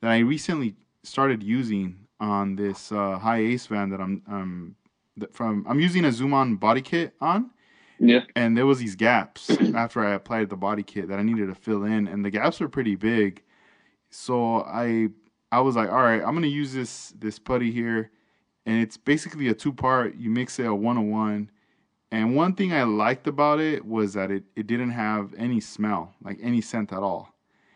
that 0.00 0.10
I 0.10 0.18
recently 0.18 0.74
started 1.04 1.42
using 1.42 1.96
on 2.20 2.56
this 2.56 2.92
uh, 2.92 3.18
HiAce 3.18 3.68
van 3.68 3.90
that 3.90 4.00
I'm 4.00 4.22
um 4.28 4.76
that 5.16 5.34
from 5.34 5.64
I'm 5.68 5.80
using 5.80 6.04
a 6.04 6.12
zoom 6.12 6.34
on 6.34 6.56
body 6.56 6.80
kit 6.82 7.14
on. 7.20 7.50
Yeah. 8.04 8.24
and 8.34 8.56
there 8.56 8.66
was 8.66 8.80
these 8.80 8.96
gaps 8.96 9.50
after 9.74 10.04
I 10.04 10.14
applied 10.14 10.50
the 10.50 10.56
body 10.56 10.82
kit 10.82 11.08
that 11.08 11.20
I 11.20 11.22
needed 11.22 11.46
to 11.48 11.54
fill 11.54 11.84
in, 11.84 12.08
and 12.08 12.24
the 12.24 12.30
gaps 12.30 12.60
were 12.60 12.68
pretty 12.68 12.96
big. 12.96 13.42
So 14.10 14.62
I 14.62 15.08
I 15.52 15.60
was 15.60 15.76
like, 15.76 15.90
all 15.90 16.02
right, 16.02 16.22
I'm 16.22 16.34
gonna 16.34 16.48
use 16.48 16.72
this 16.74 17.14
this 17.18 17.38
putty 17.38 17.70
here, 17.72 18.10
and 18.66 18.82
it's 18.82 18.96
basically 18.96 19.48
a 19.48 19.54
two 19.54 19.72
part. 19.72 20.16
You 20.16 20.30
mix 20.30 20.58
it 20.58 20.66
a 20.66 20.74
one 20.74 20.98
on 20.98 21.10
one, 21.10 21.50
and 22.12 22.36
one 22.36 22.54
thing 22.54 22.72
I 22.72 22.84
liked 22.84 23.28
about 23.28 23.60
it 23.60 23.84
was 23.86 24.14
that 24.14 24.30
it 24.32 24.44
it 24.56 24.66
didn't 24.66 24.92
have 24.92 25.34
any 25.38 25.60
smell, 25.60 26.14
like 26.22 26.38
any 26.42 26.60
scent 26.60 26.92
at 26.92 27.00
all. 27.04 27.31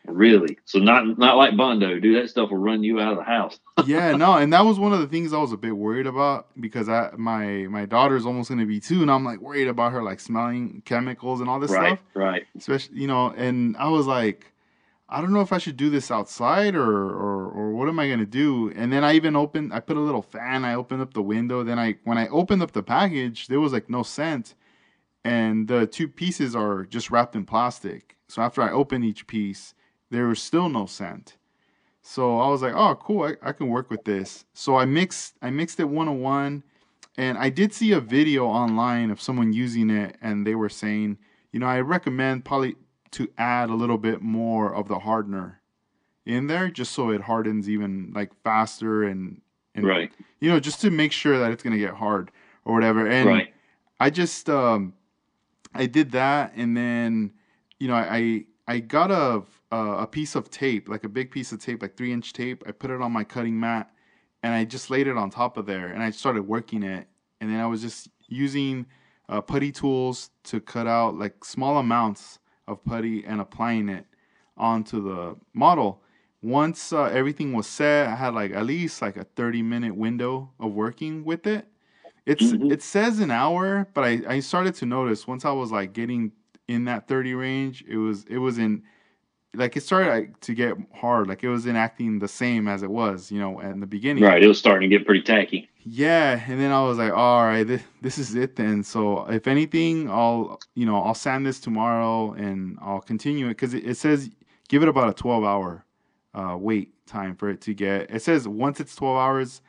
Really? 0.08 0.58
So 0.64 0.78
not 0.78 1.18
not 1.18 1.36
like 1.36 1.56
Bondo, 1.56 1.98
dude. 2.00 2.22
That 2.22 2.30
stuff 2.30 2.50
will 2.50 2.58
run 2.58 2.82
you 2.82 3.00
out 3.00 3.12
of 3.12 3.18
the 3.18 3.24
house. 3.24 3.58
yeah, 3.86 4.12
no, 4.16 4.34
and 4.34 4.52
that 4.52 4.64
was 4.64 4.78
one 4.78 4.92
of 4.92 5.00
the 5.00 5.06
things 5.08 5.32
I 5.32 5.38
was 5.38 5.52
a 5.52 5.56
bit 5.56 5.76
worried 5.76 6.06
about 6.06 6.48
because 6.60 6.88
I 6.88 7.10
my 7.16 7.66
my 7.68 7.84
daughter's 7.84 8.24
almost 8.24 8.48
gonna 8.48 8.66
be 8.66 8.80
two, 8.80 9.02
and 9.02 9.10
I'm 9.10 9.24
like 9.24 9.40
worried 9.40 9.68
about 9.68 9.92
her 9.92 10.02
like 10.02 10.20
smelling 10.20 10.82
chemicals 10.84 11.40
and 11.40 11.50
all 11.50 11.60
this 11.60 11.70
right, 11.70 11.98
stuff. 11.98 12.00
right. 12.14 12.46
especially 12.56 12.98
you 12.98 13.06
know 13.06 13.30
and 13.36 13.76
i 13.76 13.88
was 13.88 14.06
like 14.06 14.52
i 15.08 15.20
don't 15.20 15.32
know 15.32 15.40
if 15.40 15.52
i 15.52 15.58
should 15.58 15.76
do 15.76 15.90
this 15.90 16.10
outside 16.10 16.74
or 16.74 16.90
or, 16.90 17.48
or 17.48 17.72
what 17.72 17.88
am 17.88 17.98
i 17.98 18.06
going 18.06 18.18
to 18.18 18.26
do 18.26 18.72
and 18.74 18.92
then 18.92 19.04
i 19.04 19.12
even 19.12 19.36
opened 19.36 19.72
i 19.72 19.80
put 19.80 19.96
a 19.96 20.00
little 20.00 20.22
fan 20.22 20.64
i 20.64 20.74
opened 20.74 21.02
up 21.02 21.12
the 21.12 21.22
window 21.22 21.62
then 21.62 21.78
i 21.78 21.94
when 22.04 22.16
i 22.16 22.28
opened 22.28 22.62
up 22.62 22.72
the 22.72 22.82
package 22.82 23.48
there 23.48 23.60
was 23.60 23.72
like 23.72 23.90
no 23.90 24.02
scent 24.02 24.54
and 25.24 25.68
the 25.68 25.86
two 25.86 26.08
pieces 26.08 26.54
are 26.56 26.84
just 26.84 27.10
wrapped 27.10 27.36
in 27.36 27.44
plastic 27.44 28.16
so 28.28 28.40
after 28.42 28.62
i 28.62 28.70
opened 28.70 29.04
each 29.04 29.26
piece 29.26 29.74
there 30.10 30.26
was 30.26 30.42
still 30.42 30.68
no 30.68 30.86
scent 30.86 31.36
so 32.02 32.38
i 32.38 32.48
was 32.48 32.62
like 32.62 32.74
oh 32.74 32.94
cool 32.96 33.24
i, 33.24 33.34
I 33.42 33.52
can 33.52 33.68
work 33.68 33.90
with 33.90 34.04
this 34.04 34.44
so 34.54 34.76
i 34.76 34.84
mixed 34.84 35.34
i 35.42 35.50
mixed 35.50 35.80
it 35.80 35.84
one 35.84 36.08
on 36.08 36.20
one 36.20 36.62
and 37.16 37.38
i 37.38 37.48
did 37.48 37.72
see 37.72 37.92
a 37.92 38.00
video 38.00 38.46
online 38.46 39.10
of 39.10 39.20
someone 39.20 39.52
using 39.52 39.90
it 39.90 40.16
and 40.20 40.46
they 40.46 40.54
were 40.54 40.68
saying 40.68 41.18
you 41.56 41.60
know, 41.60 41.68
I 41.68 41.80
recommend 41.80 42.44
probably 42.44 42.76
to 43.12 43.30
add 43.38 43.70
a 43.70 43.74
little 43.74 43.96
bit 43.96 44.20
more 44.20 44.74
of 44.74 44.88
the 44.88 44.98
hardener 44.98 45.62
in 46.26 46.48
there 46.48 46.68
just 46.68 46.92
so 46.92 47.08
it 47.08 47.22
hardens 47.22 47.70
even 47.70 48.12
like 48.14 48.30
faster 48.44 49.04
and 49.04 49.40
and 49.74 49.86
Right, 49.86 50.12
you 50.38 50.50
know 50.50 50.60
just 50.60 50.82
to 50.82 50.90
make 50.90 51.12
sure 51.12 51.38
that 51.38 51.52
it's 51.52 51.62
gonna 51.62 51.78
get 51.78 51.94
hard 51.94 52.30
or 52.66 52.74
whatever. 52.74 53.06
And 53.06 53.26
right. 53.26 53.54
I 53.98 54.10
just 54.10 54.50
um 54.50 54.92
I 55.72 55.86
did 55.86 56.12
that 56.12 56.52
and 56.56 56.76
then 56.76 57.32
you 57.78 57.88
know 57.88 57.94
I 57.94 58.16
I 58.16 58.44
got 58.80 59.10
a 59.10 59.42
a 59.70 60.06
piece 60.06 60.34
of 60.34 60.50
tape 60.50 60.88
like 60.88 61.04
a 61.04 61.08
big 61.08 61.30
piece 61.30 61.52
of 61.52 61.60
tape 61.60 61.82
like 61.82 61.96
three 61.96 62.12
inch 62.12 62.32
tape. 62.32 62.62
I 62.66 62.72
put 62.72 62.90
it 62.90 63.00
on 63.00 63.12
my 63.12 63.24
cutting 63.24 63.58
mat 63.58 63.90
and 64.42 64.54
I 64.54 64.64
just 64.64 64.90
laid 64.90 65.06
it 65.06 65.16
on 65.16 65.30
top 65.30 65.56
of 65.56 65.66
there 65.66 65.88
and 65.88 66.02
I 66.02 66.10
started 66.10 66.42
working 66.46 66.82
it 66.82 67.08
and 67.40 67.50
then 67.50 67.60
I 67.60 67.66
was 67.66 67.82
just 67.82 68.08
using 68.28 68.86
uh, 69.28 69.40
putty 69.40 69.72
tools 69.72 70.30
to 70.44 70.60
cut 70.60 70.86
out 70.86 71.16
like 71.18 71.44
small 71.44 71.78
amounts 71.78 72.38
of 72.68 72.84
putty 72.84 73.24
and 73.24 73.40
applying 73.40 73.88
it 73.88 74.06
onto 74.56 75.02
the 75.02 75.36
model. 75.52 76.02
Once 76.42 76.92
uh, 76.92 77.04
everything 77.04 77.52
was 77.52 77.66
set, 77.66 78.08
I 78.08 78.14
had 78.14 78.34
like 78.34 78.52
at 78.52 78.64
least 78.66 79.02
like 79.02 79.16
a 79.16 79.24
30 79.24 79.62
minute 79.62 79.96
window 79.96 80.52
of 80.60 80.72
working 80.72 81.24
with 81.24 81.46
it. 81.46 81.66
It's 82.24 82.52
Mhm. 82.52 82.72
it 82.72 82.82
says 82.82 83.20
an 83.20 83.30
hour, 83.30 83.88
but 83.94 84.04
I, 84.04 84.20
I 84.28 84.40
started 84.40 84.74
to 84.76 84.86
notice 84.86 85.26
once 85.26 85.44
I 85.44 85.52
was 85.52 85.70
like 85.72 85.92
getting 85.92 86.32
in 86.68 86.84
that 86.84 87.08
30 87.08 87.34
range, 87.34 87.84
it 87.88 87.96
was 87.96 88.24
it 88.24 88.38
was 88.38 88.58
in 88.58 88.82
like 89.54 89.76
it 89.76 89.82
started 89.82 90.10
like, 90.10 90.40
to 90.40 90.54
get 90.54 90.76
hard. 90.94 91.28
Like 91.28 91.42
it 91.42 91.48
was 91.48 91.66
in 91.66 91.76
acting 91.76 92.18
the 92.18 92.28
same 92.28 92.68
as 92.68 92.82
it 92.82 92.90
was, 92.90 93.30
you 93.30 93.40
know, 93.40 93.60
in 93.60 93.80
the 93.80 93.86
beginning. 93.86 94.22
Right. 94.22 94.42
It 94.42 94.48
was 94.48 94.58
starting 94.58 94.90
to 94.90 94.98
get 94.98 95.06
pretty 95.06 95.22
tacky. 95.22 95.68
Yeah, 95.88 96.42
and 96.48 96.60
then 96.60 96.72
I 96.72 96.82
was 96.82 96.98
like, 96.98 97.12
all 97.12 97.44
right, 97.44 97.64
this, 97.64 97.82
this 98.02 98.18
is 98.18 98.34
it 98.34 98.56
then. 98.56 98.82
So 98.82 99.24
if 99.30 99.46
anything, 99.46 100.10
I'll 100.10 100.60
you 100.74 100.84
know 100.86 101.00
I'll 101.02 101.14
sand 101.14 101.46
this 101.46 101.60
tomorrow 101.60 102.32
and 102.32 102.78
I'll 102.82 103.00
continue 103.00 103.46
it 103.46 103.50
because 103.50 103.72
it, 103.74 103.84
it 103.84 103.96
says 103.96 104.28
give 104.68 104.82
it 104.82 104.88
about 104.88 105.08
a 105.08 105.14
twelve 105.14 105.44
hour 105.44 105.86
uh, 106.36 106.56
wait 106.56 106.92
time 107.06 107.34
for 107.34 107.48
it 107.48 107.60
to 107.62 107.74
get. 107.74 108.10
It 108.10 108.22
says 108.22 108.46
once 108.46 108.78
it's 108.78 108.94
12 108.94 109.16
hours, 109.16 109.62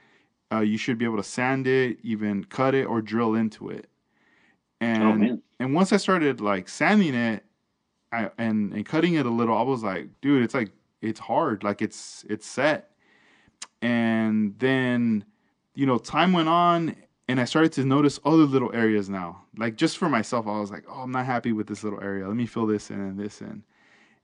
uh, 0.52 0.60
you 0.60 0.78
should 0.78 0.98
be 0.98 1.06
able 1.06 1.18
to 1.18 1.24
sand 1.24 1.66
it, 1.66 1.98
even 2.04 2.44
cut 2.44 2.76
it, 2.76 2.86
or 2.86 3.02
drill 3.02 3.36
into 3.36 3.70
it. 3.70 3.88
And 4.82 5.04
Oh, 5.04 5.14
man. 5.14 5.42
And 5.60 5.74
once 5.74 5.92
I 5.92 5.98
started 5.98 6.42
like 6.42 6.70
sanding 6.70 7.16
it, 7.16 7.44
I, 8.12 8.30
and 8.38 8.74
and 8.74 8.86
cutting 8.86 9.16
it 9.16 9.26
a 9.26 9.30
little, 9.30 9.58
I 9.58 9.64
was 9.64 9.84
like, 9.84 10.10
dude, 10.22 10.44
it's 10.44 10.54
like 10.54 10.72
it's 11.02 11.20
hard, 11.20 11.64
like 11.64 11.82
it's 11.82 12.26
it's 12.30 12.46
set. 12.46 12.92
And 13.82 14.58
then, 14.60 15.26
you 15.76 15.86
know, 15.86 15.98
time 15.98 16.34
went 16.34 16.50
on, 16.50 16.96
and 17.28 17.40
I 17.40 17.46
started 17.46 17.72
to 17.74 17.86
notice 17.86 18.20
other 18.26 18.38
little 18.38 18.74
areas 18.74 19.10
now. 19.10 19.44
Like 19.58 19.76
just 19.76 19.98
for 19.98 20.10
myself, 20.10 20.48
I 20.48 20.60
was 20.60 20.72
like, 20.72 20.86
oh, 20.90 21.02
I'm 21.02 21.12
not 21.12 21.26
happy 21.26 21.52
with 21.52 21.68
this 21.68 21.84
little 21.84 22.02
area. 22.02 22.28
Let 22.28 22.38
me 22.38 22.46
fill 22.46 22.66
this 22.66 22.90
in 22.90 23.00
and 23.00 23.20
this 23.20 23.42
in. 23.42 23.64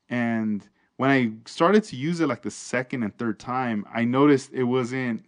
And 0.09 0.67
when 0.97 1.09
I 1.09 1.31
started 1.45 1.83
to 1.85 1.95
use 1.95 2.19
it 2.19 2.27
like 2.27 2.43
the 2.43 2.51
second 2.51 3.03
and 3.03 3.15
third 3.17 3.39
time, 3.39 3.85
I 3.93 4.05
noticed 4.05 4.51
it 4.53 4.63
wasn't 4.63 5.25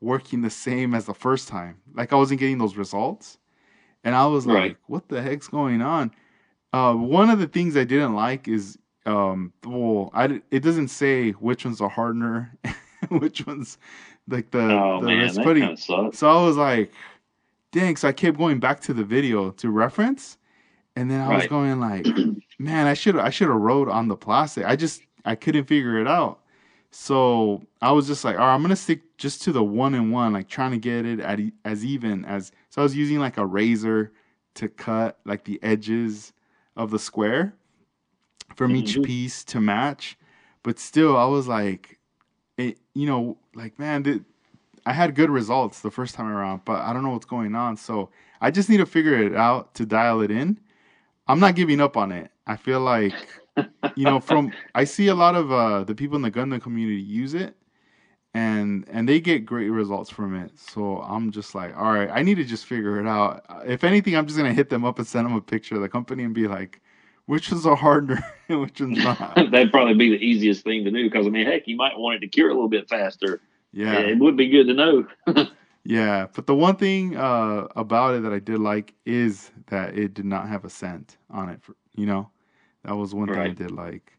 working 0.00 0.42
the 0.42 0.50
same 0.50 0.94
as 0.94 1.06
the 1.06 1.14
first 1.14 1.48
time. 1.48 1.78
Like 1.94 2.12
I 2.12 2.16
wasn't 2.16 2.40
getting 2.40 2.58
those 2.58 2.76
results. 2.76 3.38
And 4.04 4.14
I 4.14 4.26
was 4.26 4.46
Right. 4.46 4.70
like, 4.70 4.78
what 4.86 5.08
the 5.08 5.22
heck's 5.22 5.48
going 5.48 5.82
on? 5.82 6.12
Uh, 6.72 6.94
one 6.94 7.30
of 7.30 7.38
the 7.38 7.46
things 7.48 7.76
I 7.76 7.84
didn't 7.84 8.14
like 8.14 8.48
is, 8.48 8.78
um, 9.06 9.52
well, 9.64 10.10
I, 10.14 10.40
it 10.50 10.60
doesn't 10.60 10.88
say 10.88 11.32
which 11.32 11.64
one's 11.64 11.80
a 11.80 11.88
hardener, 11.88 12.52
which 13.10 13.46
one's 13.46 13.78
like 14.28 14.50
the, 14.50 14.60
Oh 14.60 15.00
the 15.00 15.06
man, 15.06 15.22
rest 15.22 15.36
that 15.36 15.44
putty. 15.44 15.60
kind 15.60 15.78
sucks. 15.78 16.18
So 16.18 16.28
I 16.28 16.44
was 16.46 16.56
like, 16.56 16.92
dang. 17.72 17.96
So 17.96 18.08
I 18.08 18.12
kept 18.12 18.38
going 18.38 18.60
back 18.60 18.80
to 18.82 18.94
the 18.94 19.04
video 19.04 19.50
to 19.52 19.70
reference. 19.70 20.38
And 20.96 21.10
then 21.10 21.20
I 21.20 21.30
was 21.30 21.46
going 21.46 21.80
like, 21.80 22.08
man, 22.58 22.86
I 22.86 22.94
should 22.94 23.16
I 23.18 23.30
should 23.30 23.48
have 23.48 23.56
wrote 23.60 23.88
on 23.88 24.08
the 24.08 24.16
plastic. 24.16 24.64
I 24.66 24.76
just 24.76 25.02
I 25.24 25.34
couldn't 25.36 25.64
figure 25.66 25.98
it 26.00 26.08
out. 26.08 26.40
So 26.90 27.62
I 27.82 27.92
was 27.92 28.06
just 28.06 28.24
like, 28.24 28.36
all 28.38 28.46
right, 28.46 28.54
I'm 28.54 28.62
gonna 28.62 28.76
stick 28.76 29.16
just 29.18 29.42
to 29.42 29.52
the 29.52 29.62
one 29.64 29.94
and 29.94 30.12
one, 30.12 30.32
like 30.32 30.48
trying 30.48 30.72
to 30.72 30.78
get 30.78 31.04
it 31.06 31.20
at 31.20 31.40
as 31.64 31.84
even 31.84 32.24
as. 32.24 32.52
So 32.70 32.82
I 32.82 32.84
was 32.84 32.96
using 32.96 33.18
like 33.18 33.36
a 33.38 33.46
razor 33.46 34.12
to 34.54 34.68
cut 34.68 35.18
like 35.24 35.44
the 35.44 35.62
edges 35.62 36.32
of 36.76 36.90
the 36.90 36.98
square 36.98 37.54
from 38.56 38.74
each 38.76 38.96
Mhm. 38.96 39.02
piece 39.02 39.44
to 39.44 39.60
match. 39.60 40.18
But 40.62 40.78
still, 40.78 41.16
I 41.16 41.26
was 41.26 41.46
like, 41.48 41.98
it, 42.56 42.78
you 42.94 43.06
know, 43.06 43.38
like 43.54 43.78
man, 43.78 44.04
th- 44.04 44.22
I 44.86 44.92
had 44.92 45.14
good 45.14 45.30
results 45.30 45.80
the 45.80 45.90
first 45.90 46.14
time 46.14 46.28
around, 46.28 46.62
but 46.64 46.80
I 46.80 46.92
don't 46.92 47.02
know 47.02 47.10
what's 47.10 47.26
going 47.26 47.54
on. 47.54 47.76
So 47.76 48.10
I 48.40 48.50
just 48.50 48.68
need 48.70 48.78
to 48.78 48.86
figure 48.86 49.14
it 49.18 49.34
out 49.34 49.74
to 49.74 49.86
dial 49.86 50.20
it 50.22 50.30
in. 50.30 50.58
I'm 51.28 51.40
not 51.40 51.56
giving 51.56 51.80
up 51.80 51.96
on 51.96 52.12
it. 52.12 52.30
I 52.46 52.56
feel 52.56 52.80
like, 52.80 53.14
you 53.96 54.04
know, 54.04 54.20
from 54.20 54.52
I 54.74 54.84
see 54.84 55.08
a 55.08 55.14
lot 55.14 55.34
of 55.34 55.52
uh, 55.52 55.84
the 55.84 55.94
people 55.94 56.16
in 56.16 56.22
the 56.22 56.30
Gundam 56.30 56.60
community 56.60 57.00
use 57.00 57.34
it, 57.34 57.56
and 58.34 58.86
and 58.90 59.08
they 59.08 59.20
get 59.20 59.46
great 59.46 59.70
results 59.70 60.10
from 60.10 60.34
it. 60.34 60.52
So 60.58 60.98
I'm 60.98 61.30
just 61.30 61.54
like, 61.54 61.76
all 61.76 61.92
right, 61.92 62.10
I 62.12 62.22
need 62.22 62.36
to 62.36 62.44
just 62.44 62.66
figure 62.66 63.00
it 63.00 63.06
out. 63.06 63.44
If 63.66 63.84
anything, 63.84 64.16
I'm 64.16 64.26
just 64.26 64.38
gonna 64.38 64.54
hit 64.54 64.70
them 64.70 64.84
up 64.84 64.98
and 64.98 65.06
send 65.06 65.26
them 65.26 65.34
a 65.34 65.40
picture 65.40 65.76
of 65.76 65.82
the 65.82 65.88
company 65.88 66.24
and 66.24 66.34
be 66.34 66.48
like, 66.48 66.80
which 67.26 67.50
one's 67.50 67.66
a 67.66 67.74
harder 67.74 68.18
and 68.48 68.60
which 68.60 68.80
one's 68.80 69.02
not. 69.02 69.34
That'd 69.50 69.70
probably 69.70 69.94
be 69.94 70.10
the 70.10 70.24
easiest 70.24 70.64
thing 70.64 70.84
to 70.84 70.90
do 70.90 71.08
because 71.08 71.26
I 71.26 71.30
mean, 71.30 71.46
heck, 71.46 71.66
you 71.66 71.76
might 71.76 71.98
want 71.98 72.16
it 72.16 72.20
to 72.20 72.28
cure 72.28 72.50
a 72.50 72.54
little 72.54 72.68
bit 72.68 72.88
faster. 72.88 73.40
Yeah. 73.72 73.98
It 73.98 74.18
would 74.18 74.36
be 74.36 74.48
good 74.48 74.66
to 74.66 74.74
know. 74.74 75.06
Yeah, 75.88 76.26
but 76.34 76.46
the 76.46 76.54
one 76.54 76.76
thing 76.76 77.16
uh, 77.16 77.66
about 77.74 78.14
it 78.14 78.22
that 78.24 78.32
I 78.34 78.40
did 78.40 78.58
like 78.58 78.92
is 79.06 79.50
that 79.68 79.96
it 79.96 80.12
did 80.12 80.26
not 80.26 80.46
have 80.46 80.66
a 80.66 80.68
scent 80.68 81.16
on 81.30 81.48
it. 81.48 81.62
For, 81.62 81.74
you 81.94 82.04
know, 82.04 82.28
that 82.88 82.96
was 82.96 83.14
one 83.14 83.28
thing 83.28 83.38
I 83.38 83.48
did 83.48 83.70
like. 83.70 84.12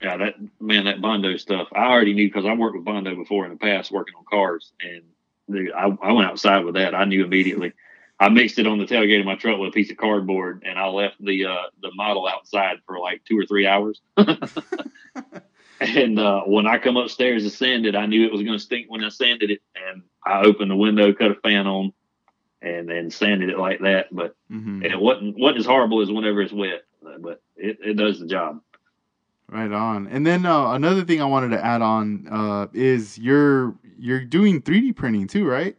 Yeah, 0.00 0.16
that 0.16 0.34
man, 0.60 0.86
that 0.86 1.02
Bondo 1.02 1.36
stuff. 1.36 1.68
I 1.74 1.84
already 1.84 2.14
knew 2.14 2.26
because 2.26 2.46
I 2.46 2.54
worked 2.54 2.74
with 2.74 2.86
Bondo 2.86 3.14
before 3.14 3.44
in 3.44 3.50
the 3.50 3.58
past, 3.58 3.92
working 3.92 4.14
on 4.14 4.24
cars, 4.24 4.72
and 4.80 5.02
dude, 5.50 5.72
I, 5.72 5.94
I 6.02 6.12
went 6.12 6.28
outside 6.28 6.64
with 6.64 6.76
that. 6.76 6.94
I 6.94 7.04
knew 7.04 7.22
immediately. 7.22 7.74
I 8.18 8.30
mixed 8.30 8.58
it 8.58 8.66
on 8.66 8.78
the 8.78 8.86
tailgate 8.86 9.20
of 9.20 9.26
my 9.26 9.34
truck 9.34 9.58
with 9.58 9.70
a 9.70 9.72
piece 9.72 9.90
of 9.90 9.98
cardboard, 9.98 10.62
and 10.66 10.78
I 10.78 10.86
left 10.88 11.16
the 11.22 11.46
uh, 11.46 11.64
the 11.82 11.90
model 11.94 12.26
outside 12.26 12.78
for 12.86 12.98
like 12.98 13.22
two 13.24 13.38
or 13.38 13.44
three 13.44 13.66
hours. 13.66 14.00
and 15.80 16.18
uh, 16.18 16.42
when 16.42 16.66
I 16.66 16.78
come 16.78 16.96
upstairs 16.96 17.44
to 17.44 17.50
sand 17.50 17.84
it, 17.84 17.94
I 17.94 18.06
knew 18.06 18.24
it 18.24 18.32
was 18.32 18.42
going 18.42 18.58
to 18.58 18.64
stink 18.64 18.90
when 18.90 19.04
I 19.04 19.10
sanded 19.10 19.50
it, 19.50 19.60
and 19.74 20.02
I 20.24 20.42
opened 20.42 20.70
the 20.70 20.76
window, 20.76 21.12
cut 21.12 21.30
a 21.30 21.34
fan 21.34 21.66
on, 21.66 21.92
and 22.62 22.88
then 22.88 23.10
sanded 23.10 23.50
it 23.50 23.58
like 23.58 23.80
that. 23.80 24.06
But 24.10 24.34
hmm 24.48 24.82
it 24.82 24.98
wasn't 24.98 25.38
wasn't 25.38 25.60
as 25.60 25.66
horrible 25.66 26.00
as 26.00 26.10
whenever 26.10 26.40
it's 26.40 26.52
wet, 26.52 26.84
but 27.02 27.42
it, 27.56 27.78
it 27.84 27.94
does 27.96 28.20
the 28.20 28.26
job. 28.26 28.60
Right 29.48 29.72
on. 29.72 30.06
And 30.06 30.24
then 30.26 30.46
uh, 30.46 30.72
another 30.72 31.04
thing 31.04 31.20
I 31.20 31.24
wanted 31.24 31.48
to 31.50 31.64
add 31.64 31.82
on 31.82 32.28
uh, 32.30 32.66
is 32.72 33.18
you're 33.18 33.74
you're 33.98 34.24
doing 34.24 34.62
3D 34.62 34.94
printing 34.94 35.26
too, 35.26 35.46
right? 35.46 35.76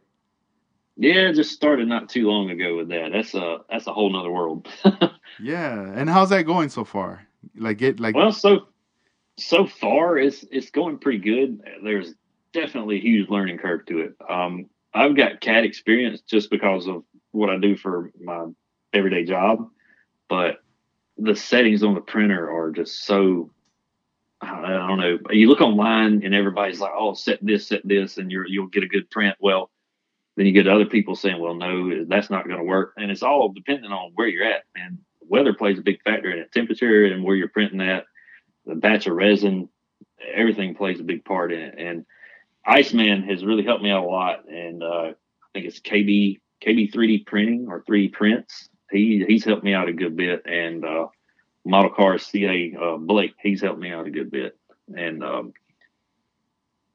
Yeah, 0.97 1.32
just 1.32 1.53
started 1.53 1.88
not 1.88 2.09
too 2.09 2.28
long 2.28 2.49
ago 2.49 2.78
with 2.78 2.89
that. 2.89 3.11
That's 3.13 3.34
a 3.34 3.59
that's 3.69 3.88
a 3.88 3.93
whole 3.93 4.11
nother 4.11 4.32
world. 4.32 4.67
Yeah. 5.39 5.91
And 5.95 6.09
how's 6.09 6.30
that 6.30 6.43
going 6.43 6.69
so 6.69 6.84
far? 6.84 7.26
Like 7.55 7.82
it 7.82 7.99
like 7.99 8.15
well, 8.15 8.32
so 8.32 8.67
so 9.38 9.65
far 9.65 10.17
it's 10.17 10.45
it's 10.51 10.69
going 10.69 10.99
pretty 10.99 11.19
good. 11.19 11.61
There's 11.84 12.13
definitely 12.53 12.97
a 12.97 13.01
huge 13.01 13.30
learning 13.30 13.57
curve 13.57 13.86
to 13.88 13.99
it. 13.99 14.15
Um, 14.30 14.69
I've 14.93 15.15
got 15.15 15.41
CAD 15.41 15.63
experience 15.63 16.22
just 16.22 16.49
because 16.51 16.88
of 16.88 17.03
what 17.32 17.49
I 17.49 17.57
do 17.57 17.76
for 17.76 18.11
my 18.22 18.47
everyday 18.93 19.24
job, 19.24 19.69
but 20.30 20.57
the 21.18 21.36
settings 21.36 21.84
on 21.84 21.93
the 21.93 22.01
printer 22.01 22.51
are 22.51 22.72
just 22.72 23.05
so 23.05 23.51
I 24.41 24.88
don't 24.88 24.97
know. 24.97 25.20
You 25.30 25.49
look 25.49 25.62
online 25.62 26.24
and 26.24 26.34
everybody's 26.34 26.80
like, 26.80 26.93
"Oh, 26.95 27.14
set 27.14 27.39
this, 27.45 27.68
set 27.68 27.88
this," 27.88 28.18
and 28.18 28.32
you're 28.32 28.47
you'll 28.47 28.68
get 28.68 28.84
a 28.84 28.88
good 28.88 29.09
print. 29.12 29.36
Well, 29.39 29.70
then 30.36 30.47
you 30.47 30.51
get 30.51 30.68
other 30.68 30.86
people 30.86 31.16
saying, 31.16 31.39
"Well, 31.39 31.53
no, 31.53 32.05
that's 32.05 32.32
not 32.32 32.47
going 32.47 32.57
to 32.57 32.64
work," 32.64 32.93
and 32.97 33.12
it's 33.12 33.22
all 33.22 33.49
dependent 33.53 33.93
on 33.93 34.12
where 34.16 34.28
you're 34.28 34.45
at. 34.45 34.64
And 34.76 34.97
weather 35.22 35.53
plays 35.53 35.78
a 35.78 35.84
big 35.84 36.01
factor 36.01 36.32
in 36.32 36.39
it. 36.39 36.51
Temperature 36.51 37.05
and 37.05 37.24
where 37.24 37.36
you're 37.36 37.49
printing 37.49 37.82
at, 37.82 38.05
the 38.66 38.76
batch 38.76 39.05
of 39.05 39.14
resin, 39.14 39.70
everything 40.34 40.76
plays 40.76 40.99
a 40.99 41.03
big 41.03 41.24
part 41.24 41.53
in 41.53 41.59
it. 41.59 41.76
And 41.78 42.05
Iceman 42.66 43.24
has 43.24 43.45
really 43.45 43.64
helped 43.64 43.84
me 43.84 43.91
out 43.91 44.03
a 44.03 44.07
lot. 44.07 44.49
And 44.49 44.84
uh, 44.84 45.12
I 45.12 45.14
think 45.53 45.68
it's 45.68 45.80
KB 45.80 46.39
KB 46.66 46.91
3D 46.91 47.26
printing 47.26 47.68
or 47.70 47.84
3D 47.84 48.14
prints. 48.14 48.70
He 48.92 49.24
he's 49.28 49.46
helped 49.46 49.64
me 49.64 49.74
out 49.74 49.89
a 49.89 49.94
good 49.94 50.16
bit. 50.16 50.44
And 50.46 50.86
uh, 50.86 51.08
Model 51.66 51.92
car 51.92 52.18
CA 52.18 52.76
uh, 52.80 52.98
Blake, 52.98 53.34
he's 53.42 53.62
helped 53.62 53.80
me 53.80 53.92
out 53.92 54.08
a 54.08 54.12
good 54.12 54.32
bit. 54.32 54.58
And 54.96 55.24
um, 55.24 55.54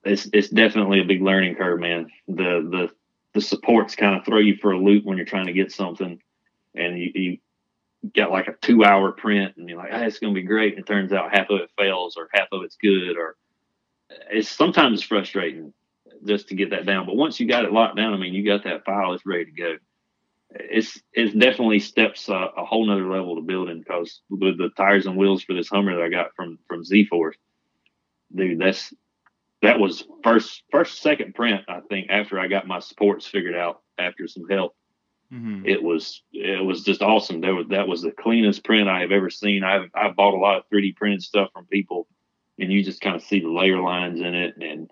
it's 0.05 0.29
it's 0.33 0.49
definitely 0.49 1.01
a 1.01 1.05
big 1.05 1.23
learning 1.23 1.57
curve, 1.57 1.81
man. 1.81 2.11
The 2.29 2.35
the 2.71 2.91
the 3.35 3.41
supports 3.41 3.97
kind 3.97 4.17
of 4.17 4.25
throw 4.25 4.39
you 4.39 4.57
for 4.57 4.73
a 4.73 4.79
loop 4.79 5.05
when 5.05 5.17
you're 5.17 5.27
trying 5.27 5.47
to 5.47 5.53
get 5.53 5.73
something, 5.73 6.19
and 6.75 6.99
you, 6.99 7.11
you 7.15 7.39
got 8.15 8.31
like 8.31 8.49
a 8.49 8.55
two 8.61 8.85
hour 8.85 9.13
print, 9.13 9.55
and 9.57 9.69
you're 9.69 9.79
like, 9.79 9.91
"Ah, 9.93 10.03
it's 10.03 10.19
going 10.19 10.35
to 10.35 10.41
be 10.41 10.47
great." 10.47 10.75
And 10.75 10.83
it 10.83 10.87
turns 10.87 11.13
out 11.13 11.35
half 11.35 11.51
of 11.51 11.61
it 11.61 11.71
fails, 11.77 12.17
or 12.17 12.29
half 12.33 12.49
of 12.53 12.63
it's 12.63 12.77
good, 12.77 13.17
or 13.17 13.37
it's 14.31 14.49
sometimes 14.49 15.03
frustrating 15.03 15.73
just 16.25 16.49
to 16.49 16.55
get 16.55 16.71
that 16.71 16.87
down. 16.87 17.07
But 17.07 17.17
once 17.17 17.39
you 17.41 17.47
got 17.47 17.65
it 17.65 17.73
locked 17.73 17.97
down, 17.97 18.15
I 18.15 18.17
mean, 18.17 18.35
you 18.35 18.45
got 18.45 18.65
that 18.65 18.85
file, 18.85 19.13
it's 19.13 19.27
ready 19.27 19.47
to 19.47 19.51
go. 19.51 19.77
It's 20.61 21.01
it's 21.13 21.35
definitely 21.35 21.81
steps 21.81 22.29
a, 22.29 22.51
a 22.57 22.65
whole 22.65 22.87
nother 22.87 23.09
level 23.11 23.37
to 23.37 23.43
building 23.43 23.81
because 23.81 24.21
with 24.31 24.59
the 24.59 24.71
tires 24.77 25.07
and 25.07 25.17
wheels 25.17 25.43
for 25.43 25.55
this 25.55 25.69
Hummer 25.69 25.97
that 25.97 26.03
I 26.05 26.09
got 26.09 26.35
from 26.35 26.59
from 26.69 26.85
Z 26.85 27.07
Force, 27.07 27.37
dude, 28.35 28.59
that's 28.59 28.93
that 29.63 29.79
was 29.79 30.05
first 30.23 30.63
first 30.71 31.01
second 31.01 31.35
print 31.35 31.63
I 31.69 31.81
think 31.89 32.09
after 32.11 32.39
I 32.39 32.49
got 32.49 32.67
my 32.67 32.79
supports 32.79 33.27
figured 33.27 33.55
out 33.55 33.83
after 33.99 34.29
some 34.29 34.49
help. 34.49 34.75
Mhm. 35.33 35.67
It 35.67 35.83
was 35.83 36.23
it 36.33 36.65
was 36.65 36.85
just 36.85 37.03
awesome. 37.03 37.41
That 37.41 37.55
was 37.55 37.67
that 37.69 37.89
was 37.89 38.03
the 38.03 38.13
cleanest 38.13 38.65
print 38.65 38.89
I 38.89 39.01
have 39.01 39.13
ever 39.13 39.31
seen. 39.31 39.65
I've 39.65 39.91
I've 39.95 40.17
bought 40.17 40.35
a 40.35 40.39
lot 40.39 40.59
of 40.59 40.69
3D 40.71 40.97
printed 40.97 41.23
stuff 41.23 41.51
from 41.53 41.67
people, 41.67 42.07
and 42.59 42.73
you 42.73 42.85
just 42.85 43.01
kind 43.01 43.17
of 43.17 43.23
see 43.23 43.41
the 43.41 43.51
layer 43.51 43.81
lines 43.81 44.21
in 44.21 44.35
it 44.35 44.57
and 44.61 44.91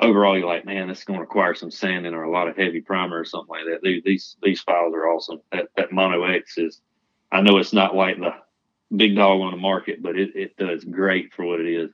overall 0.00 0.36
you're 0.36 0.46
like, 0.46 0.64
man, 0.64 0.88
this 0.88 0.98
is 0.98 1.04
going 1.04 1.18
to 1.18 1.22
require 1.22 1.54
some 1.54 1.70
sanding 1.70 2.14
or 2.14 2.24
a 2.24 2.30
lot 2.30 2.48
of 2.48 2.56
heavy 2.56 2.80
primer 2.80 3.18
or 3.18 3.24
something 3.24 3.50
like 3.50 3.64
that. 3.66 3.82
Dude, 3.82 4.04
these 4.04 4.36
these 4.42 4.60
files 4.60 4.94
are 4.94 5.08
awesome. 5.08 5.40
That 5.52 5.68
that 5.76 5.92
Mono 5.92 6.24
X 6.24 6.58
is, 6.58 6.80
I 7.32 7.40
know 7.40 7.58
it's 7.58 7.72
not 7.72 7.94
like 7.94 8.18
the 8.18 8.34
big 8.94 9.16
dog 9.16 9.40
on 9.40 9.52
the 9.52 9.56
market, 9.56 10.02
but 10.02 10.18
it, 10.18 10.34
it 10.34 10.56
does 10.56 10.84
great 10.84 11.32
for 11.32 11.44
what 11.44 11.60
it 11.60 11.68
is. 11.68 11.90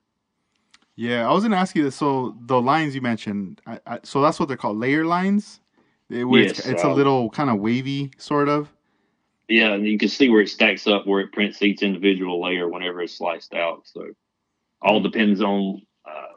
Yeah, 0.94 1.28
I 1.28 1.32
was 1.32 1.42
gonna 1.42 1.57
ask 1.57 1.76
you 1.76 1.84
this. 1.84 1.96
So 1.96 2.36
the 2.46 2.61
lines 2.61 2.94
you 2.94 3.02
mentioned, 3.02 3.61
I, 3.66 3.80
I, 3.86 3.98
so 4.02 4.22
that's 4.22 4.40
what 4.40 4.48
they're 4.48 4.57
called, 4.57 4.78
layer 4.78 5.04
lines. 5.04 5.61
It, 6.09 6.24
where 6.24 6.42
it's, 6.42 6.59
Yes, 6.61 6.68
it's 6.68 6.84
a 6.84 6.88
um, 6.88 6.94
little 6.94 7.30
kind 7.30 7.50
of 7.50 7.59
wavy, 7.59 8.12
sort 8.16 8.48
of. 8.48 8.72
Yeah, 9.48 9.72
and 9.72 9.86
you 9.86 9.98
can 9.98 10.09
see 10.09 10.28
where 10.28 10.40
it 10.40 10.48
stacks 10.48 10.86
up, 10.86 11.07
where 11.07 11.20
it 11.20 11.32
prints 11.32 11.61
each 11.62 11.82
individual 11.82 12.42
layer 12.42 12.68
whenever 12.68 13.02
it's 13.02 13.18
sliced 13.18 13.54
out. 13.54 13.82
So 13.84 14.07
all 14.80 15.00
depends 15.00 15.40
on. 15.40 15.82
Uh, 16.04 16.36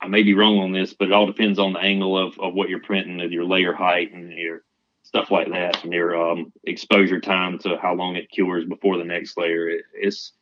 I 0.00 0.06
may 0.08 0.22
be 0.22 0.34
wrong 0.34 0.58
on 0.58 0.72
this, 0.72 0.94
but 0.94 1.08
it 1.08 1.12
all 1.12 1.26
depends 1.26 1.58
on 1.58 1.72
the 1.72 1.80
angle 1.80 2.16
of, 2.16 2.38
of 2.38 2.54
what 2.54 2.68
you're 2.68 2.80
printing, 2.80 3.20
and 3.20 3.32
your 3.32 3.44
layer 3.44 3.72
height, 3.72 4.12
and 4.12 4.32
your 4.32 4.62
stuff 5.02 5.30
like 5.30 5.50
that, 5.50 5.82
and 5.84 5.92
your 5.92 6.30
um, 6.30 6.52
exposure 6.64 7.20
time 7.20 7.58
to 7.60 7.76
how 7.78 7.94
long 7.94 8.16
it 8.16 8.30
cures 8.30 8.64
before 8.64 8.96
the 8.96 9.04
next 9.04 9.36
layer. 9.36 9.68
It, 9.68 9.84
it's 9.94 10.32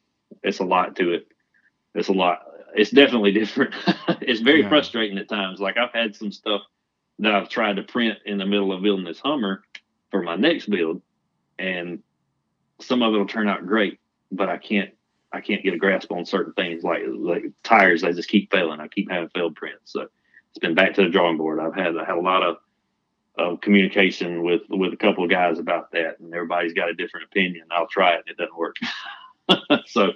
it's 0.43 0.59
a 0.59 0.65
lot 0.65 0.97
to 0.97 1.13
it. 1.13 1.29
It's 1.95 2.09
a 2.09 2.13
lot. 2.13 2.43
it's 2.75 2.91
definitely 2.91 3.33
different. 3.41 3.75
it's 4.21 4.41
very 4.41 4.63
Yeah. 4.63 4.69
frustrating 4.69 5.17
at 5.19 5.29
times. 5.29 5.61
Like 5.61 5.77
I've 5.79 5.93
had 5.93 6.15
some 6.15 6.33
stuff 6.33 6.63
that 7.21 7.35
I've 7.35 7.49
tried 7.49 7.77
to 7.77 7.83
print 7.83 8.19
in 8.27 8.37
the 8.39 8.45
middle 8.47 8.73
of 8.73 8.83
building 8.83 9.07
this 9.07 9.21
Hummer 9.21 9.63
for 10.11 10.23
my 10.23 10.37
next 10.37 10.69
build, 10.69 11.01
and 11.59 12.03
some 12.81 13.03
of 13.03 13.15
it 13.15 13.17
will 13.17 13.27
turn 13.27 13.49
out 13.49 13.67
great, 13.67 14.01
but 14.31 14.51
I 14.51 14.59
can't 14.59 14.91
I 15.33 15.41
can't 15.41 15.63
get 15.63 15.75
a 15.75 15.79
grasp 15.79 16.13
on 16.13 16.25
certain 16.25 16.53
things 16.55 16.83
like 16.83 17.03
like 17.07 17.45
tires. 17.63 18.03
They 18.03 18.13
just 18.13 18.29
keep 18.29 18.51
failing. 18.51 18.81
I 18.81 18.89
keep 18.89 19.11
having 19.11 19.29
failed 19.31 19.57
prints. 19.57 19.93
So 19.93 20.03
it's 20.51 20.59
been 20.61 20.75
back 20.75 20.95
to 20.95 21.03
the 21.03 21.09
drawing 21.09 21.37
board. 21.37 21.61
I've 21.61 21.75
had 21.75 21.97
I 21.97 22.05
had 22.05 22.17
a 22.17 22.21
lot 22.21 22.43
of 22.43 22.57
of 23.39 23.61
communication 23.61 24.43
with 24.43 24.63
with 24.69 24.93
a 24.93 24.97
couple 24.97 25.25
of 25.25 25.31
guys 25.31 25.59
about 25.59 25.93
that, 25.93 26.21
and 26.21 26.33
everybody's 26.33 26.73
got 26.73 26.89
a 26.89 26.95
different 26.95 27.27
opinion. 27.27 27.67
I'll 27.71 27.89
try 27.89 28.15
it. 28.15 28.25
It 28.27 28.37
doesn't 28.37 28.57
work. 28.57 28.77
so 29.87 30.13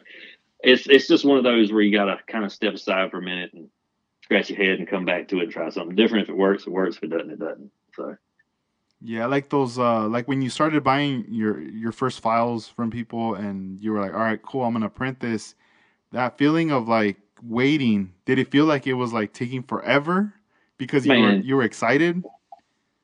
it's 0.63 0.87
it's 0.87 1.09
just 1.09 1.25
one 1.25 1.39
of 1.39 1.45
those 1.45 1.73
where 1.73 1.83
you 1.83 1.97
got 1.97 2.07
to 2.07 2.19
kind 2.27 2.45
of 2.45 2.53
step 2.53 2.75
aside 2.75 3.11
for 3.11 3.19
a 3.19 3.23
minute 3.23 3.53
and 3.53 3.69
scratch 4.23 4.51
your 4.51 4.59
head 4.59 4.79
and 4.79 4.89
come 4.89 5.05
back 5.05 5.29
to 5.29 5.39
it 5.39 5.45
and 5.45 5.53
try 5.53 5.69
something 5.71 5.97
different. 5.97 6.25
If 6.25 6.31
it 6.31 6.37
works, 6.37 6.67
it 6.67 6.71
works. 6.71 6.97
If 6.97 7.05
it 7.05 7.11
doesn't, 7.11 7.31
it 7.31 7.41
doesn't. 7.41 7.71
So 7.95 8.17
Yeah, 9.03 9.27
like 9.27 9.49
those 9.49 9.79
uh 9.79 10.07
like 10.09 10.29
when 10.29 10.43
you 10.43 10.51
started 10.51 10.85
buying 10.85 11.25
your 11.29 11.61
your 11.61 11.93
first 11.93 12.21
files 12.21 12.69
from 12.69 12.91
people 12.91 13.35
and 13.35 13.81
you 13.83 13.93
were 13.93 14.01
like, 14.01 14.13
"All 14.13 14.21
right, 14.21 14.41
cool, 14.43 14.65
I'm 14.65 14.73
going 14.73 14.83
to 14.83 14.89
print 14.89 15.21
this." 15.21 15.55
That 16.13 16.37
feeling 16.39 16.71
of 16.71 16.89
like 16.89 17.17
waiting, 17.43 18.13
did 18.27 18.39
it 18.39 18.51
feel 18.51 18.67
like 18.67 18.87
it 18.87 18.95
was 18.95 19.13
like 19.13 19.33
taking 19.33 19.63
forever 19.63 20.35
because 20.77 21.07
you 21.07 21.19
were 21.19 21.35
you 21.37 21.57
were 21.57 21.63
excited? 21.63 22.23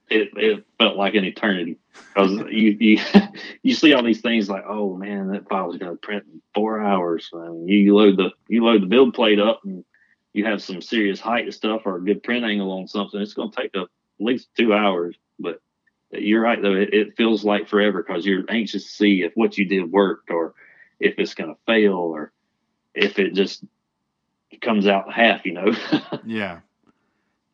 it, 0.09 0.31
it 0.37 0.65
felt 0.79 0.97
like 0.97 1.15
an 1.15 1.25
eternity 1.25 1.79
because 2.15 2.33
you 2.51 2.77
you 2.79 3.01
you 3.63 3.75
see 3.75 3.93
all 3.93 4.03
these 4.03 4.21
things 4.21 4.49
like, 4.49 4.65
oh 4.67 4.97
man, 4.97 5.29
that 5.29 5.49
file 5.49 5.71
is 5.71 5.79
going 5.79 5.93
to 5.93 5.99
print 5.99 6.25
in 6.33 6.41
four 6.55 6.81
hours. 6.81 7.31
I 7.35 7.49
mean, 7.49 7.69
you, 7.69 7.79
you 7.79 7.97
load 7.97 8.17
the 8.17 8.31
you 8.49 8.65
load 8.65 8.83
the 8.83 8.87
build 8.87 9.15
plate 9.15 9.41
up 9.41 9.61
and 9.65 9.85
you 10.33 10.45
have 10.45 10.63
some 10.63 10.81
serious 10.81 11.21
height 11.21 11.45
and 11.45 11.55
stuff 11.55 11.83
or 11.85 11.97
a 11.97 12.05
good 12.05 12.23
print 12.23 12.45
angle 12.45 12.71
on 12.73 12.87
something. 12.87 13.21
It's 13.21 13.35
going 13.35 13.51
to 13.51 13.57
take 13.57 13.75
a, 13.75 13.83
at 13.83 13.89
least 14.21 14.49
two 14.57 14.73
hours, 14.73 15.17
but 15.39 15.61
you're 16.23 16.41
right 16.43 16.61
though. 16.61 16.75
It, 16.75 16.93
it 16.95 17.17
feels 17.17 17.45
like 17.45 17.69
forever 17.69 18.03
because 18.03 18.25
you're 18.27 18.45
anxious 18.49 18.85
to 18.85 18.91
see 18.91 19.23
if 19.23 19.33
what 19.35 19.57
you 19.59 19.65
did 19.67 19.91
worked 19.91 20.31
or 20.31 20.55
if 21.01 21.15
it's 21.19 21.35
going 21.35 21.51
to 21.55 21.61
fail 21.67 21.95
or 21.97 22.33
if 22.95 23.19
it 23.19 23.35
just 23.35 23.65
comes 24.63 24.87
out 24.87 25.13
half. 25.13 25.45
You 25.47 25.53
know. 25.53 25.73
Yeah. 26.25 26.61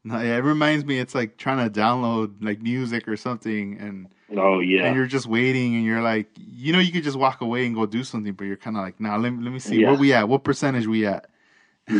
No, 0.05 0.21
yeah, 0.21 0.37
it 0.37 0.41
reminds 0.43 0.85
me 0.85 0.99
it's 0.99 1.15
like 1.15 1.37
trying 1.37 1.65
to 1.69 1.81
download 1.81 2.35
like 2.43 2.61
music 2.61 3.07
or 3.07 3.17
something 3.17 3.79
and 3.79 4.09
oh 4.37 4.59
yeah. 4.59 4.87
and 4.87 4.97
you're 4.97 5.07
just 5.07 5.27
waiting 5.27 5.77
and 5.77 5.85
you're 5.85 6.03
like 6.03 6.27
you 6.37 6.73
know 6.73 6.81
you 6.81 6.91
could 6.91 7.05
just 7.05 7.17
walk 7.17 7.41
away 7.41 7.67
and 7.67 7.75
go 7.77 7.87
do 7.87 8.03
something 8.03 8.33
but 8.33 8.45
you're 8.45 8.57
kind 8.57 8.77
of 8.77 8.83
like 8.83 8.99
nah 8.99 9.15
let, 9.17 9.31
me- 9.33 9.45
let 9.45 9.53
me 9.53 9.61
see 9.61 9.81
Yeah. 9.83 9.91
where 9.91 9.99
we 10.01 10.13
at 10.13 10.29
what 10.29 10.43
percentage 10.43 10.89
we 10.89 11.07
at 11.07 11.27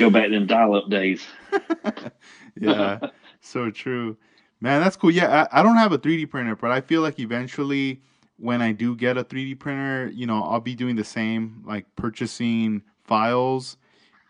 Go 0.01 0.11
back 0.11 0.25
to 0.25 0.31
them 0.31 0.47
dial 0.49 0.75
up 0.75 0.89
days. 0.91 1.25
yeah 2.61 2.99
so 3.41 3.71
true 3.71 4.17
man 4.63 4.81
that's 4.81 4.97
cool. 4.97 5.11
Yeah 5.11 5.47
I, 5.53 5.61
I 5.61 5.63
don't 5.63 5.77
have 5.77 5.93
a 5.93 5.99
3d 5.99 6.31
printer 6.31 6.57
but 6.57 6.71
i 6.71 6.81
feel 6.81 7.03
like 7.03 7.19
eventually 7.19 8.01
when 8.39 8.63
i 8.63 8.73
do 8.73 8.97
get 8.97 9.19
a 9.19 9.25
3d 9.25 9.59
printer 9.59 10.11
you 10.15 10.27
know 10.27 10.43
i'll 10.45 10.61
be 10.61 10.75
doing 10.75 10.97
the 10.97 11.05
same 11.05 11.63
like 11.67 11.85
purchasing 11.97 12.83
files 13.05 13.77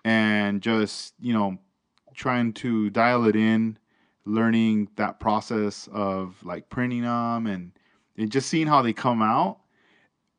and 0.05 0.61
just 0.61 1.15
you 1.21 1.33
know 1.33 1.59
trying 2.15 2.53
to 2.53 2.91
dial 2.91 3.27
it 3.27 3.37
in 3.37 3.79
learning 4.25 4.89
that 4.97 5.19
process 5.21 5.89
of 5.93 6.37
like 6.45 6.69
printing 6.69 7.03
them 7.03 7.47
and, 7.47 7.73
and 8.17 8.31
just 8.31 8.49
seeing 8.49 8.67
how 8.67 8.83
they 8.83 8.93
come 8.93 9.23
out. 9.23 9.59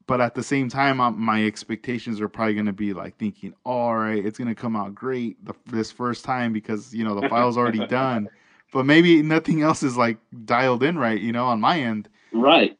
But 0.05 0.21
at 0.21 0.35
the 0.35 0.43
same 0.43 0.67
time 0.69 0.99
i 0.99 1.09
my 1.09 1.45
expectations 1.45 2.19
are 2.19 2.27
probably 2.27 2.55
going 2.55 2.65
to 2.65 2.73
be 2.73 2.91
like 2.91 3.17
thinking 3.17 3.53
all 3.65 3.95
right 3.95 4.23
it's 4.23 4.37
going 4.37 4.49
to 4.49 4.55
come 4.55 4.75
out 4.75 4.93
great 4.93 5.43
the, 5.45 5.53
this 5.65 5.93
first 5.93 6.25
time 6.25 6.51
because 6.51 6.93
you 6.93 7.05
know 7.05 7.17
the 7.17 7.29
file's 7.29 7.57
already 7.57 7.87
done 7.87 8.27
but 8.73 8.85
maybe 8.85 9.21
nothing 9.21 9.61
else 9.61 9.83
is 9.83 9.95
like 9.95 10.17
dialed 10.43 10.83
in 10.83 10.97
right 10.97 11.21
you 11.21 11.31
know 11.31 11.45
on 11.45 11.61
my 11.61 11.79
end. 11.79 12.09
Right. 12.33 12.77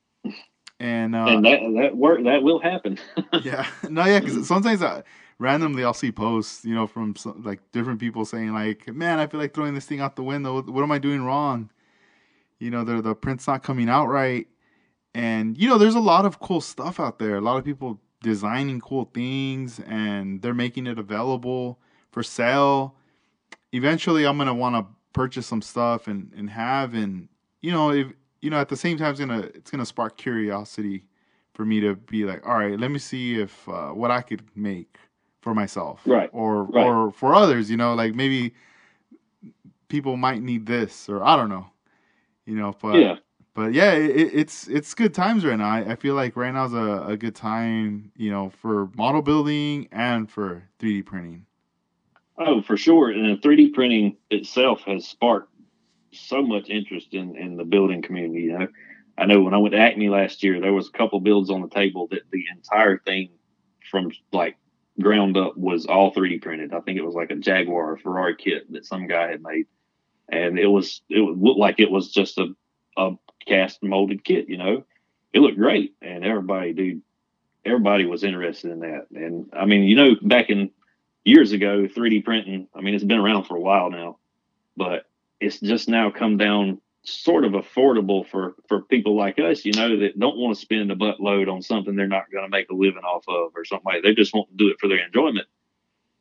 and 0.80 1.16
uh 1.16 1.28
and 1.28 1.46
that 1.46 1.60
that 1.78 1.96
work 1.96 2.24
that 2.26 2.44
will 2.44 2.60
happen. 2.60 2.98
yeah. 3.44 3.68
No 3.88 4.04
yeah 4.04 4.20
because 4.20 4.46
sometimes 4.46 4.82
I, 4.82 5.04
randomly 5.39 5.84
i'll 5.84 5.94
see 5.94 6.12
posts 6.12 6.64
you 6.64 6.76
know 6.76 6.88
from 6.88 7.16
some, 7.16 7.41
like 7.44 7.60
different 7.72 8.00
people 8.00 8.24
saying 8.24 8.54
like 8.54 8.88
man 8.94 9.20
i 9.20 9.26
feel 9.26 9.39
like 9.39 9.54
throwing 9.54 9.74
this 9.74 9.86
thing 9.86 10.02
out 10.02 10.16
the 10.18 10.24
window. 10.24 10.56
What, 10.56 10.70
what 10.70 10.84
am 10.84 10.91
i 10.91 10.98
doing 10.98 11.24
wrong? 11.24 11.70
You 12.60 12.72
know 12.72 12.84
the 12.84 13.02
the 13.02 13.16
print's 13.16 13.48
not 13.48 13.64
coming 13.64 13.88
out 13.88 14.08
right. 14.08 14.48
And 15.16 15.56
you 15.58 15.70
know 15.70 15.78
there's 15.78 15.96
a 15.96 16.00
lot 16.00 16.26
of 16.26 16.39
cool 16.39 16.60
stuff 16.60 17.00
out 17.00 17.20
there. 17.20 17.36
A 17.36 17.41
lot 17.41 17.58
of 17.58 17.64
people 17.64 18.02
designing 18.24 18.82
cool 18.82 19.12
things 19.14 19.80
and 19.86 20.41
they're 20.41 20.54
making 20.56 20.88
it 20.88 20.98
available 20.98 21.78
for 22.12 22.24
sale. 22.24 22.96
Eventually 23.74 24.26
i'm 24.26 24.38
gonna 24.39 24.56
want 24.56 24.76
to 24.76 24.86
purchase 25.14 25.45
some 25.47 25.61
stuff 25.61 26.07
and 26.07 26.32
and 26.36 26.49
have 26.49 26.93
and 26.93 27.30
you 27.61 27.72
know 27.72 27.91
if 27.91 28.07
you 28.41 28.49
know 28.49 28.59
at 28.59 28.70
the 28.70 28.76
same 28.76 28.97
time 28.97 29.11
it's 29.11 29.20
gonna 29.20 29.39
it's 29.53 29.72
gonna 29.72 29.86
spark 29.86 30.18
curiosity 30.18 31.05
for 31.53 31.66
me 31.66 31.80
to 31.80 31.95
be 31.95 32.26
like 32.26 32.45
all 32.47 32.57
right 32.57 32.80
let 32.80 32.89
me 32.91 32.99
see 32.99 33.39
if 33.39 33.68
uh, 33.70 33.89
what 33.89 34.09
i 34.11 34.22
could 34.22 34.43
make 34.55 34.97
for 35.41 35.53
myself 35.53 36.01
Right, 36.05 36.30
or 36.34 36.64
right. 36.64 36.86
or 36.86 37.11
for 37.11 37.36
others 37.36 37.70
you 37.70 37.78
know 37.78 37.93
like 37.93 38.16
maybe 38.16 38.53
people 39.88 40.18
might 40.18 40.41
need 40.41 40.66
this 40.66 41.07
or 41.09 41.24
i 41.24 41.36
don't 41.36 41.49
know 41.49 41.68
you 42.45 42.55
know 42.55 42.76
but 42.82 42.95
yeah. 42.99 43.16
but 43.53 43.72
yeah, 43.74 43.91
it, 43.93 44.09
it- 44.16 44.34
it's 44.34 44.68
it's 44.68 44.93
good 44.95 45.14
times 45.14 45.45
right 45.45 45.57
now. 45.57 45.70
I, 45.70 45.91
I 45.91 45.95
feel 45.95 46.16
like 46.16 46.36
right 46.36 46.51
now's 46.53 46.74
a, 46.74 47.05
a 47.07 47.16
good 47.16 47.36
time, 47.36 48.11
you 48.18 48.32
know, 48.32 48.49
for 48.49 48.89
model 48.95 49.22
building 49.22 49.88
and 49.91 50.30
for 50.30 50.64
3D 50.80 51.05
printing. 51.05 51.45
Oh, 52.38 52.62
for 52.62 52.78
sure. 52.78 53.12
And 53.12 53.42
3D 53.42 53.74
printing 53.74 54.18
itself 54.32 54.82
has 54.82 55.08
sparked 55.08 55.50
so 56.12 56.42
much 56.42 56.70
interest 56.70 57.14
in, 57.14 57.36
in 57.36 57.58
the 57.58 57.64
building 57.64 58.02
community. 58.02 58.44
You 58.44 58.60
know, 58.60 58.68
I 59.18 59.26
know 59.26 59.42
when 59.42 59.54
I 59.54 59.58
went 59.58 59.74
to 59.74 59.80
Acme 59.80 60.10
last 60.10 60.44
year, 60.44 60.60
there 60.60 60.74
was 60.74 60.88
a 60.88 60.98
couple 60.98 61.20
builds 61.20 61.50
on 61.50 61.62
the 61.62 61.70
table 61.70 62.08
that 62.12 62.24
the 62.32 62.46
entire 62.56 62.98
thing 63.00 63.30
from 63.90 64.12
like 64.32 64.58
ground 65.00 65.38
up 65.38 65.58
was 65.58 65.86
all 65.86 66.14
3D 66.14 66.42
printed. 66.42 66.74
I 66.74 66.80
think 66.82 66.98
it 66.98 67.06
was 67.06 67.16
like 67.16 67.32
a 67.32 67.36
Jaguar 67.36 67.94
or 67.94 67.98
Ferrari 67.98 68.36
kit 68.36 68.72
that 68.72 68.86
some 68.86 69.08
guy 69.08 69.30
had 69.30 69.42
made. 69.42 69.68
And 70.30 70.58
it 70.58 70.68
was, 70.68 71.02
it 71.10 71.20
looked 71.20 71.60
like 71.60 71.80
it 71.80 71.92
was 71.92 72.12
just 72.12 72.38
a, 72.38 72.48
a 72.98 73.12
cast 73.48 73.84
molded 73.84 74.24
kit, 74.24 74.50
you 74.50 74.58
know, 74.58 74.86
it 75.34 75.40
looked 75.40 75.58
great. 75.58 75.96
And 76.02 76.24
everybody, 76.24 76.74
dude, 76.74 77.02
everybody 77.66 78.06
was 78.06 78.24
interested 78.24 78.72
in 78.72 78.80
that. 78.80 79.08
And 79.14 79.50
I 79.54 79.66
mean, 79.66 79.84
you 79.84 79.96
know, 79.96 80.16
back 80.22 80.50
in 80.50 80.72
years 81.26 81.52
ago, 81.52 81.88
3D 81.88 82.24
printing, 82.24 82.68
I 82.76 82.82
mean, 82.82 82.96
it's 82.96 83.04
been 83.04 83.20
around 83.20 83.46
for 83.46 83.56
a 83.56 83.62
while 83.62 83.90
now, 83.90 84.18
but 84.76 85.06
it's 85.40 85.60
just 85.60 85.90
now 85.90 86.12
come 86.12 86.38
down 86.38 86.80
sort 87.04 87.44
of 87.44 87.52
affordable 87.52 88.26
for, 88.26 88.56
for 88.68 88.82
people 88.82 89.16
like 89.16 89.38
us, 89.40 89.66
you 89.66 89.74
know, 89.74 90.00
that 90.00 90.18
don't 90.18 90.38
want 90.38 90.56
to 90.56 90.62
spend 90.62 90.92
a 90.92 90.96
buttload 90.96 91.52
on 91.52 91.62
something 91.62 91.96
they're 91.96 92.08
not 92.08 92.32
going 92.32 92.46
to 92.46 92.50
make 92.50 92.70
a 92.70 92.74
living 92.74 93.04
off 93.04 93.26
of 93.28 93.52
or 93.56 93.66
something 93.66 93.86
like. 93.86 94.04
They 94.04 94.14
just 94.14 94.34
want 94.34 94.50
to 94.50 94.56
do 94.56 94.70
it 94.70 94.80
for 94.80 94.88
their 94.88 95.06
enjoyment. 95.06 95.48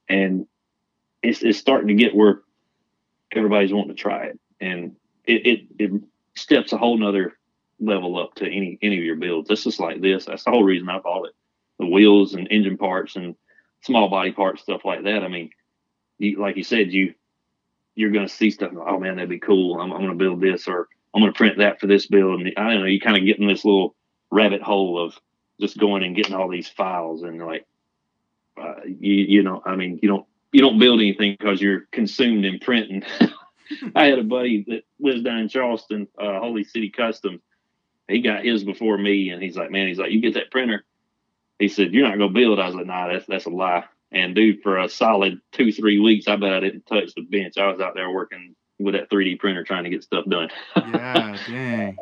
And 0.09 0.47
it's, 1.23 1.43
it's 1.43 1.59
starting 1.59 1.89
to 1.89 1.95
get 1.95 2.15
where 2.15 2.43
everybody's 3.31 3.73
wanting 3.73 3.95
to 3.95 4.03
try 4.03 4.25
it. 4.25 4.41
And 4.61 4.97
it, 5.25 5.47
it, 5.47 5.61
it 5.79 6.03
steps 6.35 6.73
a 6.73 6.79
whole 6.79 6.99
nother 6.99 7.35
level 7.79 8.19
up 8.19 8.35
to 8.37 8.47
any, 8.47 8.79
any 8.83 8.99
of 8.99 9.05
your 9.05 9.17
builds. 9.17 9.49
This 9.49 9.67
is 9.67 9.79
like 9.79 10.01
this. 10.01 10.25
That's 10.25 10.45
the 10.45 10.51
whole 10.51 10.65
reason 10.65 10.89
I 10.89 10.99
bought 10.99 11.27
it. 11.27 11.35
The 11.79 11.87
wheels 11.87 12.35
and 12.35 12.49
engine 12.51 12.77
parts 12.77 13.17
and 13.17 13.37
small 13.83 14.09
body 14.09 14.33
parts, 14.33 14.63
stuff 14.63 14.85
like 14.85 15.05
that. 15.05 15.23
I 15.23 15.29
mean, 15.29 15.51
you, 16.19 16.41
like 16.41 16.57
you 16.57 16.65
said, 16.65 16.93
you 16.93 17.15
you're 17.95 18.11
going 18.11 18.27
to 18.27 18.33
see 18.33 18.51
stuff. 18.51 18.73
Oh 18.75 18.99
man, 18.99 19.17
that'd 19.17 19.29
be 19.29 19.39
cool. 19.39 19.81
I'm, 19.81 19.93
I'm 19.93 20.01
going 20.01 20.19
to 20.19 20.25
build 20.25 20.41
this, 20.41 20.67
or 20.67 20.89
I'm 21.15 21.21
going 21.21 21.33
to 21.33 21.37
print 21.37 21.59
that 21.59 21.81
for 21.81 21.87
this 21.87 22.07
build. 22.07 22.41
And 22.41 22.53
I 22.57 22.73
don't 22.73 22.81
know. 22.81 22.87
You 22.87 23.01
kind 23.01 23.19
of 23.19 23.25
get 23.25 23.39
in 23.39 23.47
this 23.47 23.65
little 23.65 23.95
rabbit 24.31 24.63
hole 24.63 25.03
of 25.05 25.15
just 25.61 25.79
going 25.79 26.03
and 26.03 26.17
getting 26.17 26.35
all 26.35 26.49
these 26.49 26.69
files 26.69 27.23
and 27.23 27.39
like, 27.45 27.67
uh, 28.61 28.75
you 28.87 29.15
you 29.15 29.43
know, 29.43 29.63
I 29.65 29.77
mean, 29.77 29.99
you 30.03 30.09
don't 30.09 30.27
you 30.53 30.61
don't 30.61 30.79
build 30.79 31.01
anything 31.01 31.37
because 31.39 31.61
you're 31.61 31.87
consumed 31.93 32.45
in 32.45 32.59
printing. 32.59 33.03
I 33.95 34.07
had 34.07 34.19
a 34.19 34.25
buddy 34.25 34.65
that 34.69 34.83
lives 35.01 35.23
down 35.23 35.39
in 35.39 35.49
Charleston, 35.49 36.09
uh, 36.19 36.41
Holy 36.41 36.65
City 36.65 36.91
Customs. 36.91 37.41
He 38.09 38.21
got 38.21 38.45
his 38.45 38.65
before 38.65 38.99
me, 38.99 39.31
and 39.31 39.43
he's 39.43 39.57
like, 39.57 39.71
"Man, 39.71 39.89
he's 39.89 39.99
like, 39.99 40.11
you 40.11 40.21
get 40.21 40.35
that 40.35 40.51
printer." 40.51 40.85
He 41.63 41.69
said, 41.69 41.95
"You're 41.95 42.09
not 42.09 42.19
gonna 42.19 42.33
build." 42.33 42.59
I 42.59 42.67
was 42.67 42.75
like, 42.75 42.87
"Nah, 42.87 43.07
that's 43.07 43.25
that's 43.27 43.47
a 43.47 43.51
lie." 43.51 43.85
And 44.11 44.35
dude, 44.35 44.63
for 44.63 44.79
a 44.79 44.89
solid 44.89 45.41
two 45.53 45.71
three 45.71 46.01
weeks, 46.01 46.27
I 46.27 46.35
bet 46.35 46.53
I 46.53 46.59
didn't 46.59 46.87
touch 46.87 47.15
the 47.15 47.23
bench. 47.23 47.57
I 47.57 47.69
was 47.69 47.81
out 47.81 47.95
there 47.95 48.11
working 48.11 48.57
with 48.81 48.95
that 48.95 49.09
3D 49.11 49.39
printer 49.39 49.63
trying 49.63 49.85
to 49.85 49.91
get 49.91 50.03
stuff 50.03 50.25
done. 50.29 50.51
Yeah, 50.77 51.39
dang. 51.47 51.97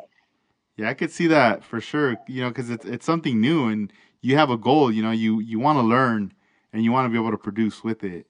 Yeah, 0.79 0.89
I 0.89 0.95
could 0.95 1.11
see 1.11 1.27
that 1.27 1.63
for 1.63 1.79
sure. 1.79 2.17
You 2.27 2.45
know, 2.45 2.49
because 2.49 2.71
it's 2.71 2.87
it's 2.87 3.05
something 3.05 3.39
new, 3.39 3.69
and 3.69 3.93
you 4.23 4.37
have 4.37 4.49
a 4.49 4.57
goal. 4.57 4.91
You 4.91 5.03
know, 5.03 5.11
you 5.11 5.41
you 5.41 5.61
want 5.61 5.77
to 5.77 5.83
learn, 5.83 6.33
and 6.73 6.83
you 6.83 6.91
want 6.91 7.05
to 7.05 7.11
be 7.11 7.19
able 7.19 7.33
to 7.33 7.37
produce 7.37 7.85
with 7.85 8.03
it. 8.03 8.27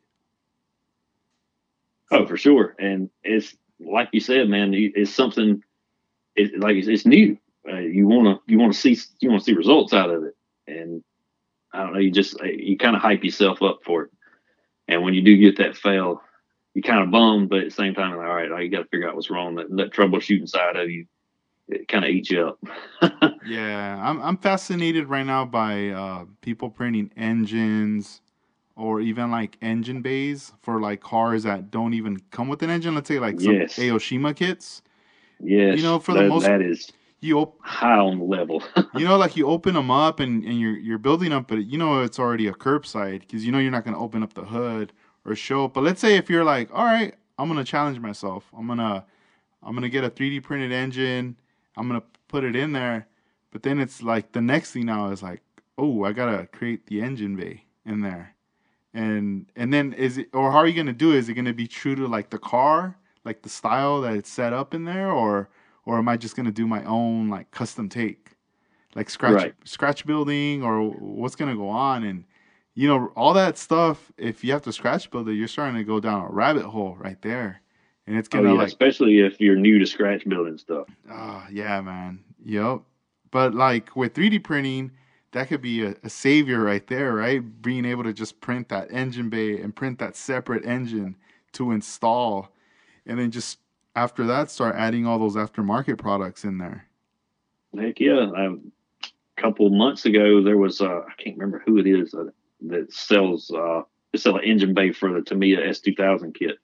Oh, 2.11 2.27
for 2.27 2.37
sure. 2.37 2.75
And 2.81 3.09
it's 3.23 3.55
like 3.79 4.09
you 4.11 4.19
said, 4.19 4.49
man, 4.49 4.73
it's 4.75 5.15
something. 5.15 5.63
It, 6.35 6.59
like 6.59 6.75
it's, 6.75 6.89
it's 6.89 7.07
new. 7.07 7.39
Uh, 7.71 7.77
you 7.77 8.09
want 8.09 8.27
to 8.27 8.53
you 8.53 8.59
want 8.59 8.73
to 8.73 8.79
see 8.81 8.99
you 9.21 9.31
want 9.31 9.43
to 9.43 9.45
see 9.45 9.55
results 9.55 9.93
out 9.93 10.11
of 10.11 10.25
it, 10.25 10.35
and 10.67 11.05
I 11.73 11.83
don't 11.83 11.93
know. 11.93 12.01
You 12.01 12.11
just 12.11 12.41
you 12.43 12.77
kind 12.77 12.97
of 12.97 13.03
hype 13.03 13.25
yourself 13.25 13.63
up 13.63 13.81
for 13.85 14.05
it. 14.05 14.11
And 14.89 15.03
when 15.03 15.15
you 15.15 15.23
do 15.23 15.37
get 15.37 15.59
that 15.59 15.77
fail, 15.77 16.23
you 16.75 16.83
kind 16.83 17.03
of 17.03 17.11
bummed, 17.11 17.49
but 17.49 17.61
at 17.61 17.65
the 17.67 17.71
same 17.71 17.95
time, 17.95 18.17
like, 18.17 18.27
all 18.27 18.35
right, 18.35 18.63
you 18.63 18.71
got 18.71 18.79
to 18.79 18.89
figure 18.89 19.09
out 19.09 19.15
what's 19.15 19.31
wrong. 19.31 19.57
That, 19.57 19.75
that 19.77 19.93
troubleshooting 19.93 20.49
side 20.49 20.77
of 20.77 20.91
you, 20.91 21.07
it 21.69 21.89
kind 21.89 22.05
of 22.05 22.11
eats 22.11 22.31
you 22.31 22.49
up. 22.49 22.59
yeah, 23.47 24.01
I'm 24.03 24.21
I'm 24.21 24.37
fascinated 24.37 25.09
right 25.09 25.27
now 25.27 25.45
by 25.45 25.89
uh, 25.89 26.25
people 26.41 26.71
printing 26.71 27.11
engines 27.17 28.21
or 28.77 29.01
even 29.01 29.31
like 29.31 29.57
engine 29.63 30.03
bays 30.03 30.53
for 30.63 30.81
like 30.81 31.01
cars 31.01 31.43
that 31.43 31.71
don't 31.71 31.95
even 31.95 32.19
come 32.31 32.49
with 32.49 32.63
an 32.63 32.71
engine. 32.71 32.95
Let's 32.95 33.09
say 33.09 33.19
like 33.19 33.41
some 33.41 33.55
yes. 33.55 33.77
Aoshima 33.77 34.35
kits. 34.35 34.83
Yes, 35.39 35.77
you 35.77 35.83
know, 35.83 35.99
for 35.99 36.15
that, 36.15 36.23
the 36.23 36.29
most 36.29 36.45
that 36.45 36.63
is 36.63 36.91
you 37.21 37.39
op- 37.39 37.61
high 37.63 37.99
on 37.99 38.19
the 38.19 38.25
level. 38.25 38.63
you 38.95 39.05
know, 39.05 39.17
like 39.17 39.37
you 39.37 39.47
open 39.47 39.75
them 39.75 39.91
up 39.91 40.21
and, 40.21 40.45
and 40.45 40.59
you're 40.59 40.77
you're 40.77 40.99
building 40.99 41.33
up, 41.33 41.49
but 41.49 41.65
you 41.65 41.79
know 41.79 42.03
it's 42.03 42.19
already 42.19 42.47
a 42.47 42.53
curbside 42.53 43.21
because 43.21 43.45
you 43.45 43.53
know 43.53 43.59
you're 43.59 43.71
not 43.71 43.85
going 43.85 43.95
to 43.95 44.01
open 44.01 44.23
up 44.23 44.35
the 44.35 44.45
hood 44.45 44.93
or 45.25 45.35
show 45.35 45.65
up. 45.67 45.75
But 45.75 45.85
let's 45.85 46.01
say 46.01 46.17
if 46.17 46.31
you're 46.31 46.45
like, 46.45 46.71
all 46.73 46.85
right, 46.85 47.15
I'm 47.39 47.49
gonna 47.49 47.65
challenge 47.65 47.99
myself. 47.99 48.45
I'm 48.57 48.67
gonna 48.67 49.05
I'm 49.63 49.75
gonna 49.75 49.89
get 49.89 50.05
a 50.05 50.11
3D 50.11 50.43
printed 50.43 50.73
engine. 50.73 51.37
I'm 51.77 51.89
gonna 51.89 52.03
put 52.29 52.45
it 52.45 52.55
in 52.55 52.73
there. 52.73 53.07
But 53.51 53.63
then 53.63 53.81
it's 53.81 54.03
like 54.03 54.33
the 54.33 54.41
next 54.41 54.73
thing 54.73 54.87
now 54.87 55.11
is 55.11 55.23
like, 55.23 55.43
oh, 55.79 56.05
I 56.05 56.13
gotta 56.13 56.47
create 56.47 56.87
the 56.87 57.01
engine 57.01 57.37
bay 57.37 57.65
in 57.87 58.01
there. 58.01 58.35
And 58.93 59.47
and 59.57 59.73
then 59.73 59.93
is 59.95 60.19
it 60.19 60.29
or 60.35 60.53
how 60.53 60.59
are 60.59 60.67
you 60.67 60.75
gonna 60.77 60.93
do 60.93 61.13
it? 61.13 61.19
Is 61.19 61.29
it 61.29 61.35
gonna 61.35 61.55
be 61.55 61.67
true 61.67 61.95
to 61.95 62.07
like 62.07 62.31
the 62.31 62.39
car, 62.39 62.97
like 63.25 63.43
the 63.43 63.49
style 63.49 64.03
that 64.03 64.15
it's 64.15 64.31
set 64.31 64.53
up 64.53 64.75
in 64.75 64.85
there, 64.85 65.11
or 65.11 65.49
or 65.87 65.99
am 65.99 66.09
I 66.09 66.17
just 66.17 66.37
gonna 66.37 66.51
do 66.51 66.67
my 66.67 66.85
own 66.85 67.29
like 67.29 67.51
custom 67.51 67.89
take, 67.89 68.31
like 68.95 69.11
scratch 69.11 69.35
right. 69.35 69.55
scratch 69.65 70.07
building, 70.07 70.63
or 70.63 70.91
what's 70.91 71.37
gonna 71.37 71.57
go 71.57 71.69
on? 71.69 72.05
And 72.05 72.25
you 72.75 72.89
know, 72.89 73.13
all 73.17 73.35
that 73.35 73.59
stuff, 73.59 74.13
if 74.17 74.45
you 74.45 74.53
have 74.53 74.63
to 74.63 74.73
scratch 74.73 75.11
build 75.11 75.29
it, 75.29 75.35
you're 75.35 75.49
starting 75.49 75.77
to 75.77 75.85
go 75.85 76.01
down 76.01 76.25
a 76.25 76.31
rabbit 76.31 76.65
hole 76.65 76.97
right 76.99 77.21
there. 77.23 77.61
And 78.07 78.17
it's 78.17 78.29
oh, 78.33 78.39
gonna 78.39 78.51
oh, 78.51 78.53
yeah, 78.53 78.59
like 78.59 78.69
especially 78.69 79.21
if 79.21 79.41
you're 79.41 79.57
new 79.57 79.79
to 79.79 79.87
scratch 79.87 80.29
building 80.29 80.59
stuff. 80.59 80.89
Oh 81.11 81.45
yeah, 81.51 81.81
man. 81.81 82.25
Yep. 82.45 82.81
But 83.31 83.55
like 83.55 83.95
with 83.95 84.15
3D 84.15 84.43
printing, 84.43 84.93
that 85.33 85.49
could 85.49 85.63
be 85.63 85.85
a, 85.85 85.95
a 86.03 86.11
savior 86.11 86.61
right 86.61 86.87
there, 86.87 87.15
right? 87.15 87.41
Being 87.63 87.85
able 87.85 88.05
to 88.05 88.13
just 88.13 88.41
print 88.41 88.69
that 88.71 88.91
engine 88.91 89.29
bay 89.29 89.61
and 89.61 89.75
print 89.75 89.99
that 90.01 90.17
separate 90.17 90.65
engine 90.65 91.17
to 91.53 91.71
install. 91.71 92.49
And 93.07 93.19
then 93.19 93.31
just 93.31 93.59
after 93.95 94.27
that 94.27 94.51
start 94.51 94.77
adding 94.77 95.07
all 95.07 95.19
those 95.19 95.37
aftermarket 95.37 95.99
products 95.99 96.45
in 96.45 96.59
there. 96.59 96.87
Heck 97.77 98.01
yeah. 98.01 98.31
A 98.37 99.41
couple 99.41 99.71
months 99.71 100.05
ago 100.05 100.43
there 100.43 100.59
was 100.59 100.81
uh, 100.81 101.01
I 101.01 101.23
can't 101.23 101.37
remember 101.37 101.63
who 101.67 101.79
it 101.79 101.87
is. 101.87 102.15
Uh, 102.15 102.25
that 102.63 102.93
sells 102.93 103.51
uh 103.51 103.83
they 104.13 104.19
sell 104.19 104.37
an 104.37 104.45
engine 104.45 104.75
bay 104.75 104.93
for 104.93 105.13
the 105.13 105.23
Tamiya 105.23 105.59
S2000 105.59 106.35
kit. 106.35 106.57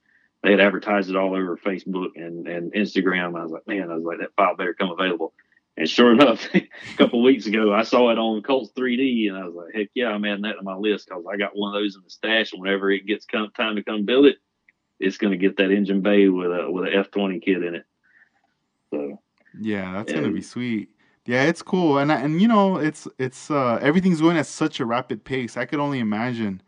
They 0.42 0.50
had 0.50 0.60
advertised 0.60 1.10
it 1.10 1.16
all 1.16 1.34
over 1.34 1.56
Facebook 1.56 2.10
and, 2.16 2.46
and 2.46 2.72
Instagram. 2.72 3.38
I 3.38 3.42
was 3.42 3.52
like, 3.52 3.66
man, 3.66 3.90
I 3.90 3.94
was 3.94 4.04
like, 4.04 4.18
that 4.18 4.34
file 4.36 4.56
better 4.56 4.74
come 4.74 4.90
available. 4.90 5.32
And 5.76 5.88
sure 5.88 6.12
enough, 6.12 6.48
a 6.54 6.68
couple 6.96 7.22
weeks 7.22 7.46
ago, 7.46 7.72
I 7.72 7.82
saw 7.82 8.10
it 8.10 8.18
on 8.18 8.42
Cults 8.42 8.72
3D, 8.76 9.28
and 9.28 9.36
I 9.36 9.44
was 9.44 9.54
like, 9.54 9.74
heck 9.74 9.88
yeah, 9.94 10.08
I'm 10.08 10.24
adding 10.24 10.42
that 10.42 10.54
to 10.54 10.62
my 10.62 10.74
list 10.74 11.08
because 11.08 11.24
I 11.30 11.36
got 11.36 11.56
one 11.56 11.74
of 11.74 11.80
those 11.80 11.96
in 11.96 12.02
the 12.02 12.10
stash. 12.10 12.52
Whenever 12.54 12.90
it 12.90 13.06
gets 13.06 13.26
come, 13.26 13.50
time 13.50 13.76
to 13.76 13.82
come 13.82 14.04
build 14.04 14.26
it, 14.26 14.38
it's 14.98 15.18
going 15.18 15.32
to 15.32 15.36
get 15.36 15.56
that 15.58 15.70
engine 15.70 16.00
bay 16.00 16.28
with 16.28 16.50
a 16.50 16.70
with 16.70 16.86
a 16.86 16.90
F20 16.90 17.42
kit 17.42 17.62
in 17.62 17.74
it. 17.76 17.84
So 18.90 19.20
yeah, 19.60 19.92
that's 19.92 20.12
gonna 20.12 20.30
be 20.30 20.42
sweet. 20.42 20.90
Yeah, 21.24 21.42
it's 21.44 21.62
cool, 21.62 21.98
and 21.98 22.12
and 22.12 22.40
you 22.40 22.48
know, 22.48 22.76
it's 22.76 23.08
it's 23.18 23.50
uh, 23.50 23.78
everything's 23.82 24.20
going 24.20 24.36
at 24.36 24.46
such 24.46 24.80
a 24.80 24.86
rapid 24.86 25.24
pace. 25.24 25.56
I 25.56 25.64
could 25.64 25.80
only 25.80 25.98
imagine, 25.98 26.62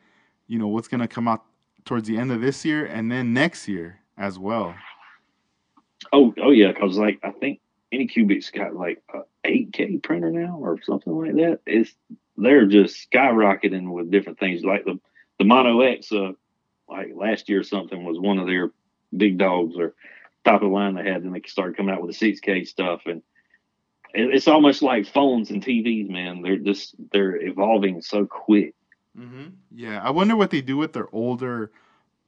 you 0.46 0.58
know, 0.58 0.68
what's 0.68 0.88
gonna 0.88 1.08
come 1.08 1.28
out 1.28 1.44
towards 1.84 2.08
the 2.08 2.18
end 2.18 2.32
of 2.32 2.40
this 2.40 2.64
year 2.64 2.84
and 2.86 3.10
then 3.10 3.32
next 3.32 3.68
year 3.68 4.00
as 4.16 4.38
well. 4.38 4.74
Oh, 6.12 6.34
oh 6.42 6.50
yeah, 6.50 6.72
because 6.72 6.98
like 6.98 7.20
I 7.22 7.30
think 7.30 7.60
Anycubic's 7.92 8.50
got 8.50 8.74
like 8.74 9.02
a 9.14 9.20
8K 9.46 10.02
printer 10.02 10.30
now 10.30 10.58
or 10.60 10.80
something 10.82 11.16
like 11.16 11.34
that. 11.36 11.60
It's 11.66 11.94
they're 12.36 12.66
just 12.66 13.10
skyrocketing 13.10 13.90
with 13.90 14.10
different 14.10 14.38
things. 14.38 14.64
Like 14.64 14.84
the 14.84 14.98
the 15.38 15.44
Mono 15.44 15.80
X, 15.80 16.10
uh, 16.12 16.32
like 16.88 17.10
last 17.14 17.48
year 17.48 17.60
or 17.60 17.64
something 17.64 18.04
was 18.04 18.18
one 18.18 18.38
of 18.38 18.46
their 18.46 18.70
big 19.16 19.38
dogs 19.38 19.76
or 19.76 19.94
top 20.44 20.62
of 20.62 20.68
the 20.68 20.74
line 20.74 20.94
they 20.94 21.04
had. 21.04 21.24
Then 21.24 21.32
they 21.32 21.42
started 21.46 21.76
coming 21.76 21.94
out 21.94 22.02
with 22.02 22.18
the 22.18 22.32
6K 22.32 22.66
stuff 22.66 23.02
and 23.06 23.22
it's 24.14 24.48
almost 24.48 24.82
like 24.82 25.06
phones 25.06 25.50
and 25.50 25.62
TVs, 25.62 26.08
man. 26.08 26.42
They're 26.42 26.56
just 26.56 26.94
they're 27.12 27.36
evolving 27.36 28.00
so 28.00 28.26
quick. 28.26 28.74
Mm-hmm. 29.18 29.48
Yeah, 29.74 30.00
I 30.02 30.10
wonder 30.10 30.36
what 30.36 30.50
they 30.50 30.60
do 30.60 30.76
with 30.76 30.92
their 30.92 31.08
older, 31.12 31.72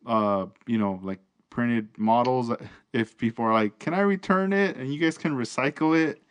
uh, 0.07 0.47
you 0.67 0.79
know, 0.79 1.01
like 1.03 1.21
printed 1.49 1.89
models. 1.97 2.51
If 2.93 3.17
people 3.17 3.45
are 3.45 3.53
like, 3.53 3.79
"Can 3.79 3.95
I 3.95 4.01
return 4.01 4.53
it?" 4.53 4.77
and 4.77 4.93
you 4.93 5.01
guys 5.01 5.17
can 5.17 5.37
recycle 5.37 5.99
it, 5.99 6.23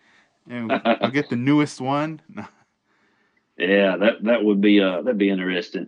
and 0.47 0.71
I'll 0.85 1.11
get 1.11 1.29
the 1.29 1.35
newest 1.35 1.81
one. 1.81 2.21
yeah, 3.57 3.97
that 3.97 4.23
that 4.23 4.43
would 4.43 4.61
be 4.61 4.81
uh 4.81 5.01
that'd 5.01 5.17
be 5.17 5.29
interesting. 5.29 5.87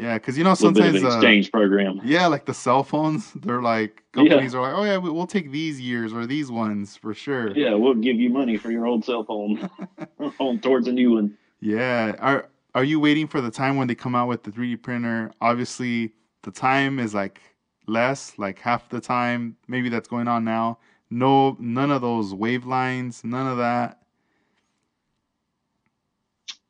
Yeah, 0.00 0.14
because 0.14 0.38
you 0.38 0.44
know 0.44 0.54
sometimes 0.54 1.02
uh, 1.02 1.08
exchange 1.08 1.48
uh, 1.48 1.50
program. 1.50 2.00
Yeah, 2.04 2.26
like 2.26 2.46
the 2.46 2.54
cell 2.54 2.82
phones, 2.82 3.32
they're 3.32 3.62
like 3.62 4.02
companies 4.12 4.52
yeah. 4.52 4.60
are 4.60 4.62
like, 4.62 4.74
oh 4.74 4.84
yeah, 4.84 4.96
we'll 4.96 5.26
take 5.26 5.50
these 5.50 5.80
years 5.80 6.12
or 6.12 6.26
these 6.26 6.50
ones 6.50 6.96
for 6.96 7.14
sure. 7.14 7.50
Yeah, 7.56 7.74
we'll 7.74 7.94
give 7.94 8.16
you 8.16 8.30
money 8.30 8.56
for 8.56 8.70
your 8.70 8.86
old 8.86 9.04
cell 9.04 9.24
phone, 9.24 9.68
on 10.38 10.60
towards 10.60 10.88
a 10.88 10.92
new 10.92 11.12
one. 11.14 11.36
Yeah, 11.60 12.14
are 12.18 12.48
are 12.74 12.84
you 12.84 13.00
waiting 13.00 13.26
for 13.26 13.40
the 13.40 13.50
time 13.50 13.76
when 13.76 13.88
they 13.88 13.94
come 13.94 14.14
out 14.14 14.28
with 14.28 14.44
the 14.44 14.50
3D 14.50 14.82
printer? 14.82 15.32
Obviously, 15.40 16.12
the 16.42 16.50
time 16.50 16.98
is 16.98 17.14
like 17.14 17.40
less, 17.86 18.38
like 18.38 18.58
half 18.58 18.88
the 18.88 19.00
time. 19.00 19.56
Maybe 19.66 19.88
that's 19.88 20.08
going 20.08 20.28
on 20.28 20.44
now. 20.44 20.78
No, 21.10 21.56
none 21.58 21.90
of 21.90 22.02
those 22.02 22.34
wave 22.34 22.66
lines, 22.66 23.24
none 23.24 23.46
of 23.46 23.58
that. 23.58 24.02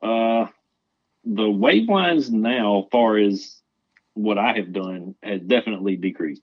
Uh, 0.01 0.47
the 1.29 1.51
wave 1.51 1.89
lines 1.89 2.31
now, 2.31 2.89
far 2.91 3.18
as 3.18 3.61
what 4.14 4.39
I 4.39 4.55
have 4.55 4.72
done, 4.72 5.14
has 5.22 5.43
definitely 5.43 5.97
decreased. 5.97 6.43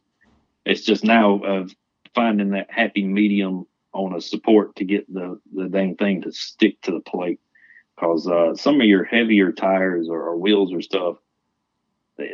It's 0.66 0.82
just 0.82 1.04
now 1.04 1.42
of 1.44 1.72
finding 2.14 2.52
that 2.52 2.72
happy 2.72 3.04
medium 3.04 3.66
on 3.94 4.14
a 4.14 4.22
support 4.22 4.76
to 4.76 4.86
get 4.86 5.12
the 5.12 5.40
the 5.54 5.68
dang 5.68 5.96
thing 5.96 6.22
to 6.22 6.32
stick 6.32 6.80
to 6.82 6.92
the 6.92 7.00
plate. 7.00 7.40
Because 7.96 8.28
uh, 8.28 8.56
some 8.56 8.82
of 8.82 8.88
your 8.88 9.06
heavier 9.06 9.54
tires 9.54 10.10
or, 10.10 10.22
or, 10.22 10.36
wheels 10.36 10.74
or 10.74 10.82
stuff, 10.82 11.16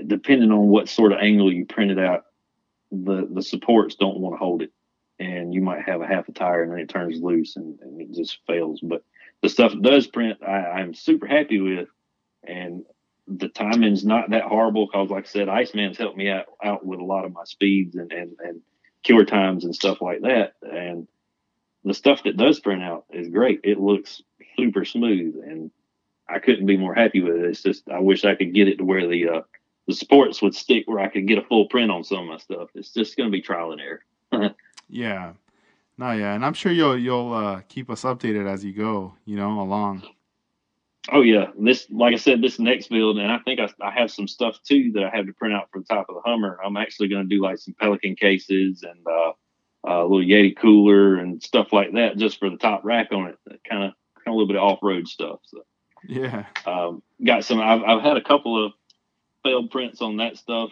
depending 0.07 0.51
on 0.51 0.69
what 0.69 0.89
sort 0.89 1.11
of 1.11 1.19
angle 1.19 1.53
you 1.53 1.65
print 1.65 1.91
it 1.91 1.99
out, 1.99 2.25
the 2.91 3.27
the 3.31 3.43
supports 3.43 3.95
don't 3.95 4.19
want 4.19 4.33
to 4.33 4.39
hold 4.39 4.61
it, 4.63 4.71
and 5.19 5.53
you 5.53 5.61
might 5.61 5.83
have 5.83 6.01
a 6.01 6.07
half 6.07 6.27
a 6.27 6.31
tire 6.33 6.63
and 6.63 6.71
then 6.71 6.79
it 6.79 6.89
turns 6.89 7.21
loose 7.21 7.55
and, 7.55 7.79
and 7.79 8.01
it 8.01 8.11
just 8.11 8.39
fails. 8.45 8.81
But 8.81 9.03
the 9.41 9.49
stuff 9.49 9.73
it 9.73 9.81
does 9.81 10.07
print, 10.07 10.39
I, 10.45 10.79
I'm 10.79 10.93
super 10.93 11.27
happy 11.27 11.61
with 11.61 11.87
and 12.43 12.85
the 13.27 13.49
timing's 13.49 14.03
not 14.03 14.31
that 14.31 14.43
horrible 14.43 14.87
because, 14.87 15.09
like 15.09 15.25
I 15.25 15.27
said, 15.27 15.49
Iceman's 15.49 15.97
helped 15.97 16.17
me 16.17 16.29
out, 16.29 16.45
out 16.63 16.85
with 16.85 16.99
a 16.99 17.03
lot 17.03 17.25
of 17.25 17.33
my 17.33 17.43
speeds 17.45 17.95
and, 17.95 18.11
and, 18.11 18.35
and 18.39 18.61
cure 19.03 19.25
times 19.25 19.63
and 19.63 19.75
stuff 19.75 20.01
like 20.01 20.21
that. 20.21 20.53
And 20.61 21.07
the 21.83 21.93
stuff 21.93 22.23
that 22.23 22.37
does 22.37 22.59
print 22.59 22.83
out 22.83 23.05
is 23.11 23.29
great. 23.29 23.61
It 23.63 23.79
looks 23.79 24.21
super 24.57 24.85
smooth, 24.85 25.35
and 25.43 25.71
I 26.27 26.39
couldn't 26.39 26.65
be 26.65 26.77
more 26.77 26.93
happy 26.93 27.21
with 27.21 27.35
it. 27.35 27.45
It's 27.45 27.63
just 27.63 27.89
I 27.89 27.99
wish 27.99 28.25
I 28.25 28.35
could 28.35 28.53
get 28.53 28.67
it 28.67 28.77
to 28.77 28.83
where 28.83 29.07
the 29.07 29.29
uh, 29.29 29.41
the 29.87 29.93
supports 29.93 30.41
would 30.41 30.55
stick 30.55 30.83
where 30.85 30.99
I 30.99 31.07
could 31.07 31.27
get 31.27 31.37
a 31.37 31.43
full 31.43 31.67
print 31.67 31.91
on 31.91 32.03
some 32.03 32.19
of 32.19 32.27
my 32.27 32.37
stuff. 32.37 32.69
It's 32.75 32.93
just 32.93 33.17
going 33.17 33.29
to 33.29 33.31
be 33.31 33.41
trial 33.41 33.71
and 33.71 33.81
error. 33.81 34.55
yeah, 34.89 35.33
no, 35.97 36.11
yeah, 36.11 36.33
and 36.33 36.45
I'm 36.45 36.53
sure 36.53 36.71
you'll 36.71 36.97
you'll 36.97 37.33
uh, 37.33 37.61
keep 37.67 37.89
us 37.89 38.03
updated 38.03 38.47
as 38.47 38.63
you 38.63 38.73
go, 38.73 39.15
you 39.25 39.35
know, 39.35 39.61
along. 39.61 40.03
Oh 41.09 41.21
yeah, 41.21 41.47
this 41.57 41.87
like 41.89 42.13
I 42.13 42.17
said, 42.17 42.41
this 42.41 42.59
next 42.59 42.89
build, 42.89 43.17
and 43.17 43.31
I 43.31 43.39
think 43.39 43.59
I, 43.59 43.69
I 43.81 43.91
have 43.91 44.11
some 44.11 44.27
stuff 44.27 44.59
too 44.63 44.91
that 44.93 45.03
I 45.03 45.15
have 45.15 45.25
to 45.25 45.33
print 45.33 45.55
out 45.55 45.69
for 45.71 45.79
the 45.79 45.85
top 45.85 46.07
of 46.09 46.15
the 46.15 46.21
Hummer. 46.29 46.59
I'm 46.63 46.77
actually 46.77 47.07
going 47.07 47.27
to 47.27 47.35
do 47.35 47.41
like 47.41 47.57
some 47.57 47.73
Pelican 47.79 48.15
cases 48.15 48.83
and 48.83 48.99
uh, 49.07 49.31
a 49.83 50.03
little 50.03 50.19
Yeti 50.19 50.55
cooler 50.55 51.15
and 51.15 51.41
stuff 51.41 51.73
like 51.73 51.93
that, 51.93 52.17
just 52.17 52.37
for 52.37 52.51
the 52.51 52.57
top 52.57 52.81
rack 52.83 53.11
on 53.11 53.29
it. 53.29 53.39
Kind 53.67 53.83
of, 53.83 53.93
kind 54.23 54.27
of 54.27 54.31
a 54.31 54.31
little 54.31 54.47
bit 54.47 54.57
of 54.57 54.63
off 54.63 54.79
road 54.83 55.07
stuff. 55.07 55.39
So 55.45 55.63
yeah, 56.07 56.45
um, 56.67 57.01
got 57.25 57.45
some. 57.45 57.59
I've, 57.59 57.81
I've 57.81 58.03
had 58.03 58.17
a 58.17 58.23
couple 58.23 58.63
of 58.63 58.73
failed 59.43 59.71
prints 59.71 60.03
on 60.03 60.17
that 60.17 60.37
stuff, 60.37 60.69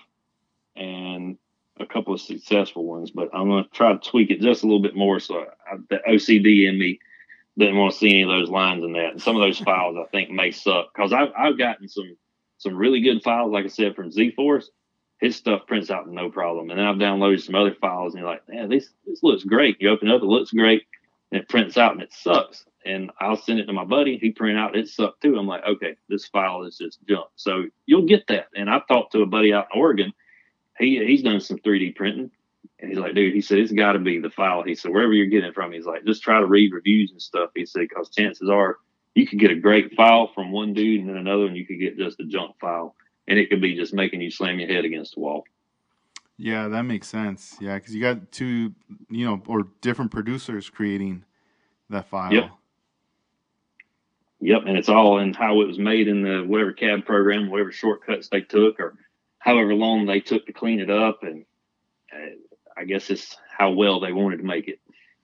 and 0.75 1.37
a 1.79 1.85
couple 1.85 2.13
of 2.13 2.21
successful 2.21 2.85
ones, 2.85 3.09
but 3.09 3.29
I'm 3.33 3.47
going 3.47 3.63
to 3.63 3.69
try 3.71 3.93
to 3.93 3.99
tweak 3.99 4.31
it 4.31 4.41
just 4.41 4.63
a 4.63 4.67
little 4.67 4.81
bit 4.81 4.95
more. 4.95 5.19
So 5.19 5.39
I, 5.39 5.77
the 5.89 6.01
OCD 6.07 6.67
in 6.67 6.77
me 6.77 6.99
didn't 7.59 7.77
want 7.77 7.93
to 7.93 7.99
see 7.99 8.09
any 8.09 8.23
of 8.23 8.29
those 8.29 8.49
lines 8.49 8.83
in 8.83 8.93
that. 8.93 9.11
And 9.13 9.21
some 9.21 9.35
of 9.35 9.41
those 9.41 9.59
files 9.59 9.97
I 9.99 10.09
think 10.11 10.31
may 10.31 10.51
suck 10.51 10.87
because 10.95 11.13
I've, 11.13 11.29
I've 11.37 11.57
gotten 11.59 11.87
some 11.89 12.17
some 12.57 12.75
really 12.75 13.01
good 13.01 13.23
files, 13.23 13.51
like 13.53 13.65
I 13.65 13.69
said, 13.69 13.95
from 13.95 14.11
Z 14.11 14.31
Force. 14.35 14.71
His 15.19 15.35
stuff 15.35 15.63
prints 15.67 15.91
out 15.91 16.07
no 16.09 16.29
problem. 16.31 16.69
And 16.69 16.79
then 16.79 16.85
I've 16.87 16.95
downloaded 16.97 17.41
some 17.41 17.55
other 17.55 17.75
files 17.81 18.13
and 18.15 18.21
you're 18.21 18.31
like, 18.31 18.47
man, 18.49 18.69
this 18.69 18.89
this 19.07 19.23
looks 19.23 19.43
great. 19.43 19.77
You 19.81 19.89
open 19.91 20.09
it 20.09 20.15
up, 20.15 20.21
it 20.23 20.25
looks 20.25 20.51
great, 20.51 20.83
and 21.31 21.41
it 21.41 21.49
prints 21.49 21.77
out 21.77 21.93
and 21.93 22.01
it 22.01 22.13
sucks. 22.13 22.65
and 22.85 23.11
I'll 23.19 23.35
send 23.37 23.59
it 23.59 23.65
to 23.65 23.73
my 23.73 23.83
buddy. 23.85 24.17
He 24.17 24.31
print 24.31 24.57
out 24.57 24.75
it 24.77 24.87
sucked 24.87 25.21
too. 25.21 25.37
I'm 25.37 25.47
like, 25.47 25.63
okay, 25.65 25.95
this 26.07 26.27
file 26.27 26.63
is 26.63 26.77
just 26.77 26.99
junk. 27.07 27.27
So 27.35 27.65
you'll 27.85 28.05
get 28.07 28.27
that. 28.27 28.47
And 28.55 28.69
I've 28.69 28.87
talked 28.87 29.11
to 29.13 29.21
a 29.21 29.25
buddy 29.25 29.53
out 29.53 29.67
in 29.73 29.79
Oregon. 29.79 30.13
He 30.77 31.03
he's 31.05 31.23
done 31.23 31.41
some 31.41 31.57
3D 31.59 31.95
printing, 31.95 32.31
and 32.79 32.89
he's 32.89 32.99
like, 32.99 33.13
dude, 33.13 33.33
he 33.33 33.41
said 33.41 33.59
it's 33.59 33.71
got 33.71 33.93
to 33.93 33.99
be 33.99 34.19
the 34.19 34.29
file. 34.29 34.63
He 34.63 34.75
said 34.75 34.91
wherever 34.91 35.13
you're 35.13 35.27
getting 35.27 35.49
it 35.49 35.55
from, 35.55 35.71
he's 35.71 35.85
like, 35.85 36.05
just 36.05 36.23
try 36.23 36.39
to 36.39 36.45
read 36.45 36.73
reviews 36.73 37.11
and 37.11 37.21
stuff. 37.21 37.51
He 37.55 37.65
said 37.65 37.87
because 37.89 38.09
chances 38.09 38.49
are 38.49 38.77
you 39.15 39.27
could 39.27 39.39
get 39.39 39.51
a 39.51 39.55
great 39.55 39.95
file 39.95 40.31
from 40.33 40.51
one 40.51 40.73
dude 40.73 41.01
and 41.01 41.09
then 41.09 41.17
another, 41.17 41.45
and 41.45 41.57
you 41.57 41.65
could 41.65 41.79
get 41.79 41.97
just 41.97 42.19
a 42.19 42.25
junk 42.25 42.55
file, 42.59 42.95
and 43.27 43.37
it 43.37 43.49
could 43.49 43.61
be 43.61 43.75
just 43.75 43.93
making 43.93 44.21
you 44.21 44.31
slam 44.31 44.59
your 44.59 44.69
head 44.69 44.85
against 44.85 45.15
the 45.15 45.21
wall. 45.21 45.43
Yeah, 46.37 46.69
that 46.69 46.83
makes 46.83 47.07
sense. 47.07 47.57
Yeah, 47.59 47.75
because 47.75 47.93
you 47.93 48.01
got 48.01 48.31
two, 48.31 48.73
you 49.09 49.25
know, 49.25 49.41
or 49.45 49.67
different 49.81 50.11
producers 50.11 50.69
creating 50.69 51.25
that 51.89 52.07
file. 52.07 52.33
Yep. 52.33 52.51
Yep, 54.41 54.61
and 54.67 54.77
it's 54.77 54.87
all 54.87 55.19
in 55.19 55.33
how 55.33 55.59
it 55.59 55.67
was 55.67 55.77
made 55.77 56.07
in 56.07 56.21
the 56.21 56.45
whatever 56.47 56.71
CAD 56.71 57.05
program, 57.05 57.49
whatever 57.49 57.73
shortcuts 57.73 58.29
they 58.29 58.39
took, 58.39 58.79
or 58.79 58.95
however 59.39 59.73
long 59.73 60.05
they 60.05 60.21
took 60.21 60.45
to 60.45 60.53
clean 60.53 60.79
it 60.79 60.89
up, 60.89 61.23
and 61.23 61.43
uh, 62.13 62.29
I 62.79 62.85
guess 62.85 63.09
it's 63.09 63.35
how 63.57 63.71
well 63.71 63.99
they 63.99 64.13
wanted 64.13 64.37
to 64.37 64.43
make 64.43 64.69
it. 64.69 64.79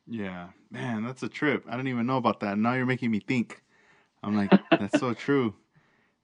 Yeah, 0.07 0.49
man, 0.69 1.03
that's 1.03 1.23
a 1.23 1.30
trip. 1.30 1.64
I 1.68 1.72
didn't 1.72 1.88
even 1.88 2.06
know 2.06 2.18
about 2.18 2.41
that. 2.41 2.57
Now 2.57 2.73
you're 2.73 2.86
making 2.86 3.11
me 3.11 3.22
think. 3.22 3.64
I'm 4.22 4.36
like, 4.36 4.52
that's 4.72 4.99
so 4.99 5.14
true. 5.14 5.56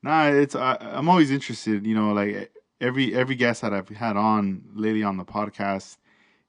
Nah, 0.03 0.27
it's 0.27 0.55
I, 0.55 0.77
I'm 0.81 1.07
always 1.07 1.31
interested. 1.31 1.85
You 1.87 1.95
know, 1.95 2.11
like 2.11 2.51
every 2.81 3.15
every 3.15 3.35
guest 3.35 3.61
that 3.61 3.73
I've 3.73 3.87
had 3.87 4.17
on 4.17 4.63
lately 4.73 5.03
on 5.03 5.15
the 5.15 5.23
podcast, 5.23 5.97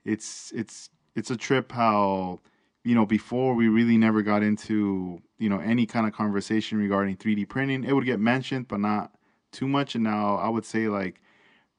it's 0.04 0.50
it's 0.52 0.90
it's 1.14 1.30
a 1.30 1.36
trip 1.36 1.70
how 1.70 2.40
you 2.82 2.96
know 2.96 3.06
before 3.06 3.54
we 3.54 3.68
really 3.68 3.96
never 3.96 4.22
got 4.22 4.42
into 4.42 5.22
you 5.38 5.48
know 5.48 5.60
any 5.60 5.86
kind 5.86 6.06
of 6.08 6.12
conversation 6.12 6.78
regarding 6.78 7.16
3D 7.16 7.48
printing. 7.48 7.84
It 7.84 7.92
would 7.92 8.04
get 8.04 8.18
mentioned, 8.18 8.66
but 8.66 8.80
not 8.80 9.12
too 9.52 9.68
much. 9.68 9.94
And 9.94 10.02
now 10.02 10.36
I 10.36 10.48
would 10.48 10.64
say 10.64 10.88
like 10.88 11.21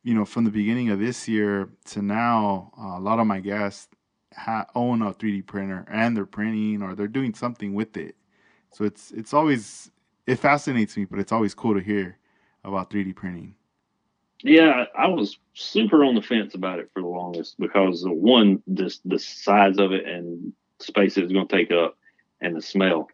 you 0.03 0.13
know 0.13 0.25
from 0.25 0.43
the 0.43 0.51
beginning 0.51 0.89
of 0.89 0.99
this 0.99 1.27
year 1.27 1.69
to 1.85 2.01
now, 2.01 2.71
uh, 2.79 2.97
a 2.97 2.99
lot 2.99 3.19
of 3.19 3.27
my 3.27 3.39
guests 3.39 3.87
ha- 4.35 4.67
own 4.75 5.01
a 5.01 5.13
3D 5.13 5.45
printer 5.45 5.85
and 5.89 6.15
they're 6.15 6.25
printing 6.25 6.81
or 6.81 6.95
they're 6.95 7.07
doing 7.07 7.33
something 7.33 7.73
with 7.73 7.97
it. 7.97 8.15
So 8.71 8.83
it's 8.83 9.11
it's 9.11 9.33
always 9.33 9.91
it 10.27 10.35
fascinates 10.37 10.97
me, 10.97 11.05
but 11.05 11.19
it's 11.19 11.31
always 11.31 11.53
cool 11.53 11.73
to 11.73 11.79
hear 11.79 12.17
about 12.63 12.89
3D 12.89 13.15
printing. 13.15 13.55
Yeah, 14.41 14.85
I 14.97 15.07
was 15.07 15.37
super 15.53 16.03
on 16.03 16.15
the 16.15 16.21
fence 16.21 16.53
about 16.53 16.79
it 16.79 16.89
for 16.93 17.01
the 17.01 17.07
longest 17.07 17.57
because 17.59 18.03
the 18.03 18.11
one, 18.11 18.61
just 18.73 19.07
the 19.07 19.17
size 19.17 19.77
of 19.79 19.93
it 19.93 20.05
and 20.05 20.51
space 20.79 21.17
it 21.17 21.23
was 21.23 21.31
going 21.31 21.47
to 21.47 21.55
take 21.55 21.71
up, 21.71 21.97
and 22.41 22.55
the 22.55 22.61
smell. 22.61 23.07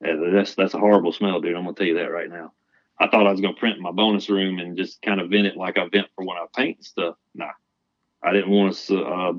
that's 0.00 0.54
that's 0.54 0.74
a 0.74 0.78
horrible 0.78 1.12
smell, 1.12 1.40
dude. 1.40 1.56
I'm 1.56 1.64
going 1.64 1.74
to 1.74 1.78
tell 1.78 1.88
you 1.88 1.94
that 1.94 2.12
right 2.12 2.28
now. 2.28 2.52
I 2.98 3.08
thought 3.08 3.26
I 3.26 3.30
was 3.30 3.40
going 3.40 3.54
to 3.54 3.60
print 3.60 3.76
in 3.76 3.82
my 3.82 3.92
bonus 3.92 4.30
room 4.30 4.58
and 4.58 4.76
just 4.76 5.02
kind 5.02 5.20
of 5.20 5.30
vent 5.30 5.46
it 5.46 5.56
like 5.56 5.76
I 5.78 5.86
vent 5.88 6.08
for 6.14 6.24
when 6.24 6.36
I 6.36 6.46
paint 6.56 6.84
stuff. 6.84 7.16
Nah, 7.34 7.50
I 8.22 8.32
didn't 8.32 8.50
want 8.50 8.74
to 8.74 9.02
uh, 9.04 9.32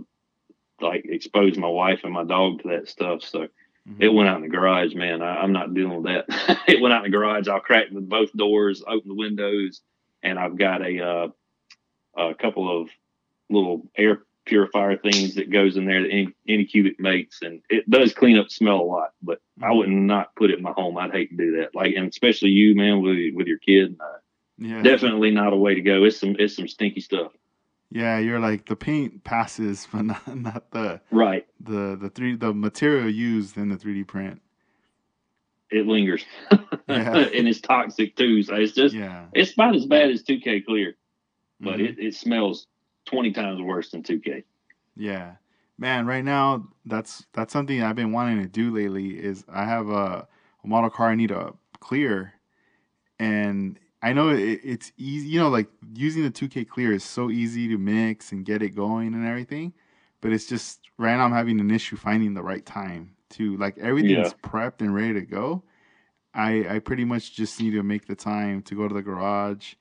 like 0.80 1.06
expose 1.06 1.58
my 1.58 1.68
wife 1.68 2.02
and 2.04 2.14
my 2.14 2.24
dog 2.24 2.62
to 2.62 2.70
that 2.70 2.88
stuff. 2.88 3.24
So 3.24 3.40
mm-hmm. 3.40 4.02
it 4.02 4.14
went 4.14 4.30
out 4.30 4.38
in 4.38 4.44
the 4.44 4.50
garage, 4.50 4.94
man. 4.94 5.22
I, 5.22 5.44
am 5.44 5.54
not 5.54 5.74
dealing 5.74 6.04
with 6.04 6.06
that. 6.06 6.60
it 6.68 6.82
went 6.82 6.94
out 6.94 7.06
in 7.06 7.12
the 7.12 7.18
garage. 7.18 7.48
I'll 7.48 7.60
crack 7.60 7.88
both 7.92 8.32
doors, 8.34 8.84
open 8.88 9.10
the 9.10 9.16
windows, 9.16 9.82
and 10.22 10.38
I've 10.38 10.58
got 10.58 10.86
a 10.86 11.04
uh, 11.04 11.28
a 12.30 12.36
couple 12.36 12.82
of 12.82 12.90
little 13.50 13.88
air 13.98 14.22
purifier 14.48 14.98
things 14.98 15.36
that 15.36 15.52
goes 15.52 15.78
in 15.78 15.86
there 15.86 16.02
that 16.02 16.34
Anycubic 16.48 16.99
makes, 16.99 17.41
and 17.41 17.61
it 17.69 17.90
does 17.90 18.14
clean 18.14 18.38
up 18.38 18.49
smell 18.49 18.78
a 18.78 18.84
lot. 18.84 19.10
But 19.22 19.40
I 19.61 19.72
would 19.72 19.90
not 19.90 20.36
put 20.36 20.49
it 20.49 20.57
in 20.57 20.64
my 20.64 20.72
home. 20.72 20.98
I'd 20.98 21.11
hate 21.11 21.30
to 21.30 21.38
do 21.38 21.57
that. 21.57 21.76
Like, 21.76 21.94
and 21.95 22.07
especially 22.07 22.49
you, 22.49 22.76
man, 22.76 23.02
with 23.02 23.18
with 23.36 23.48
your 23.48 23.60
kid. 23.60 23.98
Uh, 23.99 24.18
yeah. 24.60 24.82
Definitely 24.82 25.30
not 25.30 25.53
a 25.53 25.57
way 25.57 25.76
to 25.76 25.82
go. 25.82 26.03
It's 26.03 26.19
some 26.19 26.36
it's 26.40 26.56
some 26.56 26.68
stinky 26.68 27.02
stuff. 27.02 27.32
Yeah, 27.90 28.18
you're 28.18 28.40
like 28.40 28.65
the 28.65 28.76
paint 28.76 29.24
passes, 29.24 29.88
but 29.94 30.03
not 30.03 30.36
not 30.36 30.72
the 30.72 31.02
right 31.11 31.45
the 31.60 31.98
the 31.99 32.10
three 32.10 32.36
the 32.36 32.53
material 32.53 33.10
used 33.10 33.57
in 33.57 33.69
the 33.69 33.78
3D 33.78 34.07
print 34.07 34.41
it 35.69 35.86
lingers 35.86 36.24
yeah. 36.52 36.57
and 36.88 37.48
it's 37.48 37.60
toxic 37.61 38.15
too. 38.15 38.44
So 38.44 38.56
it's 38.56 38.74
just 38.74 38.95
yeah. 38.95 39.26
it's 39.34 39.53
about 39.53 39.76
as 39.76 39.86
bad 39.86 40.10
as 40.11 40.24
2K 40.24 40.65
clear, 40.65 40.95
but 41.60 41.76
mm-hmm. 41.76 41.86
it, 41.86 41.99
it 41.99 42.15
smells 42.15 42.68
20 43.08 43.32
times 43.32 43.62
worse 43.62 43.90
than 43.90 44.04
2K. 44.04 44.44
Yeah, 44.96 45.34
man. 45.78 46.06
Right 46.06 46.24
now, 46.24 46.68
that's 46.86 47.26
that's 47.34 47.54
something 47.54 47.82
I've 47.82 47.96
been 47.96 48.12
wanting 48.12 48.42
to 48.42 48.48
do 48.48 48.74
lately. 48.76 49.18
Is 49.18 49.44
I 49.48 49.66
have 49.66 49.90
a, 49.90 50.28
a 50.64 50.68
model 50.68 50.90
car 50.90 51.10
I 51.10 51.16
need 51.16 51.30
to 51.30 51.54
clear, 51.80 52.34
and 53.20 53.80
I 54.02 54.14
know 54.14 54.30
it, 54.30 54.60
it's 54.64 54.92
easy. 54.98 55.30
You 55.30 55.40
know, 55.40 55.50
like 55.50 55.68
using 55.94 56.24
the 56.24 56.32
2K 56.32 56.68
clear 56.68 56.94
is 56.94 57.04
so 57.04 57.30
easy 57.30 57.68
to 57.70 57.78
mix 57.78 58.32
and 58.32 58.46
get 58.46 58.62
it 58.62 58.76
going 58.76 59.14
and 59.14 59.26
everything, 59.26 59.74
but 60.22 60.32
it's 60.32 60.48
just 60.48 60.82
right 60.98 61.16
now 61.16 61.26
I'm 61.26 61.32
having 61.32 61.60
an 61.60 61.72
issue 61.72 61.96
finding 61.96 62.34
the 62.34 62.44
right 62.44 62.66
time 62.66 63.16
to 63.32 63.56
like 63.58 63.78
everything's 63.78 64.30
yeah. 64.30 64.50
prepped 64.50 64.82
and 64.82 64.94
ready 64.94 65.14
to 65.14 65.22
go. 65.22 65.64
I 66.34 66.76
I 66.76 66.80
pretty 66.80 67.06
much 67.06 67.36
just 67.36 67.62
need 67.62 67.72
to 67.72 67.84
make 67.84 68.08
the 68.08 68.16
time 68.16 68.64
to 68.64 68.76
go 68.76 68.88
to 68.88 68.94
the 68.94 69.04
garage, 69.04 69.76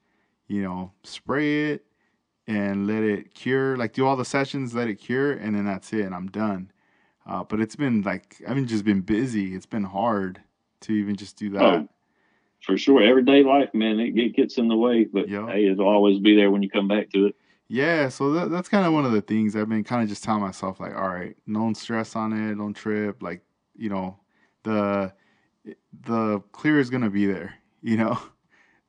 you 0.46 0.62
know, 0.62 0.92
spray 1.04 1.72
it 1.72 1.86
and 2.46 2.86
let 2.86 3.02
it 3.02 3.34
cure. 3.34 3.76
Like 3.76 3.92
do 3.92 4.06
all 4.06 4.16
the 4.16 4.24
sessions, 4.24 4.74
let 4.74 4.88
it 4.88 4.96
cure, 4.96 5.32
and 5.32 5.54
then 5.54 5.64
that's 5.64 5.92
it, 5.92 6.02
and 6.02 6.14
I'm 6.14 6.28
done. 6.28 6.70
Uh, 7.26 7.42
but 7.44 7.60
it's 7.60 7.76
been 7.76 8.02
like 8.02 8.36
I've 8.46 8.54
been 8.54 8.66
just 8.66 8.84
been 8.84 9.00
busy. 9.00 9.54
It's 9.54 9.66
been 9.66 9.84
hard 9.84 10.40
to 10.82 10.92
even 10.92 11.16
just 11.16 11.36
do 11.36 11.50
that. 11.50 11.62
Oh, 11.62 11.88
for 12.62 12.76
sure, 12.76 13.02
everyday 13.02 13.42
life, 13.42 13.70
man, 13.74 13.98
it, 14.00 14.16
it 14.16 14.36
gets 14.36 14.58
in 14.58 14.68
the 14.68 14.76
way. 14.76 15.04
But 15.04 15.28
yep. 15.28 15.48
hey, 15.48 15.66
it'll 15.66 15.88
always 15.88 16.18
be 16.18 16.36
there 16.36 16.50
when 16.50 16.62
you 16.62 16.70
come 16.70 16.88
back 16.88 17.10
to 17.10 17.26
it. 17.26 17.36
Yeah, 17.68 18.08
so 18.10 18.32
that, 18.32 18.50
that's 18.50 18.68
kind 18.68 18.86
of 18.86 18.92
one 18.92 19.04
of 19.04 19.10
the 19.10 19.20
things 19.20 19.56
I've 19.56 19.68
been 19.68 19.82
kind 19.82 20.02
of 20.02 20.08
just 20.08 20.22
telling 20.22 20.42
myself, 20.42 20.78
like, 20.78 20.94
all 20.94 21.08
right, 21.08 21.36
don't 21.52 21.74
stress 21.76 22.14
on 22.14 22.32
it, 22.32 22.54
don't 22.54 22.74
trip, 22.74 23.22
like, 23.22 23.42
you 23.74 23.88
know, 23.88 24.18
the 24.62 25.12
the 26.04 26.40
clear 26.52 26.78
is 26.78 26.90
gonna 26.90 27.10
be 27.10 27.26
there, 27.26 27.54
you 27.82 27.96
know. 27.96 28.18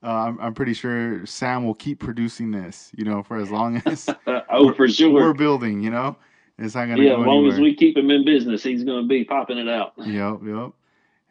Uh, 0.03 0.07
I'm, 0.07 0.39
I'm 0.39 0.53
pretty 0.53 0.73
sure 0.73 1.25
Sam 1.25 1.65
will 1.65 1.73
keep 1.73 1.99
producing 1.99 2.51
this, 2.51 2.91
you 2.95 3.03
know, 3.03 3.23
for 3.23 3.37
as 3.37 3.49
long 3.49 3.81
as 3.85 4.07
oh, 4.49 4.73
for 4.73 4.87
sure 4.87 5.11
we're 5.11 5.33
building, 5.33 5.81
you 5.81 5.89
know. 5.89 6.15
It's 6.59 6.75
not 6.75 6.87
gonna 6.87 7.03
yeah, 7.03 7.19
as 7.19 7.25
long 7.25 7.47
as 7.47 7.59
we 7.59 7.75
keep 7.75 7.97
him 7.97 8.09
in 8.09 8.25
business, 8.25 8.63
he's 8.63 8.83
gonna 8.83 9.07
be 9.07 9.23
popping 9.23 9.57
it 9.57 9.69
out. 9.69 9.93
Yep, 9.97 10.39
yep. 10.45 10.71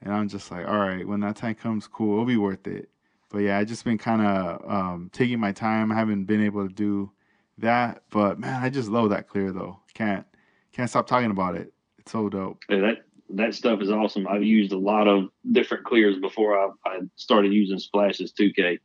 And 0.03 0.13
I'm 0.13 0.29
just 0.29 0.51
like, 0.51 0.67
all 0.69 0.79
right, 0.79 1.07
when 1.07 1.21
that 1.21 1.37
time 1.37 1.55
comes, 1.55 1.87
cool, 1.87 2.15
it'll 2.15 2.25
be 2.27 2.37
worth 2.37 2.67
it. 2.67 2.91
But 3.31 3.39
yeah, 3.39 3.59
I 3.59 3.65
just 3.65 3.85
been 3.85 3.99
kind 3.99 4.23
of 4.23 4.71
um, 4.71 5.11
taking 5.13 5.41
my 5.41 5.53
time. 5.53 5.91
I 5.91 5.97
haven't 5.97 6.25
been 6.27 6.45
able 6.45 6.67
to 6.67 6.73
do 6.73 7.11
that. 7.59 8.03
But 8.11 8.39
man, 8.39 8.63
I 8.63 8.69
just 8.69 8.89
love 8.89 9.11
that 9.11 9.29
clear 9.29 9.51
though. 9.53 9.79
Can't 9.95 10.27
can't 10.73 10.91
stop 10.91 11.07
talking 11.07 11.31
about 11.31 11.57
it. 11.57 11.73
It's 11.99 12.13
so 12.13 12.29
dope. 12.29 12.63
Yeah, 12.69 12.81
that 12.81 13.06
that 13.31 13.55
stuff 13.55 13.81
is 13.81 13.91
awesome. 13.91 14.27
I've 14.27 14.43
used 14.43 14.73
a 14.73 14.79
lot 14.79 15.09
of 15.09 15.29
different 15.51 15.85
clears 15.85 16.17
before 16.19 16.59
I, 16.59 16.71
I 16.87 17.01
started 17.17 17.53
using 17.53 17.79
Splashes 17.79 18.33
2K, 18.33 18.79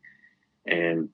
and 0.65 1.09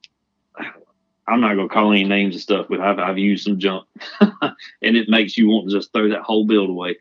I'm 1.28 1.42
not 1.42 1.56
gonna 1.56 1.70
call 1.70 1.92
any 1.92 2.06
names 2.06 2.36
and 2.36 2.42
stuff, 2.42 2.68
but 2.70 2.80
I've 2.80 3.00
I've 3.00 3.18
used 3.18 3.44
some 3.44 3.60
junk, 3.60 3.86
and 4.22 4.98
it 4.98 5.10
makes 5.10 5.38
you 5.38 5.50
want 5.50 5.70
to 5.70 5.76
just 5.76 5.92
throw 5.92 6.10
that 6.10 6.22
whole 6.22 6.46
build 6.46 6.70
away. 6.70 6.98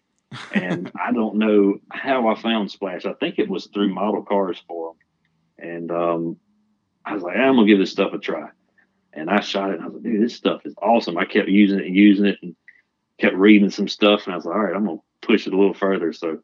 And 0.52 0.90
I 1.00 1.12
don't 1.12 1.36
know 1.36 1.78
how 1.90 2.28
I 2.28 2.40
found 2.40 2.70
Splash. 2.70 3.06
I 3.06 3.12
think 3.14 3.38
it 3.38 3.48
was 3.48 3.66
through 3.66 3.94
Model 3.94 4.22
Cars 4.22 4.62
for 4.66 4.94
them, 5.58 5.70
and 5.70 5.90
um, 5.90 6.36
I 7.04 7.14
was 7.14 7.22
like, 7.22 7.36
I'm 7.36 7.54
gonna 7.54 7.66
give 7.66 7.78
this 7.78 7.92
stuff 7.92 8.12
a 8.12 8.18
try 8.18 8.48
and 9.16 9.30
I 9.30 9.40
shot 9.40 9.70
it 9.70 9.76
and 9.76 9.82
I 9.82 9.86
was 9.86 9.94
like, 9.94 10.02
dude, 10.04 10.22
this 10.22 10.36
stuff 10.36 10.60
is 10.64 10.74
awesome. 10.80 11.16
I 11.16 11.24
kept 11.24 11.48
using 11.48 11.80
it 11.80 11.86
and 11.86 11.96
using 11.96 12.26
it 12.26 12.38
and 12.42 12.54
kept 13.18 13.34
reading 13.34 13.70
some 13.70 13.88
stuff 13.88 14.24
and 14.24 14.34
I 14.34 14.36
was 14.36 14.44
like, 14.44 14.54
all 14.54 14.62
right, 14.62 14.76
I'm 14.76 14.84
gonna 14.84 14.98
push 15.26 15.46
it 15.46 15.52
a 15.52 15.56
little 15.56 15.74
further. 15.74 16.12
So 16.12 16.38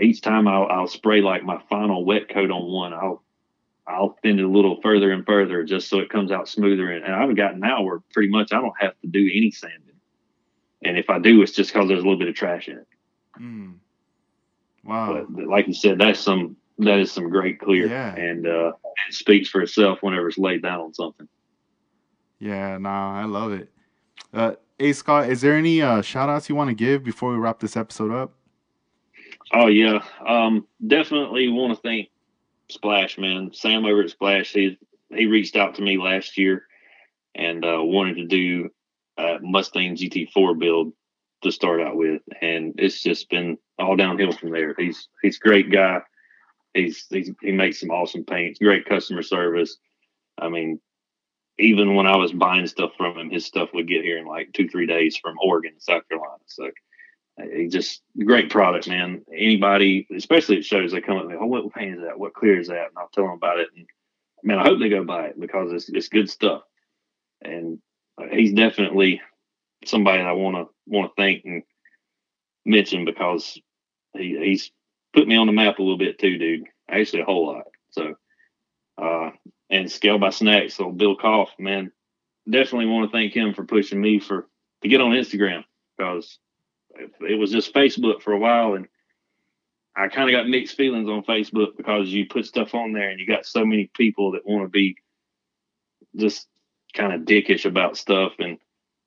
each 0.00 0.20
time 0.20 0.46
I'll, 0.46 0.66
I'll 0.66 0.86
spray 0.88 1.20
like 1.20 1.44
my 1.44 1.60
final 1.68 2.04
wet 2.04 2.28
coat 2.28 2.50
on 2.50 2.70
one, 2.70 2.92
I'll 2.92 3.22
I'll 3.86 4.18
thin 4.22 4.38
it 4.38 4.44
a 4.44 4.48
little 4.48 4.80
further 4.82 5.12
and 5.12 5.24
further 5.24 5.64
just 5.64 5.88
so 5.88 5.98
it 6.00 6.10
comes 6.10 6.30
out 6.30 6.46
smoother. 6.46 6.90
And, 6.90 7.04
and 7.04 7.14
I've 7.14 7.34
gotten 7.34 7.60
now 7.60 7.82
where 7.82 8.00
pretty 8.12 8.28
much 8.28 8.52
I 8.52 8.60
don't 8.60 8.74
have 8.78 8.92
to 9.00 9.06
do 9.06 9.20
any 9.32 9.50
sanding. 9.50 9.82
And 10.84 10.98
if 10.98 11.08
I 11.08 11.18
do, 11.18 11.40
it's 11.40 11.52
just 11.52 11.72
because 11.72 11.88
there's 11.88 12.00
a 12.00 12.02
little 12.02 12.18
bit 12.18 12.28
of 12.28 12.34
trash 12.34 12.68
in 12.68 12.78
it. 12.78 12.86
Mm. 13.40 13.76
Wow. 14.84 15.26
But 15.28 15.46
like 15.46 15.66
you 15.66 15.72
said, 15.72 15.98
that's 15.98 16.20
some 16.20 16.56
that 16.78 16.98
is 16.98 17.10
some 17.10 17.28
great 17.28 17.58
clear, 17.58 17.88
yeah. 17.88 18.14
and 18.14 18.46
uh, 18.46 18.72
it 19.08 19.14
speaks 19.14 19.48
for 19.48 19.60
itself 19.60 19.98
whenever 20.00 20.28
it's 20.28 20.38
laid 20.38 20.62
down 20.62 20.80
on 20.80 20.94
something. 20.94 21.28
Yeah, 22.38 22.78
nah, 22.78 23.20
I 23.20 23.24
love 23.24 23.52
it. 23.52 23.68
Uh, 24.32 24.52
hey 24.78 24.92
Scott, 24.92 25.28
is 25.28 25.40
there 25.40 25.54
any 25.54 25.82
uh, 25.82 26.02
shout 26.02 26.28
outs 26.28 26.48
you 26.48 26.54
want 26.54 26.68
to 26.68 26.74
give 26.74 27.04
before 27.04 27.32
we 27.32 27.38
wrap 27.38 27.60
this 27.60 27.76
episode 27.76 28.12
up? 28.12 28.32
Oh 29.52 29.66
yeah, 29.66 30.02
um, 30.26 30.66
definitely 30.86 31.48
want 31.48 31.74
to 31.74 31.80
thank 31.80 32.08
Splash 32.70 33.18
man, 33.18 33.50
Sam 33.52 33.84
over 33.84 34.02
at 34.02 34.10
Splash. 34.10 34.52
He 34.52 34.78
he 35.10 35.26
reached 35.26 35.56
out 35.56 35.74
to 35.76 35.82
me 35.82 35.98
last 35.98 36.36
year 36.36 36.66
and 37.34 37.64
uh, 37.64 37.78
wanted 37.80 38.16
to 38.16 38.26
do 38.26 38.70
a 39.16 39.38
Mustang 39.40 39.96
GT4 39.96 40.58
build, 40.58 40.92
to 41.42 41.52
start 41.52 41.80
out 41.80 41.96
with, 41.96 42.22
and 42.40 42.74
it's 42.78 43.00
just 43.00 43.30
been 43.30 43.58
all 43.78 43.96
downhill 43.96 44.32
from 44.32 44.50
there. 44.50 44.74
He's 44.76 45.08
he's 45.22 45.36
a 45.36 45.46
great 45.46 45.70
guy. 45.70 46.00
He's, 46.74 47.06
he's 47.10 47.30
he 47.40 47.52
makes 47.52 47.80
some 47.80 47.90
awesome 47.90 48.24
paints, 48.24 48.58
great 48.58 48.86
customer 48.86 49.22
service. 49.22 49.76
I 50.38 50.48
mean, 50.48 50.80
even 51.58 51.94
when 51.94 52.06
I 52.06 52.16
was 52.16 52.32
buying 52.32 52.66
stuff 52.66 52.92
from 52.96 53.18
him, 53.18 53.30
his 53.30 53.44
stuff 53.44 53.70
would 53.74 53.88
get 53.88 54.04
here 54.04 54.18
in 54.18 54.26
like 54.26 54.52
two 54.52 54.68
three 54.68 54.86
days 54.86 55.16
from 55.16 55.36
Oregon, 55.42 55.72
South 55.78 56.08
Carolina. 56.08 56.38
So 56.46 56.70
he 57.52 57.68
just 57.68 58.02
great 58.24 58.50
product, 58.50 58.88
man. 58.88 59.24
Anybody, 59.32 60.06
especially 60.14 60.58
at 60.58 60.64
shows, 60.64 60.92
they 60.92 61.00
come 61.00 61.18
up 61.18 61.24
and 61.24 61.34
oh, 61.34 61.46
what 61.46 61.72
paint 61.72 61.96
is 61.96 62.02
that? 62.02 62.18
What 62.18 62.34
clear 62.34 62.58
is 62.58 62.68
that? 62.68 62.88
And 62.88 62.98
I'll 62.98 63.10
tell 63.12 63.24
them 63.24 63.34
about 63.34 63.60
it. 63.60 63.68
And 63.76 63.86
man, 64.42 64.58
I 64.58 64.64
hope 64.64 64.78
they 64.78 64.88
go 64.88 65.04
buy 65.04 65.26
it 65.26 65.40
because 65.40 65.72
it's 65.72 65.88
it's 65.88 66.08
good 66.08 66.30
stuff. 66.30 66.62
And 67.42 67.78
he's 68.30 68.52
definitely 68.52 69.20
somebody 69.84 70.22
I 70.22 70.32
want 70.32 70.56
to 70.56 70.66
want 70.86 71.10
to 71.10 71.22
thank 71.22 71.44
and 71.44 71.62
mention 72.64 73.04
because 73.04 73.58
he, 74.16 74.38
he's 74.38 74.70
put 75.12 75.28
me 75.28 75.36
on 75.36 75.46
the 75.46 75.52
map 75.52 75.78
a 75.78 75.82
little 75.82 75.98
bit 75.98 76.18
too, 76.18 76.38
dude. 76.38 76.64
Actually, 76.88 77.22
a 77.22 77.24
whole 77.24 77.46
lot. 77.46 77.64
So, 77.90 78.14
uh, 78.96 79.30
and 79.70 79.90
Scale 79.90 80.18
by 80.18 80.30
Snacks, 80.30 80.74
so 80.74 80.90
Bill 80.90 81.16
Koff, 81.16 81.50
man, 81.58 81.92
definitely 82.48 82.86
want 82.86 83.10
to 83.10 83.16
thank 83.16 83.34
him 83.34 83.54
for 83.54 83.64
pushing 83.64 84.00
me 84.00 84.18
for 84.18 84.48
to 84.82 84.88
get 84.88 85.00
on 85.00 85.10
Instagram 85.10 85.64
because 85.96 86.38
it 87.20 87.38
was 87.38 87.50
just 87.50 87.74
Facebook 87.74 88.22
for 88.22 88.32
a 88.32 88.38
while, 88.38 88.74
and 88.74 88.88
I 89.98 90.08
kind 90.08 90.30
of 90.30 90.32
got 90.32 90.48
mixed 90.48 90.76
feelings 90.76 91.08
on 91.08 91.24
Facebook 91.24 91.76
because 91.76 92.08
you 92.08 92.26
put 92.26 92.46
stuff 92.46 92.74
on 92.74 92.92
there 92.92 93.10
and 93.10 93.18
you 93.18 93.26
got 93.26 93.44
so 93.44 93.64
many 93.64 93.90
people 93.94 94.32
that 94.32 94.46
want 94.46 94.64
to 94.64 94.68
be 94.68 94.96
just 96.14 96.46
kind 96.94 97.12
of 97.12 97.22
dickish 97.22 97.64
about 97.64 97.96
stuff 97.96 98.32
and 98.38 98.58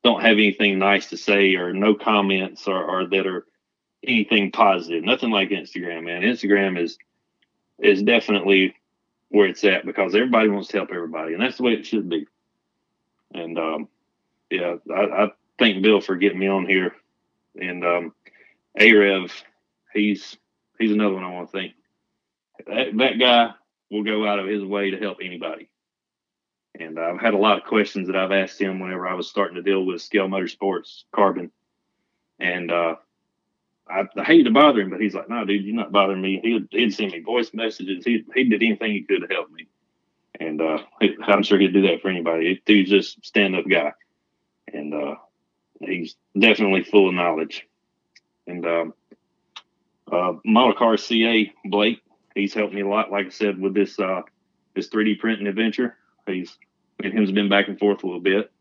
don't 0.04 0.22
have 0.22 0.34
anything 0.34 0.80
nice 0.80 1.10
to 1.10 1.18
say 1.18 1.56
or 1.56 1.74
no 1.74 1.96
comments 1.96 2.68
or, 2.68 2.84
or 2.84 3.08
that 3.08 3.26
are 3.26 3.46
anything 4.06 4.52
positive. 4.52 5.04
Nothing 5.04 5.32
like 5.32 5.50
Instagram, 5.50 6.04
man. 6.04 6.24
Instagram 6.24 6.82
is 6.82 6.98
is 7.80 8.04
definitely 8.04 8.76
where 9.32 9.48
it's 9.48 9.64
at 9.64 9.86
because 9.86 10.14
everybody 10.14 10.50
wants 10.50 10.68
to 10.70 10.78
help 10.78 10.90
everybody, 10.94 11.34
and 11.34 11.42
that's 11.42 11.58
the 11.58 11.64
way 11.64 11.74
it 11.74 11.86
should 11.86 12.10
be. 12.10 12.28
And 13.34 13.58
um, 13.58 13.88
yeah, 14.50 14.76
I, 14.94 15.02
I 15.02 15.32
thank 15.58 15.82
Bill 15.82 16.02
for 16.02 16.18
getting 16.18 16.40
me 16.40 16.48
on 16.48 16.68
here, 16.68 16.94
and 17.60 17.84
um, 17.84 18.14
Arev, 18.78 19.32
he's 19.94 20.38
he's 20.78 20.92
another 20.92 21.16
one 21.16 21.24
I 21.24 21.32
want 21.32 21.52
to 21.52 21.58
thank. 21.58 21.74
That, 22.68 22.98
that 22.98 23.20
guy 23.20 23.52
will 23.90 24.04
go 24.04 24.28
out 24.28 24.40
of 24.40 24.48
his 24.48 24.64
way 24.64 24.92
to 24.92 24.98
help 24.98 25.20
anybody. 25.24 25.70
And 26.80 27.00
I've 27.00 27.20
had 27.20 27.34
a 27.34 27.38
lot 27.38 27.58
of 27.58 27.66
questions 27.66 28.08
that 28.08 28.16
I've 28.16 28.32
asked 28.32 28.60
him 28.60 28.80
whenever 28.80 29.08
I 29.08 29.14
was 29.14 29.30
starting 29.30 29.56
to 29.56 29.62
deal 29.62 29.86
with 29.86 30.02
Scale 30.02 30.28
Motorsports 30.28 31.04
Carbon. 31.14 31.52
And 32.40 32.72
uh, 32.72 32.96
I, 33.92 34.08
I 34.18 34.24
hated 34.24 34.46
to 34.46 34.52
bother 34.52 34.82
him, 34.82 34.90
but 34.90 35.02
he's 35.02 35.14
like, 35.14 35.30
"No, 35.30 35.46
dude, 35.46 35.66
you're 35.66 35.76
not 35.76 35.92
bothering 35.92 36.22
me." 36.22 36.40
He'd, 36.42 36.68
he'd 36.72 36.94
send 36.94 37.12
me 37.12 37.20
voice 37.20 37.52
messages. 37.54 38.06
He 38.06 38.26
he 38.34 38.46
did 38.46 38.64
anything 38.64 38.92
he 38.92 39.04
could 39.04 39.22
to 39.22 39.34
help 39.34 39.52
me, 39.52 39.68
and 40.40 40.62
uh, 40.62 40.80
I'm 41.24 41.44
sure 41.44 41.60
he'd 41.60 41.74
do 41.74 41.84
that 41.84 42.02
for 42.02 42.10
anybody. 42.10 42.62
Dude's 42.66 42.90
just 42.90 43.26
stand 43.26 43.56
up 43.56 43.66
guy, 43.70 43.94
and 44.74 44.94
uh, 44.94 45.16
he's 45.80 46.16
definitely 46.38 46.84
full 46.84 47.10
of 47.10 47.16
knowledge. 47.16 47.68
And 48.48 48.66
um, 48.66 48.94
uh, 50.12 50.34
Model 50.46 50.74
Car 50.74 50.98
CA 50.98 51.52
Blake, 51.66 52.02
he's 52.36 52.54
helped 52.54 52.74
me 52.74 52.82
a 52.82 52.88
lot. 52.88 53.12
Like 53.12 53.28
I 53.28 53.30
said, 53.30 53.60
with 53.60 53.74
this 53.74 54.00
uh, 54.00 54.22
this 54.76 54.90
3D 54.90 55.20
printing 55.20 55.48
adventure, 55.48 55.98
he's 56.26 56.58
and 57.04 57.14
him's 57.14 57.32
been 57.32 57.50
back 57.50 57.68
and 57.68 57.80
forth 57.80 58.04
a 58.04 58.06
little 58.06 58.22
bit. 58.22 58.52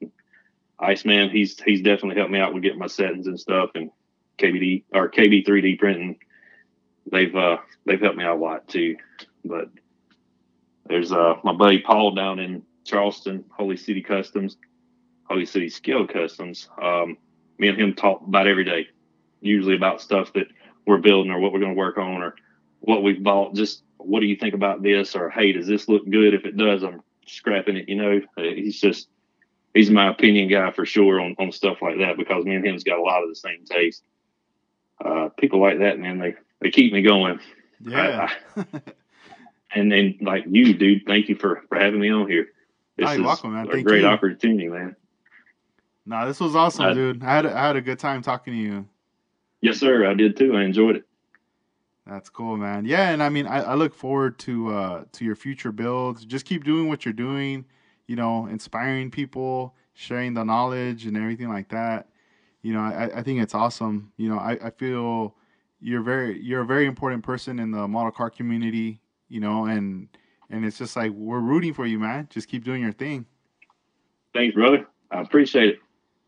Iceman, 0.79 1.31
he's 1.31 1.61
he's 1.61 1.83
definitely 1.83 2.17
helped 2.17 2.33
me 2.33 2.41
out 2.41 2.55
with 2.55 2.63
getting 2.63 2.79
my 2.79 2.87
settings 2.87 3.27
and 3.27 3.39
stuff, 3.39 3.71
and 3.75 3.91
KBD 4.41 4.85
or 4.93 5.11
KB 5.11 5.47
3D 5.47 5.79
printing. 5.79 6.19
They've 7.11 7.35
uh, 7.35 7.59
they've 7.87 8.01
helped 8.01 8.17
me 8.17 8.25
out 8.25 8.39
a 8.39 8.41
lot 8.41 8.69
too. 8.69 8.97
But 9.45 9.71
there's 10.87 11.13
uh, 11.13 11.35
my 11.45 11.53
buddy 11.53 11.79
Paul 11.79 12.15
down 12.15 12.39
in 12.39 12.63
Charleston, 12.85 13.45
Holy 13.51 13.77
City 13.77 14.03
Customs, 14.03 14.57
Holy 15.25 15.47
City 15.47 15.69
Scale 15.69 16.07
Customs. 16.07 16.69
Um, 16.81 17.17
me 17.59 17.69
and 17.69 17.81
him 17.81 17.95
talk 17.95 18.23
about 18.27 18.47
every 18.47 18.65
day, 18.65 18.89
usually 19.41 19.77
about 19.77 20.01
stuff 20.01 20.33
that 20.35 20.47
we're 20.87 20.99
building 20.99 21.31
or 21.31 21.39
what 21.39 21.53
we're 21.53 21.61
going 21.61 21.75
to 21.75 21.79
work 21.79 21.99
on 21.99 22.23
or 22.23 22.35
what 22.81 23.03
we've 23.03 23.23
bought. 23.23 23.55
Just 23.55 23.83
what 23.99 24.21
do 24.21 24.27
you 24.27 24.37
think 24.37 24.55
about 24.55 24.83
this? 24.83 25.15
Or 25.15 25.31
hey, 25.31 25.53
does 25.53 25.67
this 25.67 25.89
look 25.89 26.09
good? 26.09 26.35
If 26.35 26.45
it 26.45 26.57
does, 26.57 26.83
I'm 26.83 27.03
scrapping 27.27 27.77
it. 27.77 27.89
You 27.89 27.97
know, 27.97 28.21
he's 28.37 28.81
just 28.81 29.09
he's 29.75 29.91
my 29.91 30.09
opinion 30.09 30.49
guy 30.49 30.71
for 30.73 30.85
sure 30.85 31.21
on, 31.21 31.37
on 31.39 31.53
stuff 31.53 31.79
like 31.83 31.99
that 31.99 32.17
because 32.17 32.45
me 32.45 32.55
and 32.55 32.65
him's 32.65 32.85
got 32.85 32.99
a 32.99 33.03
lot 33.03 33.23
of 33.23 33.29
the 33.29 33.37
same 33.37 33.65
taste 33.65 34.03
uh, 35.05 35.29
people 35.39 35.61
like 35.61 35.79
that, 35.79 35.99
man, 35.99 36.19
they 36.19 36.35
they 36.61 36.71
keep 36.71 36.93
me 36.93 37.03
going. 37.03 37.41
Yeah. 37.81 38.29
I, 38.57 38.61
I, 38.61 38.81
and 39.75 39.91
then 39.91 40.19
like 40.21 40.45
you, 40.49 40.75
dude, 40.75 41.07
thank 41.07 41.29
you 41.29 41.37
for 41.37 41.63
for 41.69 41.79
having 41.79 42.01
me 42.01 42.11
on 42.11 42.29
here. 42.29 42.49
This 42.97 43.09
oh, 43.09 43.13
is 43.13 43.21
welcome, 43.21 43.55
man. 43.55 43.69
a 43.69 43.73
thank 43.73 43.87
great 43.87 44.03
you. 44.03 44.09
opportunity, 44.09 44.69
man. 44.69 44.97
No, 46.07 46.27
this 46.27 46.41
was 46.41 46.57
awesome, 46.57 46.87
uh, 46.87 46.95
dude. 46.95 47.23
I 47.23 47.35
had 47.35 47.47
a, 47.47 47.57
I 47.57 47.67
had 47.69 47.77
a 47.77 47.81
good 47.81 47.99
time 47.99 48.23
talking 48.23 48.53
to 48.53 48.59
you. 48.59 48.87
Yes, 49.61 49.79
sir. 49.79 50.07
I 50.07 50.15
did 50.15 50.37
too. 50.37 50.57
I 50.57 50.65
enjoyed 50.65 50.97
it. 50.97 51.05
That's 52.07 52.29
cool, 52.29 52.57
man. 52.57 52.85
Yeah, 52.85 53.11
and 53.11 53.23
I 53.23 53.29
mean, 53.29 53.47
I, 53.47 53.63
I 53.63 53.75
look 53.75 53.95
forward 53.95 54.39
to 54.41 54.75
uh, 54.75 55.05
to 55.13 55.25
your 55.25 55.37
future 55.37 55.73
builds. 55.73 56.25
Just 56.25 56.45
keep 56.45 56.65
doing 56.65 56.89
what 56.89 57.05
you're 57.05 57.15
doing. 57.15 57.65
You 58.07 58.17
know, 58.17 58.47
inspiring 58.47 59.11
people, 59.11 59.77
sharing 59.95 60.35
the 60.35 60.45
knowledge, 60.45 61.07
and 61.07 61.17
everything 61.17 61.49
like 61.49 61.69
that 61.69 62.10
you 62.63 62.73
know, 62.73 62.81
I, 62.81 63.19
I 63.19 63.23
think 63.23 63.41
it's 63.41 63.55
awesome. 63.55 64.13
You 64.17 64.29
know, 64.29 64.39
I, 64.39 64.59
I 64.63 64.71
feel 64.71 65.35
you're 65.81 66.03
very 66.03 66.41
you're 66.43 66.61
a 66.61 66.67
very 66.67 66.87
important 66.87 67.25
person 67.25 67.59
in 67.59 67.71
the 67.71 67.89
model 67.89 68.13
car 68.13 68.31
community, 68.31 69.01
you 69.29 69.41
know, 69.41 69.67
and 69.67 70.09
and 70.51 70.65
it's 70.65 70.79
just 70.79 70.97
like 70.97 71.13
we're 71.13 71.41
rooting 71.41 71.75
for 71.75 71.87
you, 71.87 71.99
man. 71.99 72.29
Just 72.31 72.49
keep 72.49 72.65
doing 72.65 72.83
your 72.83 72.93
thing. 72.93 73.27
Thanks, 74.35 74.55
brother. 74.55 74.87
I 75.11 75.21
appreciate 75.21 75.69
it. 75.71 75.79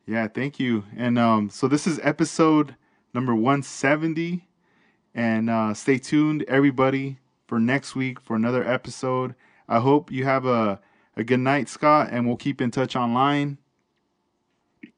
Yeah, 0.06 0.26
thank 0.26 0.58
you. 0.58 0.84
And 0.96 1.18
um, 1.18 1.50
so 1.50 1.68
this 1.68 1.86
is 1.86 2.00
episode 2.02 2.74
number 3.14 3.34
170. 3.34 4.46
And 5.14 5.50
uh, 5.50 5.74
stay 5.74 5.98
tuned, 5.98 6.44
everybody, 6.48 7.18
for 7.46 7.60
next 7.60 7.94
week 7.94 8.20
for 8.20 8.34
another 8.34 8.66
episode. 8.66 9.34
I 9.68 9.78
hope 9.78 10.10
you 10.10 10.24
have 10.24 10.46
a, 10.46 10.80
a 11.16 11.22
good 11.22 11.40
night, 11.40 11.68
Scott, 11.68 12.08
and 12.10 12.26
we'll 12.26 12.36
keep 12.36 12.60
in 12.60 12.70
touch 12.70 12.96
online. 12.96 13.58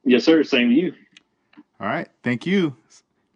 Yes, 0.04 0.24
sir. 0.24 0.42
Same 0.44 0.70
to 0.70 0.74
you. 0.74 0.94
All 1.84 1.90
right. 1.90 2.08
Thank 2.22 2.46
you. 2.46 2.74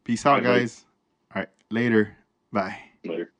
Peace 0.04 0.24
out, 0.24 0.42
Bye, 0.42 0.60
guys. 0.60 0.86
All 1.34 1.40
right. 1.42 1.50
Later. 1.70 2.16
Bye. 2.50 2.78
Later. 3.04 3.30